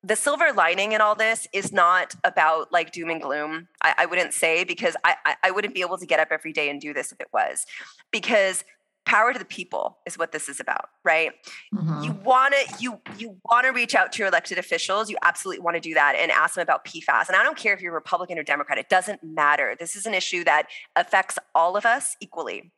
the 0.01 0.15
silver 0.15 0.53
lining 0.55 0.93
in 0.93 1.01
all 1.01 1.13
this 1.13 1.45
is 1.51 1.73
not 1.73 2.15
about 2.23 2.71
like 2.71 2.93
doom 2.93 3.09
and 3.09 3.21
gloom. 3.21 3.67
I, 3.83 3.95
I 3.97 4.05
wouldn't 4.05 4.33
say 4.33 4.63
because 4.63 4.95
I, 5.03 5.15
I 5.25 5.35
I 5.43 5.51
wouldn't 5.51 5.73
be 5.73 5.81
able 5.81 5.97
to 5.97 6.05
get 6.05 6.21
up 6.21 6.29
every 6.31 6.53
day 6.53 6.69
and 6.69 6.79
do 6.79 6.93
this 6.93 7.11
if 7.11 7.19
it 7.19 7.27
was, 7.33 7.65
because 8.09 8.63
power 9.09 9.33
to 9.33 9.39
the 9.39 9.45
people 9.45 9.97
is 10.05 10.19
what 10.19 10.31
this 10.31 10.47
is 10.47 10.59
about 10.59 10.89
right 11.03 11.31
mm-hmm. 11.73 12.03
you 12.03 12.11
want 12.23 12.53
to 12.53 12.75
you 12.79 13.01
you 13.17 13.35
want 13.49 13.65
to 13.65 13.71
reach 13.71 13.95
out 13.95 14.11
to 14.11 14.19
your 14.19 14.27
elected 14.27 14.59
officials 14.59 15.09
you 15.09 15.17
absolutely 15.23 15.59
want 15.59 15.73
to 15.73 15.81
do 15.81 15.95
that 15.95 16.15
and 16.15 16.29
ask 16.29 16.53
them 16.53 16.61
about 16.61 16.85
pfas 16.85 17.27
and 17.27 17.35
i 17.35 17.41
don't 17.41 17.57
care 17.57 17.73
if 17.73 17.81
you're 17.81 17.91
republican 17.91 18.37
or 18.37 18.43
democrat 18.43 18.77
it 18.77 18.87
doesn't 18.87 19.19
matter 19.23 19.75
this 19.79 19.95
is 19.95 20.05
an 20.05 20.13
issue 20.13 20.43
that 20.43 20.67
affects 20.95 21.39
all 21.55 21.75
of 21.75 21.87
us 21.87 22.15
equally 22.21 22.71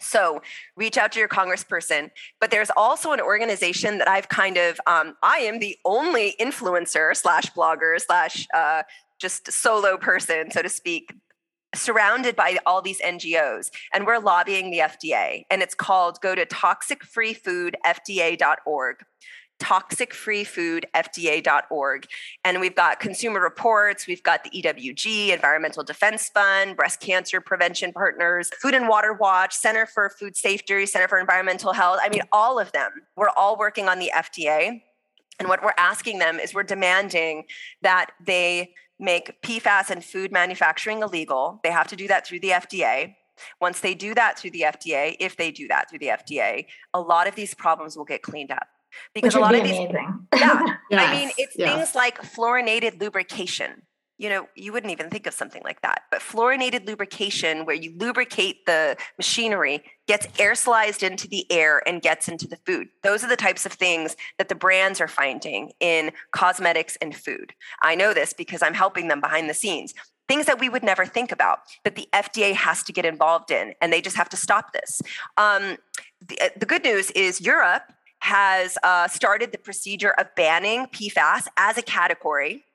so 0.00 0.42
reach 0.76 0.96
out 0.96 1.12
to 1.12 1.18
your 1.18 1.28
congressperson. 1.28 2.10
But 2.40 2.50
there's 2.50 2.70
also 2.74 3.12
an 3.12 3.20
organization 3.20 3.98
that 3.98 4.08
I've 4.08 4.30
kind 4.30 4.56
of, 4.56 4.80
um, 4.86 5.14
I 5.22 5.40
am 5.40 5.58
the 5.58 5.76
only 5.84 6.36
influencer 6.40 7.14
slash 7.14 7.52
blogger 7.52 8.00
slash 8.00 8.48
uh, 8.54 8.84
just 9.18 9.52
solo 9.52 9.98
person, 9.98 10.50
so 10.50 10.62
to 10.62 10.70
speak, 10.70 11.12
surrounded 11.74 12.36
by 12.36 12.58
all 12.66 12.82
these 12.82 13.00
NGOs, 13.00 13.70
and 13.92 14.06
we're 14.06 14.18
lobbying 14.18 14.70
the 14.70 14.78
FDA. 14.78 15.44
And 15.50 15.62
it's 15.62 15.74
called 15.74 16.20
go 16.20 16.34
to 16.34 16.44
toxicfreefoodfda.org 16.46 18.96
toxicfreefoodfda.org. 19.60 22.06
And 22.44 22.60
we've 22.60 22.74
got 22.74 22.98
consumer 22.98 23.40
reports, 23.40 24.06
we've 24.06 24.22
got 24.22 24.42
the 24.42 24.48
EWG, 24.50 25.28
Environmental 25.28 25.84
Defense 25.84 26.30
Fund, 26.30 26.76
Breast 26.76 27.00
Cancer 27.00 27.40
Prevention 27.40 27.92
Partners, 27.92 28.50
Food 28.60 28.74
and 28.74 28.88
Water 28.88 29.12
Watch, 29.12 29.54
Center 29.54 29.86
for 29.86 30.08
Food 30.08 30.36
Safety, 30.36 30.86
Center 30.86 31.06
for 31.06 31.18
Environmental 31.18 31.72
Health. 31.72 32.00
I 32.02 32.08
mean, 32.08 32.22
all 32.32 32.58
of 32.58 32.72
them. 32.72 32.90
We're 33.16 33.30
all 33.30 33.56
working 33.56 33.88
on 33.88 34.00
the 34.00 34.10
FDA. 34.14 34.82
And 35.38 35.48
what 35.48 35.62
we're 35.62 35.72
asking 35.78 36.18
them 36.18 36.38
is 36.38 36.52
we're 36.52 36.64
demanding 36.64 37.44
that 37.82 38.10
they 38.24 38.74
make 39.00 39.40
PFAS 39.42 39.90
and 39.90 40.04
food 40.04 40.30
manufacturing 40.32 41.02
illegal. 41.02 41.60
They 41.64 41.70
have 41.70 41.88
to 41.88 41.96
do 41.96 42.06
that 42.08 42.26
through 42.26 42.40
the 42.40 42.50
FDA. 42.50 43.14
Once 43.60 43.80
they 43.80 43.94
do 43.94 44.14
that 44.14 44.38
through 44.38 44.50
the 44.50 44.62
FDA, 44.62 45.16
if 45.18 45.36
they 45.36 45.50
do 45.50 45.66
that 45.68 45.88
through 45.88 46.00
the 46.00 46.08
FDA, 46.08 46.66
a 46.92 47.00
lot 47.00 47.26
of 47.26 47.34
these 47.34 47.54
problems 47.54 47.96
will 47.96 48.04
get 48.04 48.22
cleaned 48.22 48.50
up. 48.50 48.68
Because 49.14 49.34
a 49.34 49.40
lot 49.40 49.54
of 49.54 49.62
these, 49.62 49.78
amazing. 49.78 50.26
yeah, 50.34 50.76
yes, 50.90 51.08
I 51.08 51.14
mean, 51.14 51.30
it's 51.38 51.54
yes. 51.56 51.72
things 51.72 51.94
like 51.94 52.20
fluorinated 52.22 53.00
lubrication 53.00 53.82
you 54.20 54.28
know, 54.28 54.46
you 54.54 54.70
wouldn't 54.70 54.92
even 54.92 55.08
think 55.08 55.26
of 55.26 55.32
something 55.32 55.62
like 55.64 55.80
that. 55.80 56.02
But 56.10 56.20
fluorinated 56.20 56.86
lubrication, 56.86 57.64
where 57.64 57.74
you 57.74 57.94
lubricate 57.96 58.66
the 58.66 58.98
machinery, 59.16 59.82
gets 60.06 60.26
aerosolized 60.36 61.02
into 61.02 61.26
the 61.26 61.50
air 61.50 61.82
and 61.88 62.02
gets 62.02 62.28
into 62.28 62.46
the 62.46 62.58
food. 62.66 62.88
Those 63.02 63.24
are 63.24 63.28
the 63.28 63.36
types 63.36 63.64
of 63.64 63.72
things 63.72 64.16
that 64.36 64.50
the 64.50 64.54
brands 64.54 65.00
are 65.00 65.08
finding 65.08 65.72
in 65.80 66.10
cosmetics 66.32 66.98
and 67.00 67.16
food. 67.16 67.54
I 67.82 67.94
know 67.94 68.12
this 68.12 68.34
because 68.34 68.62
I'm 68.62 68.74
helping 68.74 69.08
them 69.08 69.22
behind 69.22 69.48
the 69.48 69.54
scenes. 69.54 69.94
Things 70.28 70.44
that 70.44 70.60
we 70.60 70.68
would 70.68 70.84
never 70.84 71.06
think 71.06 71.32
about 71.32 71.60
that 71.84 71.94
the 71.94 72.06
FDA 72.12 72.52
has 72.52 72.82
to 72.82 72.92
get 72.92 73.06
involved 73.06 73.50
in, 73.50 73.72
and 73.80 73.90
they 73.90 74.02
just 74.02 74.16
have 74.16 74.28
to 74.28 74.36
stop 74.36 74.74
this. 74.74 75.00
Um, 75.38 75.78
the, 76.20 76.38
uh, 76.42 76.48
the 76.58 76.66
good 76.66 76.84
news 76.84 77.10
is 77.12 77.40
Europe 77.40 77.84
has 78.18 78.76
uh, 78.82 79.08
started 79.08 79.50
the 79.50 79.58
procedure 79.58 80.10
of 80.10 80.26
banning 80.36 80.88
PFAS 80.88 81.46
as 81.56 81.78
a 81.78 81.82
category 81.82 82.66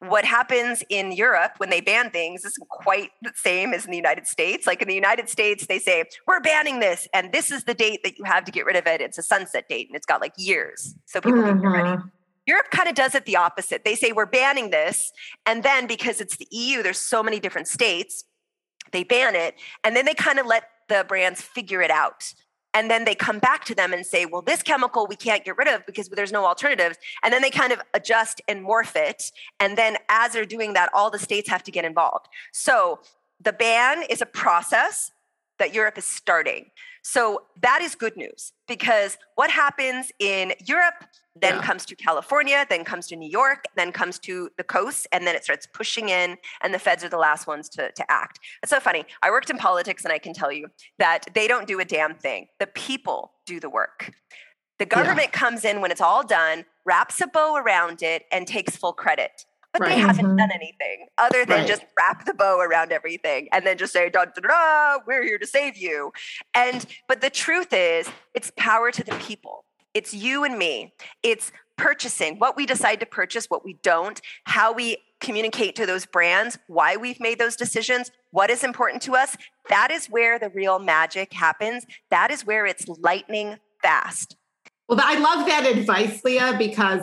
what 0.00 0.24
happens 0.24 0.82
in 0.88 1.12
Europe 1.12 1.52
when 1.58 1.70
they 1.70 1.80
ban 1.80 2.10
things 2.10 2.44
isn't 2.44 2.68
quite 2.68 3.10
the 3.22 3.32
same 3.34 3.72
as 3.72 3.84
in 3.84 3.90
the 3.90 3.96
United 3.96 4.26
States. 4.26 4.66
Like 4.66 4.82
in 4.82 4.88
the 4.88 4.94
United 4.94 5.28
States, 5.28 5.66
they 5.66 5.78
say, 5.78 6.04
we're 6.26 6.40
banning 6.40 6.80
this, 6.80 7.06
and 7.14 7.32
this 7.32 7.50
is 7.50 7.64
the 7.64 7.74
date 7.74 8.00
that 8.04 8.18
you 8.18 8.24
have 8.24 8.44
to 8.44 8.52
get 8.52 8.66
rid 8.66 8.76
of 8.76 8.86
it. 8.86 9.00
It's 9.00 9.18
a 9.18 9.22
sunset 9.22 9.68
date, 9.68 9.88
and 9.88 9.96
it's 9.96 10.06
got 10.06 10.20
like 10.20 10.32
years. 10.36 10.94
So 11.06 11.20
people 11.20 11.40
mm-hmm. 11.40 11.60
can 11.60 11.60
get 11.60 11.68
ready. 11.68 11.88
Mm-hmm. 11.90 12.08
Europe 12.46 12.66
kind 12.72 12.88
of 12.88 12.94
does 12.94 13.14
it 13.14 13.24
the 13.24 13.36
opposite. 13.36 13.84
They 13.84 13.94
say, 13.94 14.12
we're 14.12 14.26
banning 14.26 14.70
this. 14.70 15.12
And 15.46 15.62
then 15.62 15.86
because 15.86 16.20
it's 16.20 16.36
the 16.36 16.48
EU, 16.50 16.82
there's 16.82 16.98
so 16.98 17.22
many 17.22 17.38
different 17.38 17.68
states, 17.68 18.24
they 18.90 19.04
ban 19.04 19.36
it. 19.36 19.54
And 19.84 19.94
then 19.94 20.04
they 20.06 20.14
kind 20.14 20.38
of 20.38 20.46
let 20.46 20.64
the 20.88 21.04
brands 21.06 21.40
figure 21.40 21.80
it 21.82 21.90
out 21.90 22.34
and 22.74 22.90
then 22.90 23.04
they 23.04 23.14
come 23.14 23.38
back 23.38 23.64
to 23.66 23.74
them 23.74 23.92
and 23.92 24.04
say 24.04 24.26
well 24.26 24.42
this 24.42 24.62
chemical 24.62 25.06
we 25.06 25.16
can't 25.16 25.44
get 25.44 25.56
rid 25.56 25.68
of 25.68 25.84
because 25.86 26.08
there's 26.08 26.32
no 26.32 26.44
alternatives. 26.44 26.98
And 27.22 27.32
then 27.32 27.42
they 27.42 27.50
kind 27.50 27.72
of 27.72 27.80
adjust 27.94 28.40
and 28.48 28.64
morph 28.64 28.96
it. 28.96 29.32
And 29.60 29.76
then 29.76 29.96
as 30.08 30.32
they're 30.32 30.44
doing 30.44 30.72
that 30.74 30.90
all 30.94 31.10
the 31.10 31.18
states 31.18 31.48
have 31.48 31.62
to 31.64 31.70
get 31.70 31.84
involved. 31.84 32.26
So 32.52 33.00
the 33.40 33.52
ban 33.52 34.04
is 34.08 34.22
a 34.22 34.26
process 34.26 35.10
that 35.58 35.74
Europe 35.74 35.98
is 35.98 36.04
starting. 36.04 36.70
So 37.02 37.42
that 37.60 37.82
is 37.82 37.94
good 37.94 38.16
news 38.16 38.52
because 38.68 39.18
what 39.34 39.50
happens 39.50 40.12
in 40.18 40.52
Europe 40.64 41.04
then 41.40 41.56
yeah. 41.56 41.62
comes 41.62 41.86
to 41.86 41.96
California, 41.96 42.66
then 42.68 42.84
comes 42.84 43.06
to 43.08 43.16
New 43.16 43.28
York, 43.28 43.64
then 43.76 43.92
comes 43.92 44.18
to 44.20 44.50
the 44.56 44.64
coast, 44.64 45.06
and 45.12 45.26
then 45.26 45.34
it 45.34 45.44
starts 45.44 45.66
pushing 45.72 46.08
in, 46.08 46.36
and 46.62 46.74
the 46.74 46.78
feds 46.78 47.02
are 47.02 47.08
the 47.08 47.18
last 47.18 47.46
ones 47.46 47.68
to, 47.70 47.90
to 47.92 48.10
act. 48.10 48.38
It's 48.62 48.70
so 48.70 48.80
funny. 48.80 49.04
I 49.22 49.30
worked 49.30 49.50
in 49.50 49.56
politics, 49.56 50.04
and 50.04 50.12
I 50.12 50.18
can 50.18 50.34
tell 50.34 50.52
you 50.52 50.68
that 50.98 51.26
they 51.34 51.48
don't 51.48 51.66
do 51.66 51.80
a 51.80 51.84
damn 51.84 52.14
thing. 52.14 52.48
The 52.58 52.66
people 52.66 53.32
do 53.46 53.60
the 53.60 53.70
work. 53.70 54.12
The 54.78 54.86
government 54.86 55.30
yeah. 55.32 55.38
comes 55.38 55.64
in 55.64 55.80
when 55.80 55.90
it's 55.90 56.00
all 56.00 56.24
done, 56.24 56.64
wraps 56.84 57.20
a 57.20 57.26
bow 57.26 57.56
around 57.56 58.02
it, 58.02 58.24
and 58.30 58.46
takes 58.46 58.76
full 58.76 58.92
credit 58.92 59.44
but 59.72 59.80
right. 59.80 59.90
they 59.90 59.98
haven't 59.98 60.26
mm-hmm. 60.26 60.36
done 60.36 60.50
anything 60.52 61.06
other 61.18 61.44
than 61.44 61.60
right. 61.60 61.68
just 61.68 61.84
wrap 61.98 62.24
the 62.26 62.34
bow 62.34 62.60
around 62.60 62.92
everything 62.92 63.48
and 63.52 63.66
then 63.66 63.78
just 63.78 63.92
say 63.92 64.10
da, 64.10 64.26
da, 64.26 64.40
da, 64.46 64.98
we're 65.06 65.22
here 65.22 65.38
to 65.38 65.46
save 65.46 65.76
you 65.76 66.12
and 66.54 66.86
but 67.08 67.20
the 67.20 67.30
truth 67.30 67.72
is 67.72 68.08
it's 68.34 68.52
power 68.56 68.90
to 68.90 69.02
the 69.02 69.14
people 69.16 69.64
it's 69.94 70.14
you 70.14 70.44
and 70.44 70.58
me. 70.58 70.92
It's 71.22 71.52
purchasing 71.76 72.38
what 72.38 72.56
we 72.56 72.66
decide 72.66 73.00
to 73.00 73.06
purchase 73.06 73.46
what 73.46 73.64
we 73.64 73.78
don't 73.82 74.20
how 74.44 74.72
we 74.72 74.98
communicate 75.20 75.74
to 75.74 75.86
those 75.86 76.04
brands 76.04 76.58
why 76.66 76.96
we've 76.96 77.18
made 77.18 77.38
those 77.38 77.56
decisions 77.56 78.10
what 78.30 78.50
is 78.50 78.62
important 78.62 79.02
to 79.02 79.14
us. 79.16 79.36
That 79.68 79.90
is 79.90 80.06
where 80.06 80.38
the 80.38 80.50
real 80.50 80.78
magic 80.78 81.32
happens. 81.32 81.86
That 82.10 82.30
is 82.30 82.44
where 82.44 82.66
it's 82.66 82.86
lightning 82.86 83.56
fast. 83.82 84.36
Well 84.86 85.00
i 85.02 85.18
love 85.18 85.46
that 85.46 85.66
advice 85.66 86.22
leah 86.24 86.54
because 86.58 87.02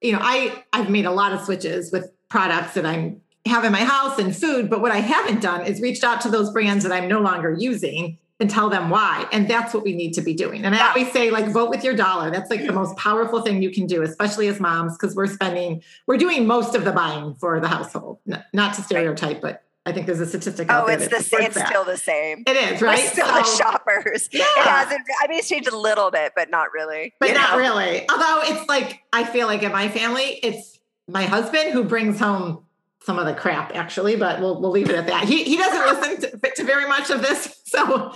you 0.00 0.12
know, 0.12 0.18
I 0.20 0.64
I've 0.72 0.90
made 0.90 1.06
a 1.06 1.10
lot 1.10 1.32
of 1.32 1.40
switches 1.44 1.92
with 1.92 2.10
products 2.28 2.74
that 2.74 2.86
I'm 2.86 3.20
have 3.46 3.64
in 3.64 3.72
my 3.72 3.84
house 3.84 4.18
and 4.18 4.36
food, 4.36 4.68
but 4.68 4.80
what 4.80 4.92
I 4.92 4.98
haven't 4.98 5.40
done 5.40 5.66
is 5.66 5.80
reached 5.80 6.04
out 6.04 6.20
to 6.22 6.28
those 6.28 6.50
brands 6.52 6.84
that 6.84 6.92
I'm 6.92 7.08
no 7.08 7.20
longer 7.20 7.54
using 7.58 8.18
and 8.40 8.50
tell 8.50 8.70
them 8.70 8.90
why. 8.90 9.28
And 9.32 9.48
that's 9.48 9.74
what 9.74 9.84
we 9.84 9.94
need 9.94 10.14
to 10.14 10.22
be 10.22 10.34
doing. 10.34 10.64
And 10.64 10.74
I 10.74 10.88
always 10.88 11.12
say, 11.12 11.30
like, 11.30 11.46
vote 11.48 11.70
with 11.70 11.84
your 11.84 11.94
dollar. 11.94 12.30
That's 12.30 12.50
like 12.50 12.66
the 12.66 12.72
most 12.72 12.96
powerful 12.96 13.42
thing 13.42 13.62
you 13.62 13.70
can 13.70 13.86
do, 13.86 14.02
especially 14.02 14.48
as 14.48 14.58
moms, 14.58 14.96
because 14.96 15.14
we're 15.14 15.26
spending, 15.26 15.82
we're 16.06 16.16
doing 16.16 16.46
most 16.46 16.74
of 16.74 16.84
the 16.84 16.92
buying 16.92 17.34
for 17.34 17.60
the 17.60 17.68
household. 17.68 18.18
Not 18.52 18.74
to 18.74 18.82
stereotype, 18.82 19.40
but 19.40 19.62
I 19.86 19.92
think 19.92 20.06
there's 20.06 20.20
a 20.20 20.26
statistic. 20.26 20.68
Oh, 20.70 20.86
it's 20.86 21.08
the 21.08 21.22
same. 21.22 21.42
It's 21.42 21.66
still 21.66 21.84
the 21.84 21.96
same. 21.96 22.44
It 22.46 22.56
is 22.56 22.82
right. 22.82 22.98
We're 22.98 23.10
still 23.10 23.26
so, 23.26 23.34
the 23.34 23.44
shoppers. 23.44 24.28
Yeah. 24.32 24.44
It 24.58 24.66
hasn't. 24.66 25.00
I 25.22 25.26
mean, 25.26 25.38
it's 25.38 25.48
changed 25.48 25.68
a 25.68 25.76
little 25.76 26.10
bit, 26.10 26.32
but 26.36 26.50
not 26.50 26.72
really. 26.72 27.14
But 27.18 27.32
not 27.32 27.52
know? 27.52 27.58
really. 27.58 28.08
Although 28.08 28.40
it's 28.44 28.68
like 28.68 29.02
I 29.12 29.24
feel 29.24 29.46
like 29.46 29.62
in 29.62 29.72
my 29.72 29.88
family, 29.88 30.38
it's 30.42 30.78
my 31.08 31.22
husband 31.22 31.72
who 31.72 31.84
brings 31.84 32.18
home 32.18 32.64
some 33.02 33.18
of 33.18 33.26
the 33.26 33.34
crap, 33.34 33.74
actually. 33.74 34.16
But 34.16 34.40
we'll 34.40 34.60
we'll 34.60 34.70
leave 34.70 34.90
it 34.90 34.96
at 34.96 35.06
that. 35.06 35.24
He 35.24 35.44
he 35.44 35.56
doesn't 35.56 36.00
listen 36.00 36.40
to, 36.40 36.50
to 36.56 36.64
very 36.64 36.88
much 36.88 37.10
of 37.10 37.22
this, 37.22 37.62
so. 37.66 38.12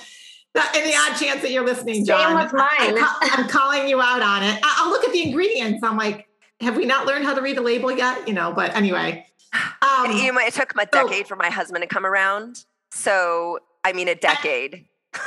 That, 0.55 0.73
in 0.77 0.85
the 0.85 0.95
odd 0.95 1.19
chance 1.19 1.43
that 1.43 1.51
you're 1.51 1.67
listening, 1.67 2.05
John, 2.05 2.29
Same 2.29 2.37
with 2.37 2.53
mine. 2.53 2.69
I, 2.79 3.35
am 3.39 3.49
calling 3.49 3.89
you 3.89 4.01
out 4.01 4.23
on 4.23 4.45
it. 4.45 4.57
I'll 4.63 4.89
look 4.89 5.03
at 5.03 5.13
the 5.13 5.21
ingredients. 5.21 5.83
I'm 5.83 5.97
like, 5.97 6.29
have 6.61 6.77
we 6.77 6.87
not 6.87 7.07
learned 7.07 7.25
how 7.25 7.35
to 7.35 7.43
read 7.43 7.57
the 7.57 7.61
label 7.61 7.91
yet? 7.91 8.29
You 8.29 8.35
know, 8.35 8.53
but 8.53 8.73
anyway, 8.77 9.27
um, 9.83 10.13
you 10.13 10.33
know, 10.33 10.39
it 10.41 10.55
took 10.55 10.73
a 10.81 10.87
decade 10.87 11.27
so, 11.27 11.29
for 11.29 11.37
my 11.37 11.51
husband 11.51 11.83
to 11.83 11.89
come 11.89 12.07
around. 12.07 12.65
So, 12.91 13.59
I 13.85 13.93
mean, 13.93 14.09
a 14.09 14.15
decade. 14.15 14.87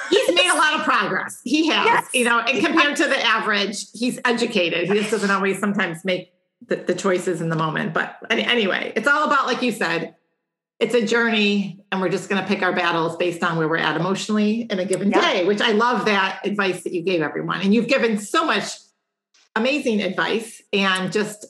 he's 0.09 0.35
made 0.35 0.49
a 0.49 0.55
lot 0.55 0.73
of 0.75 0.84
progress. 0.84 1.39
He 1.43 1.67
has, 1.67 1.85
yes. 1.85 2.07
you 2.13 2.25
know, 2.25 2.39
and 2.39 2.65
compared 2.65 2.95
to 2.97 3.05
the 3.05 3.21
average, 3.25 3.85
he's 3.93 4.19
educated. 4.25 4.88
He 4.89 4.99
just 4.99 5.11
doesn't 5.11 5.31
always 5.31 5.59
sometimes 5.59 6.03
make 6.03 6.31
the, 6.65 6.77
the 6.77 6.95
choices 6.95 7.41
in 7.41 7.49
the 7.49 7.55
moment. 7.55 7.93
But 7.93 8.17
anyway, 8.29 8.93
it's 8.95 9.07
all 9.07 9.25
about, 9.25 9.45
like 9.45 9.61
you 9.61 9.71
said, 9.71 10.15
it's 10.79 10.93
a 10.93 11.05
journey 11.05 11.79
and 11.91 12.01
we're 12.01 12.09
just 12.09 12.29
going 12.29 12.41
to 12.41 12.47
pick 12.47 12.61
our 12.61 12.73
battles 12.73 13.15
based 13.17 13.43
on 13.43 13.57
where 13.57 13.67
we're 13.67 13.77
at 13.77 13.95
emotionally 13.95 14.61
in 14.61 14.79
a 14.79 14.85
given 14.85 15.09
yeah. 15.09 15.21
day, 15.21 15.45
which 15.45 15.61
I 15.61 15.71
love 15.71 16.05
that 16.05 16.41
advice 16.45 16.84
that 16.84 16.93
you 16.93 17.01
gave 17.01 17.21
everyone. 17.21 17.61
And 17.61 17.73
you've 17.73 17.88
given 17.88 18.19
so 18.19 18.45
much 18.45 18.71
amazing 19.55 20.01
advice 20.01 20.61
and 20.71 21.11
just 21.11 21.47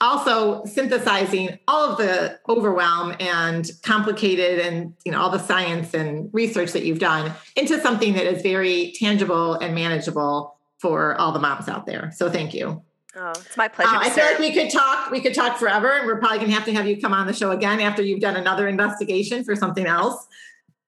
also 0.00 0.64
synthesizing 0.64 1.58
all 1.68 1.90
of 1.90 1.98
the 1.98 2.38
overwhelm 2.48 3.14
and 3.20 3.70
complicated 3.82 4.58
and 4.58 4.94
you 5.04 5.12
know 5.12 5.20
all 5.20 5.30
the 5.30 5.38
science 5.38 5.92
and 5.92 6.30
research 6.32 6.72
that 6.72 6.84
you've 6.84 6.98
done 6.98 7.32
into 7.54 7.78
something 7.80 8.14
that 8.14 8.26
is 8.26 8.42
very 8.42 8.92
tangible 8.98 9.54
and 9.54 9.74
manageable 9.74 10.56
for 10.78 11.14
all 11.20 11.32
the 11.32 11.38
moms 11.38 11.68
out 11.68 11.84
there. 11.84 12.10
So 12.16 12.30
thank 12.30 12.54
you. 12.54 12.82
Oh, 13.22 13.32
it's 13.32 13.56
my 13.56 13.68
pleasure. 13.68 13.94
Uh, 13.94 14.00
I 14.00 14.08
feel 14.08 14.24
like 14.24 14.38
we 14.38 14.50
could 14.50 14.70
talk. 14.70 15.10
We 15.10 15.20
could 15.20 15.34
talk 15.34 15.58
forever, 15.58 15.92
and 15.92 16.06
we're 16.06 16.18
probably 16.18 16.38
going 16.38 16.48
to 16.48 16.54
have 16.54 16.64
to 16.64 16.72
have 16.72 16.86
you 16.86 16.98
come 16.98 17.12
on 17.12 17.26
the 17.26 17.34
show 17.34 17.50
again 17.50 17.78
after 17.80 18.02
you've 18.02 18.20
done 18.20 18.34
another 18.34 18.66
investigation 18.66 19.44
for 19.44 19.54
something 19.54 19.84
else. 19.86 20.26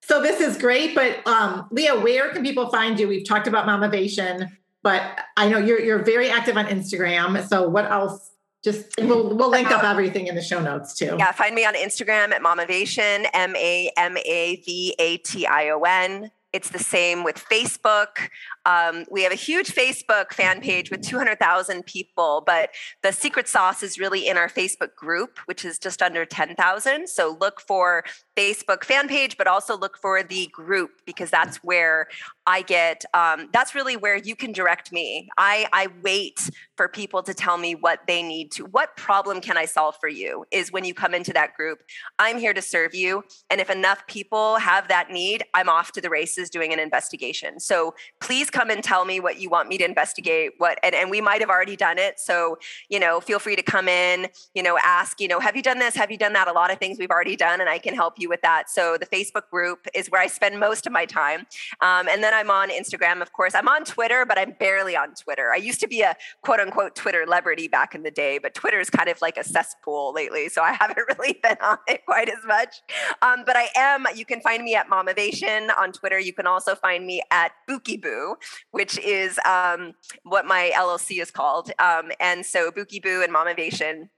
So 0.01 0.23
this 0.23 0.41
is 0.41 0.57
great, 0.57 0.95
but 0.95 1.25
um, 1.27 1.69
Leah, 1.71 2.01
where 2.01 2.31
can 2.33 2.43
people 2.43 2.71
find 2.71 2.99
you? 2.99 3.07
We've 3.07 3.27
talked 3.27 3.47
about 3.47 3.67
Mamavation, 3.67 4.51
but 4.83 5.21
I 5.37 5.49
know 5.49 5.59
you're 5.59 5.81
you're 5.81 6.03
very 6.03 6.31
active 6.31 6.57
on 6.57 6.67
Instagram. 6.67 7.47
So 7.47 7.69
what 7.69 7.91
else? 7.91 8.31
Just 8.65 8.95
we'll 8.99 9.37
we'll 9.37 9.51
link 9.51 9.71
up 9.71 9.85
everything 9.85 10.29
in 10.29 10.35
the 10.35 10.43
show 10.43 10.61
notes 10.61 10.95
too. 10.95 11.17
Yeah, 11.19 11.33
find 11.33 11.55
me 11.55 11.67
on 11.67 11.75
Instagram 11.75 12.31
at 12.31 12.41
Mamavation, 12.41 13.27
M 13.35 13.55
A 13.57 13.93
M 13.97 14.17
A 14.17 14.57
V 14.65 14.95
A 14.99 15.17
T 15.19 15.47
I 15.47 15.69
O 15.71 15.81
N. 15.81 16.31
It's 16.53 16.69
the 16.71 16.79
same 16.79 17.25
with 17.25 17.37
Facebook. 17.37 18.29
Um, 18.67 19.05
we 19.11 19.23
have 19.23 19.33
a 19.33 19.37
huge 19.37 19.75
Facebook 19.75 20.33
fan 20.33 20.61
page 20.61 20.91
with 20.91 21.01
200,000 21.03 21.87
people, 21.87 22.43
but 22.45 22.71
the 23.03 23.13
secret 23.13 23.49
sauce 23.49 23.83
is 23.83 23.99
really 23.99 24.29
in 24.29 24.37
our 24.37 24.49
Facebook 24.49 24.95
group, 24.95 25.39
which 25.47 25.65
is 25.65 25.79
just 25.79 26.03
under 26.03 26.25
10,000. 26.25 27.09
So 27.09 27.37
look 27.41 27.61
for 27.61 28.05
Facebook 28.37 28.85
fan 28.85 29.09
page, 29.09 29.37
but 29.39 29.47
also 29.47 29.77
look 29.77 29.97
for 29.97 30.23
the 30.23 30.49
group 30.53 30.91
because 31.07 31.31
that's 31.31 31.57
where 31.59 32.09
I 32.47 32.63
get. 32.63 33.05
Um, 33.15 33.49
that's 33.53 33.75
really 33.75 33.97
where 33.97 34.17
you 34.17 34.35
can 34.35 34.53
direct 34.53 34.93
me. 34.93 35.29
I 35.39 35.67
I 35.73 35.89
wait 36.03 36.51
for 36.77 36.89
people 36.89 37.23
to 37.23 37.35
tell 37.35 37.57
me 37.57 37.75
what 37.75 38.01
they 38.07 38.23
need 38.23 38.51
to. 38.53 38.65
What 38.65 38.97
problem 38.97 39.41
can 39.41 39.57
I 39.57 39.65
solve 39.65 39.97
for 40.01 40.09
you? 40.09 40.45
Is 40.51 40.73
when 40.73 40.85
you 40.85 40.95
come 40.95 41.15
into 41.15 41.33
that 41.35 41.55
group. 41.55 41.83
I'm 42.19 42.39
here 42.39 42.53
to 42.55 42.63
serve 42.63 42.95
you, 42.95 43.23
and 43.51 43.61
if 43.61 43.71
enough 43.71 44.07
people 44.07 44.57
have 44.57 44.89
that 44.89 45.11
need, 45.11 45.45
I'm 45.55 45.69
off 45.69 45.93
to 45.93 46.01
the 46.01 46.11
races 46.11 46.51
doing 46.51 46.73
an 46.73 46.79
investigation. 46.79 47.61
So 47.61 47.95
please 48.21 48.51
come 48.51 48.71
and 48.71 48.83
tell 48.83 49.05
me 49.05 49.21
what 49.21 49.39
you 49.39 49.49
want 49.49 49.69
me 49.69 49.79
to 49.79 49.85
investigate. 49.85 50.53
What 50.59 50.79
and, 50.83 50.95
and 50.95 51.11
we 51.11 51.21
might 51.21 51.41
have 51.41 51.51
already 51.51 51.77
done 51.77 51.99
it. 51.99 52.19
So 52.19 52.59
you 52.89 52.99
know, 52.99 53.21
feel 53.21 53.39
free 53.39 53.57
to 53.57 53.63
come 53.63 53.89
in. 53.89 54.29
You 54.55 54.63
know, 54.63 54.79
ask. 54.83 55.21
You 55.21 55.29
know, 55.29 55.39
have 55.39 55.55
you 55.55 55.63
done 55.63 55.79
this? 55.79 55.95
Have 55.95 56.11
you 56.11 56.19
done 56.19 56.33
that? 56.33 56.49
A 56.49 56.53
lot 56.53 56.73
of 56.73 56.79
things 56.79 56.99
we've 56.99 57.11
already 57.11 57.37
done, 57.37 57.61
and 57.61 57.71
I 57.71 57.79
can 57.79 57.95
help 57.95 58.15
you 58.19 58.29
with 58.29 58.43
that. 58.43 58.69
So 58.69 58.97
the 58.99 59.07
Facebook 59.07 59.49
group 59.51 59.87
is 59.95 60.09
where 60.09 60.21
I 60.21 60.27
spend 60.27 60.59
most 60.59 60.87
of 60.87 60.93
my 60.93 61.07
time. 61.07 61.47
Um, 61.81 62.09
and 62.09 62.23
then 62.23 62.32
I'm 62.33 62.51
on 62.51 62.71
Instagram, 62.71 63.21
of 63.21 63.33
course. 63.33 63.55
I'm 63.55 63.69
on 63.69 63.85
Twitter, 63.85 64.25
but 64.25 64.39
I'm 64.39 64.53
barely 64.59 64.97
on 64.97 65.15
Twitter. 65.15 65.51
I 65.53 65.57
used 65.57 65.81
to 65.81 65.89
be 65.89 66.03
a 66.03 66.15
quote 66.43 66.61
unquote 66.61 66.95
Twitter 66.95 67.25
celebrity 67.33 67.67
back 67.67 67.95
in 67.95 68.03
the 68.03 68.11
day, 68.11 68.39
but 68.39 68.53
Twitter 68.55 68.79
is 68.79 68.91
kind 68.91 69.09
of 69.09 69.21
like 69.23 69.37
a 69.37 69.45
cesspool 69.45 70.13
lately. 70.15 70.49
So 70.49 70.63
I 70.63 70.73
haven't 70.81 70.99
really 71.09 71.41
been 71.43 71.57
on 71.63 71.79
it 71.89 72.05
quite 72.07 72.29
as 72.29 72.45
much. 72.47 72.83
Um, 73.23 73.45
but 73.47 73.57
I 73.57 73.69
am, 73.75 74.07
you 74.15 74.25
can 74.25 74.41
find 74.41 74.63
me 74.63 74.75
at 74.75 74.89
Mamavation 74.89 75.71
on 75.77 75.93
Twitter. 75.93 76.19
You 76.19 76.33
can 76.33 76.47
also 76.47 76.75
find 76.75 77.07
me 77.07 77.23
at 77.31 77.53
Boo, 77.67 78.37
which 78.71 78.99
is 78.99 79.39
um, 79.47 79.93
what 80.25 80.45
my 80.45 80.73
LLC 80.75 81.23
is 81.23 81.31
called. 81.31 81.73
Um, 81.79 82.13
and 82.21 82.45
so 82.45 82.71
Boo 82.71 82.87
and 83.23 83.35
Mamavation 83.35 84.09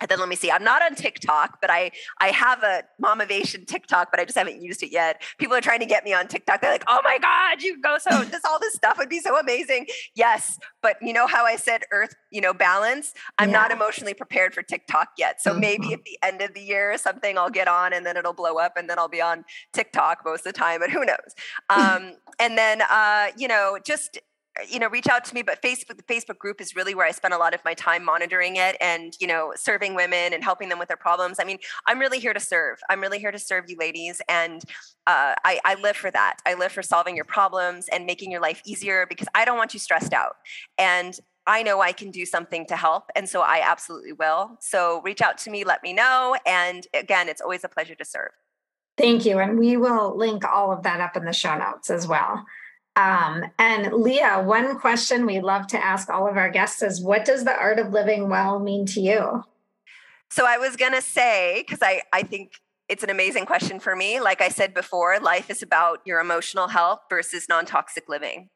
and 0.00 0.08
then 0.10 0.18
let 0.18 0.28
me 0.28 0.36
see. 0.36 0.50
I'm 0.50 0.64
not 0.64 0.82
on 0.82 0.94
TikTok, 0.94 1.60
but 1.60 1.70
I 1.70 1.92
I 2.18 2.28
have 2.28 2.62
a 2.62 2.82
Mamavation 3.02 3.66
TikTok, 3.66 4.10
but 4.10 4.18
I 4.18 4.24
just 4.24 4.36
haven't 4.36 4.60
used 4.60 4.82
it 4.82 4.90
yet. 4.90 5.22
People 5.38 5.56
are 5.56 5.60
trying 5.60 5.80
to 5.80 5.86
get 5.86 6.04
me 6.04 6.12
on 6.12 6.26
TikTok. 6.26 6.60
They're 6.60 6.72
like, 6.72 6.84
"Oh 6.88 7.00
my 7.04 7.18
God, 7.18 7.62
you 7.62 7.80
go 7.80 7.98
so 7.98 8.24
this 8.24 8.44
all 8.44 8.58
this 8.58 8.74
stuff 8.74 8.98
would 8.98 9.08
be 9.08 9.20
so 9.20 9.38
amazing." 9.38 9.86
Yes, 10.14 10.58
but 10.82 10.96
you 11.00 11.12
know 11.12 11.26
how 11.26 11.44
I 11.44 11.56
said 11.56 11.82
Earth, 11.92 12.14
you 12.30 12.40
know, 12.40 12.52
balance. 12.52 13.14
I'm 13.38 13.50
yeah. 13.50 13.60
not 13.60 13.70
emotionally 13.70 14.14
prepared 14.14 14.52
for 14.52 14.62
TikTok 14.62 15.10
yet. 15.16 15.40
So 15.40 15.52
mm-hmm. 15.52 15.60
maybe 15.60 15.92
at 15.94 16.04
the 16.04 16.18
end 16.22 16.42
of 16.42 16.54
the 16.54 16.62
year 16.62 16.92
or 16.92 16.98
something, 16.98 17.38
I'll 17.38 17.50
get 17.50 17.68
on, 17.68 17.92
and 17.92 18.04
then 18.04 18.16
it'll 18.16 18.32
blow 18.32 18.58
up, 18.58 18.76
and 18.76 18.90
then 18.90 18.98
I'll 18.98 19.08
be 19.08 19.22
on 19.22 19.44
TikTok 19.72 20.22
most 20.24 20.46
of 20.46 20.52
the 20.52 20.58
time. 20.58 20.80
But 20.80 20.90
who 20.90 21.04
knows? 21.04 21.34
Um, 21.70 22.14
and 22.40 22.58
then 22.58 22.82
uh, 22.90 23.28
you 23.36 23.46
know, 23.46 23.78
just 23.84 24.18
you 24.70 24.78
know 24.78 24.88
reach 24.88 25.08
out 25.08 25.24
to 25.24 25.34
me 25.34 25.42
but 25.42 25.60
facebook 25.62 25.96
the 25.96 26.02
facebook 26.02 26.38
group 26.38 26.60
is 26.60 26.76
really 26.76 26.94
where 26.94 27.06
i 27.06 27.10
spend 27.10 27.34
a 27.34 27.38
lot 27.38 27.54
of 27.54 27.64
my 27.64 27.74
time 27.74 28.04
monitoring 28.04 28.56
it 28.56 28.76
and 28.80 29.14
you 29.20 29.26
know 29.26 29.52
serving 29.56 29.94
women 29.94 30.32
and 30.32 30.44
helping 30.44 30.68
them 30.68 30.78
with 30.78 30.88
their 30.88 30.96
problems 30.96 31.38
i 31.40 31.44
mean 31.44 31.58
i'm 31.86 31.98
really 31.98 32.18
here 32.18 32.32
to 32.32 32.40
serve 32.40 32.78
i'm 32.88 33.00
really 33.00 33.18
here 33.18 33.32
to 33.32 33.38
serve 33.38 33.64
you 33.68 33.76
ladies 33.78 34.20
and 34.28 34.62
uh, 35.06 35.34
I, 35.44 35.60
I 35.64 35.74
live 35.74 35.96
for 35.96 36.10
that 36.10 36.36
i 36.46 36.54
live 36.54 36.72
for 36.72 36.82
solving 36.82 37.16
your 37.16 37.24
problems 37.24 37.86
and 37.92 38.06
making 38.06 38.30
your 38.30 38.40
life 38.40 38.62
easier 38.64 39.06
because 39.08 39.28
i 39.34 39.44
don't 39.44 39.58
want 39.58 39.74
you 39.74 39.80
stressed 39.80 40.12
out 40.12 40.36
and 40.78 41.18
I 41.46 41.62
know 41.62 41.82
I 41.82 41.92
can 41.92 42.10
do 42.10 42.24
something 42.24 42.64
to 42.68 42.76
help. 42.76 43.10
And 43.14 43.28
so 43.28 43.42
I 43.42 43.60
absolutely 43.62 44.14
will. 44.14 44.56
So 44.60 45.02
reach 45.04 45.20
out 45.20 45.36
to 45.38 45.50
me, 45.50 45.62
let 45.62 45.82
me 45.82 45.92
know. 45.92 46.36
And 46.46 46.86
again, 46.94 47.28
it's 47.28 47.42
always 47.42 47.64
a 47.64 47.68
pleasure 47.68 47.94
to 47.96 48.04
serve. 48.04 48.30
Thank 48.96 49.26
you. 49.26 49.38
And 49.38 49.58
we 49.58 49.76
will 49.76 50.16
link 50.16 50.44
all 50.44 50.72
of 50.72 50.84
that 50.84 51.00
up 51.00 51.18
in 51.18 51.26
the 51.26 51.34
show 51.34 51.56
notes 51.58 51.90
as 51.90 52.06
well. 52.06 52.44
Um, 52.96 53.44
and 53.58 53.92
Leah, 53.92 54.42
one 54.44 54.78
question 54.78 55.26
we 55.26 55.40
love 55.40 55.66
to 55.68 55.84
ask 55.84 56.08
all 56.08 56.28
of 56.28 56.36
our 56.36 56.48
guests 56.48 56.82
is 56.82 57.02
what 57.02 57.24
does 57.24 57.44
the 57.44 57.56
art 57.56 57.78
of 57.78 57.92
living 57.92 58.28
well 58.28 58.60
mean 58.60 58.86
to 58.86 59.00
you? 59.00 59.44
So 60.30 60.46
I 60.46 60.58
was 60.58 60.76
going 60.76 60.92
to 60.92 61.02
say, 61.02 61.64
because 61.66 61.80
I, 61.82 62.02
I 62.12 62.22
think 62.22 62.52
it's 62.88 63.02
an 63.02 63.10
amazing 63.10 63.46
question 63.46 63.80
for 63.80 63.96
me. 63.96 64.20
Like 64.20 64.40
I 64.40 64.48
said 64.48 64.74
before, 64.74 65.18
life 65.20 65.50
is 65.50 65.62
about 65.62 66.00
your 66.04 66.20
emotional 66.20 66.68
health 66.68 67.00
versus 67.08 67.46
non 67.48 67.66
toxic 67.66 68.08
living. 68.08 68.48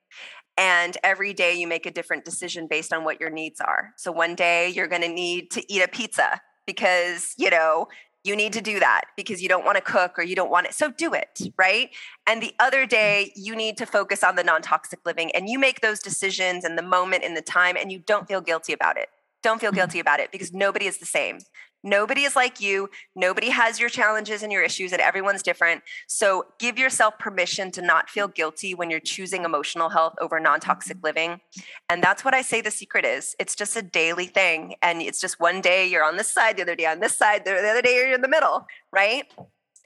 And 0.57 0.97
every 1.05 1.33
day 1.33 1.55
you 1.55 1.69
make 1.69 1.87
a 1.87 1.91
different 1.91 2.25
decision 2.25 2.67
based 2.69 2.93
on 2.93 3.05
what 3.05 3.21
your 3.21 3.31
needs 3.31 3.61
are. 3.61 3.93
So 3.97 4.11
one 4.11 4.35
day 4.35 4.69
you're 4.69 4.89
going 4.89 5.03
to 5.03 5.09
need 5.09 5.53
to 5.53 5.73
eat 5.73 5.83
a 5.83 5.89
pizza 5.89 6.41
because, 6.67 7.33
you 7.39 7.49
know, 7.49 7.87
you 8.25 8.35
need 8.37 8.53
to 8.53 8.61
do 8.61 8.81
that 8.81 9.03
because 9.17 9.43
you 9.43 9.49
don't 9.49 9.65
want 9.65 9.77
to 9.77 9.83
cook 9.83 10.19
or 10.19 10.23
you 10.23 10.35
don't 10.35 10.51
want 10.51 10.67
it. 10.67 10.75
So 10.75 10.91
do 10.91 11.15
it, 11.15 11.41
right? 11.57 11.91
And 12.27 12.43
the 12.43 12.55
other 12.59 12.85
mm. 12.85 12.89
day, 12.89 13.33
you 13.37 13.55
need 13.55 13.77
to 13.79 13.87
focus 13.87 14.23
on 14.23 14.37
the 14.37 14.45
non 14.45 14.63
toxic 14.63 15.01
living 15.07 15.31
and 15.35 15.49
you 15.49 15.59
make 15.59 15.81
those 15.81 16.01
decisions 16.01 16.65
in 16.65 16.77
the 16.77 16.83
moment, 16.83 17.25
in 17.25 17.35
the 17.35 17.43
time, 17.43 17.77
and 17.77 17.93
you 17.93 18.01
don't 18.01 18.27
feel 18.27 18.41
guilty 18.41 18.73
about 18.73 18.97
it. 18.97 19.09
Don't 19.43 19.61
feel 19.61 19.73
mm. 19.73 19.77
guilty 19.77 20.01
about 20.01 20.21
it 20.21 20.33
because 20.33 20.53
nobody 20.53 20.87
is 20.87 20.99
the 20.99 21.07
same. 21.07 21.39
Nobody 21.85 22.23
is 22.23 22.35
like 22.35 22.61
you. 22.61 22.91
Nobody 23.15 23.51
has 23.51 23.79
your 23.79 23.89
challenges 23.89 24.43
and 24.43 24.53
your 24.53 24.63
issues, 24.63 24.93
and 24.93 25.01
everyone's 25.01 25.43
different. 25.43 25.83
So 26.07 26.47
give 26.59 26.79
yourself 26.79 27.19
permission 27.19 27.71
to 27.73 27.83
not 27.83 28.11
feel 28.11 28.29
guilty 28.29 28.75
when 28.75 28.91
you're 28.91 29.01
choosing 29.01 29.45
emotional 29.45 29.89
health 29.89 30.15
over 30.21 30.41
non 30.41 30.61
toxic 30.61 30.97
mm-hmm. 30.97 31.07
living. 31.07 31.41
And 31.89 32.03
that's 32.03 32.25
what 32.25 32.35
I 32.35 32.43
say 32.43 32.61
the 32.61 32.71
secret 32.71 33.05
is 33.05 33.37
it's 33.39 33.55
just 33.55 33.77
a 33.77 33.83
daily 33.83 34.27
thing. 34.27 34.75
And 34.83 35.01
it's 35.03 35.21
just 35.21 35.39
one 35.39 35.61
day 35.61 35.87
you're 35.87 36.05
on 36.05 36.17
this 36.17 36.31
side, 36.31 36.57
the 36.57 36.63
other 36.63 36.77
day 36.77 36.87
on 36.87 37.01
this 37.01 37.17
side, 37.17 37.45
the 37.45 37.53
other 37.53 37.83
day 37.83 37.95
you're 37.95 38.13
in 38.13 38.23
the 38.23 38.29
middle, 38.29 38.67
right? 38.93 39.25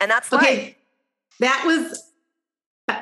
And 0.01 0.11
that's 0.11 0.33
okay. 0.33 0.65
Life. 0.65 0.75
That 1.41 1.63
was 1.67 2.13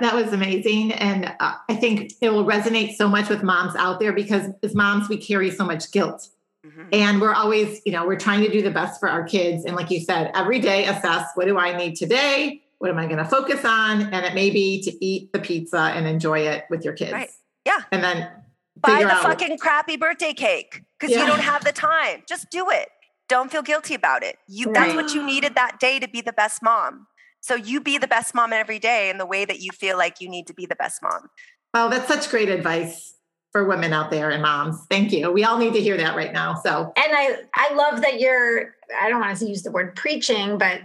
that 0.01 0.15
was 0.15 0.33
amazing 0.33 0.93
and 0.93 1.35
uh, 1.41 1.55
i 1.69 1.75
think 1.75 2.13
it 2.21 2.31
will 2.31 2.45
resonate 2.45 2.95
so 2.95 3.09
much 3.09 3.29
with 3.29 3.43
moms 3.43 3.75
out 3.77 3.99
there 3.99 4.13
because 4.13 4.49
as 4.63 4.75
moms 4.75 5.09
we 5.09 5.17
carry 5.17 5.51
so 5.51 5.65
much 5.65 5.91
guilt 5.91 6.29
Mm-hmm. 6.67 6.83
And 6.93 7.21
we're 7.21 7.33
always, 7.33 7.81
you 7.87 7.93
know, 7.93 8.07
we're 8.07 8.19
trying 8.19 8.43
to 8.43 8.51
do 8.51 8.61
the 8.61 8.71
best 8.71 9.01
for 9.01 9.09
our 9.09 9.25
kids. 9.25 9.65
And 9.65 9.75
like 9.75 9.91
you 9.91 10.01
said, 10.01 10.31
every 10.35 10.59
day 10.59 10.87
assess 10.87 11.31
what 11.35 11.47
do 11.47 11.59
I 11.59 11.77
need 11.77 11.97
today? 11.97 12.63
What 12.79 12.91
am 12.91 12.99
I 12.99 13.07
going 13.07 13.19
to 13.19 13.25
focus 13.25 13.65
on? 13.65 14.03
And 14.03 14.27
it 14.27 14.35
may 14.35 14.51
be 14.51 14.83
to 14.83 15.05
eat 15.05 15.33
the 15.33 15.39
pizza 15.39 15.79
and 15.79 16.07
enjoy 16.07 16.41
it 16.41 16.65
with 16.71 16.85
your 16.85 16.95
kids. 16.95 17.13
Right. 17.13 17.31
Yeah. 17.65 17.79
And 17.93 18.03
then 18.03 18.31
buy 18.77 19.05
the 19.05 19.11
fucking 19.11 19.59
crappy 19.59 19.97
birthday 19.97 20.33
cake 20.33 20.83
because 20.99 21.15
yeah. 21.15 21.23
you 21.23 21.27
don't 21.27 21.41
have 21.41 21.65
the 21.65 21.73
time. 21.73 22.23
Just 22.29 22.51
do 22.51 22.69
it. 22.71 22.89
Don't 23.29 23.51
feel 23.51 23.63
guilty 23.63 23.95
about 23.95 24.23
it. 24.23 24.37
You 24.49 24.67
right. 24.67 24.75
that's 24.75 24.95
what 24.95 25.15
you 25.15 25.25
needed 25.25 25.55
that 25.55 25.79
day 25.79 25.99
to 25.99 26.09
be 26.09 26.21
the 26.21 26.33
best 26.33 26.63
mom. 26.63 27.07
So 27.41 27.55
you 27.55 27.81
be 27.81 27.97
the 27.97 28.09
best 28.09 28.35
mom 28.35 28.53
every 28.53 28.79
day 28.79 29.09
in 29.09 29.19
the 29.19 29.27
way 29.27 29.45
that 29.47 29.61
you 29.61 29.71
feel 29.73 29.97
like 29.97 30.21
you 30.21 30.29
need 30.29 30.47
to 30.49 30.55
be 30.55 30.67
the 30.67 30.75
best 30.75 31.03
mom. 31.03 31.29
Oh, 31.73 31.89
that's 31.89 32.09
such 32.09 32.29
great 32.29 32.49
advice 32.49 33.15
for 33.53 33.65
women 33.65 33.93
out 33.93 34.11
there 34.11 34.31
and 34.31 34.43
moms. 34.43 34.85
Thank 34.89 35.13
you. 35.13 35.31
We 35.33 35.45
all 35.45 35.59
need 35.59 35.73
to 35.73 35.81
hear 35.81 35.97
that 35.97 36.17
right 36.17 36.33
now. 36.33 36.55
So, 36.55 36.93
and 36.97 37.13
I 37.13 37.37
I 37.55 37.75
love 37.75 38.03
that 38.03 38.21
you're 38.21 38.75
I 39.01 39.09
don't 39.09 39.21
want 39.21 39.37
to 39.39 39.47
use 39.47 39.63
the 39.63 39.71
word 39.71 39.97
preaching, 39.97 40.59
but 40.59 40.83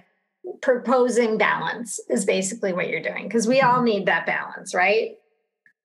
proposing 0.62 1.38
balance 1.38 2.00
is 2.10 2.26
basically 2.26 2.74
what 2.74 2.90
you're 2.90 3.02
doing 3.02 3.28
because 3.28 3.48
we 3.48 3.62
all 3.62 3.82
need 3.82 4.06
that 4.08 4.26
balance, 4.26 4.74
right? 4.74 5.18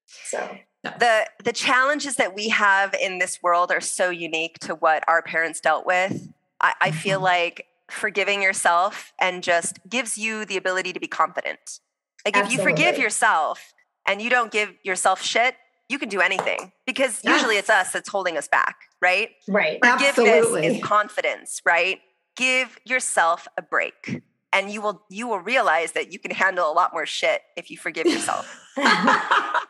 So, 0.06 0.56
the 0.82 1.26
the 1.44 1.52
challenges 1.52 2.16
that 2.16 2.34
we 2.34 2.48
have 2.48 2.94
in 2.94 3.18
this 3.18 3.42
world 3.42 3.70
are 3.70 3.80
so 3.80 4.10
unique 4.10 4.58
to 4.60 4.74
what 4.74 5.04
our 5.06 5.22
parents 5.22 5.60
dealt 5.60 5.86
with. 5.86 6.28
I, 6.60 6.74
I 6.80 6.90
feel 6.90 7.18
mm-hmm. 7.18 7.24
like 7.24 7.66
forgiving 7.90 8.42
yourself 8.42 9.12
and 9.18 9.42
just 9.42 9.78
gives 9.88 10.16
you 10.16 10.44
the 10.44 10.56
ability 10.56 10.92
to 10.92 11.00
be 11.00 11.08
confident. 11.08 11.80
Like 12.24 12.36
Absolutely. 12.36 12.54
if 12.54 12.58
you 12.58 12.64
forgive 12.64 12.98
yourself 12.98 13.72
and 14.06 14.22
you 14.22 14.30
don't 14.30 14.52
give 14.52 14.74
yourself 14.82 15.22
shit, 15.22 15.56
you 15.90 15.98
can 15.98 16.08
do 16.08 16.20
anything 16.20 16.70
because 16.86 17.20
yes. 17.24 17.34
usually 17.34 17.56
it's 17.56 17.68
us 17.68 17.92
that's 17.92 18.08
holding 18.08 18.36
us 18.38 18.46
back, 18.46 18.76
right? 19.02 19.30
Right. 19.48 19.78
Forgiveness 19.82 20.18
Absolutely. 20.18 20.66
is 20.66 20.82
confidence, 20.84 21.60
right? 21.66 21.98
Give 22.36 22.78
yourself 22.84 23.48
a 23.58 23.62
break 23.62 24.22
and 24.52 24.70
you 24.70 24.80
will 24.80 25.02
you 25.10 25.26
will 25.26 25.40
realize 25.40 25.92
that 25.92 26.12
you 26.12 26.18
can 26.18 26.30
handle 26.30 26.70
a 26.70 26.74
lot 26.74 26.92
more 26.92 27.06
shit 27.06 27.42
if 27.56 27.70
you 27.70 27.76
forgive 27.76 28.06
yourself. 28.06 28.46
oh, 28.78 29.64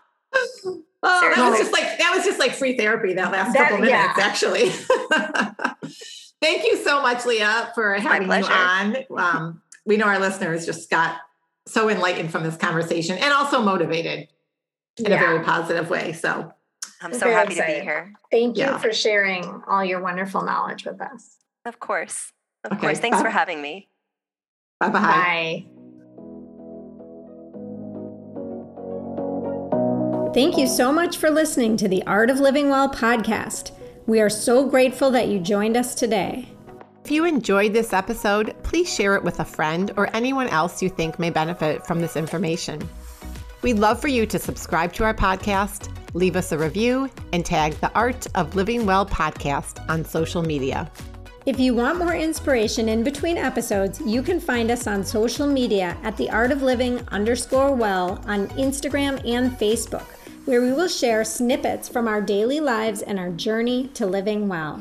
that 1.03 1.49
was 1.51 1.59
just 1.59 1.73
like 1.73 1.99
that 1.99 2.13
was 2.15 2.25
just 2.25 2.39
like 2.39 2.53
free 2.53 2.77
therapy 2.77 3.15
that 3.15 3.33
last 3.33 3.55
that, 3.55 3.71
couple 3.71 3.85
minutes, 3.85 4.19
yeah. 4.19 4.25
actually. 4.25 4.71
Thank 6.43 6.65
you 6.65 6.77
so 6.77 7.03
much, 7.03 7.27
Leah, 7.27 7.73
for 7.75 7.95
having 7.95 8.29
you 8.29 8.45
on. 8.45 8.97
Um, 9.17 9.63
we 9.85 9.97
know 9.97 10.07
our 10.07 10.19
listeners 10.19 10.65
just 10.65 10.89
got 10.91 11.17
so 11.67 11.89
enlightened 11.89 12.31
from 12.31 12.43
this 12.43 12.57
conversation 12.57 13.19
and 13.19 13.33
also 13.33 13.63
motivated 13.63 14.29
in 14.99 15.07
yeah. 15.07 15.17
a 15.17 15.19
very 15.19 15.45
positive 15.45 15.91
way. 15.91 16.13
So 16.13 16.53
I'm 17.01 17.15
so 17.15 17.31
happy 17.31 17.53
excited. 17.53 17.75
to 17.75 17.81
be 17.81 17.85
here. 17.85 18.13
Thank 18.31 18.57
you 18.57 18.65
yeah. 18.65 18.79
for 18.79 18.93
sharing 18.93 19.63
all 19.67 19.85
your 19.85 20.01
wonderful 20.01 20.43
knowledge 20.43 20.85
with 20.85 21.01
us. 21.01 21.37
Of 21.65 21.81
course. 21.81 22.33
Of 22.65 22.73
okay. 22.73 22.81
course. 22.81 22.99
Thanks 22.99 23.19
Bye. 23.19 23.23
for 23.23 23.31
having 23.31 23.63
me. 23.63 23.89
Bye-bye. 24.81 25.01
Bye. 25.01 25.67
Thank 30.33 30.57
you 30.57 30.67
so 30.67 30.93
much 30.93 31.17
for 31.17 31.29
listening 31.31 31.77
to 31.79 31.89
the 31.89 32.05
Art 32.05 32.31
of 32.31 32.39
Living 32.39 32.69
Well 32.69 32.89
podcast. 32.89 33.73
We 34.07 34.21
are 34.21 34.31
so 34.31 34.65
grateful 34.69 35.11
that 35.11 35.29
you 35.29 35.41
joined 35.41 35.77
us 35.77 35.95
today. 35.95 36.49
If 37.05 37.11
you 37.11 37.25
enjoyed 37.25 37.73
this 37.73 37.93
episode, 37.93 38.55
please 38.63 38.93
share 38.93 39.17
it 39.17 39.25
with 39.25 39.41
a 39.41 39.45
friend 39.45 39.91
or 39.97 40.15
anyone 40.15 40.49
else 40.49 40.83
you 40.83 40.89
think 40.89 41.19
may 41.19 41.31
benefit 41.31 41.85
from 41.87 42.01
this 42.01 42.15
information. 42.15 42.89
We'd 43.63 43.79
love 43.79 44.01
for 44.01 44.09
you 44.09 44.25
to 44.25 44.39
subscribe 44.39 44.95
to 44.95 45.05
our 45.05 45.13
podcast, 45.13 45.91
leave 46.15 46.35
us 46.35 46.51
a 46.53 46.59
review, 46.59 47.11
and 47.35 47.45
tag 47.45 47.75
the 47.75 47.93
Art 47.95 48.27
of 48.35 48.55
Living 48.55 48.87
Well 48.87 49.05
podcast 49.05 49.87
on 49.91 50.03
social 50.03 50.43
media. 50.43 50.91
If 51.45 51.61
you 51.61 51.75
want 51.75 51.99
more 51.99 52.15
inspiration 52.15 52.89
in 52.89 53.03
between 53.03 53.37
episodes, 53.37 54.01
you 54.01 54.23
can 54.23 54.41
find 54.41 54.71
us 54.71 54.87
on 54.87 55.05
social 55.05 55.47
media 55.47 55.97
at 56.03 56.17
the 56.17 56.31
Art 56.31 56.53
of 56.53 56.63
Living 56.63 57.07
underscore 57.09 57.75
well 57.75 58.23
on 58.27 58.49
Instagram 58.51 59.21
and 59.29 59.53
Facebook, 59.53 60.07
where 60.47 60.63
we 60.63 60.73
will 60.73 60.89
share 60.89 61.23
snippets 61.23 61.87
from 61.87 62.09
our 62.09 62.23
daily 62.23 62.61
lives 62.61 63.03
and 63.03 63.19
our 63.19 63.31
journey 63.31 63.89
to 63.89 64.07
living 64.07 64.49
well. 64.49 64.81